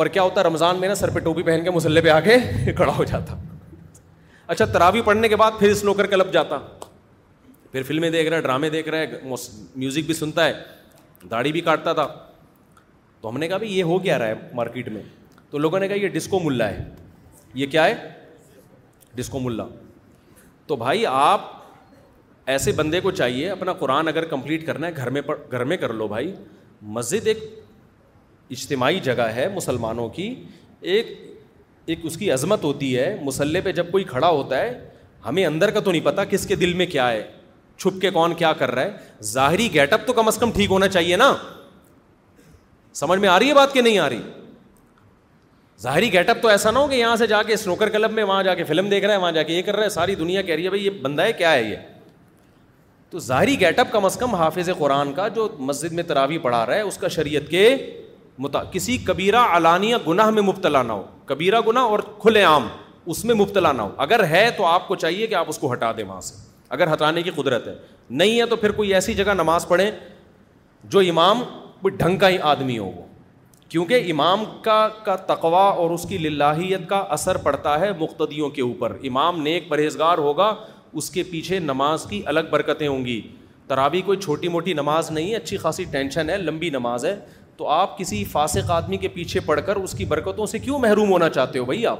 اور 0.00 0.06
کیا 0.16 0.22
ہوتا 0.22 0.42
رمضان 0.42 0.80
میں 0.80 0.88
نا 0.88 0.94
سر 0.94 1.10
پہ 1.10 1.18
ٹوپی 1.20 1.42
پہن 1.42 1.64
کے 1.64 1.70
مسلے 1.70 2.00
پہ 2.00 2.08
آ 2.08 2.18
کے 2.20 2.36
کھڑا 2.76 2.96
ہو 2.96 3.04
جاتا 3.04 3.36
اچھا 4.46 4.64
تراوی 4.72 5.02
پڑھنے 5.04 5.28
کے 5.28 5.36
بعد 5.36 5.52
پھر 5.58 5.70
اسنوکر 5.70 6.06
کلب 6.06 6.32
جاتا 6.32 6.58
پھر 7.72 7.82
فلمیں 7.86 8.10
دیکھ 8.10 8.28
رہا 8.28 8.36
ہے 8.36 8.42
ڈرامے 8.42 8.70
دیکھ 8.70 8.88
رہے 8.88 9.06
ہے 9.06 9.20
میوزک 9.76 10.06
بھی 10.06 10.14
سنتا 10.14 10.44
ہے 10.46 10.52
داڑھی 11.30 11.52
بھی 11.52 11.60
کاٹتا 11.60 11.92
تھا 11.92 12.06
تو 13.20 13.28
ہم 13.28 13.38
نے 13.38 13.48
کہا 13.48 13.56
بھائی 13.58 13.78
یہ 13.78 13.82
ہو 13.84 13.98
کیا 13.98 14.18
رہا 14.18 14.26
ہے 14.26 14.34
مارکیٹ 14.54 14.88
میں 14.92 15.02
تو 15.50 15.58
لوگوں 15.58 15.78
نے 15.80 15.88
کہا 15.88 15.96
یہ 16.02 16.08
ڈسکو 16.14 16.38
ملا 16.44 16.68
ہے 16.70 16.84
یہ 17.54 17.66
کیا 17.70 17.84
ہے 17.86 17.94
ڈسکو 19.16 19.38
ملا 19.40 19.66
تو 20.66 20.76
بھائی 20.76 21.04
آپ 21.06 21.44
ایسے 22.54 22.72
بندے 22.72 23.00
کو 23.00 23.10
چاہیے 23.10 23.48
اپنا 23.50 23.72
قرآن 23.82 24.08
اگر 24.08 24.24
کمپلیٹ 24.32 24.66
کرنا 24.66 24.86
ہے 24.86 24.96
گھر 24.96 25.10
میں 25.16 25.20
پر 25.28 25.36
گھر 25.50 25.64
میں 25.70 25.76
کر 25.84 25.92
لو 26.00 26.06
بھائی 26.08 26.34
مسجد 26.96 27.26
ایک 27.32 27.38
اجتماعی 28.56 29.00
جگہ 29.04 29.28
ہے 29.34 29.48
مسلمانوں 29.54 30.08
کی 30.18 30.28
ایک 30.94 31.06
ایک 31.92 32.00
اس 32.06 32.16
کی 32.16 32.30
عظمت 32.32 32.64
ہوتی 32.64 32.96
ہے 32.98 33.08
مسلح 33.22 33.60
پہ 33.64 33.72
جب 33.72 33.90
کوئی 33.90 34.04
کھڑا 34.04 34.28
ہوتا 34.28 34.58
ہے 34.62 34.76
ہمیں 35.26 35.44
اندر 35.46 35.70
کا 35.76 35.80
تو 35.84 35.90
نہیں 35.90 36.04
پتہ 36.04 36.20
کس 36.30 36.46
کے 36.46 36.54
دل 36.56 36.72
میں 36.80 36.86
کیا 36.94 37.10
ہے 37.10 37.22
چھپ 37.78 38.00
کے 38.02 38.10
کون 38.10 38.34
کیا 38.42 38.52
کر 38.58 38.70
رہا 38.74 38.82
ہے 38.84 39.24
ظاہری 39.32 39.68
گیٹ 39.74 39.92
اپ 39.92 40.06
تو 40.06 40.12
کم 40.18 40.28
از 40.28 40.38
کم 40.38 40.50
ٹھیک 40.54 40.70
ہونا 40.70 40.88
چاہیے 40.96 41.16
نا 41.22 41.32
سمجھ 43.02 43.18
میں 43.20 43.28
آ 43.28 43.38
رہی 43.38 43.48
ہے 43.48 43.54
بات 43.54 43.72
کہ 43.72 43.80
نہیں 43.82 43.98
آ 43.98 44.08
رہی 44.08 44.20
ظاہری 45.82 46.12
گیٹ 46.12 46.28
اپ 46.30 46.36
تو 46.42 46.48
ایسا 46.48 46.70
نہ 46.70 46.78
ہو 46.78 46.86
کہ 46.88 46.94
یہاں 46.94 47.16
سے 47.16 47.26
جا 47.26 47.42
کے 47.46 47.52
اسنوکر 47.54 47.88
کلب 47.90 48.12
میں 48.12 48.22
وہاں 48.24 48.42
جا 48.42 48.54
کے 48.54 48.64
فلم 48.64 48.88
دیکھ 48.88 49.04
رہا 49.04 49.12
ہے 49.14 49.18
وہاں 49.18 49.32
جا 49.32 49.42
کے 49.42 49.52
یہ 49.52 49.62
کر 49.62 49.76
رہا 49.76 49.84
ہے 49.84 49.88
ساری 49.90 50.14
دنیا 50.14 50.42
کہہ 50.42 50.54
رہی 50.54 50.64
ہے 50.64 50.68
بھائی 50.70 50.84
یہ 50.84 50.90
بندہ 51.02 51.22
ہے 51.22 51.32
کیا 51.32 51.52
ہے 51.52 51.62
یہ 51.62 51.76
تو 53.10 53.18
ظاہری 53.24 53.58
گیٹ 53.60 53.78
اپ 53.78 53.90
کم 53.92 54.04
از 54.04 54.16
کم 54.18 54.34
حافظ 54.34 54.68
قرآن 54.78 55.12
کا 55.14 55.26
جو 55.34 55.46
مسجد 55.58 55.92
میں 55.92 56.02
تراوی 56.06 56.38
پڑھا 56.42 56.64
رہا 56.66 56.74
ہے 56.74 56.80
اس 56.82 56.96
کا 56.98 57.08
شریعت 57.16 57.50
کے 57.50 57.68
متا 58.38 58.62
کسی 58.72 58.96
کبیرہ 59.06 59.44
علانیہ 59.56 59.96
گناہ 60.06 60.30
میں 60.30 60.42
مبتلا 60.42 60.82
نہ 60.82 60.92
ہو 60.92 61.02
کبیرہ 61.26 61.60
گناہ 61.66 61.82
اور 61.84 61.98
کھلے 62.22 62.42
عام 62.44 62.68
اس 63.10 63.24
میں 63.24 63.34
مبتلا 63.34 63.72
نہ 63.72 63.82
ہو 63.82 63.90
اگر 64.06 64.24
ہے 64.30 64.48
تو 64.56 64.64
آپ 64.66 64.88
کو 64.88 64.96
چاہیے 65.04 65.26
کہ 65.26 65.34
آپ 65.34 65.46
اس 65.48 65.58
کو 65.58 65.72
ہٹا 65.72 65.92
دیں 65.96 66.04
وہاں 66.04 66.20
سے 66.20 66.34
اگر 66.74 66.92
ہٹانے 66.92 67.22
کی 67.22 67.30
قدرت 67.34 67.66
ہے 67.68 67.74
نہیں 68.10 68.40
ہے 68.40 68.46
تو 68.46 68.56
پھر 68.56 68.70
کوئی 68.80 68.94
ایسی 68.94 69.14
جگہ 69.14 69.34
نماز 69.34 69.68
پڑھیں 69.68 69.90
جو 70.90 70.98
امام 71.10 71.42
کوئی 71.82 71.94
ڈھنگ 71.96 72.18
کا 72.18 72.28
ہی 72.30 72.38
آدمی 72.54 72.78
ہو 72.78 72.84
وہ 72.94 73.05
کیونکہ 73.68 74.10
امام 74.10 74.44
کا 74.62 74.86
کا 75.04 75.14
تقوا 75.26 75.64
اور 75.68 75.90
اس 75.90 76.04
کی 76.08 76.18
للاہیت 76.18 76.88
کا 76.88 76.98
اثر 77.16 77.36
پڑتا 77.46 77.78
ہے 77.80 77.90
مقتدیوں 78.00 78.48
کے 78.58 78.62
اوپر 78.62 78.92
امام 79.08 79.40
نیک 79.42 79.68
پرہیزگار 79.68 80.18
ہوگا 80.26 80.54
اس 81.00 81.10
کے 81.10 81.22
پیچھے 81.30 81.58
نماز 81.58 82.04
کی 82.10 82.22
الگ 82.32 82.40
برکتیں 82.50 82.86
ہوں 82.88 83.04
گی 83.04 83.20
ترابی 83.68 84.00
کوئی 84.06 84.18
چھوٹی 84.22 84.48
موٹی 84.48 84.72
نماز 84.74 85.10
نہیں 85.10 85.30
ہے 85.30 85.36
اچھی 85.36 85.56
خاصی 85.58 85.84
ٹینشن 85.90 86.30
ہے 86.30 86.36
لمبی 86.38 86.70
نماز 86.70 87.04
ہے 87.04 87.16
تو 87.56 87.68
آپ 87.76 87.98
کسی 87.98 88.22
فاسق 88.32 88.70
آدمی 88.70 88.96
کے 88.96 89.08
پیچھے 89.08 89.40
پڑھ 89.46 89.60
کر 89.66 89.76
اس 89.76 89.92
کی 89.98 90.04
برکتوں 90.04 90.46
سے 90.46 90.58
کیوں 90.58 90.78
محروم 90.78 91.10
ہونا 91.10 91.28
چاہتے 91.36 91.58
ہو 91.58 91.64
بھائی 91.64 91.86
آپ 91.86 91.98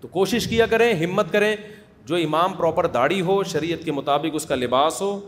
تو 0.00 0.08
کوشش 0.10 0.46
کیا 0.48 0.66
کریں 0.70 0.92
ہمت 1.04 1.32
کریں 1.32 1.54
جو 2.06 2.16
امام 2.24 2.52
پراپر 2.58 2.86
داڑھی 2.94 3.20
ہو 3.30 3.42
شریعت 3.52 3.84
کے 3.84 3.92
مطابق 3.92 4.34
اس 4.34 4.46
کا 4.46 4.54
لباس 4.54 5.00
ہو 5.02 5.18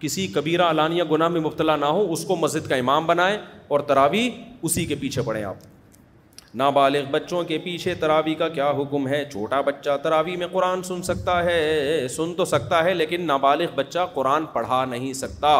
کسی 0.00 0.26
کبیرہ 0.34 0.70
علانیہ 0.70 1.02
گناہ 1.10 1.28
میں 1.28 1.40
مبتلا 1.40 1.76
نہ 1.76 1.84
ہو 1.96 2.06
اس 2.12 2.24
کو 2.26 2.36
مسجد 2.36 2.68
کا 2.68 2.74
امام 2.76 3.06
بنائیں 3.06 3.36
اور 3.72 3.80
تراوی 3.88 4.28
اسی 4.68 4.84
کے 4.86 4.94
پیچھے 5.00 5.22
پڑھیں 5.26 5.42
آپ 5.44 6.54
نابالغ 6.60 7.04
بچوں 7.10 7.42
کے 7.50 7.58
پیچھے 7.64 7.92
تراوی 8.00 8.34
کا 8.38 8.48
کیا 8.56 8.68
حکم 8.78 9.06
ہے 9.08 9.22
چھوٹا 9.30 9.60
بچہ 9.68 9.96
تراوی 10.02 10.34
میں 10.36 10.46
قرآن 10.52 10.82
سن 10.88 11.02
سکتا 11.02 11.36
ہے 11.44 12.06
سن 12.16 12.34
تو 12.36 12.44
سکتا 12.44 12.82
ہے 12.84 12.92
لیکن 12.94 13.24
نابالغ 13.26 13.74
بچہ 13.74 14.04
قرآن 14.14 14.46
پڑھا 14.52 14.84
نہیں 14.90 15.12
سکتا 15.20 15.52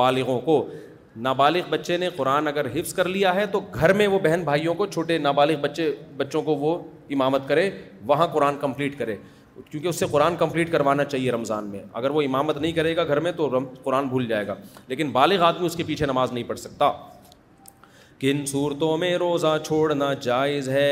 بالغوں 0.00 0.38
کو 0.48 0.56
نابالغ 1.26 1.68
بچے 1.70 1.96
نے 1.96 2.08
قرآن 2.16 2.48
اگر 2.48 2.66
حفظ 2.74 2.94
کر 2.94 3.08
لیا 3.08 3.34
ہے 3.34 3.46
تو 3.52 3.60
گھر 3.74 3.92
میں 4.00 4.06
وہ 4.14 4.18
بہن 4.24 4.42
بھائیوں 4.44 4.74
کو 4.82 4.86
چھوٹے 4.86 5.18
نابالغ 5.28 5.60
بچے 5.66 5.90
بچوں 6.16 6.42
کو 6.50 6.54
وہ 6.64 6.76
امامت 7.14 7.48
کرے 7.48 7.70
وہاں 8.06 8.26
قرآن 8.32 8.56
کمپلیٹ 8.60 8.98
کرے 8.98 9.16
کیونکہ 9.70 9.88
اس 9.88 9.98
سے 10.00 10.06
قرآن 10.10 10.36
کمپلیٹ 10.42 10.72
کروانا 10.72 11.04
چاہیے 11.14 11.30
رمضان 11.32 11.70
میں 11.70 11.82
اگر 12.02 12.10
وہ 12.18 12.22
امامت 12.22 12.56
نہیں 12.58 12.72
کرے 12.82 12.96
گا 12.96 13.04
گھر 13.04 13.20
میں 13.28 13.32
تو 13.42 13.50
قرآن 13.82 14.08
بھول 14.08 14.26
جائے 14.28 14.46
گا 14.46 14.54
لیکن 14.88 15.10
بالغ 15.20 15.42
آدمی 15.52 15.66
اس 15.66 15.76
کے 15.76 15.82
پیچھے 15.92 16.06
نماز 16.14 16.32
نہیں 16.32 16.44
پڑھ 16.48 16.58
سکتا 16.58 16.90
کن 18.20 18.44
صورتوں 18.46 18.96
میں 18.98 19.16
روزہ 19.18 19.56
چھوڑنا 19.66 20.12
جائز 20.22 20.68
ہے 20.68 20.90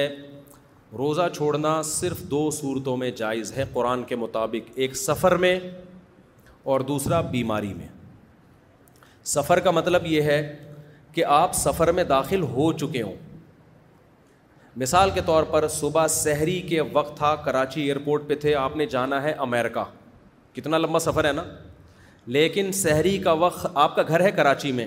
روزہ 0.98 1.22
چھوڑنا 1.34 1.80
صرف 1.84 2.20
دو 2.30 2.48
صورتوں 2.58 2.96
میں 2.96 3.10
جائز 3.16 3.52
ہے 3.56 3.64
قرآن 3.72 4.02
کے 4.08 4.16
مطابق 4.16 4.70
ایک 4.82 4.96
سفر 4.96 5.36
میں 5.44 5.58
اور 6.70 6.80
دوسرا 6.90 7.20
بیماری 7.34 7.72
میں 7.76 7.88
سفر 9.36 9.60
کا 9.66 9.70
مطلب 9.70 10.06
یہ 10.06 10.22
ہے 10.30 10.38
کہ 11.14 11.24
آپ 11.34 11.54
سفر 11.54 11.92
میں 11.98 12.04
داخل 12.14 12.42
ہو 12.54 12.72
چکے 12.78 13.02
ہوں 13.02 13.14
مثال 14.82 15.10
کے 15.14 15.20
طور 15.26 15.42
پر 15.50 15.66
صبح 15.76 16.06
سحری 16.16 16.60
کے 16.68 16.80
وقت 16.92 17.16
تھا 17.16 17.34
کراچی 17.44 17.82
ایئرپورٹ 17.82 18.28
پہ 18.28 18.34
تھے 18.46 18.54
آپ 18.54 18.76
نے 18.76 18.86
جانا 18.96 19.22
ہے 19.22 19.32
امیرکا 19.48 19.84
کتنا 20.56 20.78
لمبا 20.78 20.98
سفر 21.10 21.24
ہے 21.28 21.32
نا 21.32 21.44
لیکن 22.38 22.72
سحری 22.82 23.16
کا 23.24 23.32
وقت 23.44 23.66
آپ 23.74 23.96
کا 23.96 24.02
گھر 24.10 24.20
ہے 24.24 24.30
کراچی 24.36 24.72
میں 24.80 24.86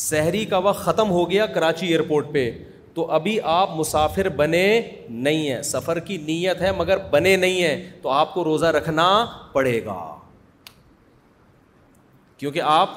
سحری 0.00 0.44
کا 0.50 0.58
وقت 0.64 0.84
ختم 0.84 1.10
ہو 1.10 1.30
گیا 1.30 1.46
کراچی 1.46 1.86
ایئرپورٹ 1.86 2.32
پہ 2.32 2.50
تو 2.94 3.10
ابھی 3.12 3.38
آپ 3.54 3.70
مسافر 3.76 4.28
بنے 4.36 4.62
نہیں 5.08 5.48
ہیں 5.50 5.60
سفر 5.62 5.98
کی 6.06 6.16
نیت 6.26 6.60
ہے 6.62 6.70
مگر 6.76 6.98
بنے 7.10 7.34
نہیں 7.36 7.62
ہیں 7.62 7.78
تو 8.02 8.08
آپ 8.10 8.32
کو 8.34 8.44
روزہ 8.44 8.66
رکھنا 8.76 9.06
پڑے 9.52 9.84
گا 9.84 9.98
کیونکہ 12.38 12.60
آپ 12.64 12.90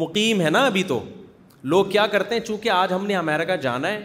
مقیم 0.00 0.40
ہیں 0.40 0.50
نا 0.50 0.64
ابھی 0.66 0.82
تو 0.88 0.98
لوگ 1.72 1.84
کیا 1.90 2.06
کرتے 2.12 2.34
ہیں 2.34 2.42
چونکہ 2.46 2.70
آج 2.70 2.92
ہم 2.92 3.06
نے 3.06 3.14
امیرکا 3.16 3.56
جانا 3.66 3.88
ہے 3.92 4.00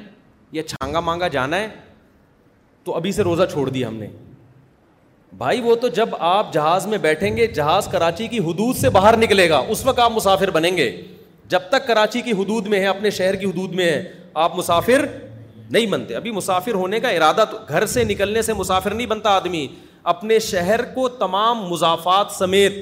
یا 0.51 0.63
چھانگا 0.67 0.99
مانگا 0.99 1.27
جانا 1.27 1.57
ہے 1.59 1.67
تو 2.83 2.95
ابھی 2.95 3.11
سے 3.11 3.23
روزہ 3.23 3.43
چھوڑ 3.51 3.67
دیا 3.69 3.87
ہم 3.87 3.95
نے 3.97 4.07
بھائی 5.37 5.61
وہ 5.61 5.75
تو 5.81 5.87
جب 5.95 6.09
آپ 6.19 6.51
جہاز 6.53 6.85
میں 6.87 6.97
بیٹھیں 6.97 7.35
گے 7.37 7.47
جہاز 7.55 7.87
کراچی 7.91 8.27
کی 8.27 8.37
حدود 8.45 8.75
سے 8.75 8.89
باہر 8.89 9.17
نکلے 9.17 9.49
گا 9.49 9.57
اس 9.69 9.85
وقت 9.85 9.99
آپ 9.99 10.11
مسافر 10.15 10.51
بنیں 10.51 10.75
گے 10.77 10.89
جب 11.49 11.69
تک 11.71 11.87
کراچی 11.87 12.21
کی 12.21 12.31
حدود 12.41 12.65
میں 12.67 12.79
ہے 12.79 12.85
اپنے 12.87 13.09
شہر 13.17 13.35
کی 13.35 13.45
حدود 13.45 13.73
میں 13.75 13.85
ہے 13.91 14.03
آپ 14.45 14.55
مسافر 14.57 15.05
نہیں 15.71 15.85
بنتے 15.91 16.15
ابھی 16.15 16.31
مسافر 16.31 16.73
ہونے 16.75 16.99
کا 16.99 17.09
ارادہ 17.09 17.43
تو 17.51 17.57
گھر 17.67 17.85
سے 17.93 18.03
نکلنے 18.03 18.41
سے 18.41 18.53
مسافر 18.53 18.93
نہیں 18.93 19.07
بنتا 19.07 19.29
آدمی 19.35 19.65
اپنے 20.11 20.37
شہر 20.39 20.83
کو 20.95 21.07
تمام 21.19 21.61
مضافات 21.69 22.31
سمیت 22.37 22.73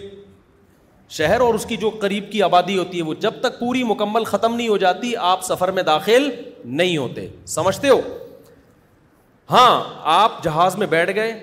شہر 1.17 1.39
اور 1.41 1.53
اس 1.53 1.65
کی 1.65 1.77
جو 1.77 1.89
قریب 2.01 2.31
کی 2.31 2.41
آبادی 2.43 2.77
ہوتی 2.77 2.97
ہے 2.97 3.03
وہ 3.03 3.13
جب 3.21 3.33
تک 3.41 3.59
پوری 3.59 3.83
مکمل 3.87 4.23
ختم 4.25 4.55
نہیں 4.55 4.67
ہو 4.67 4.77
جاتی 4.83 5.15
آپ 5.31 5.43
سفر 5.43 5.71
میں 5.71 5.83
داخل 5.89 6.29
نہیں 6.81 6.97
ہوتے 6.97 7.27
سمجھتے 7.57 7.89
ہو 7.89 7.99
ہاں 9.51 9.69
آپ 10.19 10.43
جہاز 10.43 10.75
میں 10.77 10.87
بیٹھ 10.89 11.11
گئے 11.15 11.33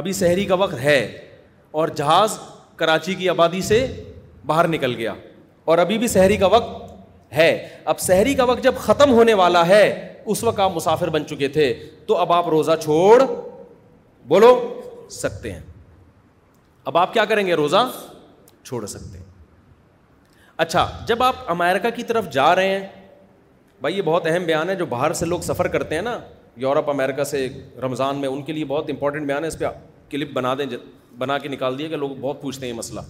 ابھی 0.00 0.12
شہری 0.20 0.44
کا 0.46 0.54
وقت 0.64 0.78
ہے 0.80 1.00
اور 1.80 1.88
جہاز 1.96 2.38
کراچی 2.76 3.14
کی 3.14 3.28
آبادی 3.28 3.60
سے 3.62 3.86
باہر 4.46 4.68
نکل 4.68 4.94
گیا 4.96 5.14
اور 5.70 5.78
ابھی 5.78 5.96
بھی 5.98 6.06
سحری 6.08 6.36
کا 6.36 6.46
وقت 6.52 7.34
ہے 7.36 7.48
اب 7.90 7.98
سحری 8.00 8.32
کا 8.34 8.44
وقت 8.44 8.62
جب 8.62 8.74
ختم 8.84 9.10
ہونے 9.14 9.34
والا 9.40 9.66
ہے 9.66 9.82
اس 10.32 10.42
وقت 10.44 10.60
آپ 10.60 10.70
مسافر 10.74 11.10
بن 11.16 11.26
چکے 11.26 11.48
تھے 11.56 11.66
تو 12.06 12.16
اب 12.18 12.32
آپ 12.32 12.48
روزہ 12.54 12.72
چھوڑ 12.82 13.20
بولو 14.28 14.48
سکتے 15.18 15.52
ہیں 15.52 15.60
اب 16.92 16.98
آپ 16.98 17.12
کیا 17.14 17.24
کریں 17.32 17.46
گے 17.46 17.54
روزہ 17.62 17.84
چھوڑ 18.64 18.84
سکتے 18.94 19.18
ہیں 19.18 19.24
اچھا 20.64 20.86
جب 21.08 21.22
آپ 21.28 21.34
امیرکا 21.54 21.90
کی 21.98 22.02
طرف 22.10 22.30
جا 22.38 22.54
رہے 22.56 22.70
ہیں 22.78 23.14
بھائی 23.80 23.96
یہ 23.96 24.02
بہت 24.10 24.26
اہم 24.30 24.44
بیان 24.46 24.70
ہے 24.70 24.74
جو 24.82 24.86
باہر 24.96 25.12
سے 25.22 25.26
لوگ 25.26 25.46
سفر 25.52 25.68
کرتے 25.76 25.94
ہیں 25.94 26.02
نا 26.10 26.18
یورپ 26.66 26.90
امیرکا 26.90 27.24
سے 27.34 27.48
رمضان 27.82 28.16
میں 28.24 28.28
ان 28.28 28.42
کے 28.42 28.52
لیے 28.52 28.64
بہت 28.74 28.90
امپورٹنٹ 28.90 29.26
بیان 29.26 29.42
ہے 29.44 29.48
اس 29.48 29.58
پہ 29.58 29.68
کلپ 30.10 30.32
بنا 30.40 30.54
دیں 30.58 30.66
بنا 31.18 31.38
کے 31.38 31.48
نکال 31.56 31.78
دیے 31.78 31.88
کہ 31.88 31.96
لوگ 32.06 32.16
بہت 32.20 32.42
پوچھتے 32.42 32.66
ہیں 32.66 32.72
یہ 32.72 32.78
مسئلہ 32.78 33.00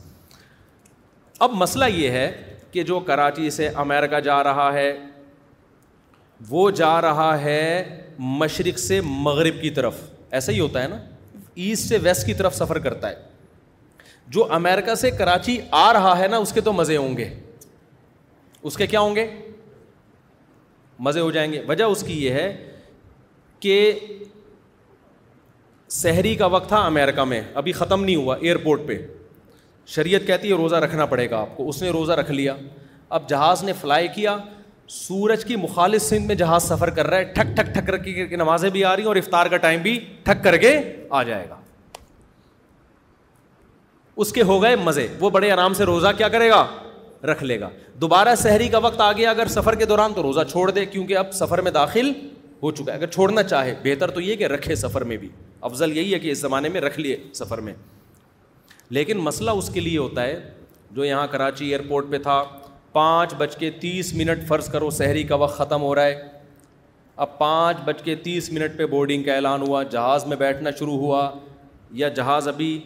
اب 1.44 1.52
مسئلہ 1.56 1.84
یہ 1.94 2.10
ہے 2.10 2.30
کہ 2.70 2.82
جو 2.88 2.98
کراچی 3.06 3.50
سے 3.50 3.68
امیرکا 3.82 4.18
جا 4.24 4.42
رہا 4.44 4.72
ہے 4.72 4.92
وہ 6.48 6.70
جا 6.80 7.00
رہا 7.02 7.30
ہے 7.42 7.60
مشرق 8.40 8.78
سے 8.78 9.00
مغرب 9.04 9.60
کی 9.62 9.70
طرف 9.78 9.94
ایسا 10.38 10.52
ہی 10.52 10.58
ہوتا 10.60 10.82
ہے 10.82 10.88
نا 10.88 10.98
ایسٹ 11.66 11.88
سے 11.88 11.98
ویسٹ 12.02 12.26
کی 12.26 12.34
طرف 12.34 12.54
سفر 12.56 12.78
کرتا 12.88 13.08
ہے 13.10 13.28
جو 14.34 14.46
امیرکا 14.54 14.94
سے 14.94 15.10
کراچی 15.10 15.56
آ 15.80 15.92
رہا 15.92 16.18
ہے 16.18 16.26
نا 16.28 16.36
اس 16.46 16.52
کے 16.52 16.60
تو 16.68 16.72
مزے 16.72 16.96
ہوں 16.96 17.16
گے 17.16 17.28
اس 18.70 18.76
کے 18.76 18.86
کیا 18.86 19.00
ہوں 19.00 19.16
گے 19.16 19.26
مزے 21.08 21.20
ہو 21.20 21.30
جائیں 21.30 21.52
گے 21.52 21.62
وجہ 21.68 21.84
اس 21.94 22.02
کی 22.06 22.24
یہ 22.24 22.30
ہے 22.40 22.46
کہ 23.60 23.76
شہری 26.02 26.34
کا 26.42 26.46
وقت 26.56 26.68
تھا 26.68 26.80
امیرکا 26.86 27.24
میں 27.32 27.40
ابھی 27.62 27.72
ختم 27.82 28.04
نہیں 28.04 28.16
ہوا 28.16 28.36
ایئرپورٹ 28.40 28.86
پہ 28.86 28.98
شریعت 29.86 30.26
کہتی 30.26 30.48
ہے 30.50 30.56
روزہ 30.56 30.76
رکھنا 30.76 31.06
پڑے 31.06 31.28
گا 31.30 31.38
آپ 31.40 31.56
کو 31.56 31.68
اس 31.68 31.82
نے 31.82 31.90
روزہ 31.90 32.12
رکھ 32.12 32.30
لیا 32.30 32.54
اب 33.18 33.28
جہاز 33.28 33.62
نے 33.64 33.72
فلائی 33.80 34.08
کیا 34.14 34.36
سورج 34.90 35.44
کی 35.44 35.56
مخالص 35.56 36.08
سندھ 36.08 36.26
میں 36.26 36.34
جہاز 36.34 36.62
سفر 36.68 36.90
کر 36.94 37.06
رہا 37.06 37.18
ہے 37.18 37.24
ٹھک 37.34 37.56
ٹھک 37.56 37.72
ٹھک 37.74 37.90
رکھ 37.90 38.04
کے 38.30 38.36
نمازیں 38.36 38.68
بھی 38.70 38.84
آ 38.84 38.94
رہی 38.94 39.02
ہیں 39.02 39.08
اور 39.08 39.16
افطار 39.16 39.46
کا 39.50 39.56
ٹائم 39.56 39.82
بھی 39.82 39.98
ٹھک 40.24 40.42
کر 40.44 40.56
کے 40.64 40.78
آ 41.10 41.22
جائے 41.22 41.48
گا 41.50 41.56
اس 44.20 44.32
کے 44.32 44.42
ہو 44.42 44.62
گئے 44.62 44.76
مزے 44.76 45.06
وہ 45.20 45.30
بڑے 45.30 45.50
آرام 45.50 45.74
سے 45.74 45.84
روزہ 45.86 46.08
کیا 46.16 46.28
کرے 46.28 46.48
گا 46.50 46.66
رکھ 47.30 47.42
لے 47.44 47.58
گا 47.60 47.68
دوبارہ 48.00 48.34
سحری 48.38 48.68
کا 48.68 48.78
وقت 48.82 49.00
آ 49.00 49.10
گیا 49.12 49.30
اگر 49.30 49.46
سفر 49.50 49.74
کے 49.74 49.84
دوران 49.86 50.12
تو 50.14 50.22
روزہ 50.22 50.40
چھوڑ 50.50 50.70
دے 50.70 50.84
کیونکہ 50.86 51.16
اب 51.18 51.32
سفر 51.34 51.60
میں 51.62 51.70
داخل 51.70 52.10
ہو 52.62 52.70
چکا 52.70 52.92
ہے 52.92 52.96
اگر 52.96 53.06
چھوڑنا 53.10 53.42
چاہے 53.42 53.74
بہتر 53.84 54.10
تو 54.10 54.20
یہ 54.20 54.36
کہ 54.36 54.46
رکھے 54.46 54.74
سفر 54.76 55.04
میں 55.10 55.16
بھی 55.16 55.28
افضل 55.70 55.96
یہی 55.96 56.12
ہے 56.14 56.18
کہ 56.18 56.30
اس 56.30 56.38
زمانے 56.38 56.68
میں 56.68 56.80
رکھ 56.80 56.98
لیے 57.00 57.16
سفر 57.34 57.60
میں 57.68 57.72
لیکن 58.94 59.18
مسئلہ 59.22 59.50
اس 59.58 59.68
کے 59.74 59.80
لیے 59.80 59.98
ہوتا 59.98 60.22
ہے 60.24 60.38
جو 60.92 61.04
یہاں 61.04 61.26
کراچی 61.30 61.66
ایئرپورٹ 61.66 62.06
پہ 62.10 62.18
تھا 62.22 62.42
پانچ 62.92 63.34
بج 63.38 63.54
کے 63.56 63.70
تیس 63.80 64.12
منٹ 64.14 64.46
فرض 64.48 64.68
کرو 64.68 64.88
شہری 64.96 65.22
کا 65.24 65.34
وقت 65.42 65.56
ختم 65.58 65.82
ہو 65.82 65.94
رہا 65.94 66.04
ہے 66.06 66.28
اب 67.24 67.36
پانچ 67.38 67.78
بج 67.84 68.02
کے 68.02 68.14
تیس 68.24 68.50
منٹ 68.52 68.76
پہ 68.78 68.86
بورڈنگ 68.94 69.22
کا 69.22 69.34
اعلان 69.34 69.62
ہوا 69.66 69.82
جہاز 69.92 70.26
میں 70.26 70.36
بیٹھنا 70.36 70.70
شروع 70.78 70.96
ہوا 70.98 71.30
یا 72.00 72.08
جہاز 72.16 72.48
ابھی 72.48 72.78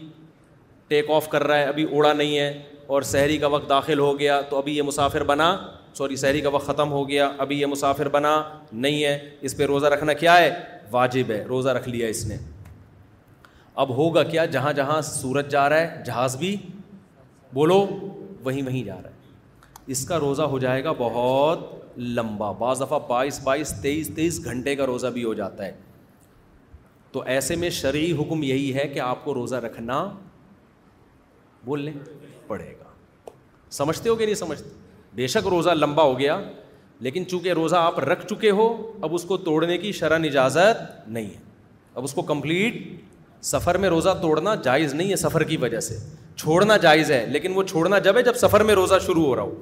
ٹیک 0.89 1.11
آف 1.11 1.29
کر 1.29 1.45
رہا 1.47 1.59
ہے 1.59 1.65
ابھی 1.69 1.87
اڑا 1.97 2.13
نہیں 2.13 2.39
ہے 2.39 2.53
اور 2.87 3.03
شہری 3.13 3.37
کا 3.39 3.47
وقت 3.57 3.69
داخل 3.69 3.99
ہو 3.99 4.19
گیا 4.19 4.41
تو 4.49 4.59
ابھی 4.59 4.77
یہ 4.77 4.83
مسافر 4.93 5.25
بنا 5.33 5.57
سوری 5.99 6.17
شہری 6.25 6.41
کا 6.41 6.49
وقت 6.53 6.67
ختم 6.67 6.91
ہو 6.93 7.09
گیا 7.09 7.29
ابھی 7.47 7.61
یہ 7.61 7.67
مسافر 7.67 8.09
بنا 8.19 8.41
نہیں 8.73 9.03
ہے 9.05 9.19
اس 9.41 9.57
پہ 9.57 9.67
روزہ 9.75 9.87
رکھنا 9.95 10.13
کیا 10.25 10.39
ہے 10.39 10.51
واجب 10.91 11.31
ہے 11.31 11.45
روزہ 11.49 11.69
رکھ 11.81 11.89
لیا 11.89 12.09
اس 12.09 12.25
نے 12.27 12.37
اب 13.83 13.97
ہوگا 13.97 14.23
کیا 14.23 14.45
جہاں 14.47 14.73
جہاں 14.73 15.01
سورج 15.03 15.51
جا 15.51 15.69
رہا 15.69 15.77
ہے 15.81 16.03
جہاز 16.07 16.37
بھی 16.39 16.55
بولو 17.55 17.79
وہیں 18.45 18.63
وہیں 18.67 18.85
جا 18.85 18.95
رہا 19.03 19.09
ہے 19.11 19.93
اس 19.93 20.05
کا 20.07 20.19
روزہ 20.21 20.43
ہو 20.53 20.59
جائے 20.59 20.83
گا 20.85 20.93
بہت 20.99 21.65
لمبا 21.99 22.51
بعض 22.61 22.81
دفعہ 22.83 22.99
بائیس 23.09 23.41
بائیس 23.45 23.73
تیئیس 23.83 24.11
تیئیس 24.15 24.45
گھنٹے 24.45 24.75
کا 24.77 24.87
روزہ 24.87 25.07
بھی 25.17 25.25
ہو 25.25 25.33
جاتا 25.41 25.67
ہے 25.67 25.73
تو 27.13 27.23
ایسے 27.35 27.57
میں 27.57 27.71
شرعی 27.81 28.13
حکم 28.21 28.43
یہی 28.43 28.73
ہے 28.75 28.87
کہ 28.89 29.01
آپ 29.01 29.25
کو 29.25 29.35
روزہ 29.35 29.57
رکھنا 29.65 29.99
بول 31.65 31.81
لیں 31.85 31.93
پڑے 32.47 32.73
گا 32.81 33.33
سمجھتے 33.81 34.09
ہو 34.09 34.15
کہ 34.15 34.25
نہیں 34.25 34.35
سمجھتے 34.35 34.69
بے 35.17 35.27
شک 35.35 35.47
روزہ 35.51 35.71
لمبا 35.71 36.03
ہو 36.03 36.19
گیا 36.19 36.41
لیکن 37.07 37.27
چونکہ 37.29 37.53
روزہ 37.61 37.77
آپ 37.77 37.99
رکھ 38.01 38.27
چکے 38.31 38.51
ہو 38.61 38.69
اب 39.03 39.15
اس 39.15 39.23
کو 39.29 39.37
توڑنے 39.51 39.79
کی 39.79 39.93
شرح 40.01 40.27
اجازت 40.27 41.09
نہیں 41.09 41.27
ہے 41.27 41.43
اب 41.95 42.05
اس 42.05 42.13
کو 42.15 42.23
کمپلیٹ 42.33 42.83
سفر 43.51 43.77
میں 43.79 43.89
روزہ 43.89 44.09
توڑنا 44.21 44.55
جائز 44.65 44.93
نہیں 44.95 45.11
ہے 45.11 45.17
سفر 45.23 45.43
کی 45.49 45.57
وجہ 45.63 45.81
سے 45.87 45.99
چھوڑنا 46.37 46.77
جائز 46.85 47.11
ہے 47.11 47.25
لیکن 47.31 47.55
وہ 47.57 47.63
چھوڑنا 47.71 47.99
جب 48.07 48.17
ہے 48.17 48.23
جب 48.29 48.37
سفر 48.41 48.63
میں 48.65 48.75
روزہ 48.75 48.95
شروع 49.07 49.25
ہو 49.25 49.35
رہا 49.37 49.43
ہو 49.43 49.55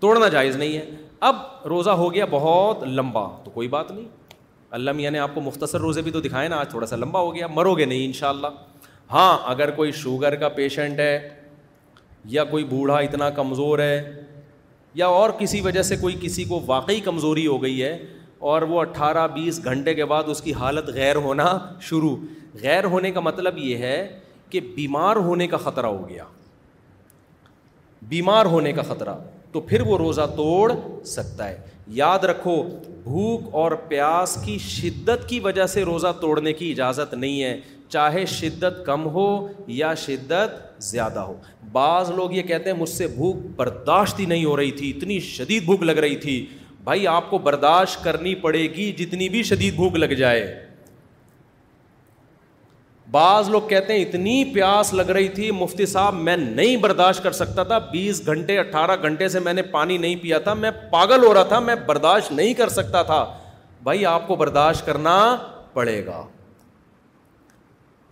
توڑنا 0.00 0.28
جائز 0.28 0.56
نہیں 0.56 0.76
ہے 0.76 0.84
اب 1.28 1.36
روزہ 1.68 1.90
ہو 2.00 2.12
گیا 2.14 2.24
بہت 2.30 2.82
لمبا 2.88 3.26
تو 3.44 3.50
کوئی 3.50 3.68
بات 3.68 3.90
نہیں 3.92 4.08
اللہ 4.78 4.92
میاں 5.00 5.10
نے 5.10 5.18
آپ 5.18 5.34
کو 5.34 5.40
مختصر 5.40 5.80
روزے 5.80 6.02
بھی 6.02 6.10
تو 6.12 6.20
دکھائے 6.20 6.48
نا 6.48 6.56
آج 6.60 6.68
تھوڑا 6.70 6.86
سا 6.86 6.96
لمبا 6.96 7.20
ہو 7.20 7.34
گیا 7.34 7.46
مرو 7.54 7.74
گے 7.78 7.84
نہیں 7.84 8.04
ان 8.06 8.12
شاء 8.20 8.28
اللہ 8.28 9.06
ہاں 9.12 9.38
اگر 9.50 9.70
کوئی 9.76 9.92
شوگر 10.02 10.34
کا 10.44 10.48
پیشنٹ 10.58 11.00
ہے 11.00 11.18
یا 12.36 12.44
کوئی 12.44 12.64
بوڑھا 12.74 12.98
اتنا 12.98 13.30
کمزور 13.40 13.78
ہے 13.78 14.22
یا 14.94 15.06
اور 15.20 15.30
کسی 15.38 15.60
وجہ 15.60 15.82
سے 15.92 15.96
کوئی 16.00 16.16
کسی 16.22 16.44
کو 16.52 16.60
واقعی 16.66 17.00
کمزوری 17.00 17.46
ہو 17.46 17.62
گئی 17.62 17.82
ہے 17.82 17.96
اور 18.46 18.62
وہ 18.70 18.80
اٹھارہ 18.80 19.26
بیس 19.34 19.64
گھنٹے 19.64 19.94
کے 19.94 20.04
بعد 20.10 20.24
اس 20.30 20.40
کی 20.42 20.52
حالت 20.58 20.88
غیر 20.94 21.16
ہونا 21.24 21.56
شروع 21.88 22.16
غیر 22.62 22.84
ہونے 22.92 23.10
کا 23.12 23.20
مطلب 23.20 23.58
یہ 23.58 23.76
ہے 23.84 23.96
کہ 24.50 24.60
بیمار 24.74 25.16
ہونے 25.28 25.46
کا 25.48 25.56
خطرہ 25.64 25.86
ہو 25.86 26.08
گیا 26.08 26.24
بیمار 28.08 28.46
ہونے 28.46 28.72
کا 28.72 28.82
خطرہ 28.88 29.14
تو 29.52 29.60
پھر 29.60 29.80
وہ 29.86 29.96
روزہ 29.98 30.26
توڑ 30.36 30.72
سکتا 31.14 31.48
ہے 31.48 31.56
یاد 31.96 32.24
رکھو 32.30 32.62
بھوک 33.04 33.54
اور 33.60 33.72
پیاس 33.88 34.36
کی 34.44 34.56
شدت 34.60 35.28
کی 35.28 35.40
وجہ 35.40 35.66
سے 35.74 35.82
روزہ 35.84 36.12
توڑنے 36.20 36.52
کی 36.52 36.70
اجازت 36.70 37.14
نہیں 37.14 37.42
ہے 37.42 37.58
چاہے 37.90 38.24
شدت 38.28 38.84
کم 38.86 39.06
ہو 39.14 39.26
یا 39.74 39.92
شدت 40.06 40.82
زیادہ 40.84 41.18
ہو 41.28 41.34
بعض 41.72 42.10
لوگ 42.16 42.32
یہ 42.32 42.42
کہتے 42.50 42.70
ہیں 42.70 42.76
مجھ 42.78 42.88
سے 42.88 43.06
بھوک 43.14 43.36
برداشت 43.56 44.18
ہی 44.20 44.24
نہیں 44.32 44.44
ہو 44.44 44.56
رہی 44.56 44.70
تھی 44.80 44.90
اتنی 44.96 45.18
شدید 45.30 45.64
بھوک 45.64 45.82
لگ 45.82 45.98
رہی 46.06 46.16
تھی 46.26 46.40
بھائی 46.88 47.06
آپ 47.12 47.28
کو 47.30 47.38
برداشت 47.46 48.02
کرنی 48.04 48.34
پڑے 48.42 48.60
گی 48.74 48.84
جتنی 48.98 49.28
بھی 49.28 49.42
شدید 49.44 49.74
بھوک 49.76 49.94
لگ 49.96 50.12
جائے 50.18 50.44
بعض 53.16 53.48
لوگ 53.50 53.66
کہتے 53.68 53.92
ہیں 53.92 54.00
اتنی 54.02 54.36
پیاس 54.54 54.92
لگ 54.94 55.10
رہی 55.16 55.28
تھی 55.34 55.50
مفتی 55.58 55.86
صاحب 55.86 56.14
میں 56.28 56.36
نہیں 56.36 56.76
برداشت 56.84 57.22
کر 57.22 57.32
سکتا 57.40 57.62
تھا 57.72 57.78
بیس 57.90 58.22
گھنٹے 58.26 58.58
اٹھارہ 58.58 58.96
گھنٹے 59.08 59.28
سے 59.34 59.38
میں 59.48 59.52
نے 59.52 59.62
پانی 59.76 59.98
نہیں 60.04 60.16
پیا 60.22 60.38
تھا 60.46 60.54
میں 60.62 60.70
پاگل 60.92 61.24
ہو 61.26 61.32
رہا 61.34 61.42
تھا 61.52 61.58
میں 61.66 61.74
برداشت 61.86 62.32
نہیں 62.32 62.54
کر 62.62 62.68
سکتا 62.78 63.02
تھا 63.10 63.24
بھائی 63.88 64.06
آپ 64.14 64.26
کو 64.28 64.34
برداشت 64.44 64.86
کرنا 64.86 65.16
پڑے 65.72 66.04
گا 66.06 66.22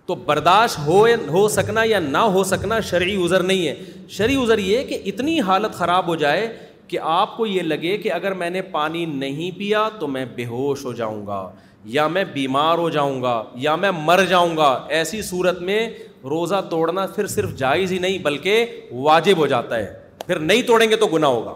تو 0.07 0.15
برداشت 0.31 0.79
ہو 0.87 1.05
ہو 1.29 1.49
سکنا 1.59 1.83
یا 1.85 1.99
نہ 2.11 2.27
ہو 2.37 2.45
سکنا 2.53 2.81
شرعی 2.93 3.17
عذر 3.25 3.43
نہیں 3.53 3.67
ہے 3.69 3.75
شرعی 4.19 4.37
عذر 4.45 4.59
یہ 4.69 4.85
کہ 4.89 5.01
اتنی 5.13 5.41
حالت 5.51 5.75
خراب 5.79 6.09
ہو 6.09 6.17
جائے 6.27 6.47
کہ 6.89 6.99
آپ 7.03 7.37
کو 7.37 7.47
یہ 7.47 7.63
لگے 7.63 7.97
کہ 8.03 8.13
اگر 8.13 8.35
میں 8.43 8.51
نے 8.51 8.63
پانی 8.73 9.05
نہیں 9.07 9.59
پیا 9.59 9.89
تو 10.01 10.07
میں 10.09 10.25
بے 10.35 10.45
ہوش 10.47 10.85
ہو 10.85 10.93
جاؤں 11.01 11.27
گا 11.27 11.49
یا 11.95 12.07
میں 12.09 12.25
بیمار 12.33 12.79
ہو 12.79 12.89
جاؤں 12.91 13.21
گا 13.23 13.43
یا 13.65 13.75
میں 13.77 13.91
مر 14.05 14.25
جاؤں 14.29 14.57
گا 14.57 14.69
ایسی 14.99 15.23
صورت 15.23 15.61
میں 15.63 15.89
روزہ 16.31 16.61
توڑنا 16.71 17.07
پھر 17.15 17.27
صرف 17.35 17.55
جائز 17.59 17.93
ہی 17.93 17.99
نہیں 17.99 18.19
بلکہ 18.23 18.81
واجب 18.93 19.37
ہو 19.39 19.47
جاتا 19.47 19.77
ہے 19.79 19.93
پھر 20.27 20.39
نہیں 20.41 20.63
توڑیں 20.67 20.89
گے 20.91 20.97
تو 20.97 21.07
گناہ 21.13 21.31
ہوگا 21.31 21.55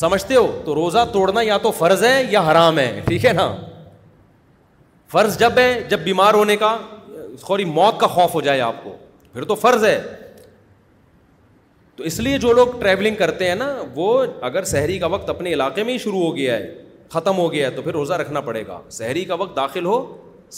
سمجھتے 0.00 0.34
ہو 0.34 0.46
تو 0.64 0.74
روزہ 0.74 1.04
توڑنا 1.12 1.40
یا 1.42 1.56
تو 1.62 1.70
فرض 1.78 2.02
ہے 2.04 2.22
یا 2.30 2.40
حرام 2.50 2.78
ہے 2.78 3.00
ٹھیک 3.06 3.24
ہے 3.26 3.32
نا 3.32 3.54
فرض 5.12 5.38
جب 5.38 5.58
ہے 5.58 5.72
جب 5.90 6.00
بیمار 6.04 6.34
ہونے 6.34 6.56
کا 6.56 6.76
سوری 7.46 7.64
موت 7.64 8.00
کا 8.00 8.06
خوف 8.06 8.34
ہو 8.34 8.40
جائے 8.40 8.60
آپ 8.60 8.82
کو 8.84 8.96
پھر 9.34 9.44
تو 9.44 9.54
فرض 9.60 9.84
ہے 9.84 9.98
تو 11.96 12.02
اس 12.04 12.18
لیے 12.20 12.38
جو 12.42 12.52
لوگ 12.52 12.68
ٹریولنگ 12.80 13.14
کرتے 13.16 13.48
ہیں 13.48 13.54
نا 13.54 13.66
وہ 13.94 14.06
اگر 14.46 14.64
شہری 14.70 14.98
کا 14.98 15.06
وقت 15.06 15.28
اپنے 15.30 15.52
علاقے 15.52 15.82
میں 15.84 15.92
ہی 15.92 15.98
شروع 16.04 16.20
ہو 16.20 16.34
گیا 16.36 16.56
ہے 16.56 16.74
ختم 17.10 17.36
ہو 17.38 17.52
گیا 17.52 17.66
ہے 17.66 17.74
تو 17.74 17.82
پھر 17.82 17.92
روزہ 17.92 18.14
رکھنا 18.20 18.40
پڑے 18.48 18.62
گا 18.66 18.80
شہری 18.98 19.24
کا 19.24 19.34
وقت 19.42 19.56
داخل 19.56 19.84
ہو 19.86 19.98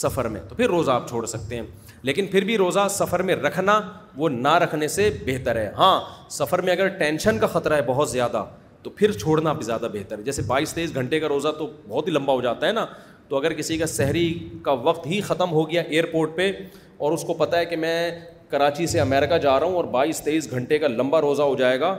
سفر 0.03 0.29
میں 0.29 0.41
تو 0.49 0.55
پھر 0.55 0.67
روزہ 0.69 0.91
آپ 0.91 1.09
چھوڑ 1.09 1.25
سکتے 1.27 1.57
ہیں 1.57 1.63
لیکن 2.03 2.27
پھر 2.31 2.45
بھی 2.45 2.57
روزہ 2.59 2.87
سفر 2.91 3.23
میں 3.29 3.35
رکھنا 3.37 3.81
وہ 4.17 4.29
نہ 4.29 4.55
رکھنے 4.63 4.89
سے 4.89 5.11
بہتر 5.27 5.57
ہے 5.57 5.71
ہاں 5.77 6.01
سفر 6.31 6.61
میں 6.63 6.73
اگر 6.73 6.89
ٹینشن 6.99 7.39
کا 7.39 7.47
خطرہ 7.53 7.77
ہے 7.77 7.83
بہت 7.87 8.11
زیادہ 8.11 8.45
تو 8.83 8.91
پھر 8.97 9.13
چھوڑنا 9.19 9.53
بھی 9.53 9.65
زیادہ 9.65 9.89
بہتر 9.93 10.19
ہے 10.19 10.23
جیسے 10.23 10.43
بائیس 10.47 10.73
تیئیس 10.75 10.95
گھنٹے 10.95 11.21
کا 11.21 11.29
روزہ 11.29 11.49
تو 11.59 11.67
بہت 11.89 12.07
ہی 12.07 12.13
لمبا 12.13 12.33
ہو 12.35 12.41
جاتا 12.41 12.67
ہے 12.67 12.73
نا 12.73 12.87
تو 13.29 13.37
اگر 13.39 13.53
کسی 13.59 13.77
کا 13.79 13.87
شہری 13.97 14.27
کا 14.65 14.73
وقت 14.89 15.07
ہی 15.07 15.21
ختم 15.29 15.53
ہو 15.53 15.69
گیا 15.71 15.83
ایئرپورٹ 15.83 16.37
پہ 16.37 16.51
اور 16.99 17.13
اس 17.13 17.23
کو 17.27 17.35
پتہ 17.45 17.57
ہے 17.57 17.65
کہ 17.67 17.77
میں 17.77 18.11
کراچی 18.51 18.87
سے 18.87 19.01
امیرکا 19.01 19.37
جا 19.45 19.59
رہا 19.61 19.67
ہوں 19.67 19.75
اور 19.77 19.85
بائیس 19.95 20.21
تیئیس 20.25 20.51
گھنٹے 20.51 20.79
کا 20.79 20.89
لمبا 20.89 21.21
روزہ 21.21 21.43
ہو 21.43 21.55
جائے 21.57 21.81
گا 21.81 21.95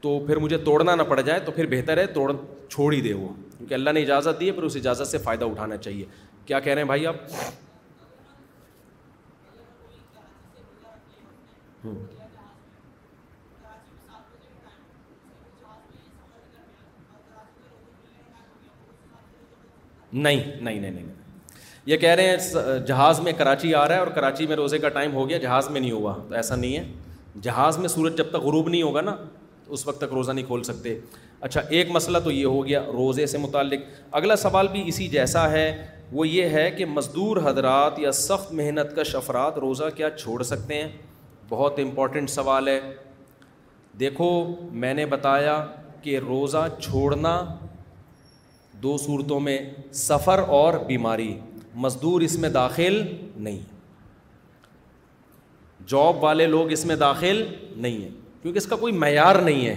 تو 0.00 0.18
پھر 0.26 0.36
مجھے 0.44 0.58
توڑنا 0.64 0.94
نہ 0.94 1.02
پڑ 1.08 1.20
جائے 1.20 1.40
تو 1.44 1.52
پھر 1.52 1.66
بہتر 1.70 1.98
ہے 1.98 2.06
توڑ 2.18 2.32
چھوڑ 2.70 2.92
ہی 2.94 3.00
دے 3.02 3.12
وہ 3.14 3.28
کیونکہ 3.56 3.74
اللہ 3.74 3.90
نے 3.94 4.00
اجازت 4.02 4.40
دی 4.40 4.46
ہے 4.46 4.52
پھر 4.58 4.62
اس 4.68 4.76
اجازت 4.76 5.06
سے 5.08 5.18
فائدہ 5.28 5.44
اٹھانا 5.44 5.76
چاہیے 5.76 6.04
کیا 6.46 6.60
کہہ 6.60 6.72
رہے 6.72 6.82
ہیں 6.82 6.86
بھائی 6.88 7.06
آپ 7.06 7.34
نہیں 20.18 20.44
نہیں 20.64 20.78
نہیں 20.80 21.15
یہ 21.86 21.96
کہہ 21.96 22.08
رہے 22.16 22.28
ہیں 22.28 22.78
جہاز 22.86 23.18
میں 23.22 23.32
کراچی 23.38 23.72
آ 23.74 23.86
رہا 23.88 23.94
ہے 23.94 23.98
اور 24.00 24.06
کراچی 24.14 24.46
میں 24.46 24.56
روزے 24.56 24.78
کا 24.78 24.88
ٹائم 24.94 25.12
ہو 25.14 25.28
گیا 25.28 25.36
جہاز 25.38 25.68
میں 25.70 25.80
نہیں 25.80 25.90
ہوا 25.92 26.14
تو 26.28 26.34
ایسا 26.34 26.56
نہیں 26.56 26.76
ہے 26.76 26.82
جہاز 27.42 27.76
میں 27.78 27.88
سورج 27.88 28.16
جب 28.18 28.30
تک 28.30 28.42
غروب 28.44 28.68
نہیں 28.68 28.82
ہوگا 28.82 29.00
نا 29.00 29.14
اس 29.76 29.86
وقت 29.86 29.98
تک 30.00 30.12
روزہ 30.14 30.32
نہیں 30.32 30.44
کھول 30.46 30.62
سکتے 30.62 30.96
اچھا 31.48 31.60
ایک 31.78 31.90
مسئلہ 31.92 32.18
تو 32.24 32.30
یہ 32.30 32.44
ہو 32.46 32.64
گیا 32.66 32.82
روزے 32.92 33.26
سے 33.34 33.38
متعلق 33.38 33.80
اگلا 34.20 34.36
سوال 34.36 34.68
بھی 34.72 34.82
اسی 34.88 35.06
جیسا 35.08 35.50
ہے 35.50 35.64
وہ 36.12 36.26
یہ 36.28 36.48
ہے 36.58 36.70
کہ 36.78 36.84
مزدور 36.86 37.36
حضرات 37.44 37.98
یا 37.98 38.12
سخت 38.22 38.52
محنت 38.60 38.94
کا 38.96 39.02
شفرات 39.12 39.58
روزہ 39.66 39.88
کیا 39.96 40.10
چھوڑ 40.18 40.42
سکتے 40.50 40.82
ہیں 40.82 40.88
بہت 41.48 41.78
امپورٹنٹ 41.82 42.30
سوال 42.30 42.68
ہے 42.68 42.80
دیکھو 44.00 44.28
میں 44.84 44.94
نے 44.94 45.06
بتایا 45.16 45.62
کہ 46.02 46.18
روزہ 46.28 46.66
چھوڑنا 46.80 47.40
دو 48.82 48.96
صورتوں 49.06 49.40
میں 49.40 49.58
سفر 50.04 50.38
اور 50.56 50.74
بیماری 50.86 51.34
مزدور 51.84 52.20
اس 52.22 52.36
میں 52.42 52.48
داخل 52.48 52.94
نہیں 53.46 53.58
جاب 55.88 56.22
والے 56.22 56.46
لوگ 56.46 56.70
اس 56.72 56.84
میں 56.86 56.96
داخل 56.96 57.42
نہیں 57.76 57.96
ہیں 58.02 58.10
کیونکہ 58.42 58.58
اس 58.58 58.66
کا 58.66 58.76
کوئی 58.76 58.92
معیار 59.02 59.36
نہیں 59.48 59.66
ہے 59.66 59.74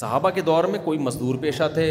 صحابہ 0.00 0.30
کے 0.34 0.40
دور 0.46 0.64
میں 0.74 0.78
کوئی 0.84 0.98
مزدور 0.98 1.34
پیشہ 1.40 1.62
تھے 1.74 1.84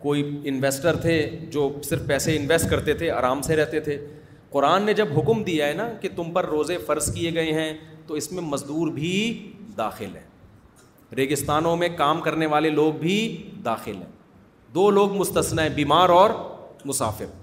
کوئی 0.00 0.22
انویسٹر 0.48 0.96
تھے 1.00 1.14
جو 1.52 1.68
صرف 1.88 2.06
پیسے 2.06 2.36
انویسٹ 2.36 2.70
کرتے 2.70 2.94
تھے 2.94 3.10
آرام 3.10 3.42
سے 3.42 3.56
رہتے 3.56 3.80
تھے 3.88 3.98
قرآن 4.50 4.82
نے 4.86 4.94
جب 4.94 5.18
حکم 5.18 5.42
دیا 5.44 5.66
ہے 5.68 5.74
نا 5.74 5.88
کہ 6.00 6.08
تم 6.16 6.32
پر 6.32 6.46
روزے 6.48 6.76
فرض 6.86 7.12
کیے 7.14 7.32
گئے 7.34 7.52
ہیں 7.52 7.72
تو 8.06 8.14
اس 8.14 8.30
میں 8.32 8.42
مزدور 8.48 8.90
بھی 8.98 9.12
داخل 9.76 10.16
ہیں 10.16 11.14
ریگستانوں 11.16 11.76
میں 11.76 11.88
کام 11.96 12.20
کرنے 12.20 12.46
والے 12.54 12.70
لوگ 12.80 12.92
بھی 13.00 13.16
داخل 13.64 13.96
ہیں 13.96 14.12
دو 14.74 14.88
لوگ 14.90 15.16
مستثنی 15.16 15.62
ہیں 15.62 15.68
بیمار 15.76 16.08
اور 16.18 16.30
مسافر 16.84 17.42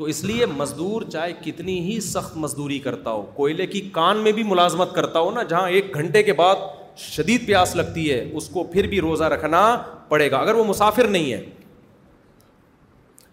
تو 0.00 0.06
اس 0.10 0.22
لیے 0.24 0.46
مزدور 0.46 1.02
چاہے 1.12 1.32
کتنی 1.44 1.72
ہی 1.86 1.98
سخت 2.00 2.36
مزدوری 2.44 2.78
کرتا 2.84 3.10
ہو 3.12 3.22
کوئلے 3.34 3.66
کی 3.72 3.80
کان 3.92 4.18
میں 4.24 4.30
بھی 4.32 4.42
ملازمت 4.50 4.94
کرتا 4.94 5.20
ہو 5.20 5.30
نا 5.30 5.42
جہاں 5.48 5.68
ایک 5.70 5.94
گھنٹے 5.94 6.22
کے 6.28 6.32
بعد 6.38 6.62
شدید 6.98 7.46
پیاس 7.46 7.74
لگتی 7.76 8.10
ہے 8.12 8.20
اس 8.36 8.48
کو 8.52 8.62
پھر 8.72 8.86
بھی 8.92 9.00
روزہ 9.00 9.24
رکھنا 9.34 9.60
پڑے 10.08 10.30
گا 10.30 10.38
اگر 10.38 10.54
وہ 10.54 10.64
مسافر 10.68 11.08
نہیں 11.16 11.32
ہے 11.32 11.40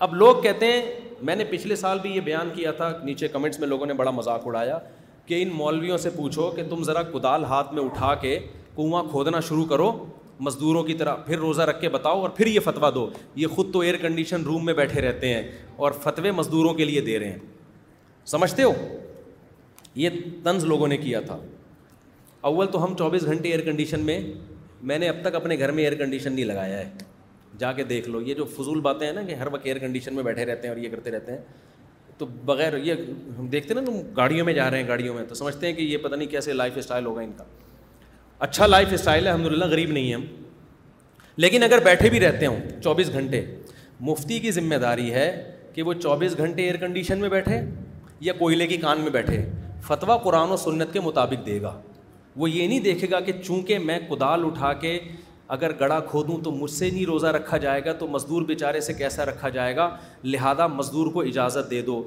اب 0.08 0.14
لوگ 0.16 0.42
کہتے 0.44 0.72
ہیں 0.72 0.82
میں 1.30 1.36
نے 1.36 1.44
پچھلے 1.52 1.76
سال 1.84 2.00
بھی 2.02 2.12
یہ 2.16 2.22
بیان 2.26 2.50
کیا 2.56 2.72
تھا 2.82 2.92
نیچے 3.04 3.28
کمنٹس 3.38 3.60
میں 3.60 3.68
لوگوں 3.68 3.86
نے 3.86 3.94
بڑا 4.02 4.12
مذاق 4.20 4.48
اڑایا 4.48 4.78
کہ 5.28 5.42
ان 5.44 5.50
مولویوں 5.58 5.98
سے 5.98 6.10
پوچھو 6.18 6.50
کہ 6.56 6.64
تم 6.70 6.84
ذرا 6.92 7.04
کدال 7.14 7.46
ہاتھ 7.54 7.74
میں 7.74 7.84
اٹھا 7.84 8.14
کے 8.26 8.38
کنواں 8.76 9.04
کھودنا 9.12 9.40
شروع 9.50 9.66
کرو 9.70 9.92
مزدوروں 10.46 10.84
کی 10.84 10.94
طرح 10.94 11.16
پھر 11.26 11.38
روزہ 11.40 11.62
رکھ 11.62 11.80
کے 11.82 11.90
بتاؤ 11.90 12.20
اور 12.22 12.30
پھر 12.36 12.48
یہ 12.48 12.60
فتویٰ 12.64 12.94
دو 12.96 13.10
یہ 13.36 13.48
خود 13.56 13.72
تو 13.74 13.80
ایئر 13.80 13.96
کنڈیشن 14.02 14.44
روم 14.46 14.66
میں 14.66 14.74
بیٹھے 14.74 15.02
رہتے 15.02 15.34
ہیں 15.34 15.42
اور 15.86 15.92
فتوے 16.04 16.32
مزدوروں 16.32 16.74
کے 16.74 16.86
لیے 16.86 17.02
دے 17.02 17.18
رہے 17.20 17.30
ہیں 17.30 17.38
سمجھتے 18.32 18.64
ہو 18.64 18.74
یہ 19.96 20.10
طنز 20.44 20.66
لوگوں 20.66 20.88
نے 20.88 20.98
کیا 20.98 21.20
تھا 21.26 21.38
اول 22.48 22.68
تو 22.72 22.84
ہم 22.84 22.96
چوبیس 22.98 23.26
گھنٹے 23.26 23.50
ایئر 23.52 23.62
کنڈیشن 23.66 24.00
میں 24.06 24.20
میں 24.90 24.98
نے 25.00 25.10
اب 25.10 25.16
تک 25.24 25.36
اپنے 25.36 25.58
گھر 25.60 25.72
میں 25.72 25.84
ایئر 25.84 25.96
کنڈیشن 25.98 26.34
نہیں 26.34 26.46
لگایا 26.46 26.78
ہے 26.78 26.90
جا 27.60 27.72
کے 27.74 27.84
دیکھ 27.84 28.10
لو 28.10 28.22
یہ 28.22 28.34
جو 28.36 28.46
فضول 28.58 28.80
باتیں 28.88 29.06
ہیں 29.08 29.14
نا 29.14 29.22
کہ 29.28 29.36
ہر 29.36 29.48
وقت 29.52 29.66
ایئر 29.66 29.78
کنڈیشن 29.80 30.16
میں 30.16 30.24
بیٹھے 30.24 30.46
رہتے 30.46 30.68
ہیں 30.68 30.76
اور 30.76 30.84
یہ 30.84 30.90
کرتے 30.90 31.12
رہتے 31.12 31.32
ہیں 31.32 31.40
تو 32.18 32.26
بغیر 32.46 32.78
یہ 32.84 32.94
ہم 33.40 33.48
دیکھتے 33.48 33.74
نا 33.74 33.82
تم 33.86 34.00
گاڑیوں 34.18 34.46
میں 34.46 34.54
جا 34.54 34.70
رہے 34.72 34.82
ہیں 34.82 34.88
گاڑیوں 34.88 35.14
میں 35.16 35.24
تو 35.30 35.36
سمجھتے 35.36 35.68
ہیں 35.68 35.74
کہ 35.74 35.82
یہ 35.82 35.98
پتہ 36.04 36.16
نہیں 36.16 36.28
کیسے 36.30 36.54
لائف 36.54 36.78
اسٹائل 36.78 37.06
ہوگا 37.06 37.22
ان 37.22 37.32
کا 37.38 37.44
اچھا 38.46 38.66
لائف 38.68 38.88
اسٹائل 38.94 39.26
ہے 39.28 39.32
الحمد 39.32 39.52
للہ 39.52 39.66
غریب 39.70 39.92
نہیں 39.92 40.04
ہیں 40.08 40.14
ہم 40.16 40.26
لیکن 41.44 41.64
اگر 41.64 41.80
بیٹھے 41.84 42.10
بھی 42.10 42.20
رہتے 42.20 42.46
ہوں 42.46 42.60
چوبیس 42.84 43.12
گھنٹے 43.14 43.42
مفتی 44.10 44.38
کی 44.40 44.52
ذمہ 44.52 44.76
داری 44.82 45.12
ہے 45.14 45.26
کہ 45.74 45.82
وہ 45.84 45.94
چوبیس 46.02 46.38
گھنٹے 46.38 46.64
ایئر 46.64 46.76
کنڈیشن 46.80 47.20
میں 47.20 47.30
بیٹھے 47.30 47.60
یا 48.28 48.34
کوئلے 48.40 48.68
کی 48.68 48.78
کان 48.78 49.02
میں 49.02 49.12
بیٹھے 49.12 49.44
فتویٰ 49.88 50.22
قرآن 50.24 50.52
و 50.52 50.58
سنت 50.58 50.94
کے 50.94 51.00
مطابق 51.04 51.46
دے 51.46 51.62
گا 51.62 51.80
وہ 52.40 52.50
یہ 52.50 52.68
نہیں 52.68 52.80
دیکھے 52.80 53.08
گا 53.12 53.20
کہ 53.26 53.32
چونکہ 53.44 53.80
میں 53.86 53.98
کدال 54.10 54.46
اٹھا 54.46 54.72
کے 54.82 54.98
اگر 55.58 55.72
گڑا 55.80 56.00
کھودوں 56.10 56.38
تو 56.44 56.52
مجھ 56.52 56.72
سے 56.72 56.90
نہیں 56.90 57.06
روزہ 57.06 57.28
رکھا 57.38 57.58
جائے 57.66 57.84
گا 57.86 57.94
تو 58.00 58.08
مزدور 58.08 58.42
بیچارے 58.46 58.82
سے 58.88 58.94
کیسا 58.94 59.26
رکھا 59.26 59.50
جائے 59.58 59.76
گا 59.76 59.90
لہٰذا 60.24 60.68
مزدور 60.68 61.12
کو 61.14 61.22
اجازت 61.32 61.72
دے 61.72 61.82
دو 61.86 62.02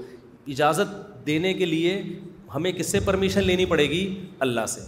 اجازت 0.56 0.94
دینے 1.26 1.54
کے 1.54 1.66
لیے 1.66 2.02
ہمیں 2.54 2.72
کس 2.72 2.92
سے 2.92 3.00
پرمیشن 3.04 3.42
لینی 3.44 3.64
پڑے 3.74 3.84
گی 3.90 4.02
اللہ 4.48 4.66
سے 4.68 4.80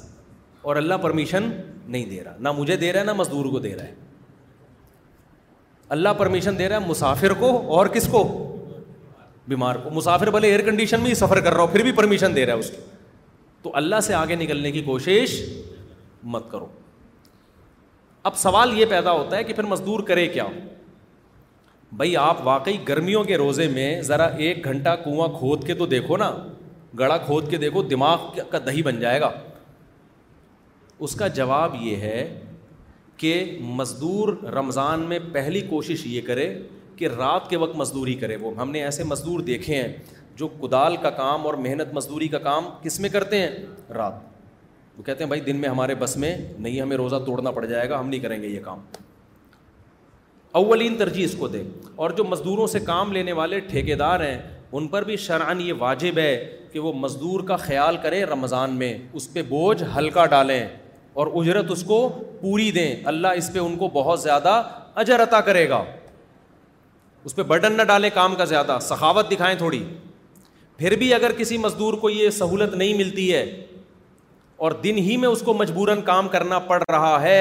اور 0.62 0.76
اللہ 0.76 0.94
پرمیشن 1.02 1.48
نہیں 1.86 2.04
دے 2.10 2.22
رہا 2.24 2.34
نہ 2.40 2.50
مجھے 2.56 2.76
دے 2.76 2.92
رہا 2.92 3.00
ہے 3.00 3.04
نہ 3.04 3.12
مزدور 3.16 3.44
کو 3.52 3.58
دے 3.58 3.74
رہا 3.76 3.84
ہے 3.84 3.94
اللہ 5.94 6.08
پرمیشن 6.18 6.58
دے 6.58 6.68
رہا 6.68 6.76
ہے 6.80 6.86
مسافر 6.88 7.32
کو 7.38 7.50
اور 7.76 7.86
کس 7.94 8.06
کو 8.12 8.22
بیمار 9.48 9.76
کو 9.84 9.90
مسافر 9.90 10.30
بھلے 10.30 10.48
ایئر 10.48 10.60
کنڈیشن 10.64 11.00
میں 11.00 11.08
ہی 11.10 11.14
سفر 11.14 11.40
کر 11.40 11.52
رہا 11.52 11.62
ہو 11.62 11.66
پھر 11.72 11.82
بھی 11.82 11.92
پرمیشن 11.92 12.36
دے 12.36 12.44
رہا 12.46 12.52
ہے 12.54 12.58
اس 12.58 12.70
کو 12.70 12.82
تو 13.62 13.70
اللہ 13.76 14.00
سے 14.02 14.14
آگے 14.14 14.34
نکلنے 14.36 14.70
کی 14.72 14.80
کوشش 14.82 15.40
مت 16.34 16.50
کرو 16.50 16.66
اب 18.30 18.36
سوال 18.38 18.78
یہ 18.78 18.86
پیدا 18.90 19.12
ہوتا 19.12 19.36
ہے 19.36 19.44
کہ 19.44 19.52
پھر 19.52 19.64
مزدور 19.72 20.00
کرے 20.08 20.26
کیا 20.28 20.44
بھائی 22.00 22.16
آپ 22.16 22.46
واقعی 22.46 22.76
گرمیوں 22.88 23.22
کے 23.24 23.36
روزے 23.38 23.68
میں 23.68 23.90
ذرا 24.02 24.24
ایک 24.46 24.64
گھنٹہ 24.64 24.94
کنواں 25.04 25.28
کھود 25.38 25.66
کے 25.66 25.74
تو 25.82 25.86
دیکھو 25.86 26.16
نا 26.16 26.30
گڑا 26.98 27.16
کھود 27.26 27.50
کے 27.50 27.56
دیکھو 27.58 27.82
دماغ 27.94 28.38
کا 28.50 28.58
دہی 28.66 28.82
بن 28.82 29.00
جائے 29.00 29.20
گا 29.20 29.30
اس 31.04 31.14
کا 31.20 31.26
جواب 31.36 31.72
یہ 31.82 31.96
ہے 32.08 32.18
کہ 33.22 33.32
مزدور 33.78 34.28
رمضان 34.54 35.00
میں 35.08 35.18
پہلی 35.32 35.60
کوشش 35.70 36.06
یہ 36.06 36.20
کرے 36.26 36.44
کہ 36.96 37.08
رات 37.16 37.48
کے 37.50 37.56
وقت 37.62 37.76
مزدوری 37.76 38.14
کرے 38.22 38.34
وہ 38.40 38.50
ہم 38.60 38.70
نے 38.70 38.82
ایسے 38.84 39.04
مزدور 39.12 39.40
دیکھے 39.48 39.74
ہیں 39.80 39.88
جو 40.36 40.48
کدال 40.60 40.96
کا 41.02 41.10
کام 41.20 41.46
اور 41.46 41.54
محنت 41.64 41.92
مزدوری 41.94 42.28
کا 42.34 42.38
کام 42.46 42.64
کس 42.82 42.98
میں 43.00 43.08
کرتے 43.16 43.38
ہیں 43.42 43.48
رات 43.94 44.20
وہ 44.96 45.02
کہتے 45.02 45.24
ہیں 45.24 45.28
بھائی 45.28 45.40
دن 45.46 45.56
میں 45.60 45.68
ہمارے 45.68 45.94
بس 46.04 46.16
میں 46.24 46.34
نہیں 46.36 46.80
ہمیں 46.80 46.96
روزہ 46.96 47.16
توڑنا 47.26 47.50
پڑ 47.58 47.64
جائے 47.66 47.88
گا 47.90 47.98
ہم 48.00 48.08
نہیں 48.08 48.20
کریں 48.26 48.40
گے 48.42 48.48
یہ 48.48 48.60
کام 48.64 48.80
اولین 50.60 50.96
ترجیح 50.98 51.24
اس 51.24 51.34
کو 51.38 51.48
دے 51.48 51.62
اور 52.04 52.10
جو 52.16 52.24
مزدوروں 52.34 52.66
سے 52.76 52.80
کام 52.92 53.12
لینے 53.12 53.32
والے 53.40 53.60
ٹھیکے 53.70 53.94
دار 54.04 54.20
ہیں 54.26 54.36
ان 54.72 54.86
پر 54.94 55.04
بھی 55.10 55.16
شرعن 55.26 55.60
یہ 55.60 55.72
واجب 55.78 56.18
ہے 56.18 56.32
کہ 56.72 56.80
وہ 56.80 56.92
مزدور 57.04 57.42
کا 57.48 57.56
خیال 57.66 57.96
کریں 58.02 58.24
رمضان 58.32 58.76
میں 58.84 58.96
اس 59.12 59.32
پہ 59.32 59.42
بوجھ 59.50 59.82
ہلکا 59.96 60.26
ڈالیں 60.34 60.64
اور 61.14 61.26
اجرت 61.40 61.70
اس 61.70 61.82
کو 61.86 61.96
پوری 62.40 62.70
دیں 62.72 62.94
اللہ 63.06 63.28
اس 63.36 63.52
پہ 63.52 63.58
ان 63.58 63.76
کو 63.78 63.88
بہت 63.92 64.20
زیادہ 64.20 64.62
اجر 65.02 65.22
عطا 65.22 65.40
کرے 65.48 65.68
گا 65.68 65.82
اس 67.24 67.34
پہ 67.36 67.42
برڈن 67.50 67.72
نہ 67.76 67.82
ڈالیں 67.88 68.08
کام 68.14 68.34
کا 68.36 68.44
زیادہ 68.52 68.78
سخاوت 68.82 69.30
دکھائیں 69.30 69.56
تھوڑی 69.58 69.82
پھر 70.78 70.96
بھی 70.98 71.12
اگر 71.14 71.32
کسی 71.38 71.58
مزدور 71.58 71.94
کو 72.00 72.10
یہ 72.10 72.30
سہولت 72.40 72.74
نہیں 72.74 72.94
ملتی 72.98 73.32
ہے 73.32 73.44
اور 74.64 74.72
دن 74.84 74.98
ہی 75.08 75.16
میں 75.16 75.28
اس 75.28 75.40
کو 75.44 75.54
مجبوراً 75.54 76.00
کام 76.04 76.28
کرنا 76.28 76.58
پڑ 76.68 76.82
رہا 76.90 77.20
ہے 77.22 77.38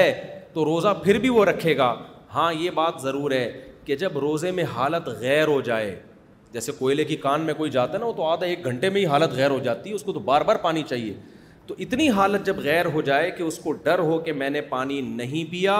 تو 0.52 0.64
روزہ 0.64 0.88
پھر 1.02 1.18
بھی 1.18 1.28
وہ 1.36 1.44
رکھے 1.44 1.76
گا 1.76 1.94
ہاں 2.34 2.52
یہ 2.54 2.70
بات 2.74 3.00
ضرور 3.02 3.30
ہے 3.30 3.50
کہ 3.84 3.96
جب 3.96 4.18
روزے 4.18 4.50
میں 4.58 4.64
حالت 4.74 5.08
غیر 5.20 5.46
ہو 5.48 5.60
جائے 5.60 5.94
جیسے 6.52 6.72
کوئلے 6.78 7.04
کی 7.04 7.16
کان 7.16 7.40
میں 7.40 7.54
کوئی 7.56 7.70
جاتا 7.70 7.92
ہے 7.94 7.98
نا 7.98 8.06
وہ 8.06 8.12
تو 8.16 8.24
آدھا 8.26 8.46
ایک 8.46 8.64
گھنٹے 8.64 8.88
میں 8.90 9.00
ہی 9.00 9.06
حالت 9.06 9.32
غیر 9.34 9.50
ہو 9.50 9.58
جاتی 9.64 9.90
ہے 9.90 9.94
اس 9.94 10.02
کو 10.02 10.12
تو 10.12 10.20
بار 10.30 10.40
بار 10.46 10.56
پانی 10.62 10.82
چاہیے 10.88 11.14
تو 11.66 11.74
اتنی 11.84 12.08
حالت 12.18 12.46
جب 12.46 12.56
غیر 12.62 12.86
ہو 12.94 13.00
جائے 13.08 13.30
کہ 13.30 13.42
اس 13.42 13.58
کو 13.64 13.72
ڈر 13.82 13.98
ہو 14.10 14.18
کہ 14.20 14.32
میں 14.32 14.48
نے 14.50 14.60
پانی 14.70 15.00
نہیں 15.00 15.50
پیا 15.50 15.76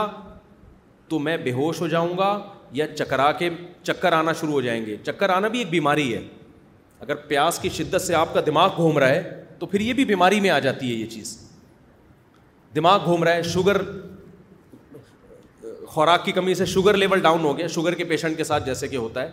تو 1.08 1.18
میں 1.18 1.36
بے 1.44 1.52
ہوش 1.52 1.80
ہو 1.80 1.86
جاؤں 1.94 2.16
گا 2.18 2.28
یا 2.72 2.86
چکرا 2.94 3.30
کے 3.38 3.48
چکر 3.82 4.12
آنا 4.12 4.32
شروع 4.40 4.52
ہو 4.52 4.60
جائیں 4.60 4.84
گے 4.86 4.96
چکر 5.06 5.30
آنا 5.30 5.48
بھی 5.54 5.58
ایک 5.58 5.70
بیماری 5.70 6.14
ہے 6.14 6.20
اگر 7.00 7.14
پیاس 7.28 7.58
کی 7.58 7.68
شدت 7.76 8.02
سے 8.02 8.14
آپ 8.14 8.34
کا 8.34 8.40
دماغ 8.46 8.74
گھوم 8.76 8.98
رہا 8.98 9.08
ہے 9.08 9.40
تو 9.58 9.66
پھر 9.66 9.80
یہ 9.80 9.92
بھی 9.92 10.04
بیماری 10.04 10.40
میں 10.40 10.50
آ 10.50 10.58
جاتی 10.58 10.90
ہے 10.90 10.96
یہ 10.96 11.06
چیز 11.10 11.36
دماغ 12.74 13.04
گھوم 13.04 13.24
رہا 13.24 13.34
ہے 13.34 13.42
شوگر 13.42 13.76
خوراک 15.88 16.24
کی 16.24 16.32
کمی 16.32 16.54
سے 16.54 16.64
شوگر 16.66 16.96
لیول 16.96 17.20
ڈاؤن 17.22 17.40
ہو 17.44 17.56
گیا 17.58 17.66
شوگر 17.72 17.94
کے 17.94 18.04
پیشنٹ 18.12 18.36
کے 18.36 18.44
ساتھ 18.44 18.64
جیسے 18.66 18.88
کہ 18.88 18.96
ہوتا 18.96 19.22
ہے 19.22 19.30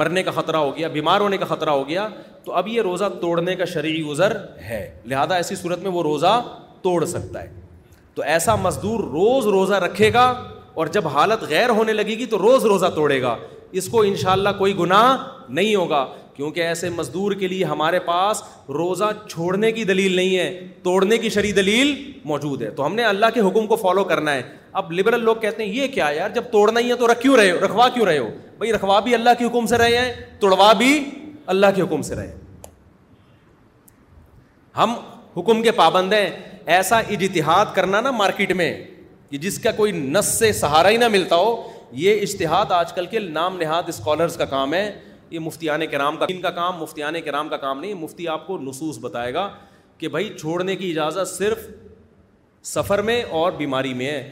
مرنے 0.00 0.22
کا 0.22 0.30
خطرہ 0.30 0.56
ہو 0.56 0.76
گیا 0.76 0.88
بیمار 0.88 1.20
ہونے 1.20 1.36
کا 1.38 1.44
خطرہ 1.48 1.70
ہو 1.70 1.86
گیا 1.88 2.06
تو 2.44 2.52
اب 2.56 2.68
یہ 2.68 2.82
روزہ 2.82 3.04
توڑنے 3.20 3.54
کا 3.56 3.64
شرعی 3.74 4.02
عذر 4.12 4.36
ہے 4.68 4.86
لہذا 5.08 5.34
ایسی 5.36 5.56
صورت 5.56 5.78
میں 5.82 5.90
وہ 5.90 6.02
روزہ 6.02 6.40
توڑ 6.82 7.04
سکتا 7.04 7.42
ہے 7.42 7.48
تو 8.14 8.22
ایسا 8.34 8.54
مزدور 8.56 9.00
روز 9.10 9.46
روزہ 9.54 9.74
رکھے 9.84 10.12
گا 10.12 10.26
اور 10.74 10.86
جب 10.92 11.06
حالت 11.14 11.42
غیر 11.48 11.68
ہونے 11.78 11.92
لگے 11.92 12.18
گی 12.18 12.26
تو 12.30 12.38
روز 12.38 12.64
روزہ 12.66 12.86
توڑے 12.94 13.20
گا 13.22 13.36
اس 13.80 13.88
کو 13.90 14.00
ان 14.02 14.16
شاء 14.16 14.32
اللہ 14.32 14.48
کوئی 14.58 14.76
گناہ 14.78 15.16
نہیں 15.48 15.74
ہوگا 15.74 16.06
کیونکہ 16.34 16.60
ایسے 16.66 16.88
مزدور 16.96 17.32
کے 17.38 17.48
لیے 17.48 17.64
ہمارے 17.64 17.98
پاس 18.04 18.42
روزہ 18.76 19.04
چھوڑنے 19.28 19.70
کی 19.72 19.84
دلیل 19.84 20.14
نہیں 20.16 20.36
ہے 20.38 20.66
توڑنے 20.82 21.18
کی 21.18 21.28
شرع 21.30 21.50
دلیل 21.56 21.94
موجود 22.24 22.62
ہے 22.62 22.70
تو 22.76 22.86
ہم 22.86 22.94
نے 22.94 23.04
اللہ 23.04 23.26
کے 23.34 23.40
حکم 23.48 23.66
کو 23.66 23.76
فالو 23.76 24.04
کرنا 24.12 24.34
ہے 24.34 24.42
اب 24.72 24.92
لبرل 24.92 25.20
لوگ 25.24 25.36
کہتے 25.40 25.64
ہیں 25.64 25.70
یہ 25.74 25.86
کیا 25.92 26.08
یار 26.14 26.30
جب 26.34 26.44
توڑنا 26.52 26.80
ہی 26.80 26.90
ہے 26.90 26.94
تو 26.96 27.06
رکھ 27.12 27.20
کیوں 27.20 27.36
رہے 27.36 27.50
ہو 27.50 27.58
رکھوا 27.64 27.88
کیوں 27.94 28.06
رہے 28.06 28.18
ہو 28.18 28.28
بھائی 28.58 28.72
رکھوا 28.72 28.98
بھی 29.00 29.14
اللہ 29.14 29.30
کے 29.38 29.44
حکم 29.44 29.66
سے 29.66 29.78
رہے 29.78 29.98
ہیں 29.98 30.12
توڑوا 30.40 30.72
بھی 30.78 30.98
اللہ 31.54 31.66
کے 31.76 31.82
حکم 31.82 32.02
سے 32.02 32.14
رہے 32.16 32.32
ہم 34.76 34.94
حکم 35.36 35.62
کے 35.62 35.70
پابند 35.76 36.12
ہیں 36.12 36.28
ایسا 36.76 36.98
اجتہاد 37.10 37.74
کرنا 37.74 38.00
نا 38.00 38.10
مارکیٹ 38.10 38.52
میں 38.56 38.72
کہ 39.30 39.38
جس 39.38 39.58
کا 39.62 39.70
کوئی 39.76 39.92
نس 39.92 40.26
سے 40.38 40.52
سہارا 40.60 40.88
ہی 40.90 40.96
نہ 40.96 41.08
ملتا 41.12 41.36
ہو 41.36 41.56
یہ 42.04 42.20
اشتہاد 42.22 42.72
آج 42.72 42.92
کل 42.92 43.06
کے 43.10 43.18
نام 43.20 43.56
نہاد 43.60 43.88
اسکالرس 43.88 44.36
کا 44.36 44.44
کام 44.44 44.74
ہے 44.74 44.90
یہ 45.30 45.38
مفتیان 45.40 45.86
کرام 45.90 46.16
کا 46.16 46.26
ان 46.28 46.40
کا 46.40 46.50
کام 46.50 46.78
مفتیان 46.80 47.20
کرام 47.24 47.48
کا 47.48 47.56
کام 47.56 47.80
نہیں 47.80 47.94
مفتی 48.02 48.28
آپ 48.28 48.46
کو 48.46 48.58
نصوص 48.62 48.98
بتائے 49.00 49.32
گا 49.34 49.48
کہ 49.98 50.08
بھائی 50.08 50.28
چھوڑنے 50.38 50.76
کی 50.76 50.90
اجازت 50.90 51.28
صرف 51.28 51.66
سفر 52.74 53.02
میں 53.08 53.22
اور 53.40 53.52
بیماری 53.56 53.92
میں 53.94 54.06
ہے 54.10 54.28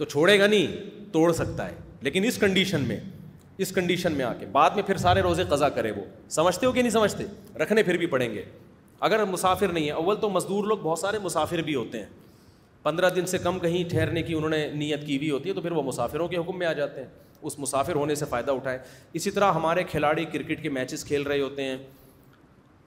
تو 0.00 0.04
چھوڑے 0.06 0.38
گا 0.38 0.46
نہیں 0.46 0.66
توڑ 1.12 1.32
سکتا 1.34 1.66
ہے 1.68 1.74
لیکن 2.02 2.24
اس 2.24 2.36
کنڈیشن 2.40 2.82
میں 2.88 2.98
اس 3.64 3.70
کنڈیشن 3.74 4.12
میں 4.16 4.24
آ 4.24 4.32
کے 4.38 4.46
بعد 4.52 4.70
میں 4.74 4.82
پھر 4.82 4.96
سارے 4.98 5.20
روزے 5.22 5.44
قضا 5.48 5.68
کرے 5.78 5.90
وہ 5.96 6.04
سمجھتے 6.36 6.66
ہو 6.66 6.70
کہ 6.72 6.82
نہیں 6.82 6.92
سمجھتے 6.92 7.24
رکھنے 7.62 7.82
پھر 7.82 7.96
بھی 8.02 8.06
پڑیں 8.14 8.32
گے 8.34 8.44
اگر 9.08 9.24
مسافر 9.32 9.72
نہیں 9.72 9.86
ہے 9.86 9.90
اول 9.92 10.16
تو 10.20 10.30
مزدور 10.30 10.64
لوگ 10.68 10.78
بہت 10.82 10.98
سارے 10.98 11.18
مسافر 11.22 11.62
بھی 11.64 11.74
ہوتے 11.74 11.98
ہیں 11.98 12.06
پندرہ 12.82 13.10
دن 13.16 13.26
سے 13.34 13.38
کم 13.42 13.58
کہیں 13.62 13.82
ٹھہرنے 13.90 14.22
کی 14.22 14.34
انہوں 14.34 14.50
نے 14.50 14.66
نیت 14.74 15.06
کی 15.06 15.16
ہوئی 15.16 15.30
ہوتی 15.30 15.48
ہے 15.48 15.54
تو 15.54 15.60
پھر 15.60 15.72
وہ 15.72 15.82
مسافروں 15.86 16.28
کے 16.28 16.36
حکم 16.36 16.58
میں 16.58 16.66
آ 16.66 16.72
جاتے 16.80 17.00
ہیں 17.00 17.08
اس 17.42 17.58
مسافر 17.58 17.94
ہونے 17.96 18.14
سے 18.14 18.24
فائدہ 18.30 18.50
اٹھائے 18.50 18.78
اسی 19.20 19.30
طرح 19.30 19.52
ہمارے 19.52 19.84
کھلاڑی 19.90 20.24
کرکٹ 20.32 20.62
کے 20.62 20.68
میچز 20.78 21.04
کھیل 21.04 21.22
رہے 21.26 21.40
ہوتے 21.40 21.64
ہیں 21.64 21.76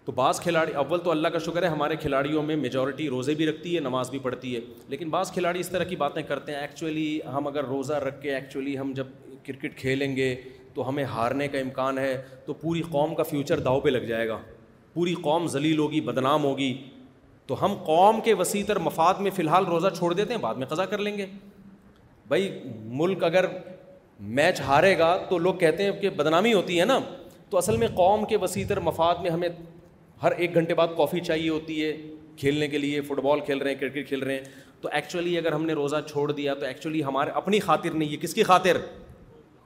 تو 0.06 0.12
بعض 0.12 0.39
کھلاڑی 0.41 0.72
اول 0.78 0.99
تو 1.04 1.12
اللہ 1.12 1.28
کا 1.34 1.39
شکر 1.45 1.64
ہے 1.64 1.68
ہمارے 1.68 1.95
کھلاڑیوں 1.95 2.41
میں 2.43 2.56
میجورٹی 2.62 3.08
روزے 3.10 3.34
بھی 3.41 3.45
رکھتی 3.47 3.76
ہے 3.76 3.80
نماز 3.82 4.10
بھی 4.12 4.20
پڑھتی 4.24 4.56
ہے 4.56 4.60
لیکن 4.89 5.10
بعض 5.10 5.32
کھلاڑی 5.32 5.60
اس 5.60 5.70
طرح 5.70 5.84
کی 5.89 5.95
باتیں 5.95 6.22
کرتے 6.28 6.51
ہیں 6.51 6.60
ایکچولی 6.62 7.20
ہم 7.34 7.47
اگر 7.47 7.66
روزہ 7.66 7.93
رکھ 8.08 8.22
کے 8.22 8.34
ایکچولی 8.36 8.78
ہم 8.80 8.91
جب 8.95 9.08
کرکٹ 9.45 9.78
کھیلیں 9.80 10.16
گے 10.16 10.34
تو 10.74 10.88
ہمیں 10.89 11.04
ہارنے 11.14 11.47
کا 11.47 11.60
امکان 11.60 11.97
ہے 11.97 12.16
تو 12.45 12.54
پوری 12.64 12.82
قوم 12.91 13.16
کا 13.16 13.24
فیوچر 13.30 13.60
داؤ 13.68 13.80
پہ 13.80 13.89
لگ 13.89 14.06
جائے 14.08 14.28
گا 14.28 14.38
پوری 14.93 15.14
قوم 15.24 15.47
ذلیل 15.51 15.78
ہوگی 15.80 16.01
بدنام 16.12 16.43
ہوگی 16.43 16.74
تو 17.47 17.64
ہم 17.66 17.74
قوم 17.86 18.20
کے 18.26 18.34
وسیع 18.39 18.64
تر 18.68 18.80
مفاد 18.80 19.20
میں 19.22 19.32
فی 19.36 19.41
الحال 19.41 19.66
روزہ 19.66 19.88
چھوڑ 19.97 20.14
دیتے 20.14 20.34
ہیں 20.34 20.41
بعد 20.41 20.56
میں 20.64 20.68
قضا 20.68 20.86
کر 20.93 20.97
لیں 21.08 21.18
گے 21.18 21.26
بھائی 22.28 22.49
ملک 23.01 23.24
اگر 23.24 23.45
میچ 24.41 24.60
ہارے 24.68 24.97
گا 24.99 25.16
تو 25.30 25.38
لوگ 25.38 25.54
کہتے 25.66 25.84
ہیں 25.84 25.91
کہ 26.01 26.10
بدنامی 26.22 26.54
ہوتی 26.54 26.80
ہے 26.80 26.86
نا 26.86 26.99
تو 27.49 27.58
اصل 27.58 27.78
میں 27.78 27.88
قوم 27.95 28.26
کے 28.26 28.38
وسیع 28.41 28.64
تر 28.68 28.80
مفاد 28.84 29.16
میں 29.22 29.32
ہمیں 29.32 29.49
ہر 30.24 30.32
ایک 30.32 30.53
گھنٹے 30.55 30.74
بعد 30.76 30.88
کافی 30.97 31.19
چاہیے 31.19 31.49
ہوتی 31.49 31.84
ہے 31.84 31.91
کھیلنے 32.39 32.67
کے 32.67 32.78
لیے 32.78 33.01
فٹ 33.07 33.19
بال 33.24 33.39
کھیل 33.45 33.57
رہے 33.61 33.71
ہیں 33.71 33.80
کرکٹ 33.80 34.07
کھیل 34.07 34.19
رہے 34.24 34.34
ہیں 34.36 34.43
تو 34.82 34.89
ایکچولی 34.99 35.38
اگر 35.38 35.51
ہم 35.53 35.65
نے 35.65 35.74
روزہ 35.74 35.95
چھوڑ 36.09 36.32
دیا 36.32 36.53
تو 36.59 36.65
ایکچولی 36.65 37.03
ہمارے 37.03 37.32
اپنی 37.41 37.59
خاطر 37.65 37.93
نہیں 37.93 38.11
ہے 38.11 38.17
کس 38.21 38.34
کی 38.34 38.43
خاطر 38.43 38.78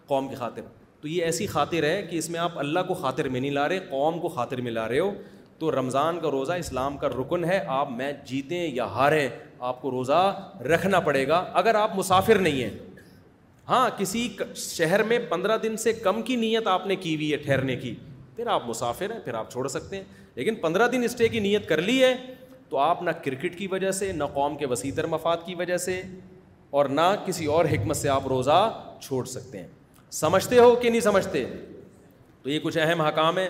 قوم 0.07 0.27
کی 0.27 0.35
خاطر 0.35 0.61
تو 1.01 1.07
یہ 1.07 1.23
ایسی 1.23 1.47
خاطر 1.47 1.83
ہے 1.83 2.01
کہ 2.09 2.15
اس 2.17 2.29
میں 2.29 2.39
آپ 2.39 2.57
اللہ 2.59 2.79
کو 2.87 2.93
خاطر 3.03 3.29
میں 3.29 3.39
نہیں 3.39 3.51
لا 3.51 3.67
رہے 3.69 3.79
قوم 3.89 4.19
کو 4.19 4.27
خاطر 4.37 4.61
میں 4.61 4.71
لا 4.71 4.87
رہے 4.89 4.99
ہو 4.99 5.11
تو 5.59 5.71
رمضان 5.71 6.19
کا 6.21 6.29
روزہ 6.31 6.53
اسلام 6.63 6.97
کا 6.97 7.09
رکن 7.19 7.43
ہے 7.45 7.59
آپ 7.75 7.91
میچ 7.97 8.27
جیتیں 8.29 8.67
یا 8.75 8.85
ہاریں 8.97 9.27
آپ 9.69 9.81
کو 9.81 9.91
روزہ 9.91 10.21
رکھنا 10.73 10.99
پڑے 11.09 11.27
گا 11.27 11.43
اگر 11.61 11.75
آپ 11.75 11.95
مسافر 11.97 12.39
نہیں 12.49 12.63
ہیں 12.63 12.77
ہاں 13.69 13.89
کسی 13.97 14.27
شہر 14.65 15.03
میں 15.07 15.17
پندرہ 15.29 15.57
دن 15.63 15.77
سے 15.77 15.93
کم 15.93 16.21
کی 16.29 16.35
نیت 16.45 16.67
آپ 16.67 16.85
نے 16.87 16.95
کی 16.95 17.15
ہوئی 17.15 17.31
ہے 17.31 17.37
ٹھہرنے 17.37 17.75
کی 17.75 17.95
پھر 18.35 18.47
آپ 18.55 18.67
مسافر 18.67 19.11
ہیں 19.11 19.19
پھر 19.25 19.33
آپ 19.33 19.51
چھوڑ 19.51 19.67
سکتے 19.67 19.95
ہیں 19.95 20.03
لیکن 20.37 20.55
پندرہ 20.61 20.87
دن 20.87 21.03
اسٹے 21.03 21.27
کی 21.27 21.39
نیت 21.39 21.67
کر 21.69 21.81
لی 21.81 22.01
ہے 22.03 22.13
تو 22.69 22.77
آپ 22.77 23.01
نہ 23.03 23.09
کرکٹ 23.25 23.57
کی 23.57 23.67
وجہ 23.67 23.91
سے 23.99 24.11
نہ 24.13 24.23
قوم 24.33 24.57
کے 24.57 24.65
وسیع 24.67 24.91
تر 24.95 25.05
مفاد 25.13 25.37
کی 25.45 25.55
وجہ 25.59 25.77
سے 25.85 26.01
اور 26.79 26.85
نہ 26.97 27.01
کسی 27.25 27.45
اور 27.53 27.65
حکمت 27.71 27.97
سے 27.97 28.09
آپ 28.15 28.27
روزہ 28.27 28.59
چھوڑ 29.01 29.23
سکتے 29.31 29.59
ہیں 29.59 29.67
سمجھتے 30.19 30.59
ہو 30.59 30.75
کہ 30.81 30.89
نہیں 30.89 31.01
سمجھتے 31.01 31.43
تو 32.43 32.49
یہ 32.49 32.59
کچھ 32.63 32.77
اہم 32.81 33.01
حکام 33.01 33.37
ہیں 33.37 33.47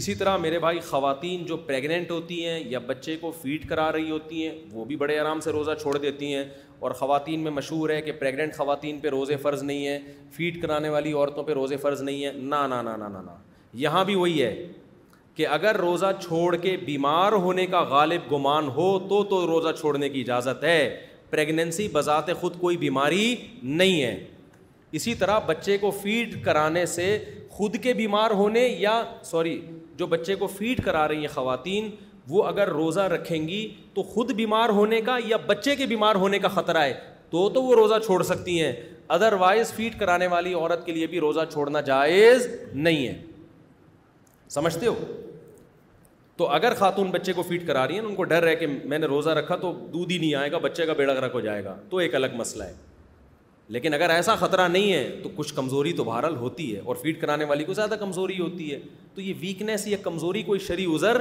اسی 0.00 0.14
طرح 0.14 0.36
میرے 0.44 0.58
بھائی 0.58 0.80
خواتین 0.88 1.44
جو 1.46 1.56
پریگننٹ 1.66 2.10
ہوتی 2.10 2.44
ہیں 2.46 2.58
یا 2.70 2.78
بچے 2.86 3.16
کو 3.20 3.30
فیڈ 3.42 3.68
کرا 3.68 3.90
رہی 3.92 4.10
ہوتی 4.10 4.46
ہیں 4.46 4.54
وہ 4.72 4.84
بھی 4.84 4.96
بڑے 5.02 5.18
آرام 5.18 5.40
سے 5.46 5.50
روزہ 5.52 5.70
چھوڑ 5.82 5.96
دیتی 5.98 6.34
ہیں 6.34 6.44
اور 6.86 6.90
خواتین 7.02 7.40
میں 7.40 7.50
مشہور 7.58 7.90
ہے 7.90 8.00
کہ 8.02 8.12
پریگنینٹ 8.20 8.56
خواتین 8.56 8.98
پہ 9.00 9.08
روزے 9.16 9.36
فرض 9.42 9.62
نہیں 9.62 9.86
ہیں 9.86 9.98
فیڈ 10.36 10.62
کرانے 10.62 10.88
والی 10.96 11.12
عورتوں 11.12 11.42
پہ 11.44 11.52
روزے 11.60 11.76
فرض 11.82 12.02
نہیں 12.02 12.24
ہیں 12.24 12.32
نہ 12.32 12.66
نہ 12.70 12.80
نہ 12.88 12.96
نہ 13.04 13.18
نہ 13.24 13.36
یہاں 13.84 14.04
بھی 14.04 14.14
وہی 14.14 14.42
ہے 14.42 14.54
کہ 15.36 15.46
اگر 15.50 15.76
روزہ 15.80 16.06
چھوڑ 16.22 16.54
کے 16.62 16.76
بیمار 16.86 17.32
ہونے 17.42 17.66
کا 17.66 17.80
غالب 17.90 18.32
گمان 18.32 18.68
ہو 18.76 18.98
تو 19.08 19.22
تو 19.30 19.46
روزہ 19.46 19.68
چھوڑنے 19.80 20.08
کی 20.08 20.20
اجازت 20.20 20.64
ہے 20.64 20.80
پریگنینسی 21.30 21.86
بذات 21.92 22.32
خود 22.40 22.58
کوئی 22.60 22.76
بیماری 22.76 23.34
نہیں 23.62 24.02
ہے 24.02 24.14
اسی 24.98 25.14
طرح 25.22 25.38
بچے 25.46 25.76
کو 25.80 25.90
فیڈ 26.02 26.42
کرانے 26.44 26.84
سے 26.86 27.06
خود 27.50 27.76
کے 27.82 27.92
بیمار 27.94 28.30
ہونے 28.40 28.66
یا 28.78 29.02
سوری 29.30 29.60
جو 29.96 30.06
بچے 30.06 30.34
کو 30.34 30.46
فیڈ 30.56 30.84
کرا 30.84 31.06
رہی 31.08 31.20
ہیں 31.20 31.32
خواتین 31.34 31.88
وہ 32.30 32.44
اگر 32.48 32.68
روزہ 32.68 33.00
رکھیں 33.14 33.46
گی 33.48 33.66
تو 33.94 34.02
خود 34.12 34.30
بیمار 34.36 34.68
ہونے 34.78 35.00
کا 35.06 35.16
یا 35.26 35.36
بچے 35.46 35.76
کے 35.76 35.86
بیمار 35.86 36.14
ہونے 36.24 36.38
کا 36.38 36.48
خطرہ 36.48 36.82
ہے 36.82 36.92
تو 37.30 37.48
تو 37.50 37.62
وہ 37.62 37.74
روزہ 37.76 37.94
چھوڑ 38.04 38.22
سکتی 38.22 38.60
ہیں 38.62 38.72
ادروائز 39.16 39.72
فیڈ 39.74 39.98
کرانے 40.00 40.26
والی 40.36 40.54
عورت 40.54 40.84
کے 40.86 40.92
لیے 40.92 41.06
بھی 41.14 41.20
روزہ 41.20 41.40
چھوڑنا 41.52 41.80
جائز 41.90 42.46
نہیں 42.74 43.06
ہے 43.06 43.14
سمجھتے 44.54 44.86
ہو 44.86 44.94
تو 46.36 46.46
اگر 46.54 46.74
خاتون 46.78 47.10
بچے 47.10 47.32
کو 47.32 47.42
فیڈ 47.48 47.66
کرا 47.66 47.86
رہی 47.88 47.98
ہیں 47.98 48.04
ان 48.04 48.14
کو 48.14 48.24
ڈر 48.32 48.46
ہے 48.46 48.54
کہ 48.56 48.66
میں 48.66 48.98
نے 48.98 49.06
روزہ 49.06 49.30
رکھا 49.38 49.56
تو 49.62 49.72
دودھ 49.92 50.12
ہی 50.12 50.18
نہیں 50.18 50.34
آئے 50.34 50.50
گا 50.52 50.58
بچے 50.66 50.86
کا 50.86 50.92
بیڑا 50.96 51.12
گرک 51.14 51.30
ہو 51.34 51.40
جائے 51.40 51.62
گا 51.64 51.74
تو 51.90 51.96
ایک 52.04 52.14
الگ 52.14 52.34
مسئلہ 52.36 52.64
ہے 52.64 52.72
لیکن 53.74 53.94
اگر 53.94 54.10
ایسا 54.10 54.34
خطرہ 54.36 54.66
نہیں 54.68 54.92
ہے 54.92 55.20
تو 55.22 55.28
کچھ 55.36 55.54
کمزوری 55.54 55.92
تو 55.98 56.04
بہرحال 56.04 56.36
ہوتی 56.36 56.74
ہے 56.74 56.80
اور 56.84 56.96
فیڈ 57.02 57.20
کرانے 57.20 57.44
والی 57.52 57.64
کو 57.64 57.74
زیادہ 57.74 57.94
کمزوری 58.00 58.38
ہوتی 58.40 58.72
ہے 58.72 58.78
تو 59.14 59.20
یہ 59.20 59.32
ویکنیس 59.40 59.86
یا 59.88 59.96
کمزوری 60.02 60.42
کوئی 60.48 60.60
شرع 60.66 60.90
ازر 60.94 61.20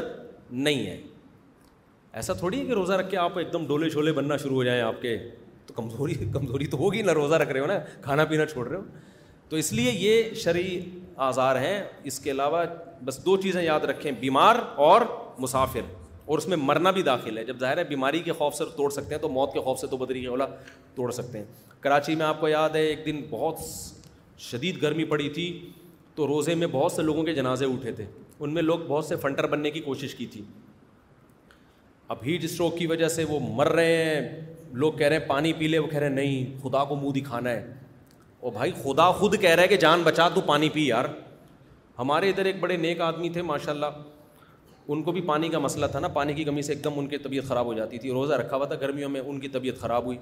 نہیں 0.70 0.86
ہے 0.88 1.00
ایسا 2.22 2.34
تھوڑی 2.42 2.60
ہے 2.60 2.66
کہ 2.66 2.72
روزہ 2.80 2.94
رکھ 3.02 3.10
کے 3.12 3.18
آپ 3.18 3.38
ایک 3.40 3.54
دم 3.54 3.68
ڈولے 3.68 3.90
چھولے 3.90 4.12
بننا 4.14 4.38
شروع 4.38 4.56
ہو 4.56 4.64
جائیں 4.64 4.82
آپ 4.82 5.02
کے 5.02 5.18
تو 5.68 5.74
کمزوری 5.74 6.14
کمزوری 6.34 6.66
تو 6.68 6.78
ہوگی 6.78 7.02
نا 7.02 7.14
روزہ 7.14 7.36
رکھ 7.42 7.52
رہے 7.52 7.60
ہو 7.60 7.66
نا 7.68 7.80
کھانا 8.02 8.26
پینا 8.34 8.46
چھوڑ 8.46 8.68
رہے 8.68 8.78
ہو 8.78 8.84
تو 9.50 9.56
اس 9.58 9.72
لیے 9.74 9.92
یہ 9.96 10.34
شرعی 10.44 10.80
آزار 11.30 11.56
ہیں 11.62 11.80
اس 12.10 12.20
کے 12.20 12.30
علاوہ 12.32 12.64
بس 13.06 13.20
دو 13.26 13.36
چیزیں 13.42 13.62
یاد 13.62 13.80
رکھیں 13.90 14.12
بیمار 14.20 14.56
اور 14.86 15.02
مسافر 15.40 15.82
اور 16.26 16.38
اس 16.38 16.48
میں 16.48 16.58
مرنا 16.58 16.92
بھی 16.92 17.02
داخل 17.04 17.38
ہے 17.38 17.44
جب 17.46 17.60
ظاہر 17.60 17.78
ہے 17.78 17.84
بیماری 17.90 18.20
کے 18.24 18.32
خوف 18.38 18.56
سے 18.56 18.64
توڑ 18.76 18.90
سکتے 18.92 19.16
ہیں 19.16 19.22
تو 19.22 19.30
موت 19.30 19.54
کے 19.54 19.60
خوف 19.64 19.80
سے 19.80 19.88
تو 19.88 19.98
بدری 20.04 20.26
اولا 20.26 20.46
توڑ 20.96 21.10
سکتے 21.20 21.38
ہیں 21.38 21.46
کراچی 21.82 22.16
میں 22.16 22.26
آپ 22.26 22.40
کو 22.42 22.48
یاد 22.48 22.76
ہے 22.76 22.82
ایک 22.88 23.06
دن 23.06 23.22
بہت 23.30 23.60
شدید 24.50 24.82
گرمی 24.84 25.04
پڑی 25.14 25.30
تھی 25.38 25.46
تو 26.16 26.28
روزے 26.28 26.56
میں 26.64 26.68
بہت 26.72 26.92
سے 26.92 27.02
لوگوں 27.04 27.24
کے 27.24 27.34
جنازے 27.36 27.66
اٹھے 27.74 27.92
تھے 28.00 28.06
ان 28.40 28.54
میں 28.54 28.62
لوگ 28.62 28.80
بہت 28.88 29.06
سے 29.06 29.16
فنٹر 29.22 29.48
بننے 29.54 29.72
کی 29.72 29.80
کوشش 29.90 30.16
کی 30.16 30.26
تھی 30.34 30.44
اب 32.16 32.24
ہیٹ 32.26 32.44
اسٹروک 32.44 32.78
کی 32.78 32.88
وجہ 32.94 33.08
سے 33.18 33.24
وہ 33.30 33.40
مر 33.58 33.72
رہے 33.80 33.94
ہیں 34.06 34.40
لوگ 34.84 34.94
کہہ 34.98 35.08
رہے 35.08 35.18
ہیں 35.18 35.28
پانی 35.28 35.54
پی 35.60 35.68
لے 35.68 35.80
وہ 35.80 35.88
کہہ 35.88 35.98
رہے 36.00 36.08
ہیں 36.08 36.16
نہیں 36.16 36.62
خدا 36.64 36.84
کو 36.90 36.96
منہ 36.96 37.12
دکھانا 37.20 37.50
ہے 37.50 37.72
او 38.42 38.50
بھائی 38.52 38.72
خدا 38.84 39.12
خود 39.18 39.34
کہہ 39.42 39.50
رہا 39.56 39.64
ہے 39.64 39.68
کہ 39.68 39.78
جان 39.78 40.02
بچا 40.04 40.28
تو 40.36 40.42
پانی 40.46 40.70
پی 40.74 40.86
یار 40.86 41.06
ہمارے 41.98 42.30
ادھر 42.30 42.46
ایک 42.46 42.60
بڑے 42.60 42.76
نیک 42.78 43.02
آدمی 43.08 43.30
تھے 43.30 43.42
ماشاء 43.50 43.72
اللہ 43.72 44.00
ان 44.94 45.02
کو 45.04 45.12
بھی 45.12 45.22
پانی 45.26 45.50
کا 45.50 45.60
مسئلہ 45.60 45.86
تھا 45.92 46.00
نا 46.00 46.08
پانی 46.14 46.34
کی 46.34 46.44
کمی 46.44 46.62
سے 46.62 46.72
ایک 46.74 46.84
دم 46.84 46.98
ان 47.00 47.08
کی 47.08 47.18
طبیعت 47.26 47.48
خراب 47.48 47.66
ہو 47.66 47.74
جاتی 47.74 47.98
تھی 48.06 48.12
روزہ 48.12 48.34
رکھا 48.42 48.58
ہوا 48.58 48.66
تھا 48.72 48.76
گرمیوں 48.82 49.10
میں 49.10 49.22
ان 49.26 49.40
کی 49.40 49.48
طبیعت 49.58 49.80
خراب 49.82 50.06
ہوئی 50.06 50.18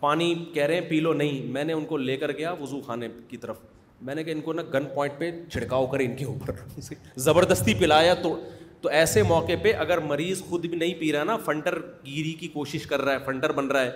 پانی 0.00 0.34
کہہ 0.54 0.66
رہے 0.66 0.74
ہیں 0.74 0.80
پی 0.88 0.98
لو 1.00 1.12
نہیں 1.22 1.50
میں 1.52 1.62
نے 1.64 1.72
ان 1.72 1.84
کو 1.92 1.96
لے 1.96 2.16
کر 2.16 2.32
گیا 2.38 2.52
وضو 2.60 2.80
خانے 2.86 3.08
کی 3.28 3.36
طرف 3.44 3.58
میں 4.06 4.14
نے 4.14 4.24
کہا 4.24 4.32
ان 4.34 4.40
کو 4.48 4.52
نا 4.52 4.62
گن 4.74 4.86
پوائنٹ 4.94 5.18
پہ 5.18 5.30
چھڑکاؤ 5.52 5.86
کرے 5.94 6.04
ان 6.06 6.16
کے 6.16 6.24
اوپر 6.24 6.54
زبردستی 7.28 7.74
پلایا 7.78 8.14
تو 8.22 8.36
تو 8.80 8.88
ایسے 9.00 9.22
موقع 9.28 9.52
پہ 9.62 9.72
اگر 9.86 9.98
مریض 10.08 10.42
خود 10.48 10.66
بھی 10.66 10.78
نہیں 10.78 10.94
پی 11.00 11.12
رہا 11.12 11.24
نا 11.24 11.36
فنڈر 11.44 11.78
گیری 12.06 12.32
کی 12.40 12.48
کوشش 12.48 12.86
کر 12.86 13.02
رہا 13.02 13.12
ہے 13.12 13.18
فنڈر 13.26 13.52
بن 13.52 13.66
رہا 13.70 13.82
ہے 13.82 13.90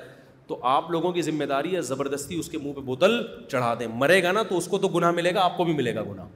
تو 0.50 0.56
آپ 0.68 0.90
لوگوں 0.90 1.10
کی 1.12 1.22
ذمہ 1.22 1.44
داری 1.48 1.74
ہے 1.74 1.80
زبردستی 1.88 2.38
اس 2.38 2.48
کے 2.50 2.58
منہ 2.62 2.72
پہ 2.76 2.80
بوتل 2.86 3.12
چڑھا 3.50 3.72
دیں 3.78 3.86
مرے 3.94 4.22
گا 4.22 4.30
نا 4.32 4.42
تو 4.48 4.56
اس 4.58 4.66
کو 4.68 4.78
تو 4.84 4.88
گناہ 4.94 5.10
ملے 5.18 5.32
گا 5.34 5.40
آپ 5.44 5.56
کو 5.56 5.64
بھی 5.64 5.72
ملے 5.80 5.94
گا 5.94 6.02
گناہ 6.08 6.28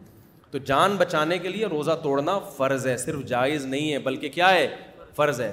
تو 0.50 0.58
جان 0.70 0.94
بچانے 0.96 1.38
کے 1.38 1.48
لیے 1.48 1.66
روزہ 1.70 1.90
توڑنا 2.02 2.38
فرض 2.56 2.86
ہے 2.86 2.96
صرف 3.04 3.24
جائز 3.28 3.64
نہیں 3.72 3.92
ہے 3.92 3.98
بلکہ 4.08 4.28
کیا 4.36 4.50
ہے 4.54 4.68
فرض 5.16 5.40
ہے 5.40 5.52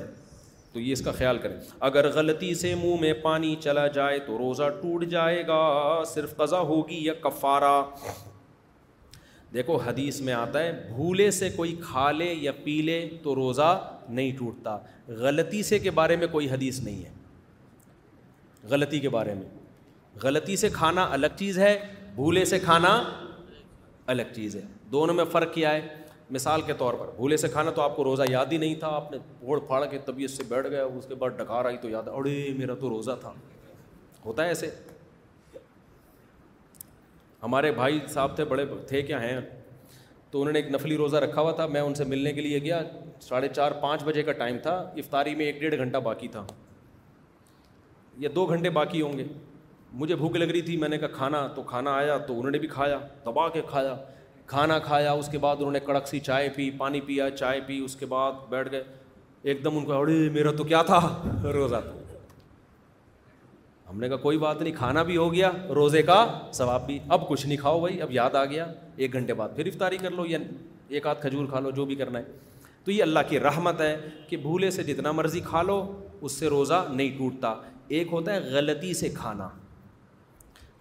تو 0.73 0.79
یہ 0.79 0.91
اس 0.93 1.01
کا 1.05 1.11
خیال 1.11 1.37
کریں 1.45 1.55
اگر 1.89 2.09
غلطی 2.15 2.53
سے 2.55 2.73
منہ 2.81 2.99
میں 3.01 3.13
پانی 3.21 3.55
چلا 3.63 3.85
جائے 3.97 4.19
تو 4.27 4.37
روزہ 4.37 4.67
ٹوٹ 4.81 5.05
جائے 5.15 5.41
گا 5.47 5.59
صرف 6.13 6.35
قضا 6.37 6.59
ہوگی 6.73 6.99
یا 7.05 7.13
کفارہ 7.21 7.73
دیکھو 9.53 9.75
حدیث 9.85 10.19
میں 10.27 10.33
آتا 10.33 10.63
ہے 10.63 10.71
بھولے 10.93 11.29
سے 11.39 11.49
کوئی 11.55 11.75
کھا 11.83 12.09
لے 12.19 12.31
یا 12.41 12.51
پی 12.63 12.81
لے 12.91 13.07
تو 13.23 13.33
روزہ 13.35 13.71
نہیں 14.09 14.31
ٹوٹتا 14.39 14.77
غلطی 15.23 15.63
سے 15.73 15.79
کے 15.87 15.91
بارے 16.01 16.15
میں 16.23 16.27
کوئی 16.37 16.49
حدیث 16.49 16.79
نہیں 16.83 17.03
ہے 17.05 17.19
غلطی 18.69 18.99
کے 18.99 19.09
بارے 19.09 19.33
میں 19.33 19.49
غلطی 20.23 20.55
سے 20.57 20.69
کھانا 20.73 21.07
الگ 21.11 21.35
چیز 21.37 21.57
ہے 21.59 21.77
بھولے 22.15 22.43
سے 22.45 22.59
کھانا 22.59 22.89
الگ 24.13 24.33
چیز 24.35 24.55
ہے 24.55 24.61
دونوں 24.91 25.13
میں 25.15 25.25
فرق 25.31 25.53
کیا 25.53 25.71
ہے 25.73 25.87
مثال 26.35 26.61
کے 26.65 26.73
طور 26.77 26.93
پر 26.99 27.07
بھولے 27.15 27.37
سے 27.37 27.47
کھانا 27.51 27.71
تو 27.75 27.81
آپ 27.81 27.95
کو 27.95 28.03
روزہ 28.03 28.23
یاد 28.29 28.51
ہی 28.51 28.57
نہیں 28.57 28.75
تھا 28.79 28.87
آپ 28.95 29.11
نے 29.11 29.17
پھوڑ 29.39 29.59
پھاڑ 29.67 29.83
کے 29.91 29.97
طبیعت 30.05 30.31
سے 30.31 30.43
بیٹھ 30.49 30.67
گیا 30.67 30.83
اس 30.83 31.05
کے 31.07 31.15
بعد 31.23 31.29
ڈکار 31.37 31.65
آئی 31.65 31.77
تو 31.81 31.89
یاد 31.89 32.07
اڑے 32.11 32.35
میرا 32.57 32.73
تو 32.81 32.89
روزہ 32.89 33.11
تھا 33.21 33.31
ہوتا 34.25 34.43
ہے 34.43 34.47
ایسے 34.47 34.69
ہمارے 37.43 37.71
بھائی 37.71 37.99
صاحب 38.13 38.35
تھے 38.35 38.45
بڑے 38.45 38.65
تھے 38.87 39.01
کیا 39.03 39.21
ہیں 39.23 39.39
تو 40.31 40.41
انہوں 40.41 40.53
نے 40.53 40.59
ایک 40.59 40.71
نفلی 40.75 40.97
روزہ 40.97 41.17
رکھا 41.17 41.41
ہوا 41.41 41.51
تھا 41.55 41.65
میں 41.67 41.81
ان 41.81 41.93
سے 41.95 42.03
ملنے 42.05 42.33
کے 42.33 42.41
لیے 42.41 42.59
گیا 42.63 42.81
ساڑھے 43.21 43.47
چار 43.55 43.71
پانچ 43.81 44.03
بجے 44.03 44.23
کا 44.23 44.31
ٹائم 44.43 44.57
تھا 44.63 44.75
افطاری 44.97 45.35
میں 45.35 45.45
ایک 45.45 45.59
ڈیڑھ 45.59 45.77
گھنٹہ 45.77 45.97
باقی 46.03 46.27
تھا 46.37 46.45
یا 48.21 48.29
دو 48.33 48.45
گھنٹے 48.53 48.69
باقی 48.69 49.01
ہوں 49.01 49.17
گے 49.17 49.23
مجھے 49.99 50.15
بھوک 50.15 50.35
لگ 50.37 50.51
رہی 50.51 50.61
تھی 50.61 50.75
میں 50.77 50.87
نے 50.89 50.97
کہا 50.97 51.07
کھانا 51.13 51.45
تو 51.55 51.61
کھانا 51.69 51.93
آیا 51.97 52.17
تو 52.25 52.37
انہوں 52.37 52.51
نے 52.51 52.59
بھی 52.59 52.67
کھایا 52.73 52.97
دبا 53.25 53.47
کے 53.53 53.61
کھایا 53.69 53.95
کھانا 54.47 54.77
کھایا 54.89 55.11
اس 55.21 55.29
کے 55.31 55.37
بعد 55.45 55.55
انہوں 55.59 55.71
نے 55.71 55.79
کڑک 55.85 56.07
سی 56.07 56.19
چائے 56.27 56.49
پی 56.55 56.69
پانی 56.77 57.01
پیا 57.07 57.29
چائے 57.37 57.61
پی 57.67 57.77
اس 57.85 57.95
کے 57.99 58.05
بعد 58.11 58.45
بیٹھ 58.49 58.69
گئے 58.71 58.83
ایک 59.49 59.63
دم 59.63 59.77
ان 59.77 59.85
کو 59.85 60.03
میرا 60.33 60.51
تو 60.57 60.63
کیا 60.71 60.81
تھا 60.91 60.99
روزہ 61.53 61.81
ہم 63.89 63.99
نے 63.99 64.07
کہا 64.09 64.17
کوئی 64.27 64.37
بات 64.41 64.61
نہیں 64.61 64.75
کھانا 64.77 65.01
بھی 65.09 65.17
ہو 65.17 65.31
گیا 65.33 65.49
روزے 65.75 66.01
کا 66.11 66.17
ثواب 66.55 66.85
بھی 66.85 66.99
اب 67.15 67.27
کچھ 67.29 67.45
نہیں 67.45 67.57
کھاؤ 67.61 67.79
بھائی 67.79 68.01
اب 68.01 68.11
یاد 68.11 68.35
آ 68.35 68.43
گیا 68.53 68.65
ایک 68.97 69.13
گھنٹے 69.13 69.33
بعد 69.41 69.55
پھر 69.55 69.65
افطاری 69.73 69.97
کر 70.03 70.11
لو 70.19 70.25
یا 70.29 70.37
ایک 70.97 71.07
آدھ 71.07 71.21
کھجور 71.21 71.45
کھا 71.49 71.59
لو 71.65 71.71
جو 71.79 71.85
بھی 71.85 71.95
کرنا 72.03 72.19
ہے 72.19 72.23
تو 72.83 72.91
یہ 72.91 73.01
اللہ 73.03 73.27
کی 73.29 73.39
رحمت 73.39 73.81
ہے 73.81 73.95
کہ 74.29 74.37
بھولے 74.45 74.71
سے 74.77 74.83
جتنا 74.83 75.11
مرضی 75.17 75.39
کھا 75.49 75.61
لو 75.71 75.81
اس 76.21 76.39
سے 76.39 76.47
روزہ 76.49 76.83
نہیں 76.91 77.17
ٹوٹتا 77.17 77.53
ایک 77.97 78.07
ہوتا 78.11 78.33
ہے 78.33 78.39
غلطی 78.51 78.93
سے 78.97 79.07
کھانا 79.15 79.47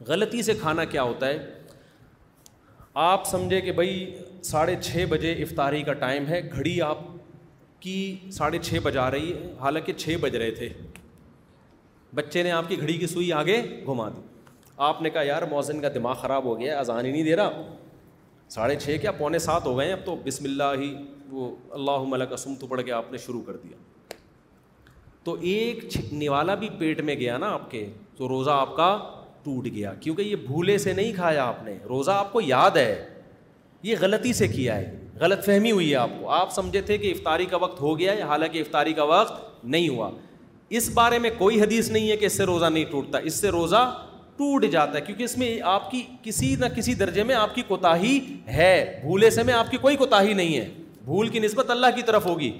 غلطی 0.06 0.42
سے 0.48 0.54
کھانا 0.60 0.84
کیا 0.90 1.02
ہوتا 1.02 1.26
ہے 1.28 1.38
آپ 3.04 3.26
سمجھے 3.26 3.60
کہ 3.60 3.72
بھائی 3.78 3.94
ساڑھے 4.50 4.74
چھ 4.82 5.04
بجے 5.10 5.32
افطاری 5.42 5.82
کا 5.88 5.92
ٹائم 6.02 6.26
ہے 6.28 6.40
گھڑی 6.54 6.80
آپ 6.90 6.98
کی 7.80 7.96
ساڑھے 8.38 8.58
چھ 8.70 8.78
بجا 8.82 9.10
رہی 9.10 9.32
ہے 9.32 9.52
حالانکہ 9.60 9.92
چھ 10.04 10.16
بج 10.20 10.36
رہے 10.36 10.50
تھے 10.60 10.68
بچے 12.14 12.42
نے 12.42 12.50
آپ 12.60 12.68
کی 12.68 12.80
گھڑی 12.80 12.96
کی 12.98 13.06
سوئی 13.16 13.32
آگے 13.42 13.60
گھما 13.86 14.08
دی 14.16 14.20
آپ 14.88 15.02
نے 15.02 15.10
کہا 15.10 15.22
یار 15.32 15.42
موزن 15.50 15.80
کا 15.80 15.88
دماغ 15.94 16.14
خراب 16.22 16.44
ہو 16.44 16.58
گیا 16.60 16.78
اذان 16.78 17.04
ہی 17.06 17.10
نہیں 17.12 17.24
دے 17.24 17.36
رہا 17.36 17.66
ساڑھے 18.58 18.74
چھ 18.84 18.96
کیا 19.02 19.12
پونے 19.18 19.38
سات 19.50 19.66
ہو 19.66 19.76
گئے 19.78 19.86
ہیں 19.86 19.92
اب 19.92 20.06
تو 20.06 20.16
بسم 20.24 20.44
اللہ 20.50 20.80
ہی 20.82 20.94
وہ 21.30 21.54
اللہ 21.80 22.08
ملک 22.14 22.32
اسم 22.40 22.54
تو 22.60 22.66
پڑھ 22.66 22.82
کے 22.84 22.92
آپ 22.92 23.12
نے 23.12 23.18
شروع 23.26 23.42
کر 23.46 23.56
دیا 23.64 23.88
تو 25.24 25.36
ایک 25.50 25.88
چھکنے 25.90 26.28
والا 26.28 26.54
بھی 26.60 26.68
پیٹ 26.78 27.00
میں 27.04 27.14
گیا 27.20 27.36
نا 27.38 27.50
آپ 27.52 27.70
کے 27.70 27.86
تو 28.16 28.28
روزہ 28.28 28.50
آپ 28.50 28.76
کا 28.76 28.96
ٹوٹ 29.42 29.66
گیا 29.74 29.92
کیونکہ 30.00 30.22
یہ 30.22 30.36
بھولے 30.46 30.76
سے 30.78 30.92
نہیں 30.92 31.12
کھایا 31.16 31.44
آپ 31.44 31.62
نے 31.64 31.76
روزہ 31.88 32.10
آپ 32.10 32.32
کو 32.32 32.40
یاد 32.46 32.76
ہے 32.76 33.04
یہ 33.82 33.96
غلطی 34.00 34.32
سے 34.32 34.48
کیا 34.48 34.76
ہے 34.76 34.96
غلط 35.20 35.44
فہمی 35.44 35.70
ہوئی 35.72 35.90
ہے 35.90 35.96
آپ 35.96 36.10
کو 36.20 36.28
آپ 36.32 36.52
سمجھے 36.52 36.80
تھے 36.86 36.98
کہ 36.98 37.10
افطاری 37.12 37.46
کا 37.46 37.56
وقت 37.60 37.80
ہو 37.80 37.98
گیا 37.98 38.12
ہے 38.16 38.22
حالانکہ 38.30 38.58
افطاری 38.60 38.92
کا 38.92 39.04
وقت 39.12 39.64
نہیں 39.64 39.88
ہوا 39.88 40.10
اس 40.78 40.88
بارے 40.94 41.18
میں 41.18 41.30
کوئی 41.38 41.60
حدیث 41.60 41.90
نہیں 41.90 42.10
ہے 42.10 42.16
کہ 42.16 42.24
اس 42.26 42.36
سے 42.36 42.44
روزہ 42.46 42.66
نہیں 42.72 42.84
ٹوٹتا 42.90 43.18
اس 43.30 43.40
سے 43.40 43.48
روزہ 43.50 43.90
ٹوٹ 44.36 44.64
جاتا 44.72 44.94
ہے 44.94 45.00
کیونکہ 45.06 45.24
اس 45.24 45.36
میں 45.38 45.56
آپ 45.70 45.90
کی 45.90 46.02
کسی 46.22 46.54
نہ 46.60 46.66
کسی 46.76 46.94
درجے 47.02 47.22
میں 47.30 47.34
آپ 47.34 47.54
کی 47.54 47.62
کوتاہی 47.68 48.18
ہے 48.54 48.70
بھولے 49.00 49.30
سے 49.30 49.42
میں 49.50 49.54
آپ 49.54 49.70
کی 49.70 49.76
کوئی 49.80 49.96
کوتاہی 49.96 50.32
نہیں 50.34 50.56
ہے 50.56 50.68
بھول 51.04 51.28
کی 51.28 51.38
نسبت 51.40 51.70
اللہ 51.70 51.86
کی 51.96 52.02
طرف 52.06 52.26
ہوگی 52.26 52.50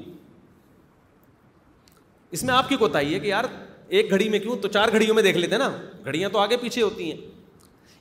اس 2.32 2.42
میں 2.44 2.54
آپ 2.54 2.68
کی 2.68 2.76
ہی 2.94 3.12
ہے 3.14 3.18
کہ 3.20 3.26
یار 3.26 3.44
ایک 3.98 4.10
گھڑی 4.10 4.28
میں 4.28 4.38
کیوں 4.38 4.56
تو 4.62 4.68
چار 4.68 4.88
گھڑیوں 4.92 5.14
میں 5.14 5.22
دیکھ 5.22 5.36
لیتے 5.36 5.58
نا 5.58 5.68
گھڑیاں 6.04 6.28
تو 6.32 6.38
آگے 6.38 6.56
پیچھے 6.56 6.82
ہوتی 6.82 7.10
ہیں 7.12 7.16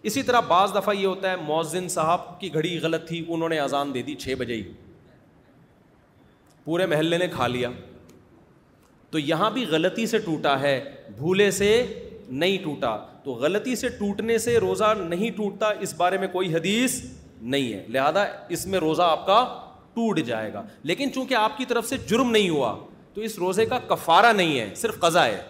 اسی 0.10 0.22
طرح 0.24 0.40
بعض 0.48 0.74
دفعہ 0.76 0.94
یہ 0.96 1.06
ہوتا 1.06 1.32
ہے 1.32 1.36
مؤزن 1.46 1.88
صاحب 1.90 2.40
کی 2.42 2.54
گھڑی 2.54 2.78
غلط 2.82 3.08
تھی 3.08 3.24
انہوں 3.28 3.50
نے 3.50 3.60
اذان 3.60 3.94
دے 3.94 4.02
دی 4.10 4.16
چھ 4.16 4.36
بجے 4.40 4.56
ہی 4.56 4.62
پورے 6.64 6.86
محلے 6.86 7.18
نے 7.18 7.28
کھا 7.32 7.48
لیا 7.48 7.70
تو 9.12 9.20
یہاں 9.20 9.50
بھی 9.52 9.66
غلطی 9.70 10.06
سے 10.08 10.18
ٹوٹا 10.26 10.60
ہے 10.62 10.80
بھولے 11.18 11.50
سے 11.52 11.70
نہیں 12.30 12.58
ٹوٹا 12.64 12.96
تو 13.24 13.34
غلطی 13.42 13.76
سے 13.76 13.90
ٹوٹنے 14.00 14.38
سے 14.38 14.58
روزہ 14.60 14.94
نہیں 14.98 15.32
ٹوٹتا 15.38 15.70
اس 15.88 15.94
بارے 15.98 16.18
میں 16.18 16.28
کوئی 16.32 16.54
حدیث 16.56 17.02
نہیں 17.42 17.74
ہے 17.74 17.84
لہذا 17.94 18.26
اس 18.58 18.66
میں 18.68 18.80
روزہ 18.80 19.02
آپ 19.02 19.26
کا 19.28 19.44
ٹوٹ 19.94 20.20
جائے 20.26 20.54
گا 20.54 20.64
لیکن 20.92 21.14
چونکہ 21.14 21.34
آپ 21.36 21.58
کی 21.58 21.66
طرف 21.66 21.88
سے 21.90 21.98
جرم 22.10 22.32
نہیں 22.32 22.50
ہوا 22.50 22.74
تو 23.14 23.22
اس 23.22 23.38
روزے 23.40 23.66
کا 23.66 23.78
کفارہ 23.88 24.32
نہیں 24.34 24.60
ہے 24.60 24.74
صرف 24.76 25.00
قضا 25.00 25.26
ہے 25.26 25.42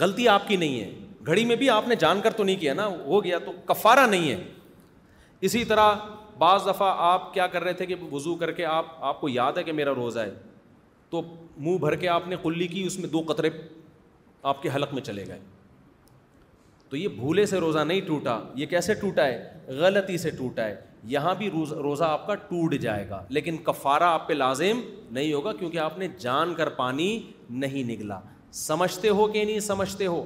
غلطی 0.00 0.28
آپ 0.28 0.46
کی 0.48 0.56
نہیں 0.56 0.80
ہے 0.80 0.90
گھڑی 1.26 1.44
میں 1.44 1.56
بھی 1.56 1.68
آپ 1.70 1.88
نے 1.88 1.94
جان 2.00 2.20
کر 2.24 2.32
تو 2.36 2.44
نہیں 2.44 2.56
کیا 2.60 2.74
نا 2.74 2.86
ہو 3.06 3.22
گیا 3.24 3.38
تو 3.46 3.52
کفارہ 3.66 4.06
نہیں 4.10 4.30
ہے 4.30 4.36
اسی 5.48 5.64
طرح 5.64 5.94
بعض 6.38 6.66
دفعہ 6.66 6.92
آپ 7.10 7.32
کیا 7.34 7.46
کر 7.46 7.64
رہے 7.64 7.72
تھے 7.80 7.86
کہ 7.86 7.94
وضو 8.12 8.34
کر 8.36 8.50
کے 8.52 8.64
آپ 8.64 8.86
آپ 9.04 9.20
کو 9.20 9.28
یاد 9.28 9.56
ہے 9.58 9.62
کہ 9.64 9.72
میرا 9.72 9.94
روزہ 9.94 10.20
ہے 10.20 10.34
تو 11.10 11.22
منہ 11.56 11.76
بھر 11.80 11.94
کے 11.96 12.08
آپ 12.08 12.26
نے 12.28 12.36
کلی 12.42 12.66
کی 12.68 12.82
اس 12.86 12.98
میں 12.98 13.08
دو 13.08 13.22
قطرے 13.28 13.50
آپ 14.52 14.62
کے 14.62 14.68
حلق 14.74 14.92
میں 14.94 15.02
چلے 15.02 15.24
گئے 15.26 15.38
تو 16.90 16.96
یہ 16.96 17.08
بھولے 17.16 17.44
سے 17.46 17.58
روزہ 17.60 17.78
نہیں 17.84 18.00
ٹوٹا 18.06 18.38
یہ 18.56 18.66
کیسے 18.66 18.94
ٹوٹا 19.00 19.24
ہے 19.26 19.74
غلطی 19.80 20.16
سے 20.18 20.30
ٹوٹا 20.36 20.64
ہے 20.66 20.76
یہاں 21.14 21.34
بھی 21.38 21.50
روز 21.50 21.72
روزہ 21.86 22.04
آپ 22.04 22.26
کا 22.26 22.34
ٹوٹ 22.48 22.74
جائے 22.80 23.08
گا 23.08 23.22
لیکن 23.28 23.56
کفارہ 23.64 24.04
آپ 24.12 24.26
پہ 24.28 24.32
لازم 24.32 24.80
نہیں 25.18 25.32
ہوگا 25.32 25.52
کیونکہ 25.58 25.78
آپ 25.78 25.98
نے 25.98 26.08
جان 26.18 26.54
کر 26.54 26.68
پانی 26.78 27.10
نہیں 27.64 27.84
نکلا 27.92 28.18
سمجھتے 28.66 29.08
ہو 29.18 29.26
کہ 29.32 29.44
نہیں 29.44 29.60
سمجھتے 29.66 30.06
ہو 30.06 30.22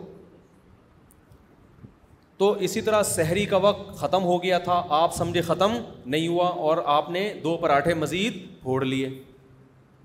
تو 2.39 2.51
اسی 2.67 2.81
طرح 2.81 3.03
سحری 3.15 3.45
کا 3.47 3.57
وقت 3.63 3.95
ختم 3.99 4.25
ہو 4.25 4.43
گیا 4.43 4.59
تھا 4.69 4.83
آپ 5.01 5.15
سمجھے 5.15 5.41
ختم 5.49 5.73
نہیں 6.05 6.29
ہوا 6.29 6.47
اور 6.69 6.79
آپ 6.97 7.11
نے 7.17 7.33
دو 7.45 7.57
پراٹھے 7.63 7.95
مزید 7.95 8.41
پھوڑ 8.63 8.85
لیے 8.85 9.09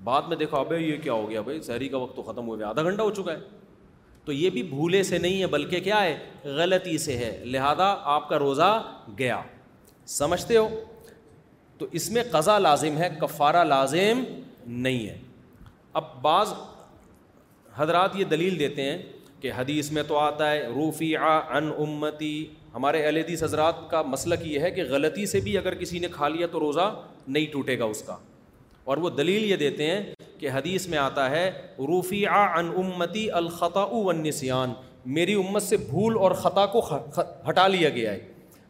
بعد 0.04 0.28
میں 0.30 0.38
دیکھا 0.38 0.58
ابھی 0.58 0.84
یہ 0.88 0.98
کیا 1.04 1.14
ہو 1.14 1.30
گیا 1.30 1.42
بھائی 1.42 1.62
سحری 1.62 1.88
کا 1.90 1.98
وقت 1.98 2.16
تو 2.16 2.22
ختم 2.24 2.48
ہو 2.48 2.58
گیا 2.58 2.68
آدھا 2.70 2.84
گھنٹہ 2.84 3.02
ہو 3.02 3.12
چکا 3.22 3.32
ہے 3.34 3.40
تو 4.28 4.34
یہ 4.34 4.50
بھی 4.54 4.62
بھولے 4.70 5.02
سے 5.10 5.18
نہیں 5.18 5.40
ہے 5.42 5.48
بلکہ 5.48 5.80
کیا 5.84 6.02
ہے 6.04 6.18
غلطی 6.56 6.98
سے 7.04 7.16
ہے 7.18 7.30
لہذا 7.52 7.86
آپ 8.14 8.28
کا 8.30 8.40
روزہ 8.40 8.70
گیا 9.20 9.40
سمجھتے 10.14 10.58
ہو 10.58 10.68
تو 11.78 11.86
اس 12.00 12.10
میں 12.12 12.24
قضا 12.32 12.58
لازم 12.60 12.98
ہے 12.98 13.08
کفارہ 13.22 13.64
لازم 13.64 14.24
نہیں 14.88 15.08
ہے 15.08 15.18
اب 16.00 16.04
بعض 16.22 16.54
حضرات 17.76 18.16
یہ 18.20 18.24
دلیل 18.36 18.60
دیتے 18.60 18.90
ہیں 18.90 18.98
کہ 19.42 19.52
حدیث 19.58 19.92
میں 19.96 20.04
تو 20.08 20.18
آتا 20.20 20.52
ہے 20.52 20.62
روفی 20.76 21.16
ان 21.16 21.72
امتی 21.80 22.34
ہمارے 22.74 23.06
اہل 23.06 23.18
حدیث 23.18 23.44
حضرات 23.44 23.90
کا 23.92 24.02
مسلک 24.16 24.46
یہ 24.48 24.60
ہے 24.60 24.72
کہ 24.72 24.84
غلطی 24.90 25.26
سے 25.36 25.40
بھی 25.48 25.58
اگر 25.58 25.76
کسی 25.84 26.00
نے 26.00 26.08
کھا 26.18 26.28
لیا 26.38 26.48
تو 26.52 26.60
روزہ 26.66 26.94
نہیں 27.28 27.52
ٹوٹے 27.54 27.80
گا 27.80 27.86
اس 27.96 28.02
کا 28.08 28.18
اور 28.92 28.98
وہ 29.06 29.10
دلیل 29.24 29.50
یہ 29.52 29.56
دیتے 29.66 29.90
ہیں 29.92 30.04
کہ 30.40 30.50
حدیث 30.54 30.88
میں 30.88 30.98
آتا 30.98 31.30
ہے 31.30 31.46
روفی 31.88 32.26
آ 32.40 32.44
ان 32.60 32.70
امتی 32.84 33.30
الخطا 33.42 33.84
والنسیان 33.92 34.74
میری 35.16 35.34
امت 35.44 35.64
سے 35.64 35.78
بھول 35.78 36.18
اور 36.26 36.32
خطا 36.44 36.66
کو 36.76 36.88
ہٹا 37.50 37.68
لیا 37.68 37.90
گیا 37.90 38.12
ہے 38.12 38.20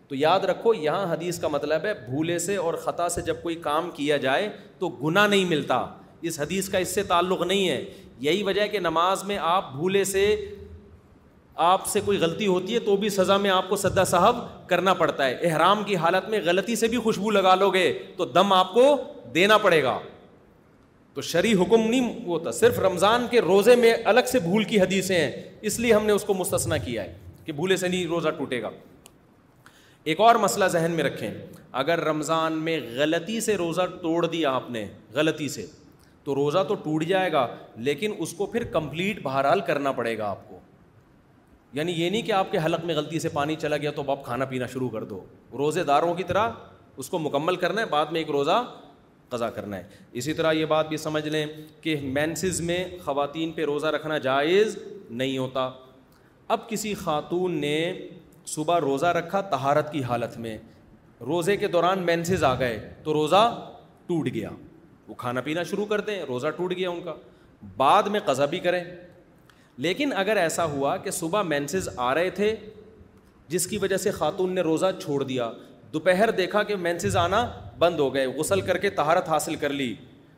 تو 0.08 0.16
یاد 0.16 0.44
رکھو 0.50 0.74
یہاں 0.74 1.12
حدیث 1.14 1.40
کا 1.40 1.48
مطلب 1.52 1.86
ہے 1.86 1.94
بھولے 2.10 2.38
سے 2.40 2.56
اور 2.66 2.74
خطا 2.84 3.08
سے 3.16 3.22
جب 3.30 3.42
کوئی 3.44 3.56
کام 3.64 3.90
کیا 3.96 4.18
جائے 4.28 4.48
تو 4.80 4.90
گناہ 5.04 5.28
نہیں 5.28 5.46
ملتا 5.46 5.86
اس 6.30 6.40
حدیث 6.40 6.70
کا 6.70 6.78
اس 6.84 6.94
سے 6.96 7.04
تعلق 7.10 7.42
نہیں 7.46 7.68
ہے 7.70 7.84
یہی 8.28 8.44
وجہ 8.44 8.62
ہے 8.62 8.68
کہ 8.70 8.80
نماز 8.80 9.24
میں 9.32 9.38
آپ 9.48 9.72
بھولے 9.74 10.04
سے 10.12 10.26
آپ 11.72 11.86
سے 11.88 12.00
کوئی 12.06 12.18
غلطی 12.20 12.48
ہوتی 12.48 12.74
ہے 12.74 12.80
تو 12.86 12.96
بھی 13.04 13.10
سزا 13.10 13.38
میں 13.44 13.50
آپ 13.50 13.70
کو 13.70 13.76
سدا 13.84 14.04
صاحب 14.06 14.36
کرنا 14.70 14.94
پڑتا 14.94 15.26
ہے 15.26 15.34
احرام 15.50 15.84
کی 15.84 15.96
حالت 16.04 16.30
میں 16.30 16.40
غلطی 16.46 16.76
سے 16.82 16.88
بھی 16.88 16.98
خوشبو 17.04 17.30
لگا 17.32 17.54
لو 17.56 17.70
گے 17.74 17.92
تو 18.18 18.26
دم 18.40 18.54
آپ 18.54 18.74
کو 18.74 18.84
دینا 19.36 19.58
پڑے 19.64 19.82
گا 19.84 19.98
تو 21.18 21.22
شرعی 21.26 21.54
حکم 21.62 21.82
نہیں 21.90 22.12
وہ 22.26 22.38
تھا 22.40 22.52
صرف 22.52 22.78
رمضان 22.80 23.26
کے 23.30 23.40
روزے 23.42 23.76
میں 23.76 23.94
الگ 24.10 24.28
سے 24.32 24.40
بھول 24.40 24.64
کی 24.72 24.80
حدیثیں 24.82 25.16
ہیں 25.18 25.32
اس 25.70 25.80
لیے 25.80 25.94
ہم 25.94 26.06
نے 26.06 26.14
اس 26.14 26.24
کو 26.24 26.34
مستثنا 26.34 26.78
کیا 26.78 27.04
ہے 27.04 27.14
کہ 27.46 27.52
بھولے 27.60 27.78
سے 27.78 27.88
نہیں 27.88 28.06
روزہ 28.08 28.30
ٹوٹے 28.38 28.62
گا 28.62 28.70
ایک 30.12 30.20
اور 30.26 30.36
مسئلہ 30.46 30.66
ذہن 30.72 30.92
میں 30.96 31.04
رکھیں 31.04 31.30
اگر 31.82 32.04
رمضان 32.06 32.62
میں 32.68 32.78
غلطی 32.98 33.40
سے 33.46 33.56
روزہ 33.58 33.82
توڑ 34.02 34.26
دیا 34.26 34.52
آپ 34.56 34.70
نے 34.72 34.86
غلطی 35.14 35.50
سے 35.56 35.66
تو 36.24 36.36
روزہ 36.36 36.64
تو 36.68 36.76
ٹوٹ 36.84 37.04
جائے 37.08 37.32
گا 37.32 37.46
لیکن 37.90 38.14
اس 38.20 38.34
کو 38.38 38.46
پھر 38.54 38.64
کمپلیٹ 38.78 39.22
بہرحال 39.24 39.62
کرنا 39.68 39.92
پڑے 40.02 40.18
گا 40.18 40.30
آپ 40.30 40.48
کو 40.50 40.60
یعنی 41.80 41.92
یہ 42.04 42.10
نہیں 42.10 42.22
کہ 42.28 42.32
آپ 42.44 42.52
کے 42.52 42.58
حلق 42.66 42.86
میں 42.86 42.96
غلطی 42.96 43.20
سے 43.20 43.30
پانی 43.40 43.56
چلا 43.62 43.78
گیا 43.78 43.92
تو 43.96 44.02
اب 44.02 44.12
آپ 44.12 44.24
کھانا 44.26 44.46
پینا 44.54 44.68
شروع 44.74 44.90
کر 44.90 45.04
دو 45.14 45.24
روزے 45.58 45.84
داروں 45.92 46.14
کی 46.16 46.24
طرح 46.28 46.50
اس 46.98 47.10
کو 47.10 47.20
مکمل 47.20 47.56
کرنا 47.66 47.82
ہے 47.82 47.86
بعد 47.90 48.12
میں 48.12 48.20
ایک 48.22 48.30
روزہ 48.32 48.62
قضا 49.30 49.50
کرنا 49.50 49.78
ہے 49.78 49.84
اسی 50.20 50.34
طرح 50.34 50.52
یہ 50.54 50.66
بات 50.66 50.90
بھی 50.90 50.98
سمجھ 50.98 51.28
لیں 51.28 51.46
کہ 51.82 51.96
مینسز 52.02 52.62
میں 52.62 52.84
خواتین 53.04 53.52
پہ 53.52 53.66
روزہ 53.66 53.88
رکھنا 53.96 54.18
جائز 54.28 54.78
نہیں 55.10 55.38
ہوتا 55.38 55.70
اب 56.56 56.70
کسی 56.70 56.94
خاتون 56.96 57.60
نے 57.62 57.74
صبح 58.48 58.80
روزہ 58.80 59.06
رکھا 59.18 59.42
تہارت 59.52 59.92
کی 59.92 60.04
حالت 60.10 60.38
میں 60.40 60.58
روزے 61.28 61.56
کے 61.58 61.68
دوران 61.68 62.06
مینسز 62.06 62.44
آ 62.44 62.54
گئے 62.60 62.78
تو 63.04 63.14
روزہ 63.14 63.48
ٹوٹ 64.08 64.28
گیا 64.34 64.50
وہ 65.08 65.14
کھانا 65.18 65.42
پینا 65.42 65.64
شروع 65.64 65.86
کر 65.86 66.02
دیں 66.10 66.22
روزہ 66.28 66.48
ٹوٹ 66.58 66.74
گیا 66.78 66.90
ان 66.90 67.02
کا 67.04 67.14
بعد 67.78 68.04
میں 68.14 68.20
قضا 68.26 68.46
بھی 68.46 68.60
کریں 68.60 68.84
لیکن 69.86 70.12
اگر 70.18 70.38
ایسا 70.38 70.66
ہوا 70.72 70.96
کہ 70.98 71.12
صبح 71.12 71.42
مینسز 71.48 71.90
آ 71.98 72.14
رہے 72.16 72.30
تھے 72.40 72.56
جس 73.48 73.68
کی 73.68 73.78
وجہ 73.82 73.98
سے 73.98 74.12
خاتون 74.12 74.54
نے 74.56 74.62
روزہ 74.62 74.86
چھوڑ 75.02 75.24
دیا 75.24 75.50
دوپہر 75.94 76.32
دیکھا 76.38 76.64
کہ 76.64 76.76
مینسز 76.76 77.16
آنا 77.18 77.46
بند 77.80 78.00
ہو 78.00 78.14
گئے 78.14 78.26
غسل 78.38 78.62
کر 78.62 78.78
کے 78.78 78.90
تہارت 78.90 79.30
حاصل 79.30 79.56
کر 79.60 79.70
لی 79.74 79.94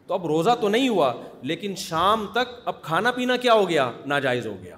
تو 0.08 0.14
اب 0.14 0.26
روزہ 0.28 0.50
تو 0.62 0.70
نہیں 0.70 0.90
ہوا 0.90 1.12
لیکن 1.52 1.76
شام 1.78 2.26
تک 2.34 2.54
اب 2.68 2.82
کھانا 2.82 3.12
پینا 3.16 3.36
کیا 3.42 3.54
ہو 3.54 3.68
گیا 3.70 3.90
ناجائز 4.06 4.48
ہو 4.48 4.56
گیا 4.64 4.76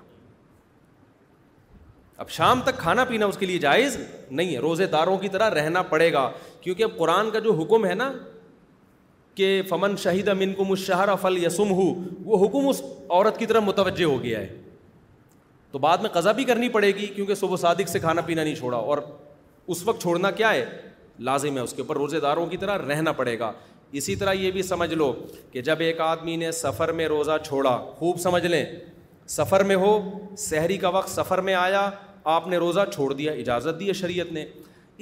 اب 2.21 2.29
شام 2.29 2.61
تک 2.63 2.77
کھانا 2.77 3.03
پینا 3.09 3.25
اس 3.25 3.37
کے 3.37 3.45
لیے 3.45 3.57
جائز 3.59 3.97
نہیں 4.29 4.53
ہے 4.53 4.59
روزے 4.61 4.85
داروں 4.87 5.17
کی 5.17 5.29
طرح 5.29 5.49
رہنا 5.55 5.81
پڑے 5.93 6.11
گا 6.13 6.29
کیونکہ 6.61 6.83
اب 6.83 6.97
قرآن 6.97 7.29
کا 7.31 7.39
جو 7.43 7.53
حکم 7.61 7.85
ہے 7.85 7.93
نا 7.93 8.11
کہ 9.35 9.61
فمن 9.69 9.95
شہید 9.97 10.27
امن 10.29 10.53
کو 10.53 10.65
مشہر 10.65 11.09
فل 11.21 11.43
یسم 11.43 11.71
ہو 11.73 11.93
وہ 12.29 12.45
حکم 12.45 12.67
اس 12.69 12.81
عورت 13.09 13.37
کی 13.39 13.45
طرف 13.45 13.63
متوجہ 13.65 14.03
ہو 14.03 14.21
گیا 14.23 14.39
ہے 14.39 14.57
تو 15.71 15.79
بعد 15.79 15.97
میں 16.01 16.09
قضا 16.13 16.31
بھی 16.37 16.43
کرنی 16.43 16.69
پڑے 16.69 16.87
گی 16.95 17.05
کیونکہ 17.15 17.35
صبح 17.35 17.57
صادق 17.57 17.89
سے 17.89 17.99
کھانا 17.99 18.21
پینا 18.27 18.43
نہیں 18.43 18.55
چھوڑا 18.55 18.77
اور 18.77 18.97
اس 19.69 19.83
وقت 19.87 20.01
چھوڑنا 20.01 20.31
کیا 20.31 20.53
ہے 20.53 20.65
لازم 21.27 21.57
ہے 21.57 21.61
اس 21.61 21.73
کے 21.73 21.81
اوپر 21.81 21.95
روزے 21.97 22.19
داروں 22.19 22.45
کی 22.47 22.57
طرح 22.57 22.77
رہنا 22.87 23.11
پڑے 23.17 23.37
گا 23.39 23.51
اسی 23.99 24.15
طرح 24.15 24.33
یہ 24.33 24.51
بھی 24.51 24.61
سمجھ 24.63 24.93
لو 24.93 25.11
کہ 25.51 25.61
جب 25.61 25.79
ایک 25.87 25.99
آدمی 26.01 26.35
نے 26.43 26.51
سفر 26.61 26.91
میں 26.99 27.07
روزہ 27.07 27.37
چھوڑا 27.45 27.77
خوب 27.97 28.19
سمجھ 28.19 28.45
لیں 28.45 28.65
سفر 29.29 29.63
میں 29.63 29.75
ہو 29.75 29.99
سحری 30.37 30.77
کا 30.77 30.89
وقت 30.97 31.09
سفر 31.09 31.41
میں 31.49 31.53
آیا 31.53 31.89
آپ 32.35 32.47
نے 32.47 32.57
روزہ 32.57 32.79
چھوڑ 32.93 33.11
دیا 33.13 33.31
اجازت 33.31 33.79
دی 33.79 33.87
ہے 33.87 33.93
شریعت 34.01 34.31
نے 34.33 34.45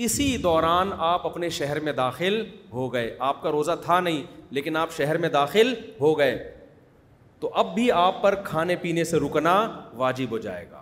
اسی 0.05 0.35
دوران 0.43 0.89
آپ 1.05 1.25
اپنے 1.27 1.49
شہر 1.59 1.79
میں 1.87 1.93
داخل 1.93 2.43
ہو 2.73 2.91
گئے 2.93 3.15
آپ 3.29 3.41
کا 3.43 3.51
روزہ 3.51 3.71
تھا 3.85 3.99
نہیں 3.99 4.21
لیکن 4.57 4.77
آپ 4.77 4.91
شہر 4.97 5.17
میں 5.23 5.29
داخل 5.29 5.73
ہو 6.01 6.17
گئے 6.19 6.37
تو 7.39 7.49
اب 7.61 7.73
بھی 7.75 7.91
آپ 7.91 8.21
پر 8.21 8.35
کھانے 8.43 8.75
پینے 8.81 9.03
سے 9.09 9.17
رکنا 9.25 9.55
واجب 9.97 10.31
ہو 10.31 10.37
جائے 10.45 10.65
گا 10.71 10.81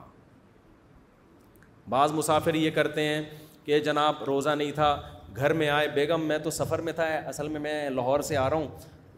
بعض 1.89 2.11
مسافر 2.13 2.53
یہ 2.55 2.71
کرتے 2.75 3.03
ہیں 3.05 3.21
کہ 3.67 3.79
جناب 3.85 4.23
روزہ 4.23 4.49
نہیں 4.57 4.71
تھا 4.71 4.85
گھر 5.37 5.53
میں 5.59 5.67
آئے 5.69 5.87
بیگم 5.95 6.21
میں 6.27 6.37
تو 6.43 6.49
سفر 6.49 6.81
میں 6.81 6.91
تھا 6.99 7.05
اصل 7.29 7.47
میں 7.55 7.59
میں 7.61 7.89
لاہور 7.93 8.19
سے 8.27 8.35
آ 8.37 8.49
رہا 8.49 8.57
ہوں 8.57 8.67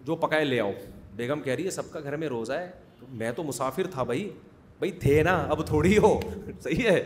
جو 0.05 0.15
پکائے 0.21 0.45
لے 0.45 0.59
آؤ 0.59 0.71
بیگم 1.15 1.41
کہہ 1.41 1.53
رہی 1.55 1.65
ہے 1.65 1.69
سب 1.71 1.91
کا 1.91 1.99
گھر 2.03 2.15
میں 2.17 2.27
روزہ 2.29 2.53
ہے 2.53 2.69
میں 3.19 3.31
تو 3.35 3.43
مسافر 3.43 3.87
تھا 3.93 4.03
بھائی 4.03 4.23
بھائی 4.79 4.91
تھے 5.01 5.21
نا 5.23 5.35
اب 5.51 5.65
تھوڑی 5.67 5.97
ہو 5.97 6.19
صحیح 6.63 6.87
ہے 6.89 6.99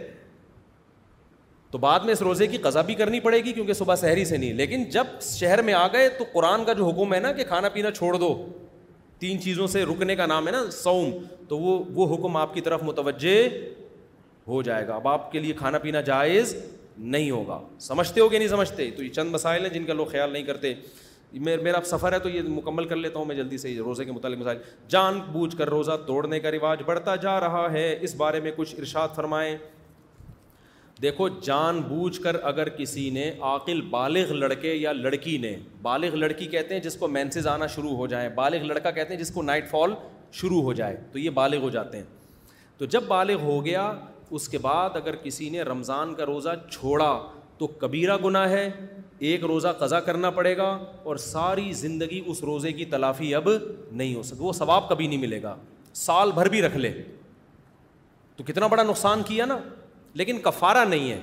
تو 1.71 1.77
بعد 1.85 1.99
میں 2.05 2.13
اس 2.13 2.21
روزے 2.21 2.47
کی 2.47 2.57
قضا 2.67 2.81
بھی 2.91 2.95
کرنی 2.95 3.19
پڑے 3.19 3.37
گی 3.45 3.53
کیونکہ 3.53 3.73
صبح 3.73 3.95
شہری 4.01 4.23
سے 4.25 4.37
نہیں 4.37 4.53
لیکن 4.53 4.83
جب 4.91 5.07
شہر 5.29 5.61
میں 5.69 5.73
آ 5.73 5.85
گئے 5.93 6.07
تو 6.17 6.25
قرآن 6.33 6.63
کا 6.65 6.73
جو 6.73 6.87
حکم 6.89 7.13
ہے 7.13 7.19
نا 7.19 7.31
کہ 7.39 7.43
کھانا 7.47 7.69
پینا 7.73 7.91
چھوڑ 7.97 8.15
دو 8.19 8.33
تین 9.19 9.41
چیزوں 9.41 9.67
سے 9.75 9.83
رکنے 9.89 10.15
کا 10.15 10.25
نام 10.33 10.47
ہے 10.47 10.51
نا 10.51 10.63
سوم 10.77 11.11
تو 11.47 11.57
وہ 11.59 11.83
وہ 11.95 12.13
حکم 12.15 12.37
آپ 12.37 12.53
کی 12.53 12.61
طرف 12.69 12.83
متوجہ 12.83 13.35
ہو 14.47 14.61
جائے 14.61 14.87
گا 14.87 14.95
اب 14.95 15.07
آپ 15.07 15.31
کے 15.31 15.39
لیے 15.39 15.53
کھانا 15.57 15.77
پینا 15.83 16.01
جائز 16.11 16.55
نہیں 16.97 17.29
ہوگا 17.31 17.59
سمجھتے 17.81 18.21
ہو 18.21 18.29
گیا 18.31 18.39
نہیں 18.39 18.49
سمجھتے 18.49 18.89
تو 18.97 19.03
یہ 19.03 19.09
چند 19.13 19.31
مسائل 19.33 19.65
ہیں 19.65 19.73
جن 19.73 19.85
کا 19.85 19.93
لوگ 19.93 20.05
خیال 20.11 20.31
نہیں 20.33 20.43
کرتے 20.43 20.73
میرا 21.41 21.77
سفر 21.85 22.13
ہے 22.13 22.19
تو 22.23 22.29
یہ 22.29 22.41
مکمل 22.47 22.85
کر 22.87 22.95
لیتا 22.95 23.19
ہوں 23.19 23.25
میں 23.25 23.35
جلدی 23.35 23.57
سے 23.57 23.75
روزے 23.85 24.05
کے 24.05 24.11
متعلق 24.11 24.37
مسائل 24.39 24.57
جان 24.89 25.19
بوجھ 25.31 25.55
کر 25.57 25.69
روزہ 25.69 25.91
توڑنے 26.07 26.39
کا 26.39 26.51
رواج 26.51 26.81
بڑھتا 26.85 27.15
جا 27.21 27.39
رہا 27.39 27.65
ہے 27.71 27.95
اس 28.01 28.15
بارے 28.15 28.39
میں 28.39 28.51
کچھ 28.55 28.75
ارشاد 28.79 29.15
فرمائیں 29.15 29.55
دیکھو 31.01 31.27
جان 31.43 31.79
بوجھ 31.87 32.19
کر 32.21 32.35
اگر 32.47 32.69
کسی 32.77 33.09
نے 33.13 33.31
عاقل 33.41 33.81
بالغ 33.91 34.31
لڑکے 34.33 34.73
یا 34.73 34.91
لڑکی 34.93 35.37
نے 35.41 35.55
بالغ 35.81 36.15
لڑکی 36.15 36.45
کہتے 36.47 36.73
ہیں 36.75 36.81
جس 36.81 36.95
کو 36.97 37.07
مینسز 37.07 37.47
آنا 37.47 37.67
شروع 37.75 37.95
ہو 37.97 38.07
جائیں 38.07 38.27
بالغ 38.35 38.65
لڑکا 38.67 38.91
کہتے 38.91 39.13
ہیں 39.13 39.19
جس 39.21 39.31
کو 39.33 39.41
نائٹ 39.41 39.69
فال 39.69 39.93
شروع 40.41 40.61
ہو 40.63 40.73
جائے 40.73 40.97
تو 41.11 41.19
یہ 41.19 41.29
بالغ 41.39 41.61
ہو 41.63 41.69
جاتے 41.69 41.97
ہیں 41.97 42.05
تو 42.77 42.85
جب 42.85 43.03
بالغ 43.07 43.41
ہو 43.43 43.63
گیا 43.65 43.91
اس 44.35 44.47
کے 44.49 44.57
بعد 44.57 44.95
اگر 44.95 45.15
کسی 45.23 45.49
نے 45.49 45.61
رمضان 45.69 46.13
کا 46.15 46.25
روزہ 46.25 46.49
چھوڑا 46.69 47.11
تو 47.57 47.67
کبیرہ 47.81 48.15
گناہ 48.23 48.49
ہے 48.49 48.67
ایک 49.31 49.43
روزہ 49.51 49.67
قضا 49.79 49.99
کرنا 50.07 50.29
پڑے 50.37 50.55
گا 50.57 50.69
اور 51.09 51.15
ساری 51.25 51.71
زندگی 51.81 52.21
اس 52.31 52.41
روزے 52.51 52.71
کی 52.79 52.85
تلافی 52.93 53.33
اب 53.35 53.49
نہیں 53.51 54.15
ہو 54.15 54.23
سکتی 54.29 54.43
وہ 54.43 54.53
ثواب 54.61 54.89
کبھی 54.89 55.07
نہیں 55.07 55.19
ملے 55.25 55.41
گا 55.43 55.53
سال 56.05 56.31
بھر 56.39 56.49
بھی 56.55 56.61
رکھ 56.61 56.77
لے 56.77 56.91
تو 58.35 58.43
کتنا 58.47 58.67
بڑا 58.73 58.83
نقصان 58.83 59.23
کیا 59.27 59.45
نا 59.53 59.57
لیکن 60.21 60.41
کفارہ 60.49 60.85
نہیں 60.89 61.09
ہے 61.11 61.19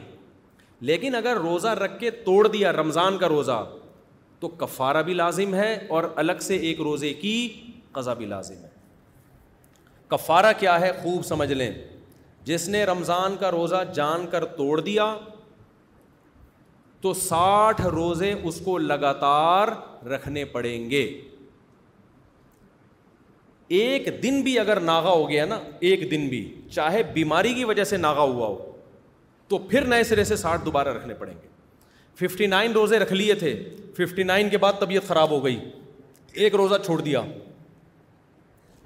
لیکن 0.91 1.15
اگر 1.15 1.37
روزہ 1.49 1.69
رکھ 1.83 1.99
کے 2.01 2.11
توڑ 2.31 2.47
دیا 2.49 2.73
رمضان 2.73 3.19
کا 3.19 3.29
روزہ 3.29 3.65
تو 4.41 4.49
کفارہ 4.65 5.03
بھی 5.09 5.15
لازم 5.25 5.55
ہے 5.55 5.73
اور 5.97 6.05
الگ 6.23 6.39
سے 6.53 6.57
ایک 6.71 6.81
روزے 6.91 7.13
کی 7.27 7.35
قضا 7.93 8.15
بھی 8.23 8.27
لازم 8.39 8.65
ہے 8.65 8.69
کفارہ 10.09 10.53
کیا 10.59 10.81
ہے 10.81 10.91
خوب 11.03 11.25
سمجھ 11.25 11.53
لیں 11.53 11.71
جس 12.45 12.69
نے 12.69 12.85
رمضان 12.87 13.37
کا 13.41 13.51
روزہ 13.51 13.83
جان 13.95 14.27
کر 14.31 14.45
توڑ 14.57 14.81
دیا 14.81 15.15
تو 17.01 17.13
ساٹھ 17.15 17.81
روزے 17.93 18.33
اس 18.49 18.61
کو 18.65 18.77
لگاتار 18.79 19.69
رکھنے 20.09 20.45
پڑیں 20.55 20.91
گے 20.91 21.05
ایک 23.79 24.09
دن 24.23 24.41
بھی 24.43 24.59
اگر 24.59 24.81
ناغا 24.81 25.11
ہو 25.11 25.29
گیا 25.29 25.45
نا 25.47 25.59
ایک 25.91 26.11
دن 26.11 26.29
بھی 26.29 26.45
چاہے 26.75 27.03
بیماری 27.13 27.53
کی 27.55 27.65
وجہ 27.65 27.85
سے 27.93 27.97
ناغا 27.97 28.23
ہوا 28.23 28.47
ہو 28.47 28.73
تو 29.49 29.59
پھر 29.71 29.85
نئے 29.89 30.05
سرے 30.05 30.25
سے 30.25 30.37
ساٹھ 30.37 30.65
دوبارہ 30.65 30.89
رکھنے 30.97 31.15
پڑیں 31.19 31.33
گے 31.35 31.49
ففٹی 32.27 32.47
نائن 32.47 32.73
روزے 32.73 32.99
رکھ 32.99 33.13
لیے 33.13 33.35
تھے 33.35 33.55
ففٹی 33.97 34.23
نائن 34.23 34.49
کے 34.49 34.59
بعد 34.65 34.73
طبیعت 34.81 35.07
خراب 35.09 35.31
ہو 35.31 35.45
گئی 35.45 35.59
ایک 36.43 36.55
روزہ 36.55 36.75
چھوڑ 36.85 37.01
دیا 37.01 37.23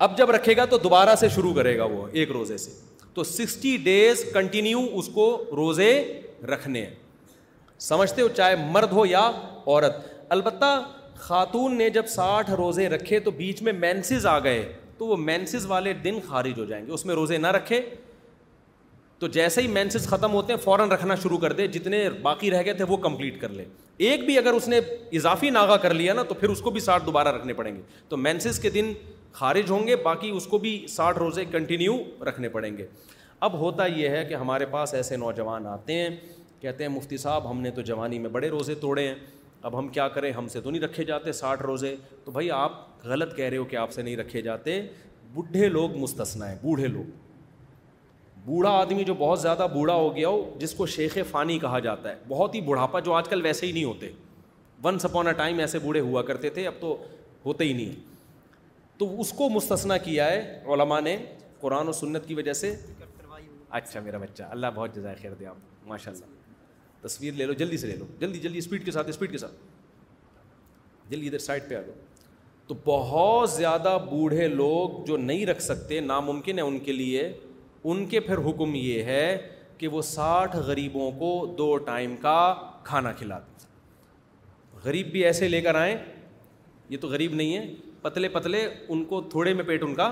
اب 0.05 0.17
جب 0.19 0.31
رکھے 0.31 0.57
گا 0.57 0.65
تو 0.71 0.79
دوبارہ 0.79 1.15
سے 1.21 1.29
شروع 1.35 1.53
کرے 1.55 1.77
گا 1.79 1.85
وہ 1.93 2.07
ایک 2.13 2.31
روزے 2.33 2.57
سے 2.59 2.71
تو 3.15 3.25
سکسٹی 3.25 3.77
ڈیز 3.83 4.25
کنٹینیو 4.33 4.79
اس 4.99 5.09
کو 5.15 5.27
روزے 5.57 5.89
رکھنے 6.49 6.85
سمجھتے 7.81 8.23
ہو 8.23 8.29
چاہے 8.37 8.55
مرد 8.71 8.93
ہو 8.93 9.05
یا 9.07 9.21
عورت 9.67 9.97
البتہ 10.35 10.75
خاتون 11.19 11.77
نے 11.79 11.89
جب 11.91 12.07
ساٹھ 12.15 12.51
روزے 12.61 12.89
رکھے 12.89 13.19
تو 13.21 13.31
بیچ 13.37 13.63
میں 13.63 13.73
مینسز 13.73 14.27
آ 14.27 14.39
گئے 14.45 14.63
تو 14.99 15.07
وہ 15.07 15.17
مینسز 15.17 15.67
والے 15.67 15.93
دن 16.05 16.19
خارج 16.29 16.59
ہو 16.59 16.65
جائیں 16.65 16.87
گے 16.87 16.93
اس 16.93 17.05
میں 17.07 17.15
روزے 17.15 17.39
نہ 17.39 17.47
رکھے 17.57 17.81
تو 19.19 19.27
جیسے 19.37 19.63
ہی 19.63 19.67
مینسز 19.73 20.07
ختم 20.09 20.33
ہوتے 20.33 20.53
ہیں 20.53 20.61
فوراً 20.61 20.91
رکھنا 20.93 21.15
شروع 21.23 21.39
کر 21.39 21.53
دے 21.61 21.67
جتنے 21.77 22.09
باقی 22.23 22.51
رہ 22.51 22.63
گئے 22.65 22.73
تھے 22.75 22.85
وہ 22.89 22.97
کمپلیٹ 23.07 23.41
کر 23.41 23.49
لے 23.49 23.65
ایک 24.09 24.25
بھی 24.27 24.37
اگر 24.39 24.53
اس 24.53 24.69
نے 24.69 24.79
اضافی 25.17 25.51
ناغا 25.51 25.77
کر 25.87 25.95
لیا 25.95 26.15
نا 26.15 26.23
تو 26.29 26.35
پھر 26.35 26.49
اس 26.51 26.61
کو 26.61 26.71
بھی 26.71 26.81
ساٹھ 26.81 27.05
دوبارہ 27.07 27.29
رکھنے 27.37 27.53
پڑیں 27.63 27.75
گے 27.75 27.81
تو 28.09 28.17
مینسز 28.17 28.59
کے 28.63 28.71
دن 28.71 28.93
خارج 29.39 29.71
ہوں 29.71 29.87
گے 29.87 29.95
باقی 30.03 30.31
اس 30.37 30.47
کو 30.47 30.59
بھی 30.65 30.71
ساٹھ 30.89 31.17
روزے 31.19 31.45
کنٹینیو 31.53 31.95
رکھنے 32.27 32.49
پڑیں 32.49 32.77
گے 32.77 32.85
اب 33.47 33.59
ہوتا 33.61 33.87
یہ 33.87 34.09
ہے 34.09 34.25
کہ 34.29 34.35
ہمارے 34.35 34.67
پاس 34.71 34.93
ایسے 34.95 35.17
نوجوان 35.17 35.67
آتے 35.67 35.93
ہیں 35.99 36.09
کہتے 36.61 36.85
ہیں 36.85 36.91
مفتی 36.91 37.17
صاحب 37.23 37.51
ہم 37.51 37.61
نے 37.61 37.71
تو 37.71 37.81
جوانی 37.89 38.19
میں 38.19 38.31
بڑے 38.37 38.49
روزے 38.51 38.75
توڑے 38.83 39.07
ہیں 39.09 39.15
اب 39.69 39.79
ہم 39.79 39.89
کیا 39.97 40.07
کریں 40.19 40.31
ہم 40.33 40.49
سے 40.53 40.61
تو 40.61 40.71
نہیں 40.71 40.83
رکھے 40.83 41.05
جاتے 41.05 41.33
ساٹھ 41.33 41.63
روزے 41.63 41.95
تو 42.25 42.31
بھائی 42.33 42.51
آپ 42.61 42.73
غلط 43.07 43.35
کہہ 43.37 43.45
رہے 43.49 43.57
ہو 43.57 43.65
کہ 43.65 43.77
آپ 43.77 43.93
سے 43.93 44.03
نہیں 44.03 44.17
رکھے 44.17 44.41
جاتے 44.43 44.81
بوڑھے 45.33 45.69
لوگ 45.69 45.97
مستثنا 46.03 46.51
ہیں 46.51 46.57
بوڑھے 46.63 46.87
لوگ 46.87 47.11
بوڑھا 48.45 48.71
آدمی 48.79 49.05
جو 49.05 49.15
بہت 49.19 49.41
زیادہ 49.41 49.67
بوڑھا 49.75 49.95
ہو 49.95 50.15
گیا 50.17 50.29
ہو 50.29 50.49
جس 50.59 50.75
کو 50.77 50.87
شیخ 50.97 51.19
فانی 51.31 51.59
کہا 51.59 51.79
جاتا 51.89 52.09
ہے 52.11 52.15
بہت 52.29 52.55
ہی 52.55 52.61
بڑھاپا 52.71 53.01
جو 53.09 53.13
آج 53.15 53.29
کل 53.29 53.43
ویسے 53.45 53.67
ہی 53.67 53.73
نہیں 53.73 53.85
ہوتے 53.85 54.11
ونس 54.85 55.05
اپون 55.05 55.27
اے 55.27 55.33
ٹائم 55.37 55.59
ایسے 55.67 55.79
بوڑھے 55.83 56.01
ہوا 56.01 56.23
کرتے 56.31 56.51
تھے 56.59 56.67
اب 56.67 56.75
تو 56.81 56.97
ہوتے 57.47 57.65
ہی 57.65 57.73
نہیں 57.73 58.13
تو 58.99 59.09
اس 59.21 59.33
کو 59.37 59.49
مستثنا 59.51 59.97
کیا 59.99 60.31
ہے 60.31 60.41
علماء 60.73 61.01
نے 61.05 61.17
قرآن 61.61 61.89
و 61.89 61.93
سنت 62.01 62.27
کی 62.27 62.35
وجہ 62.35 62.53
سے 62.53 62.75
اچھا 63.79 64.01
میرا 64.01 64.19
بچہ 64.19 64.43
اللہ 64.51 64.67
بہت 64.75 64.95
جزائے 64.97 65.31
دے 65.39 65.47
آپ 65.47 65.87
ماشاء 65.89 66.13
اللہ 66.13 67.07
تصویر 67.07 67.33
لے 67.35 67.45
لو 67.47 67.53
جلدی 67.53 67.77
سے 67.77 67.87
لے 67.87 67.97
لو 67.97 68.05
جلدی 68.21 68.39
جلدی 68.41 68.59
اسپیڈ 68.59 68.85
کے 68.85 68.91
ساتھ 68.91 69.09
اسپیڈ 69.09 69.31
کے 69.33 69.39
ساتھ 69.39 69.53
جلدی 71.11 71.27
ادھر 71.27 71.39
سائڈ 71.47 71.63
پہ 71.69 71.75
آ 71.77 71.81
جاؤ 71.87 71.95
تو 72.67 72.75
بہت 72.85 73.51
زیادہ 73.51 73.97
بوڑھے 74.11 74.47
لوگ 74.49 75.05
جو 75.07 75.17
نہیں 75.17 75.45
رکھ 75.47 75.63
سکتے 75.63 75.99
ناممکن 76.01 76.59
ہے 76.59 76.63
ان 76.63 76.79
کے 76.85 76.93
لیے 76.93 77.29
ان 77.33 78.05
کے 78.13 78.21
پھر 78.29 78.39
حکم 78.49 78.75
یہ 78.75 79.03
ہے 79.13 79.37
کہ 79.79 79.89
وہ 79.95 80.03
ساٹھ 80.11 80.57
غریبوں 80.67 81.11
کو 81.19 81.33
دو 81.59 81.77
ٹائم 81.91 82.17
کا 82.23 82.39
کھانا 82.85 83.13
کھلا 83.19 83.39
دیں 83.39 84.79
غریب 84.85 85.11
بھی 85.13 85.25
ایسے 85.25 85.49
لے 85.49 85.61
کر 85.61 85.75
آئیں 85.81 85.97
یہ 86.89 86.99
تو 87.01 87.09
غریب 87.09 87.35
نہیں 87.35 87.57
ہے 87.57 87.67
پتلے 88.05 88.29
پتلے 88.29 88.61
ان 88.95 89.05
کو 89.11 89.21
تھوڑے 89.35 89.53
میں 89.55 89.65
پیٹ 89.65 89.83
ان 89.83 89.95
کا 89.95 90.09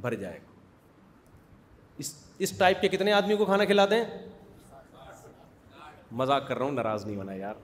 بھر 0.00 0.14
جائے 0.20 0.38
گا 0.44 2.04
اس 2.42 2.52
ٹائپ 2.58 2.80
کے 2.80 2.88
کتنے 2.88 3.12
آدمی 3.12 3.36
کو 3.36 3.44
کھانا 3.44 3.64
کھلاتے 3.70 3.94
ہیں 3.96 4.28
مزاق 6.20 6.46
کر 6.48 6.56
رہا 6.58 6.64
ہوں 6.66 6.72
ناراض 6.74 7.04
نہیں 7.06 7.16
ہونا 7.16 7.32
یار 7.34 7.54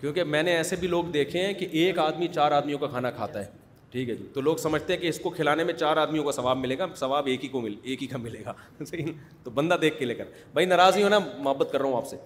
کیونکہ 0.00 0.24
میں 0.34 0.42
نے 0.42 0.56
ایسے 0.56 0.76
بھی 0.80 0.88
لوگ 0.88 1.04
دیکھے 1.18 1.46
ہیں 1.46 1.52
کہ 1.54 1.66
ایک 1.84 1.98
آدمی 2.06 2.28
چار 2.34 2.52
آدمیوں 2.58 2.78
کا 2.78 2.86
کھانا 2.94 3.10
کھاتا 3.20 3.40
ہے 3.44 3.46
ٹھیک 3.92 4.08
ہے 4.08 4.14
جی 4.14 4.26
تو 4.34 4.40
لوگ 4.40 4.56
سمجھتے 4.64 4.92
ہیں 4.92 5.00
کہ 5.00 5.08
اس 5.08 5.18
کو 5.22 5.30
کھلانے 5.38 5.64
میں 5.64 5.74
چار 5.74 5.96
آدمیوں 6.06 6.24
کا 6.24 6.32
ثواب 6.32 6.58
ملے 6.58 6.78
گا 6.78 6.86
ثواب 7.04 7.26
ایک 7.30 7.42
ہی 7.44 7.48
کو 7.54 7.60
مل 7.60 7.74
ایک 7.82 8.02
ہی 8.02 8.06
کا 8.06 8.18
ملے 8.18 8.44
گا 8.44 8.52
صحیح 8.84 9.12
تو 9.44 9.50
بندہ 9.60 9.74
دیکھ 9.80 9.98
کے 9.98 10.04
لے 10.04 10.14
کر 10.14 10.24
بھائی 10.52 10.66
ناراض 10.66 10.94
نہیں 10.94 11.04
ہونا 11.04 11.18
محبت 11.18 11.72
کر 11.72 11.80
رہا 11.80 11.88
ہوں 11.88 11.96
آپ 11.96 12.06
سے 12.08 12.16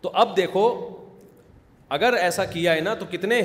تو 0.00 0.10
اب 0.24 0.36
دیکھو 0.36 0.66
اگر 1.98 2.14
ایسا 2.20 2.44
کیا 2.56 2.74
ہے 2.74 2.80
نا 2.80 2.94
تو 3.00 3.06
کتنے 3.10 3.40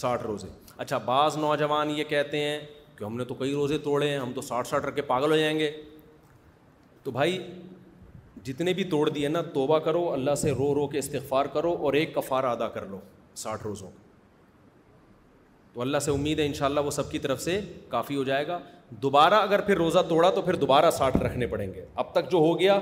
ساٹھ 0.00 0.22
روزے 0.26 0.48
اچھا 0.76 0.98
بعض 1.04 1.36
نوجوان 1.38 1.90
یہ 1.96 2.04
کہتے 2.04 2.38
ہیں 2.44 2.58
کہ 2.98 3.04
ہم 3.04 3.16
نے 3.16 3.24
تو 3.24 3.34
کئی 3.34 3.52
روزے 3.54 3.78
توڑے 3.84 4.08
ہیں 4.10 4.18
ہم 4.18 4.32
تو 4.34 4.40
ساٹھ 4.42 4.68
ساٹھ 4.68 4.84
رکھ 4.86 4.96
کے 4.96 5.02
پاگل 5.10 5.30
ہو 5.30 5.36
جائیں 5.36 5.58
گے 5.58 5.70
تو 7.02 7.10
بھائی 7.10 7.38
جتنے 8.44 8.72
بھی 8.74 8.84
توڑ 8.94 9.08
دیے 9.08 9.28
نا 9.28 9.42
توبہ 9.54 9.78
کرو 9.84 10.08
اللہ 10.12 10.34
سے 10.40 10.50
رو 10.58 10.74
رو 10.74 10.86
کے 10.94 10.98
استغفار 10.98 11.44
کرو 11.52 11.72
اور 11.86 11.92
ایک 12.00 12.14
کفار 12.14 12.44
ادا 12.44 12.68
کر 12.68 12.86
لو 12.86 12.98
ساٹھ 13.44 13.62
روزوں 13.66 13.90
تو 15.72 15.80
اللہ 15.80 15.98
سے 16.02 16.10
امید 16.10 16.38
ہے 16.40 16.46
انشاءاللہ 16.46 16.80
وہ 16.84 16.90
سب 16.96 17.10
کی 17.10 17.18
طرف 17.18 17.40
سے 17.42 17.60
کافی 17.90 18.16
ہو 18.16 18.24
جائے 18.24 18.46
گا 18.46 18.58
دوبارہ 19.02 19.34
اگر 19.48 19.60
پھر 19.68 19.76
روزہ 19.76 19.98
توڑا 20.08 20.30
تو 20.34 20.42
پھر 20.42 20.56
دوبارہ 20.64 20.90
ساٹھ 20.98 21.16
رکھنے 21.22 21.46
پڑیں 21.54 21.72
گے 21.74 21.84
اب 22.02 22.12
تک 22.14 22.30
جو 22.30 22.38
ہو 22.38 22.58
گیا 22.60 22.78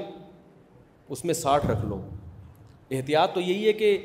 اس 1.14 1.24
میں 1.24 1.34
ساٹھ 1.34 1.66
رکھ 1.66 1.84
لو 1.88 2.00
احتیاط 2.90 3.34
تو 3.34 3.40
یہی 3.40 3.66
ہے 3.66 3.72
کہ 3.72 3.96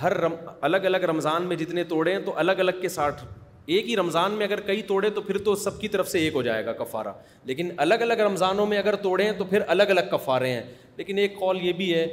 ہر 0.00 0.12
رم 0.20 0.34
الگ 0.66 0.84
الگ 0.86 1.04
رمضان 1.10 1.42
میں 1.48 1.56
جتنے 1.56 1.82
توڑے 1.84 2.12
ہیں 2.12 2.20
تو 2.24 2.32
الگ 2.38 2.60
الگ 2.66 2.80
کے 2.80 2.88
ساٹھ 2.88 3.24
ایک 3.64 3.88
ہی 3.88 3.96
رمضان 3.96 4.32
میں 4.36 4.46
اگر 4.46 4.60
کئی 4.66 4.82
توڑے 4.82 5.10
تو 5.14 5.20
پھر 5.22 5.38
تو 5.44 5.54
سب 5.56 5.80
کی 5.80 5.88
طرف 5.88 6.08
سے 6.08 6.18
ایک 6.18 6.34
ہو 6.34 6.42
جائے 6.42 6.64
گا 6.66 6.72
کفارہ 6.82 7.08
لیکن 7.46 7.70
الگ 7.76 8.02
الگ 8.02 8.20
رمضانوں 8.26 8.66
میں 8.66 8.78
اگر 8.78 8.96
توڑے 9.02 9.24
ہیں 9.24 9.32
تو 9.38 9.44
پھر 9.50 9.62
الگ 9.74 9.82
الگ 9.90 10.10
کفارے 10.12 10.48
ہیں 10.52 10.62
لیکن 10.96 11.18
ایک 11.18 11.38
کال 11.40 11.58
یہ 11.64 11.72
بھی 11.82 11.92
ہے 11.94 12.06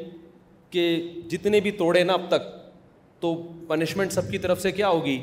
کہ 0.69 0.83
جتنے 1.29 1.59
بھی 1.59 1.71
توڑے 1.79 2.03
نا 2.03 2.13
اب 2.13 2.27
تک 2.29 2.41
تو 3.19 3.35
پنشمنٹ 3.67 4.11
سب 4.13 4.29
کی 4.31 4.37
طرف 4.37 4.61
سے 4.61 4.71
کیا 4.71 4.87
ہوگی 4.89 5.19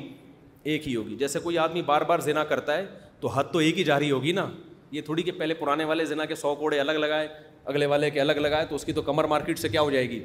ایک 0.73 0.89
ہی 0.89 0.95
ہوگی 0.97 1.17
جیسے 1.17 1.39
کوئی 1.41 1.59
آدمی 1.59 1.83
بار 1.91 2.03
بار 2.09 2.19
زنا 2.29 2.45
کرتا 2.45 2.77
ہے 2.77 2.87
تو 3.21 3.29
حد 3.35 3.53
تو 3.53 3.59
ایک 3.67 3.79
ہی 3.79 3.85
جاری 3.85 4.11
ہوگی 4.11 4.33
نا 4.33 4.47
یہ 4.93 5.01
تھوڑی 5.03 5.23
کہ 5.23 5.33
پہلے 5.39 5.55
پرانے 5.55 5.85
والے 5.85 6.05
زنا 6.05 6.25
کے 6.25 6.35
سو 6.35 6.55
کوڑے 6.55 6.81
الگ 6.81 6.93
لگائے 6.99 7.29
اگلے 7.65 7.87
والے 7.87 8.11
کے 8.11 8.21
الگ 8.21 8.39
لگائے 8.43 8.65
تو 8.69 8.75
اس 8.75 8.85
کی 8.85 8.93
تو 8.93 9.03
کمر 9.03 9.25
مارکیٹ 9.35 9.59
سے 9.59 9.69
کیا 9.69 9.81
ہو 9.83 9.91
جائے 9.91 10.09
گی 10.11 10.23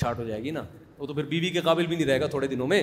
شارٹ 0.00 0.18
ہو 0.18 0.24
جائے 0.24 0.42
گی 0.42 0.50
نا 0.50 0.62
وہ 0.98 1.06
تو 1.06 1.14
پھر 1.14 1.24
بیوی 1.28 1.48
کے 1.50 1.60
قابل 1.64 1.86
بھی 1.86 1.96
نہیں 1.96 2.06
رہے 2.08 2.20
گا 2.20 2.26
تھوڑے 2.26 2.46
دنوں 2.46 2.66
میں 2.66 2.82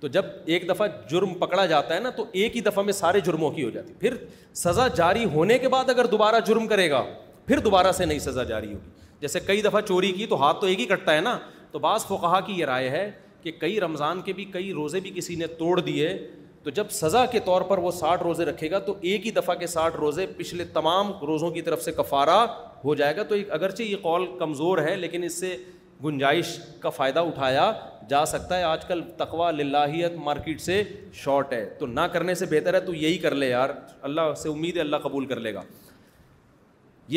تو 0.00 0.08
جب 0.14 0.24
ایک 0.46 0.68
دفعہ 0.68 0.86
جرم 1.10 1.34
پکڑا 1.38 1.64
جاتا 1.66 1.94
ہے 1.94 2.00
نا 2.00 2.10
تو 2.16 2.24
ایک 2.32 2.56
ہی 2.56 2.60
دفعہ 2.62 2.84
میں 2.84 2.92
سارے 2.92 3.20
جرموں 3.26 3.50
کی 3.50 3.64
ہو 3.64 3.70
جاتی 3.70 3.92
پھر 4.00 4.14
سزا 4.62 4.86
جاری 4.96 5.24
ہونے 5.34 5.58
کے 5.58 5.68
بعد 5.68 5.88
اگر 5.90 6.06
دوبارہ 6.10 6.40
جرم 6.46 6.66
کرے 6.66 6.88
گا 6.90 7.02
پھر 7.46 7.58
دوبارہ 7.60 7.92
سے 7.96 8.04
نئی 8.06 8.18
سزا 8.18 8.42
جاری 8.52 8.72
ہوگی 8.72 8.90
جیسے 9.20 9.40
کئی 9.46 9.62
دفعہ 9.62 9.80
چوری 9.88 10.12
کی 10.12 10.26
تو 10.26 10.42
ہاتھ 10.42 10.60
تو 10.60 10.66
ایک 10.66 10.80
ہی 10.80 10.84
کٹتا 10.86 11.14
ہے 11.16 11.20
نا 11.20 11.38
تو 11.70 11.78
بعض 11.78 12.06
فوقا 12.06 12.40
کی 12.46 12.52
یہ 12.58 12.64
رائے 12.66 12.88
ہے 12.90 13.10
کہ 13.42 13.50
کئی 13.60 13.80
رمضان 13.80 14.20
کے 14.22 14.32
بھی 14.32 14.44
کئی 14.52 14.72
روزے 14.72 15.00
بھی 15.00 15.10
کسی 15.16 15.34
نے 15.36 15.46
توڑ 15.58 15.78
دیے 15.80 16.16
تو 16.62 16.70
جب 16.74 16.90
سزا 16.90 17.24
کے 17.32 17.38
طور 17.44 17.62
پر 17.68 17.78
وہ 17.78 17.90
ساٹھ 17.98 18.22
روزے 18.22 18.44
رکھے 18.44 18.70
گا 18.70 18.78
تو 18.86 18.94
ایک 19.10 19.26
ہی 19.26 19.30
دفعہ 19.32 19.54
کے 19.58 19.66
ساٹھ 19.74 19.96
روزے 19.96 20.26
پچھلے 20.36 20.64
تمام 20.72 21.12
روزوں 21.26 21.50
کی 21.50 21.62
طرف 21.62 21.82
سے 21.84 21.92
کفارہ 21.96 22.46
ہو 22.84 22.94
جائے 22.94 23.16
گا 23.16 23.22
تو 23.28 23.34
اگرچہ 23.58 23.82
یہ 23.82 23.96
قول 24.02 24.26
کمزور 24.38 24.78
ہے 24.86 24.94
لیکن 24.96 25.22
اس 25.24 25.38
سے 25.40 25.56
گنجائش 26.04 26.58
کا 26.80 26.90
فائدہ 26.96 27.20
اٹھایا 27.26 27.70
جا 28.08 28.24
سکتا 28.26 28.58
ہے 28.58 28.62
آج 28.62 28.84
کل 28.86 29.00
تقوا 29.16 29.50
لاہیت 29.50 30.12
مارکیٹ 30.24 30.60
سے 30.60 30.82
شارٹ 31.22 31.52
ہے 31.52 31.64
تو 31.78 31.86
نہ 31.86 32.00
کرنے 32.12 32.34
سے 32.40 32.46
بہتر 32.50 32.74
ہے 32.74 32.80
تو 32.80 32.94
یہی 32.94 33.16
کر 33.24 33.34
لے 33.34 33.48
یار 33.48 33.70
اللہ 34.08 34.32
سے 34.42 34.48
امید 34.48 34.76
ہے 34.76 34.80
اللہ 34.80 34.96
قبول 35.02 35.26
کر 35.26 35.40
لے 35.40 35.54
گا 35.54 35.62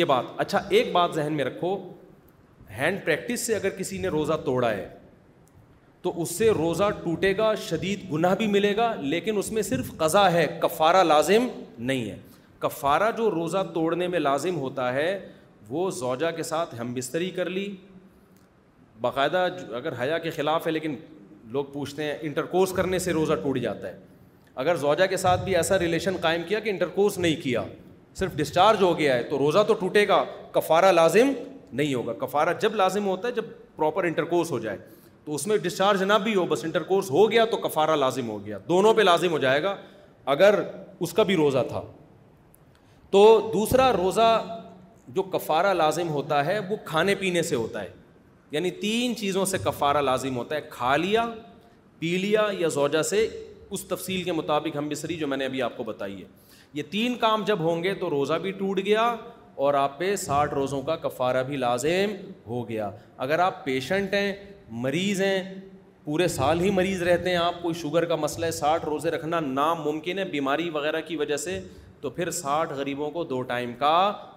یہ 0.00 0.04
بات 0.12 0.24
اچھا 0.44 0.60
ایک 0.68 0.90
بات 0.92 1.14
ذہن 1.14 1.32
میں 1.36 1.44
رکھو 1.44 1.76
ہینڈ 2.78 3.04
پریکٹس 3.04 3.40
سے 3.46 3.54
اگر 3.54 3.70
کسی 3.78 3.98
نے 4.00 4.08
روزہ 4.08 4.32
توڑا 4.44 4.70
ہے 4.70 4.88
تو 6.02 6.12
اس 6.22 6.34
سے 6.38 6.48
روزہ 6.58 6.84
ٹوٹے 7.02 7.36
گا 7.36 7.54
شدید 7.68 8.10
گناہ 8.12 8.34
بھی 8.34 8.46
ملے 8.52 8.76
گا 8.76 8.94
لیکن 9.00 9.38
اس 9.38 9.50
میں 9.52 9.62
صرف 9.62 9.96
قضا 9.96 10.30
ہے 10.32 10.46
کفارہ 10.62 11.02
لازم 11.04 11.46
نہیں 11.78 12.10
ہے 12.10 12.16
کفارہ 12.60 13.10
جو 13.16 13.30
روزہ 13.30 13.62
توڑنے 13.74 14.08
میں 14.08 14.18
لازم 14.18 14.56
ہوتا 14.60 14.92
ہے 14.94 15.18
وہ 15.68 15.88
زوجہ 15.98 16.30
کے 16.36 16.42
ساتھ 16.42 16.74
ہم 16.80 16.92
بستری 16.94 17.30
کر 17.36 17.50
لی 17.50 17.68
باقاعدہ 19.02 19.46
اگر 19.76 19.92
حیا 20.00 20.18
کے 20.24 20.30
خلاف 20.30 20.66
ہے 20.66 20.72
لیکن 20.72 20.94
لوگ 21.52 21.64
پوچھتے 21.72 22.04
ہیں 22.04 22.12
انٹر 22.26 22.44
کورس 22.50 22.72
کرنے 22.72 22.98
سے 23.06 23.12
روزہ 23.12 23.32
ٹوٹ 23.42 23.58
جاتا 23.60 23.88
ہے 23.88 23.96
اگر 24.64 24.76
زوجہ 24.84 25.06
کے 25.10 25.16
ساتھ 25.16 25.42
بھی 25.44 25.54
ایسا 25.56 25.78
ریلیشن 25.78 26.16
قائم 26.20 26.42
کیا 26.48 26.58
کہ 26.60 26.68
انٹر 26.70 26.88
کورس 26.98 27.16
نہیں 27.18 27.36
کیا 27.42 27.62
صرف 28.18 28.34
ڈسچارج 28.36 28.82
ہو 28.82 28.98
گیا 28.98 29.14
ہے 29.16 29.22
تو 29.30 29.38
روزہ 29.38 29.62
تو 29.68 29.74
ٹوٹے 29.80 30.06
گا 30.08 30.22
کفارہ 30.52 30.90
لازم 30.92 31.30
نہیں 31.80 31.94
ہوگا 31.94 32.12
کفارہ 32.24 32.52
جب 32.62 32.74
لازم 32.76 33.06
ہوتا 33.06 33.28
ہے 33.28 33.32
جب 33.36 33.44
پراپر 33.76 34.04
انٹر 34.04 34.24
کورس 34.32 34.50
ہو 34.50 34.58
جائے 34.66 34.78
تو 35.24 35.34
اس 35.34 35.46
میں 35.46 35.56
ڈسچارج 35.62 36.02
نہ 36.02 36.12
بھی 36.22 36.34
ہو 36.34 36.44
بس 36.52 36.64
انٹر 36.64 36.82
کورس 36.92 37.10
ہو 37.10 37.30
گیا 37.32 37.44
تو 37.50 37.56
کفارہ 37.68 37.96
لازم 38.02 38.28
ہو 38.30 38.44
گیا 38.46 38.58
دونوں 38.68 38.92
پہ 38.94 39.02
لازم 39.02 39.32
ہو 39.32 39.38
جائے 39.46 39.62
گا 39.62 39.74
اگر 40.36 40.60
اس 41.06 41.12
کا 41.12 41.22
بھی 41.30 41.36
روزہ 41.36 41.62
تھا 41.68 41.82
تو 43.10 43.22
دوسرا 43.54 43.92
روزہ 43.96 44.28
جو 45.16 45.22
کفارہ 45.34 45.72
لازم 45.74 46.08
ہوتا 46.08 46.44
ہے 46.46 46.58
وہ 46.68 46.76
کھانے 46.84 47.14
پینے 47.20 47.42
سے 47.50 47.56
ہوتا 47.56 47.82
ہے 47.82 47.88
یعنی 48.52 48.70
تین 48.84 49.14
چیزوں 49.16 49.44
سے 49.54 49.58
کفارہ 49.64 50.00
لازم 50.02 50.36
ہوتا 50.36 50.54
ہے 50.56 50.60
کھا 50.70 50.96
لیا 50.96 51.24
پی 51.98 52.16
لیا 52.22 52.42
یا 52.58 52.68
زوجہ 52.74 53.02
سے 53.10 53.26
اس 53.74 53.84
تفصیل 53.88 54.22
کے 54.22 54.32
مطابق 54.32 54.76
ہم 54.76 54.88
بسری 54.88 55.14
جو 55.18 55.26
میں 55.28 55.36
نے 55.36 55.44
ابھی 55.44 55.60
آپ 55.62 55.76
کو 55.76 55.84
بتائی 55.84 56.20
ہے 56.22 56.26
یہ 56.74 56.82
تین 56.90 57.14
کام 57.18 57.44
جب 57.46 57.58
ہوں 57.60 57.82
گے 57.82 57.94
تو 58.00 58.10
روزہ 58.10 58.34
بھی 58.42 58.50
ٹوٹ 58.58 58.80
گیا 58.84 59.02
اور 59.64 59.74
آپ 59.74 59.98
پہ 59.98 60.14
ساٹھ 60.16 60.54
روزوں 60.54 60.80
کا 60.82 60.96
کفارہ 60.96 61.42
بھی 61.46 61.56
لازم 61.56 62.12
ہو 62.46 62.68
گیا 62.68 62.90
اگر 63.26 63.38
آپ 63.46 63.64
پیشنٹ 63.64 64.14
ہیں 64.14 64.32
مریض 64.86 65.20
ہیں 65.22 65.42
پورے 66.04 66.26
سال 66.34 66.60
ہی 66.60 66.70
مریض 66.80 67.02
رہتے 67.08 67.30
ہیں 67.30 67.36
آپ 67.36 67.62
کوئی 67.62 67.74
شوگر 67.80 68.04
کا 68.12 68.16
مسئلہ 68.16 68.46
ہے 68.46 68.50
ساٹھ 68.50 68.84
روزے 68.84 69.10
رکھنا 69.10 69.40
ناممکن 69.46 70.18
ہے 70.18 70.24
بیماری 70.34 70.68
وغیرہ 70.74 71.00
کی 71.08 71.16
وجہ 71.16 71.36
سے 71.46 71.58
تو 72.00 72.10
پھر 72.10 72.30
ساٹھ 72.40 72.72
غریبوں 72.76 73.10
کو 73.16 73.24
دو 73.32 73.40
ٹائم 73.54 73.72
کا 73.78 73.94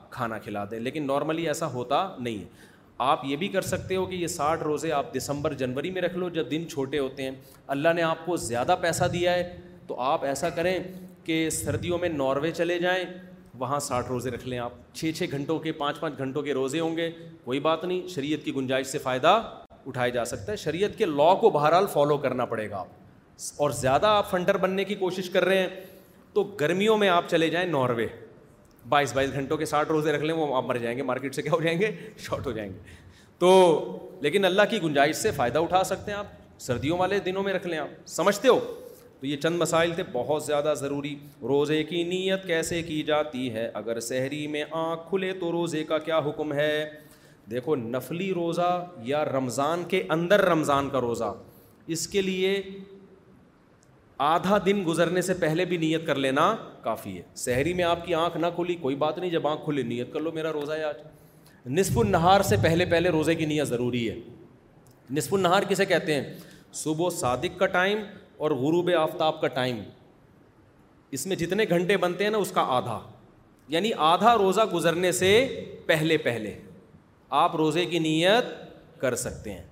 کھانا 0.10 0.38
کھلا 0.44 0.64
دیں 0.72 0.80
لیکن 0.80 1.06
نارملی 1.08 1.48
ایسا 1.48 1.72
ہوتا 1.74 2.08
نہیں 2.20 2.38
ہے 2.38 2.74
آپ 3.04 3.22
یہ 3.26 3.36
بھی 3.36 3.48
کر 3.50 3.62
سکتے 3.62 3.96
ہو 3.96 4.06
کہ 4.06 4.16
یہ 4.16 4.28
ساٹھ 4.28 4.62
روزے 4.64 4.92
آپ 4.94 5.14
دسمبر 5.16 5.54
جنوری 5.62 5.90
میں 5.92 6.02
رکھ 6.02 6.16
لو 6.18 6.28
جب 6.34 6.52
دن 6.52 6.68
چھوٹے 6.72 7.00
ہوتے 7.00 7.24
ہیں 7.24 7.32
اللہ 7.76 7.94
نے 7.96 8.02
آپ 8.02 8.26
کو 8.26 8.36
زیادہ 8.44 8.76
پیسہ 8.82 9.06
دیا 9.14 9.34
ہے 9.34 9.52
تو 9.88 10.00
آپ 10.02 10.24
ایسا 10.26 10.50
کریں 10.50 10.78
کہ 11.24 11.50
سردیوں 11.50 11.98
میں 12.02 12.10
ناروے 12.10 12.52
چلے 12.52 12.78
جائیں 12.80 13.04
وہاں 13.60 13.80
ساٹھ 13.80 14.08
روزے 14.10 14.32
رکھ 14.32 14.48
لیں 14.48 14.60
آپ 14.60 14.72
چھ 14.96 15.12
چھ 15.18 15.30
گھنٹوں 15.32 15.60
کے 15.60 15.72
پانچ 15.72 16.00
پانچ 16.00 16.18
گھنٹوں 16.18 16.42
کے 16.44 16.54
روزے 16.54 16.80
ہوں 16.80 16.98
گے 16.98 17.10
کوئی 17.44 17.60
بات 17.68 17.84
نہیں 17.86 18.08
شریعت 18.14 18.46
کی 18.46 18.56
گنجائش 18.56 18.88
سے 18.88 18.98
فائدہ 19.04 19.40
اٹھایا 19.86 20.10
جا 20.14 20.26
سکتا 20.26 20.52
ہے 20.52 20.58
شریعت 20.58 20.98
کے 20.98 21.06
لاء 21.06 21.34
کو 21.42 21.50
بہرحال 21.50 21.88
فالو 21.94 22.18
کرنا 22.18 22.46
پڑے 22.52 22.70
گا 22.70 22.78
آپ 22.80 23.44
اور 23.62 23.70
زیادہ 23.80 24.08
آپ 24.08 24.30
فنڈر 24.32 24.58
بننے 24.58 24.84
کی 24.84 24.96
کوشش 24.96 25.30
کر 25.30 25.46
رہے 25.46 25.58
ہیں 25.60 25.68
تو 26.34 26.44
گرمیوں 26.60 26.98
میں 26.98 27.10
آپ 27.10 27.30
چلے 27.30 27.50
جائیں 27.50 27.68
ناروے 27.72 28.06
بائیس 28.90 29.14
بائیس 29.14 29.32
گھنٹوں 29.34 29.58
کے 29.58 29.66
ساٹھ 29.66 29.92
روزے 29.92 30.12
رکھ 30.12 30.24
لیں 30.24 30.36
وہ 30.36 30.56
آپ 30.56 30.66
مر 30.66 30.78
جائیں 30.78 30.96
گے 30.98 31.04
مارکیٹ 31.04 31.36
سے 31.36 31.42
کیا 31.42 31.52
ہو 31.52 31.62
جائیں 31.62 31.80
گے 31.80 31.92
شارٹ 32.26 32.46
ہو 32.48 32.52
جائیں 32.52 32.70
گے 32.72 32.94
تو 33.40 33.52
لیکن 34.22 34.46
اللہ 34.46 34.62
کی 34.70 34.82
گنجائش 34.84 35.16
سے 35.18 35.32
فائدہ 35.36 35.60
اٹھا 35.60 35.84
سکتے 35.84 36.12
ہیں 36.12 36.18
آپ 36.18 36.26
سردیوں 36.62 36.98
والے 36.98 37.20
دنوں 37.26 37.44
میں 37.44 37.54
رکھ 37.54 37.66
لیں 37.68 37.78
آپ 37.78 38.08
سمجھتے 38.10 38.48
ہو 38.48 38.60
تو 39.20 39.26
یہ 39.26 39.38
چند 39.44 39.58
مسائل 39.62 39.94
تھے 39.96 40.04
بہت 40.12 40.44
زیادہ 40.44 40.74
ضروری 40.78 41.16
روزے 41.50 41.84
کی 41.90 42.04
نیت 42.04 42.46
کیسے 42.48 42.82
کی 42.84 43.02
جاتی 43.08 43.50
ہے 43.54 43.68
اگر 43.74 44.00
سحری 44.10 44.46
میں 44.56 44.64
آنکھ 44.84 45.10
کھلے 45.10 45.32
تو 45.40 45.52
روزے 45.52 45.84
کا 45.88 45.98
کیا 46.10 46.18
حکم 46.26 46.54
ہے 46.54 46.90
دیکھو 47.52 47.76
نفلی 47.76 48.32
روزہ 48.34 48.76
یا 49.06 49.24
رمضان 49.26 49.84
کے 49.88 50.04
اندر 50.10 50.44
رمضان 50.46 50.90
کا 50.90 51.02
روزہ 51.02 51.34
اس 51.96 52.08
کے 52.08 52.22
لیے 52.22 52.62
آدھا 54.18 54.58
دن 54.66 54.82
گزرنے 54.88 55.22
سے 55.22 55.34
پہلے 55.40 55.64
بھی 55.66 55.78
نیت 55.78 56.06
کر 56.08 56.16
لینا 56.26 56.56
کافی 56.82 57.16
ہے 57.18 57.22
سحری 57.36 57.74
میں 57.74 57.84
آپ 57.84 58.06
کی 58.06 58.14
آنکھ 58.16 58.38
نہ 58.38 58.48
کھلی 58.56 58.76
کوئی 58.82 58.96
بات 58.96 59.18
نہیں 59.18 59.30
جب 59.30 59.48
آنکھ 59.48 59.64
کھلی 59.66 59.84
نیت 59.84 60.14
کر 60.14 60.20
لو 60.20 60.32
میرا 60.34 60.52
روزہ 60.54 60.72
ہے 60.74 60.84
آج 60.84 61.02
نصف 61.78 61.98
النہار 61.98 62.42
سے 62.50 62.56
پہلے 62.64 62.86
پہلے 62.90 63.10
روزے 63.12 63.36
کی 63.36 63.46
نیت 63.46 63.68
ضروری 63.68 64.10
ہے 64.10 64.16
نصف 65.16 65.34
النہار 65.34 65.64
کسے 65.70 65.86
کہتے 65.86 66.14
ہیں 66.14 66.34
صبح 66.84 67.06
و 67.06 67.10
صادق 67.10 67.60
کا 67.60 67.66
ٹائم 67.76 68.00
اور 68.44 68.52
غروب 68.62 68.90
آفتاب 69.00 69.42
کا 69.42 69.48
ٹائم 69.58 69.82
اس 71.18 71.26
میں 71.28 71.36
جتنے 71.36 71.66
گھنٹے 71.70 71.98
بنتے 71.98 72.24
ہیں 72.24 72.32
نا 72.32 72.38
اس 72.38 72.52
کا 72.52 72.62
آدھا 72.78 73.00
یعنی 73.74 73.92
آدھا 74.06 74.38
روزہ 74.38 74.62
گزرنے 74.74 75.12
سے 75.12 75.30
پہلے 75.86 76.18
پہلے 76.24 76.58
آپ 77.44 77.56
روزے 77.56 77.86
کی 77.86 78.00
نیت 78.00 78.46
کر 79.02 79.16
سکتے 79.26 79.54
ہیں 79.54 79.64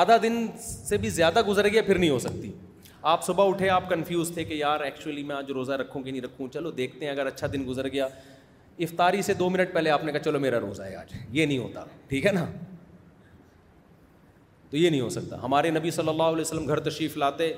آدھا 0.00 0.16
دن 0.22 0.46
سے 0.64 0.96
بھی 0.98 1.08
زیادہ 1.10 1.42
گزر 1.48 1.68
گیا 1.68 1.82
پھر 1.82 1.98
نہیں 1.98 2.10
ہو 2.10 2.18
سکتی 2.18 2.50
آپ 3.02 3.24
صبح 3.24 3.48
اٹھے 3.48 3.68
آپ 3.70 3.88
کنفیوز 3.88 4.30
تھے 4.34 4.44
کہ 4.44 4.54
یار 4.54 4.80
ایکچولی 4.84 5.22
میں 5.24 5.34
آج 5.36 5.50
روزہ 5.54 5.72
رکھوں 5.72 6.02
کہ 6.02 6.10
نہیں 6.10 6.20
رکھوں 6.22 6.46
چلو 6.52 6.70
دیکھتے 6.70 7.04
ہیں 7.06 7.12
اگر 7.12 7.26
اچھا 7.26 7.46
دن 7.52 7.66
گزر 7.68 7.88
گیا 7.92 8.06
افطاری 8.84 9.22
سے 9.22 9.34
دو 9.34 9.48
منٹ 9.50 9.72
پہلے 9.74 9.90
آپ 9.90 10.04
نے 10.04 10.12
کہا 10.12 10.22
چلو 10.22 10.38
میرا 10.40 10.60
روزہ 10.60 10.82
ہے 10.82 10.96
آج 10.96 11.12
یہ 11.36 11.46
نہیں 11.46 11.58
ہوتا 11.58 11.84
ٹھیک 12.08 12.26
ہے 12.26 12.32
نا 12.32 12.44
تو 14.70 14.76
یہ 14.76 14.90
نہیں 14.90 15.00
ہو 15.00 15.08
سکتا 15.10 15.42
ہمارے 15.42 15.70
نبی 15.70 15.90
صلی 15.90 16.08
اللہ 16.08 16.22
علیہ 16.22 16.40
وسلم 16.40 16.68
گھر 16.68 16.80
تشریف 16.90 17.16
لاتے 17.16 17.52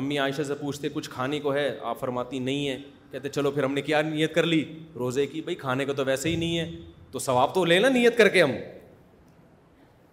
امی 0.00 0.18
عائشہ 0.18 0.42
سے 0.46 0.54
پوچھتے 0.60 0.88
کچھ 0.94 1.10
کھانے 1.10 1.40
کو 1.40 1.54
ہے 1.54 1.70
آپ 1.90 2.00
فرماتی 2.00 2.38
نہیں 2.38 2.68
ہے 2.68 2.76
کہتے 3.10 3.28
چلو 3.28 3.50
پھر 3.50 3.64
ہم 3.64 3.74
نے 3.74 3.82
کیا 3.82 4.02
نیت 4.02 4.34
کر 4.34 4.46
لی 4.46 4.64
روزے 4.98 5.26
کی 5.26 5.40
بھائی 5.42 5.54
کھانے 5.56 5.84
کو 5.86 5.92
تو 6.00 6.04
ویسے 6.04 6.28
ہی 6.30 6.36
نہیں 6.36 6.58
ہے 6.58 6.70
تو 7.12 7.18
ثواب 7.18 7.54
تو 7.54 7.64
لے 7.64 7.78
نا 7.78 7.88
نیت 7.88 8.16
کر 8.18 8.28
کے 8.28 8.42
ہم 8.42 8.52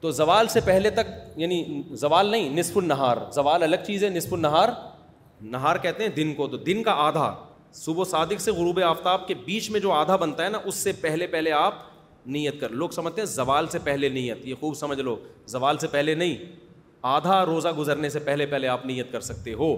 تو 0.06 0.10
زوال 0.12 0.48
سے 0.48 0.60
پہلے 0.66 0.90
تک 0.98 1.08
یعنی 1.40 1.64
زوال 2.00 2.26
نہیں 2.32 2.50
نصف 2.58 2.76
النہار 2.78 3.18
زوال 3.34 3.64
الگ 3.64 3.86
چیز 3.86 4.04
ہے 4.04 4.10
نصف 4.10 4.34
النہار 4.34 4.70
نہار 5.54 5.76
کہتے 5.86 6.04
ہیں 6.04 6.10
دن 6.16 6.34
کو 6.36 6.48
تو 6.48 6.58
دن 6.66 6.84
کا 6.84 6.92
آدھا 7.06 7.34
صبح 7.74 8.02
و 8.02 8.04
صادق 8.10 8.42
سے 8.42 8.52
غروب 8.60 8.80
آفتاب 8.88 9.26
کے 9.28 9.34
بیچ 9.46 9.70
میں 9.72 9.80
جو 9.86 9.92
آدھا 9.92 10.16
بنتا 10.26 10.44
ہے 10.44 10.50
نا 10.50 10.58
اس 10.66 10.76
سے 10.84 10.92
پہلے 11.02 11.28
پہلے 11.28 11.52
آپ 11.62 11.80
نیت 12.36 12.60
کر 12.62 12.70
لوگ 12.84 12.90
سمجھتے 12.96 13.22
ہیں 13.22 13.26
زوال 13.34 13.68
سے 13.72 13.80
پہلے 13.84 14.10
نیت 14.20 14.46
یہ 14.48 14.56
خوب 14.60 14.76
سمجھ 14.78 15.00
لو 15.00 15.16
زوال 15.56 15.78
سے 15.82 15.88
پہلے 15.92 16.16
نہیں 16.16 16.36
آدھا 17.16 17.44
روزہ 17.46 17.70
گزرنے 17.78 18.10
سے 18.10 18.20
پہلے 18.30 18.46
پہلے 18.54 18.68
آپ 18.78 18.86
نیت 18.86 19.12
کر 19.12 19.22
سکتے 19.32 19.54
ہو 19.64 19.76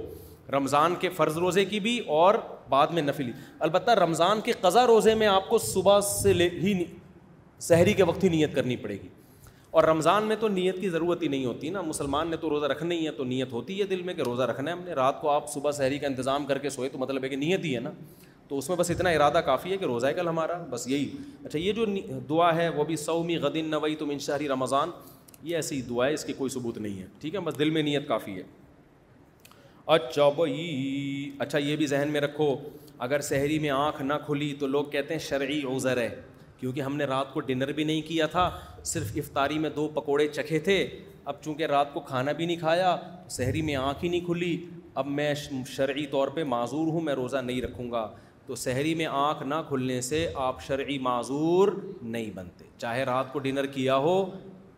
رمضان 0.57 0.95
کے 0.99 1.09
فرض 1.17 1.37
روزے 1.37 1.65
کی 1.65 1.79
بھی 1.87 1.99
اور 2.21 2.35
بعد 2.69 2.87
میں 2.93 3.01
نفلی 3.01 3.31
البتہ 3.69 3.91
رمضان 4.05 4.41
کے 4.45 4.51
قضا 4.61 4.85
روزے 4.87 5.15
میں 5.23 5.27
آپ 5.27 5.47
کو 5.49 5.57
صبح 5.73 5.99
سے 6.13 6.33
لے 6.33 6.49
ہی 6.61 6.81
سحری 7.67 7.93
کے 7.93 8.03
وقت 8.13 8.23
ہی 8.23 8.29
نیت 8.29 8.55
کرنی 8.55 8.75
پڑے 8.83 8.93
گی 9.03 9.15
اور 9.77 9.83
رمضان 9.85 10.25
میں 10.27 10.35
تو 10.39 10.47
نیت 10.49 10.79
کی 10.81 10.89
ضرورت 10.89 11.21
ہی 11.23 11.27
نہیں 11.27 11.43
ہوتی 11.45 11.69
نا 11.69 11.81
مسلمان 11.87 12.27
نے 12.29 12.37
تو 12.41 12.49
روزہ 12.49 12.65
رکھنا 12.67 12.95
ہی 12.95 13.05
ہے 13.05 13.11
تو 13.17 13.23
نیت 13.31 13.51
ہوتی 13.53 13.79
ہے 13.79 13.85
دل 13.87 14.01
میں 14.05 14.13
کہ 14.13 14.21
روزہ 14.25 14.43
رکھنا 14.51 14.71
ہے 14.71 14.75
ہم 14.75 14.81
نے 14.85 14.93
رات 14.99 15.19
کو 15.21 15.29
آپ 15.29 15.49
صبح 15.53 15.71
سحری 15.79 15.97
کا 15.99 16.07
انتظام 16.07 16.45
کر 16.45 16.57
کے 16.63 16.69
سوئے 16.69 16.87
تو 16.89 16.97
مطلب 16.97 17.23
ہے 17.23 17.29
کہ 17.29 17.35
نیت 17.35 17.65
ہی 17.65 17.73
ہے 17.75 17.79
نا 17.79 17.91
تو 18.47 18.57
اس 18.57 18.69
میں 18.69 18.77
بس 18.77 18.89
اتنا 18.91 19.09
ارادہ 19.17 19.41
کافی 19.45 19.71
ہے 19.71 19.77
کہ 19.77 19.85
روزہ 19.85 20.07
ہے 20.07 20.13
کل 20.13 20.27
ہمارا 20.27 20.57
بس 20.69 20.87
یہی 20.89 21.07
اچھا 21.43 21.59
یہ 21.59 21.73
جو 21.81 21.85
دعا 22.29 22.55
ہے 22.55 22.67
وہ 22.79 22.83
بھی 22.91 22.95
سومی 23.03 23.37
غدن 23.45 23.69
نوئی 23.71 23.95
تم 23.95 24.09
ان 24.13 24.19
شہری 24.27 24.47
رمضان 24.49 24.91
یہ 25.49 25.55
ایسی 25.55 25.81
دعا 25.89 26.07
ہے 26.07 26.13
اس 26.13 26.23
کی 26.25 26.33
کوئی 26.37 26.49
ثبوت 26.53 26.77
نہیں 26.77 26.99
ہے 27.01 27.05
ٹھیک 27.21 27.35
ہے 27.35 27.39
بس 27.49 27.59
دل 27.59 27.69
میں 27.77 27.83
نیت 27.91 28.07
کافی 28.07 28.35
ہے 28.37 28.43
اچھا 29.97 30.29
بھائی 30.35 30.69
اچھا 31.45 31.57
یہ 31.59 31.75
بھی 31.83 31.87
ذہن 31.95 32.11
میں 32.13 32.21
رکھو 32.21 32.55
اگر 33.09 33.21
سحری 33.29 33.59
میں 33.59 33.69
آنکھ 33.77 34.01
نہ 34.01 34.13
کھلی 34.25 34.53
تو 34.59 34.67
لوگ 34.77 34.85
کہتے 34.97 35.13
ہیں 35.13 35.21
شرعی 35.29 35.61
عذر 35.75 35.97
ہے 36.01 36.09
کیونکہ 36.59 36.81
ہم 36.81 36.95
نے 36.97 37.05
رات 37.05 37.33
کو 37.33 37.39
ڈنر 37.49 37.71
بھی 37.79 37.83
نہیں 37.83 38.01
کیا 38.07 38.25
تھا 38.35 38.49
صرف 38.91 39.11
افطاری 39.17 39.59
میں 39.59 39.69
دو 39.75 39.87
پکوڑے 39.95 40.27
چکھے 40.27 40.59
تھے 40.67 40.85
اب 41.31 41.41
چونکہ 41.43 41.65
رات 41.69 41.93
کو 41.93 41.99
کھانا 42.09 42.31
بھی 42.31 42.45
نہیں 42.45 42.57
کھایا 42.59 42.95
سحری 43.37 43.61
میں 43.69 43.75
آنکھ 43.75 44.03
ہی 44.03 44.09
نہیں 44.09 44.25
کھلی 44.25 44.55
اب 45.01 45.07
میں 45.19 45.33
شرعی 45.75 46.05
طور 46.11 46.27
پہ 46.35 46.43
معذور 46.53 46.87
ہوں 46.93 47.01
میں 47.07 47.13
روزہ 47.15 47.37
نہیں 47.45 47.61
رکھوں 47.61 47.89
گا 47.91 48.07
تو 48.45 48.55
سحری 48.55 48.93
میں 48.95 49.05
آنکھ 49.11 49.43
نہ 49.47 49.55
کھلنے 49.67 49.99
سے 50.01 50.27
آپ 50.49 50.61
شرعی 50.67 50.97
معذور 51.07 51.67
نہیں 52.01 52.29
بنتے 52.35 52.65
چاہے 52.77 53.03
رات 53.05 53.33
کو 53.33 53.39
ڈنر 53.39 53.65
کیا 53.77 53.95
ہو 54.05 54.23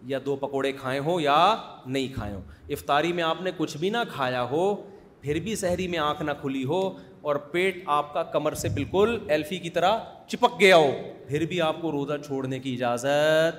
یا 0.08 0.20
دو 0.26 0.36
پکوڑے 0.42 0.72
کھائے 0.74 1.00
ہوں 1.06 1.22
یا 1.22 1.38
نہیں 1.86 2.08
کھائے 2.14 2.34
ہوں 2.34 2.42
افطاری 2.74 3.12
میں 3.14 3.24
آپ 3.24 3.42
نے 3.42 3.52
کچھ 3.58 3.78
بھی 3.78 3.90
نہ 3.90 3.98
کھایا 4.14 4.44
ہو 4.52 4.74
پھر 5.22 5.40
بھی 5.44 5.56
سحری 5.62 5.88
میں 5.88 6.00
آنکھ 6.00 6.22
نہ 6.24 6.32
کھلی 6.42 6.64
ہو 6.66 6.82
اور 7.22 7.36
پیٹ 7.52 7.78
آپ 7.98 8.14
کا 8.14 8.22
کمر 8.34 8.54
سے 8.56 8.70
بالکل 8.74 9.18
ایلفی 9.32 9.58
کی 9.60 9.70
طرح 9.70 9.98
چپک 10.28 10.60
گیا 10.60 10.76
ہو 10.78 10.92
پھر 11.28 11.46
بھی 11.46 11.60
آپ 11.62 11.82
کو 11.82 11.92
روزہ 11.92 12.14
چھوڑنے 12.26 12.60
کی 12.60 12.74
اجازت 12.74 13.58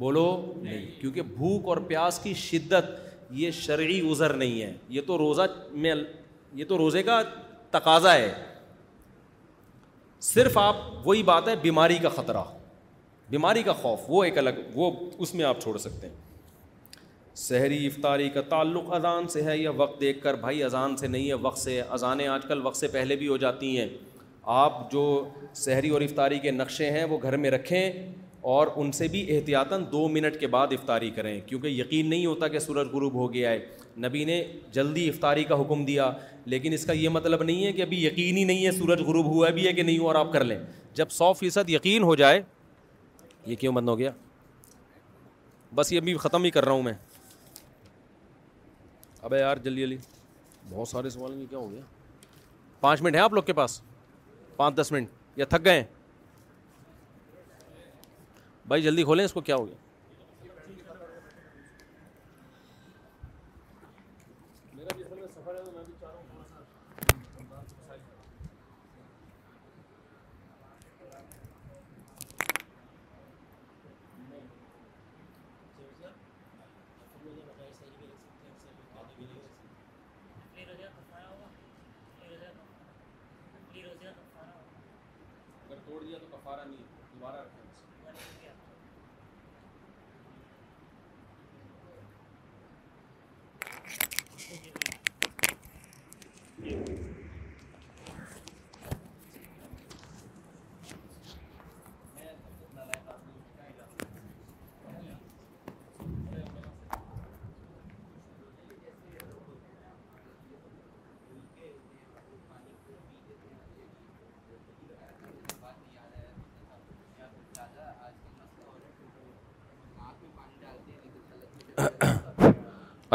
بولو 0.00 0.24
نہیں 0.62 0.84
کیونکہ 1.00 1.22
بھوک 1.36 1.66
اور 1.68 1.76
پیاس 1.88 2.18
کی 2.22 2.32
شدت 2.36 2.90
یہ 3.40 3.50
شرعی 3.64 4.00
ازر 4.10 4.32
نہیں 4.36 4.60
ہے 4.62 4.72
یہ 4.88 5.00
تو 5.06 5.18
روزہ 5.18 5.42
میں 5.84 5.94
یہ 6.60 6.64
تو 6.68 6.78
روزے 6.78 7.02
کا 7.02 7.20
تقاضا 7.70 8.14
ہے 8.14 8.32
صرف 10.32 10.58
آپ 10.58 10.74
وہی 11.04 11.22
بات 11.22 11.48
ہے 11.48 11.54
بیماری 11.62 11.98
کا 12.02 12.08
خطرہ 12.16 12.42
بیماری 13.30 13.62
کا 13.62 13.72
خوف 13.82 14.00
وہ 14.08 14.24
ایک 14.24 14.38
الگ 14.38 14.58
وہ 14.74 14.90
اس 15.18 15.34
میں 15.34 15.44
آپ 15.44 15.60
چھوڑ 15.62 15.76
سکتے 15.78 16.08
ہیں 16.08 16.14
سحری 17.40 17.84
افطاری 17.86 18.28
کا 18.30 18.40
تعلق 18.48 18.92
اذان 18.94 19.26
سے 19.32 19.42
ہے 19.42 19.56
یا 19.58 19.70
وقت 19.76 20.00
دیکھ 20.00 20.22
کر 20.22 20.34
بھائی 20.40 20.62
اذان 20.64 20.96
سے 20.96 21.06
نہیں 21.06 21.28
ہے 21.28 21.34
وقت 21.46 21.58
سے 21.58 21.80
اذانیں 21.96 22.26
آج 22.28 22.44
کل 22.48 22.60
وقت 22.66 22.76
سے 22.76 22.88
پہلے 22.96 23.16
بھی 23.16 23.28
ہو 23.28 23.36
جاتی 23.44 23.76
ہیں 23.78 23.86
آپ 24.62 24.90
جو 24.92 25.04
سحری 25.64 25.88
اور 25.88 26.00
افطاری 26.00 26.38
کے 26.38 26.50
نقشے 26.50 26.90
ہیں 26.98 27.04
وہ 27.10 27.18
گھر 27.22 27.36
میں 27.44 27.50
رکھیں 27.50 27.90
اور 28.54 28.66
ان 28.82 28.92
سے 28.98 29.08
بھی 29.14 29.24
احتیاطاً 29.36 29.84
دو 29.92 30.06
منٹ 30.18 30.38
کے 30.40 30.46
بعد 30.56 30.66
افطاری 30.72 31.10
کریں 31.16 31.40
کیونکہ 31.46 31.68
یقین 31.80 32.10
نہیں 32.10 32.26
ہوتا 32.26 32.48
کہ 32.54 32.58
سورج 32.68 32.88
غروب 32.92 33.14
ہو 33.20 33.32
گیا 33.34 33.50
ہے 33.50 33.58
نبی 34.06 34.24
نے 34.24 34.42
جلدی 34.72 35.08
افطاری 35.08 35.44
کا 35.48 35.60
حکم 35.60 35.84
دیا 35.84 36.10
لیکن 36.54 36.72
اس 36.72 36.86
کا 36.86 36.92
یہ 37.02 37.08
مطلب 37.18 37.42
نہیں 37.42 37.64
ہے 37.66 37.72
کہ 37.72 37.82
ابھی 37.82 38.04
یقین 38.04 38.36
ہی 38.36 38.44
نہیں 38.50 38.64
ہے 38.66 38.70
سورج 38.80 39.00
غروب 39.06 39.26
ہوا 39.34 39.50
بھی 39.60 39.66
ہے 39.66 39.72
کہ 39.72 39.82
نہیں 39.82 39.98
ہوا 39.98 40.12
اور 40.12 40.20
آپ 40.26 40.32
کر 40.32 40.44
لیں 40.50 40.58
جب 41.00 41.10
سو 41.18 41.32
فیصد 41.40 41.70
یقین 41.70 42.02
ہو 42.10 42.14
جائے 42.22 42.40
یہ 43.46 43.56
کیوں 43.56 43.72
بند 43.74 43.88
ہو 43.88 43.98
گیا 43.98 44.10
بس 45.74 45.92
یہ 45.92 46.00
ابھی 46.00 46.16
ختم 46.26 46.44
ہی 46.44 46.50
کر 46.50 46.64
رہا 46.64 46.72
ہوں 46.72 46.82
میں 46.82 46.92
ابے 49.22 49.38
یار 49.38 49.56
جلدی 49.64 49.80
جلدی 49.80 49.96
بہت 50.68 50.88
سارے 50.88 51.10
سوال 51.10 51.32
ہیں 51.34 51.46
کیا 51.50 51.58
ہو 51.58 51.70
گیا 51.70 51.80
پانچ 52.80 53.02
منٹ 53.02 53.14
ہیں 53.14 53.22
آپ 53.22 53.32
لوگ 53.34 53.42
کے 53.44 53.52
پاس 53.52 53.80
پانچ 54.56 54.74
دس 54.76 54.92
منٹ 54.92 55.08
یا 55.38 55.44
تھک 55.50 55.64
گئے 55.64 55.80
ہیں 55.80 55.84
بھائی 58.68 58.82
جلدی 58.82 59.02
کھولیں 59.04 59.24
اس 59.24 59.32
کو 59.32 59.40
کیا 59.40 59.56
ہو 59.56 59.66
گیا 59.66 59.76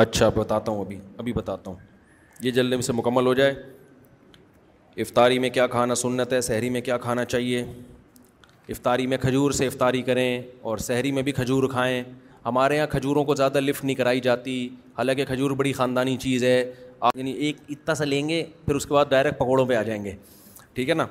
اچھا 0.02 0.30
بتاتا 0.36 0.72
ہوں 0.72 0.80
ابھی 0.86 0.98
ابھی 1.18 1.34
بتاتا 1.34 1.70
ہوں 1.72 1.76
یہ 2.44 2.52
جلدی 2.52 2.82
سے 2.82 2.94
مکمل 2.94 3.26
ہو 3.26 3.34
جائے 3.34 3.54
افطاری 5.02 5.40
میں 5.40 5.50
کیا 5.50 5.68
کھانا 5.68 5.96
سنت 5.96 6.34
ہے 6.34 6.40
سحری 6.42 6.70
میں 6.70 6.82
کیا 6.82 6.98
کھانا 7.06 7.26
چاہیے 7.26 7.64
افطاری 8.70 9.08
میں 9.08 9.18
کھجور 9.22 9.52
سے 9.52 9.68
افطاری 9.68 10.02
کریں 10.02 10.42
اور 10.70 10.78
سحری 10.88 11.12
میں 11.12 11.24
بھی 11.24 11.32
کھجور 11.32 11.70
کھائیں 11.72 12.02
ہمارے 12.46 12.76
یہاں 12.78 12.88
کھجوروں 12.88 13.24
کو 13.26 13.36
زیادہ 13.36 13.60
لفٹ 13.60 13.84
نہیں 13.86 13.96
کرائی 13.96 14.20
جاتی 14.22 14.68
حالانکہ 14.98 15.26
کھجور 15.26 15.52
بڑی 15.58 15.72
خاندانی 15.74 16.16
چیز 16.22 16.44
ہے 16.44 16.64
آپ 17.00 17.18
یعنی 17.18 17.32
ایک 17.48 17.58
اتنا 17.70 17.96
سا 17.96 18.06
لیں 18.06 18.28
گے 18.30 18.44
پھر 18.66 18.76
اس 18.76 18.86
کے 18.86 18.94
بعد 18.94 19.06
ڈائریکٹ 19.10 19.38
پکوڑوں 19.40 19.66
پہ 19.68 19.76
آ 19.76 19.82
جائیں 19.84 20.04
گے 20.06 20.12
ٹھیک 20.74 20.90
ہے 20.90 20.94
نا 20.94 21.06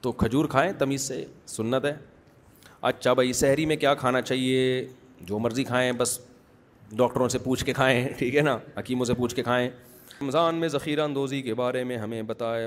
تو 0.00 0.12
کھجور 0.22 0.44
کھائیں 0.54 0.70
تمیز 0.78 1.00
سے 1.08 1.24
سنت 1.46 1.84
ہے 1.84 1.94
اچھا 2.90 3.12
بھائی 3.14 3.32
سحری 3.32 3.66
میں 3.66 3.76
کیا 3.76 3.94
کھانا 4.04 4.20
چاہیے 4.22 4.86
جو 5.26 5.38
مرضی 5.38 5.64
کھائیں 5.64 5.92
بس 5.98 6.18
ڈاکٹروں 6.94 7.28
سے 7.28 7.38
پوچھ 7.44 7.64
کے 7.64 7.72
کھائیں 7.74 8.06
ٹھیک 8.18 8.36
ہے 8.36 8.40
نا 8.42 8.56
حکیموں 8.76 9.04
سے 9.06 9.14
پوچھ 9.14 9.34
کے 9.36 9.42
کھائیں 9.42 9.68
رمضان 10.20 10.54
میں 10.56 10.68
ذخیرہ 10.68 11.02
اندوزی 11.04 11.40
کے 11.42 11.54
بارے 11.54 11.82
میں 11.84 11.96
ہمیں 11.98 12.22
بتائے 12.26 12.66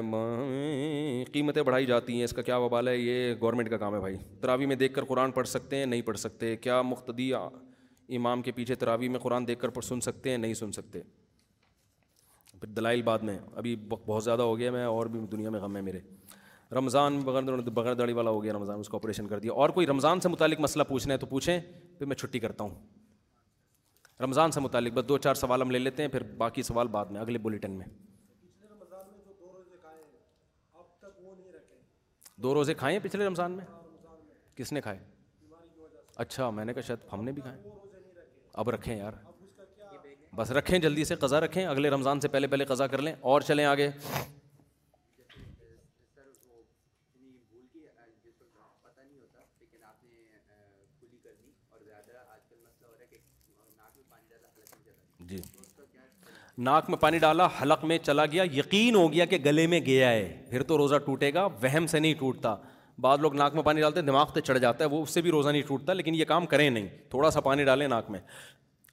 قیمتیں 1.34 1.62
بڑھائی 1.64 1.86
جاتی 1.86 2.16
ہیں 2.18 2.24
اس 2.24 2.34
کا 2.34 2.41
کیا 2.41 2.58
وبال 2.58 2.88
ہے 2.88 2.96
یہ 2.98 3.34
گورنمنٹ 3.41 3.70
کا 3.70 3.78
کام 3.78 3.94
ہے 3.96 4.00
بھائی 4.00 4.16
تراوی 4.41 4.66
میں 4.66 4.76
دیکھ 4.76 4.94
کر 4.94 5.04
قرآن 5.06 5.32
پڑھ 5.32 5.48
سکتے 5.48 5.78
ہیں 5.78 5.86
نہیں 5.86 6.02
پڑھ 6.06 6.18
سکتے 6.20 6.56
کیا 6.56 6.82
مختدی 6.82 7.32
امام 8.18 8.41
کے 8.41 8.52
پیچھے 8.52 8.76
تراوی 8.76 9.08
میں 9.10 9.20
قرآن 9.20 9.48
دیکھ 9.48 9.60
کر 9.62 9.82
سن 9.88 10.02
سکتے 10.02 10.30
ہیں 10.30 10.38
نہیں 10.38 10.54
سن 10.54 10.72
سکتے 10.72 11.02
پھر 12.60 12.68
دلائل 12.76 13.02
بعد 13.02 13.20
میں 13.24 13.38
ابھی 13.58 13.76
بہت 13.90 14.24
زیادہ 14.24 14.41
ہو 14.41 14.58
گیا 14.60 14.72
میں 14.72 14.84
اور 14.86 15.06
بھی 15.12 15.20
دنیا 15.32 15.50
میں 15.50 15.60
غم 15.60 15.76
ہے 15.76 15.82
میرے 15.82 16.00
رمضان 16.78 17.20
بغیر 17.26 17.70
بغیر 17.74 17.94
داڑھی 17.96 18.14
والا 18.14 18.30
ہو 18.30 18.44
گیا 18.44 18.54
رمضان 18.54 18.80
اس 18.80 18.90
کو 18.90 18.98
آپریشن 18.98 19.28
کر 19.28 19.40
دیا 19.40 19.52
اور 19.54 19.70
کوئی 19.78 19.88
رمضان 19.88 20.20
سے 20.20 20.30
متعلق 20.30 20.60
مسئلہ 20.62 20.84
پوچھنا 20.90 21.14
ہے 21.14 21.20
تو 21.20 21.26
پوچھیں 21.28 21.60
پھر 21.98 22.06
میں 22.06 22.16
چھٹی 22.16 22.40
کرتا 22.40 22.64
ہوں 22.64 22.99
رمضان 24.24 24.52
سے 24.52 24.60
متعلق 24.60 24.94
بس 24.94 25.08
دو 25.10 25.18
چار 25.18 25.36
سوال 25.41 25.62
ہم 25.62 25.72
لے 25.72 25.80
لیتے 25.80 26.04
ہیں 26.04 26.10
پھر 26.12 26.24
باقی 26.38 26.64
سوال 26.64 26.88
بعد 26.96 27.12
میں 27.12 27.20
اگلے 27.22 27.40
بلیٹن 27.44 27.78
میں 27.78 27.86
دو 32.44 32.54
روزے 32.54 32.74
کھائے 32.74 32.96
ہیں 32.98 33.04
پچھلے 33.04 33.26
رمضان 33.28 33.52
میں 33.58 33.66
کس 34.56 34.74
نے 34.74 34.82
کھائے 34.82 35.00
اچھا 36.24 36.50
میں 36.50 36.66
نے 36.66 36.74
کہا 36.74 36.82
شاید 36.88 37.08
ہم 37.14 37.24
نے 37.24 37.32
بھی 37.32 37.41
کھائے 37.41 37.60
اب 38.64 38.70
رکھیں 38.70 38.96
یار 38.98 39.14
بس 40.36 40.52
رکھیں 40.52 40.78
جلدی 40.80 41.04
سے 41.06 41.16
قضا 41.20 41.40
رکھیں 41.40 41.66
اگلے 41.66 41.90
رمضان 41.90 42.20
سے 42.20 42.28
پہلے 42.34 42.48
پہلے 42.48 42.66
قضا 42.66 42.88
کر 42.88 43.02
لیں 43.02 43.14
اور 43.32 43.41
چلیں 43.52 43.66
آگے 43.66 43.90
ناک 56.68 56.90
میں 56.90 56.98
پانی 56.99 57.18
ڈالا 57.19 57.48
حلق 57.61 57.84
میں 57.90 57.98
چلا 58.03 58.26
گیا 58.31 58.44
یقین 58.53 58.95
ہو 58.95 59.11
گیا 59.11 59.26
کہ 59.34 59.38
گلے 59.44 59.65
میں 59.73 59.80
گیا 59.86 60.10
ہے 60.10 60.23
پھر 60.49 60.64
تو 60.68 60.77
روزہ 60.77 60.95
ٹوٹے 61.06 61.34
گا 61.34 61.44
وہم 61.61 61.86
سے 61.88 61.99
نہیں 61.99 62.14
ٹوٹتا 62.19 62.56
بعض 63.02 63.19
لوگ 63.22 63.36
ناک 63.36 63.53
میں 63.56 63.61
پانی 63.64 63.81
ڈالتے 63.81 64.02
دماغ 64.02 64.31
پہ 64.36 64.40
چڑھ 64.48 64.60
جاتا 64.60 64.84
ہے 64.84 64.90
وہ 64.90 65.02
اس 65.03 65.10
سے 65.14 65.22
بھی 65.27 65.31
روزہ 65.31 65.49
نہیں 65.49 65.61
ٹوٹتا 65.68 65.94
لیکن 65.94 66.15
یہ 66.15 66.26
کام 66.31 66.45
کریں 66.53 66.69
نہیں 66.69 66.88
تھوڑا 67.10 67.30
سا 67.31 67.40
پانی 67.41 67.64
ڈالیں 67.65 67.88
ناک 67.94 68.10
میں 68.11 68.19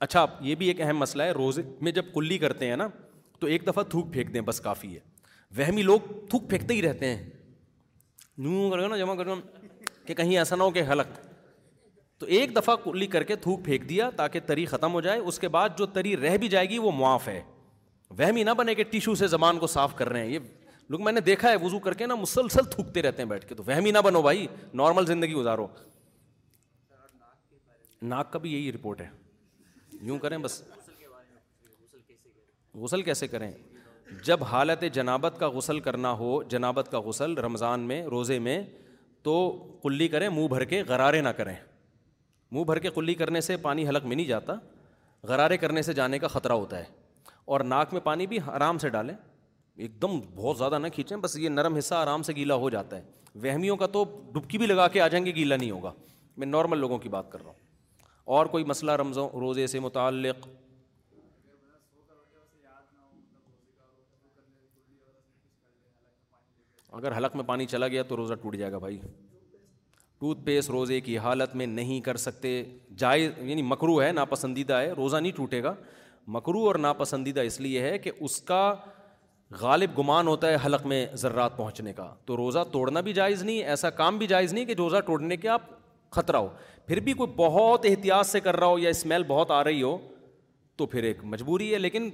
اچھا 0.07 0.25
یہ 0.41 0.55
بھی 0.55 0.67
ایک 0.69 0.81
اہم 0.81 0.99
مسئلہ 0.99 1.23
ہے 1.23 1.31
روزے 1.41 1.63
میں 1.81 1.93
جب 1.93 2.13
کلی 2.15 2.39
کرتے 2.39 2.67
ہیں 2.71 2.77
نا 2.77 2.87
تو 3.41 3.47
ایک 3.55 3.67
دفعہ 3.67 3.83
تھوک 3.91 4.13
پھینک 4.13 4.33
دیں 4.35 4.41
بس 4.51 4.61
کافی 4.61 4.95
ہے 4.95 5.01
وہمی 5.59 5.83
لوگ 5.83 6.01
تھوک 6.31 6.49
پھینکتے 6.51 6.75
ہی 6.75 6.83
رہتے 6.83 7.15
ہیں 7.15 7.25
نوں 8.47 8.71
کر 8.71 8.81
گا 8.83 8.89
نا 8.89 8.97
جمع 8.97 9.15
کر 9.23 9.29
کہ 10.07 10.15
کہیں 10.15 10.37
ایسا 10.39 10.57
نہ 10.57 10.63
ہو 10.63 10.71
کہ 10.71 10.83
حلق 10.91 11.19
تو 12.21 12.27
ایک 12.37 12.57
دفعہ 12.57 12.77
کلی 12.85 13.07
کر 13.17 13.23
کے 13.31 13.37
تھوک 13.47 13.65
پھینک 13.65 13.89
دیا 13.89 14.09
تاکہ 14.17 14.41
تری 14.47 14.67
ختم 14.67 14.93
ہو 14.95 15.01
جائے 15.07 15.19
اس 15.19 15.39
کے 15.39 15.49
بعد 15.59 15.79
جو 15.79 15.87
تری 15.99 16.17
رہ 16.17 16.37
بھی 16.45 16.49
جائے 16.49 16.69
گی 16.69 16.79
وہ 16.89 16.93
معاف 17.01 17.29
ہے 17.29 17.41
وہم 18.11 18.37
ہی 18.37 18.43
نہ 18.45 18.51
بنے 18.57 18.75
کہ 18.75 18.85
ٹیشو 18.91 19.15
سے 19.15 19.27
زبان 19.29 19.59
کو 19.59 19.67
صاف 19.67 19.95
کر 19.97 20.09
رہے 20.09 20.25
ہیں 20.25 20.31
یہ 20.33 20.39
لوگ 20.91 21.03
میں 21.05 21.13
نے 21.13 21.21
دیکھا 21.21 21.51
ہے 21.51 21.57
وضو 21.63 21.79
کر 21.85 21.95
کے 21.95 22.07
نا 22.07 22.15
مسلسل 22.15 22.65
تھوکتے 22.71 23.03
رہتے 23.03 23.23
ہیں 23.23 23.29
بیٹھ 23.29 23.47
کے 23.47 23.55
تو 23.55 23.63
ہی 23.69 23.91
نہ 23.91 23.99
بنو 24.05 24.23
بھائی 24.23 24.47
نارمل 24.81 25.07
زندگی 25.07 25.35
گزارو 25.35 25.67
ناک 28.13 28.31
کا 28.33 28.39
بھی 28.39 28.53
یہی 28.53 28.73
رپورٹ 28.73 29.01
ہے 29.01 29.09
یوں 30.07 30.19
کریں 30.19 30.37
بس 30.39 30.63
غسل 32.81 33.03
کیسے 33.03 33.29
کریں 33.29 33.51
جب 34.25 34.43
حالت 34.51 34.85
جنابت 34.93 35.37
کا 35.39 35.49
غسل 35.51 35.81
کرنا 35.81 36.11
ہو 36.19 36.43
جنابت 36.51 36.91
کا 36.91 37.01
غسل 37.05 37.35
رمضان 37.45 37.81
میں 37.89 38.03
روزے 38.11 38.39
میں 38.39 38.63
تو 39.23 39.37
کلی 39.83 40.09
کریں 40.09 40.29
منہ 40.29 40.47
بھر 40.49 40.65
کے 40.73 40.83
غرارے 40.89 41.21
نہ 41.21 41.29
کریں 41.37 41.55
منہ 42.53 42.65
بھر 42.65 42.79
کے 42.79 42.91
کلی 42.95 43.15
کرنے 43.15 43.41
سے 43.41 43.57
پانی 43.67 43.89
حلق 43.89 44.05
میں 44.07 44.17
نہیں 44.17 44.27
جاتا 44.27 44.55
غرارے 45.29 45.57
کرنے 45.57 45.83
سے 45.83 45.93
جانے 45.95 46.19
کا 46.19 46.29
خطرہ 46.29 46.53
ہوتا 46.53 46.79
ہے 46.79 46.85
اور 47.55 47.61
ناک 47.73 47.93
میں 47.93 48.01
پانی 48.05 48.27
بھی 48.27 48.39
آرام 48.53 48.79
سے 48.79 48.89
ڈالیں 48.91 49.15
ایک 49.15 50.01
دم 50.03 50.19
بہت 50.35 50.59
زیادہ 50.59 50.79
نہ 50.79 50.87
کھینچیں 50.95 51.17
بس 51.27 51.37
یہ 51.39 51.49
نرم 51.49 51.75
حصہ 51.77 51.95
آرام 51.95 52.23
سے 52.29 52.33
گیلا 52.37 52.55
ہو 52.63 52.71
جاتا 52.71 52.97
ہے 52.97 53.03
وہمیوں 53.43 53.77
کا 53.77 53.87
تو 53.97 54.05
ڈبکی 54.35 54.59
بھی 54.59 54.67
لگا 54.67 54.87
کے 54.95 55.01
آ 55.01 55.07
جائیں 55.09 55.25
گے 55.27 55.35
گیلا 55.35 55.57
نہیں 55.57 55.71
ہوگا 55.71 55.93
میں 56.43 56.47
نارمل 56.47 56.79
لوگوں 56.79 56.99
کی 56.99 57.09
بات 57.09 57.31
کر 57.33 57.43
رہا 57.43 57.51
ہوں 57.51 57.65
اور 58.37 58.47
کوئی 58.55 58.65
مسئلہ 58.71 58.93
رمضان 59.01 59.29
روزے 59.41 59.67
سے 59.75 59.81
متعلق 59.81 60.49
اگر 67.01 67.17
حلق 67.17 67.37
میں 67.37 67.45
پانی 67.45 67.67
چلا 67.71 67.89
گیا 67.89 68.03
تو 68.09 68.17
روزہ 68.17 68.35
ٹوٹ 68.43 68.57
جائے 68.57 68.73
گا 68.73 68.79
بھائی 68.87 68.99
ٹوتھ 70.21 70.39
پیسٹ 70.45 70.71
روزے 70.71 71.01
کی 71.09 71.17
حالت 71.25 71.55
میں 71.61 71.67
نہیں 71.67 72.01
کر 72.05 72.17
سکتے 72.17 72.63
جائز 72.99 73.31
یعنی 73.49 73.63
مکرو 73.73 74.01
ہے 74.03 74.11
ناپسندیدہ 74.13 74.75
ہے 74.81 74.93
روزہ 74.97 75.17
نہیں 75.17 75.33
ٹوٹے 75.37 75.63
گا 75.63 75.75
مکرو 76.35 76.65
اور 76.67 76.75
ناپسندیدہ 76.85 77.41
اس 77.47 77.61
لیے 77.61 77.81
ہے 77.83 77.99
کہ 77.99 78.11
اس 78.21 78.41
کا 78.43 78.61
غالب 79.61 79.91
گمان 79.99 80.27
ہوتا 80.29 80.49
ہے 80.51 80.57
حلق 80.65 80.87
میں 80.87 81.05
ذرات 81.23 81.57
پہنچنے 81.57 81.93
کا 81.93 82.09
تو 82.27 82.37
روزہ 82.37 82.59
توڑنا 82.73 83.01
بھی 83.09 83.13
جائز 83.13 83.43
نہیں 83.43 83.63
ایسا 83.75 83.91
کام 84.01 84.19
بھی 84.19 84.27
جائز 84.27 84.53
نہیں 84.55 84.65
کہ 84.65 84.75
روزہ 84.79 85.01
توڑنے 85.07 85.37
کے 85.37 85.49
آپ 85.49 85.63
خطرہ 86.13 86.37
ہو 86.37 86.49
پھر 86.87 87.01
بھی 87.09 87.13
کوئی 87.21 87.33
بہت 87.37 87.87
احتیاط 87.89 88.27
سے 88.27 88.41
کر 88.41 88.57
رہا 88.59 88.67
ہو 88.67 88.79
یا 88.79 88.91
اسمیل 88.91 89.23
بہت 89.29 89.51
آ 89.51 89.63
رہی 89.65 89.83
ہو 89.83 89.97
تو 90.77 90.87
پھر 90.87 91.03
ایک 91.03 91.25
مجبوری 91.35 91.73
ہے 91.73 91.79
لیکن 91.79 92.09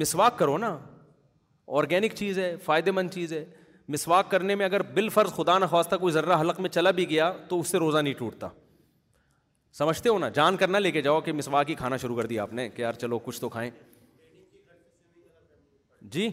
مسواک 0.00 0.38
کرو 0.38 0.56
نا 0.58 0.76
آرگینک 1.80 2.14
چیز 2.16 2.38
ہے 2.38 2.54
فائدے 2.64 2.90
مند 2.90 3.10
چیز 3.14 3.32
ہے 3.32 3.44
مسواک 3.88 4.30
کرنے 4.30 4.54
میں 4.54 4.66
اگر 4.66 4.82
بالفرض 4.94 5.32
خدا 5.34 5.58
نخواستہ 5.58 5.96
کوئی 6.00 6.12
ذرہ 6.12 6.40
حلق 6.40 6.60
میں 6.60 6.70
چلا 6.70 6.90
بھی 6.98 7.08
گیا 7.10 7.32
تو 7.48 7.60
اس 7.60 7.68
سے 7.68 7.78
روزہ 7.78 7.98
نہیں 7.98 8.14
ٹوٹتا 8.18 8.48
سمجھتے 9.78 10.08
ہو 10.08 10.18
نا 10.18 10.28
جان 10.34 10.56
کر 10.56 10.68
نہ 10.68 10.76
لے 10.78 10.90
کے 10.90 11.00
جاؤ 11.02 11.20
کہ 11.26 11.32
مسوا 11.32 11.62
کی 11.64 11.74
کھانا 11.74 11.96
شروع 11.96 12.16
کر 12.16 12.26
دیا 12.26 12.42
آپ 12.42 12.52
نے 12.54 12.68
کہ 12.68 12.82
یار 12.82 12.92
چلو 13.02 13.18
کچھ 13.26 13.40
تو 13.40 13.48
کھائیں 13.48 13.70
جی 16.12 16.28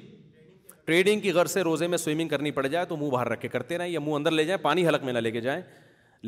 ٹریڈنگ 0.86 1.20
کی 1.22 1.32
غرض 1.32 1.52
سے 1.52 1.62
روزے 1.64 1.88
میں 1.88 1.98
سوئمنگ 1.98 2.28
کرنی 2.30 2.52
پڑ 2.52 2.66
جائے 2.68 2.86
تو 2.86 2.98
منہ 2.98 3.10
باہر 3.12 3.30
رکھ 3.30 3.42
کے 3.42 3.48
کرتے 3.48 3.78
رہیں 3.78 3.90
یا 3.90 4.00
منہ 4.00 4.16
اندر 4.16 4.32
لے 4.32 4.44
جائیں 4.46 4.62
پانی 4.64 4.88
حلق 4.88 5.04
میں 5.04 5.14
نہ 5.14 5.20
لے 5.20 5.32
کے 5.32 5.42
جائیں 5.42 5.62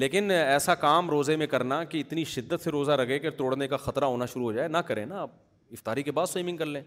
لیکن 0.01 0.31
ایسا 0.31 0.75
کام 0.85 1.09
روزے 1.09 1.35
میں 1.35 1.47
کرنا 1.53 1.83
کہ 1.83 1.97
اتنی 1.99 2.23
شدت 2.33 2.63
سے 2.63 2.71
روزہ 2.71 2.91
رکھے 3.01 3.17
کہ 3.19 3.29
توڑنے 3.37 3.67
کا 3.67 3.77
خطرہ 3.77 4.05
ہونا 4.13 4.25
شروع 4.33 4.43
ہو 4.43 4.51
جائے 4.57 4.67
نہ 4.67 4.77
کریں 4.87 5.05
نا 5.05 5.21
آپ 5.21 5.31
افطاری 5.71 6.03
کے 6.03 6.11
بعد 6.19 6.25
سوئمنگ 6.27 6.57
کر 6.57 6.65
لیں 6.65 6.81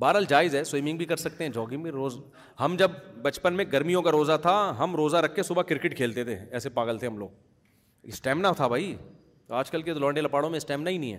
بہرحال 0.00 0.24
جائز 0.28 0.54
ہے 0.54 0.62
سوئمنگ 0.64 0.96
بھی 0.98 1.06
کر 1.06 1.16
سکتے 1.16 1.44
ہیں 1.44 1.50
جاگنگ 1.54 1.82
بھی 1.82 1.90
روز 1.90 2.18
ہم 2.60 2.76
جب 2.78 2.90
بچپن 3.22 3.54
میں 3.54 3.64
گرمیوں 3.72 4.02
کا 4.02 4.10
روزہ 4.12 4.36
تھا 4.42 4.54
ہم 4.78 4.94
روزہ 4.96 5.16
رکھ 5.24 5.34
کے 5.36 5.42
صبح 5.42 5.62
کرکٹ 5.68 5.96
کھیلتے 5.96 6.24
تھے 6.24 6.38
ایسے 6.50 6.68
پاگل 6.78 6.98
تھے 6.98 7.06
ہم 7.06 7.18
لوگ 7.18 7.28
اسٹیمنا 8.12 8.52
تھا 8.60 8.66
بھائی 8.68 8.94
آج 9.58 9.70
کل 9.70 9.82
کے 9.82 9.92
لونڈے 9.94 10.20
لپاڑوں 10.20 10.48
میں 10.50 10.56
اسٹیمنا 10.56 10.90
ہی 10.90 10.98
نہیں 10.98 11.12
ہے 11.12 11.18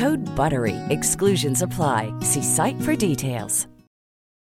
ہر 0.00 0.16
بر 0.36 0.52
وی 0.62 0.72
ایسکلوژنس 0.94 1.62
اپ 1.62 1.82
سائٹ 2.46 2.84
فر 2.84 2.92
ڈی 3.00 3.14
ٹھےس 3.20 3.66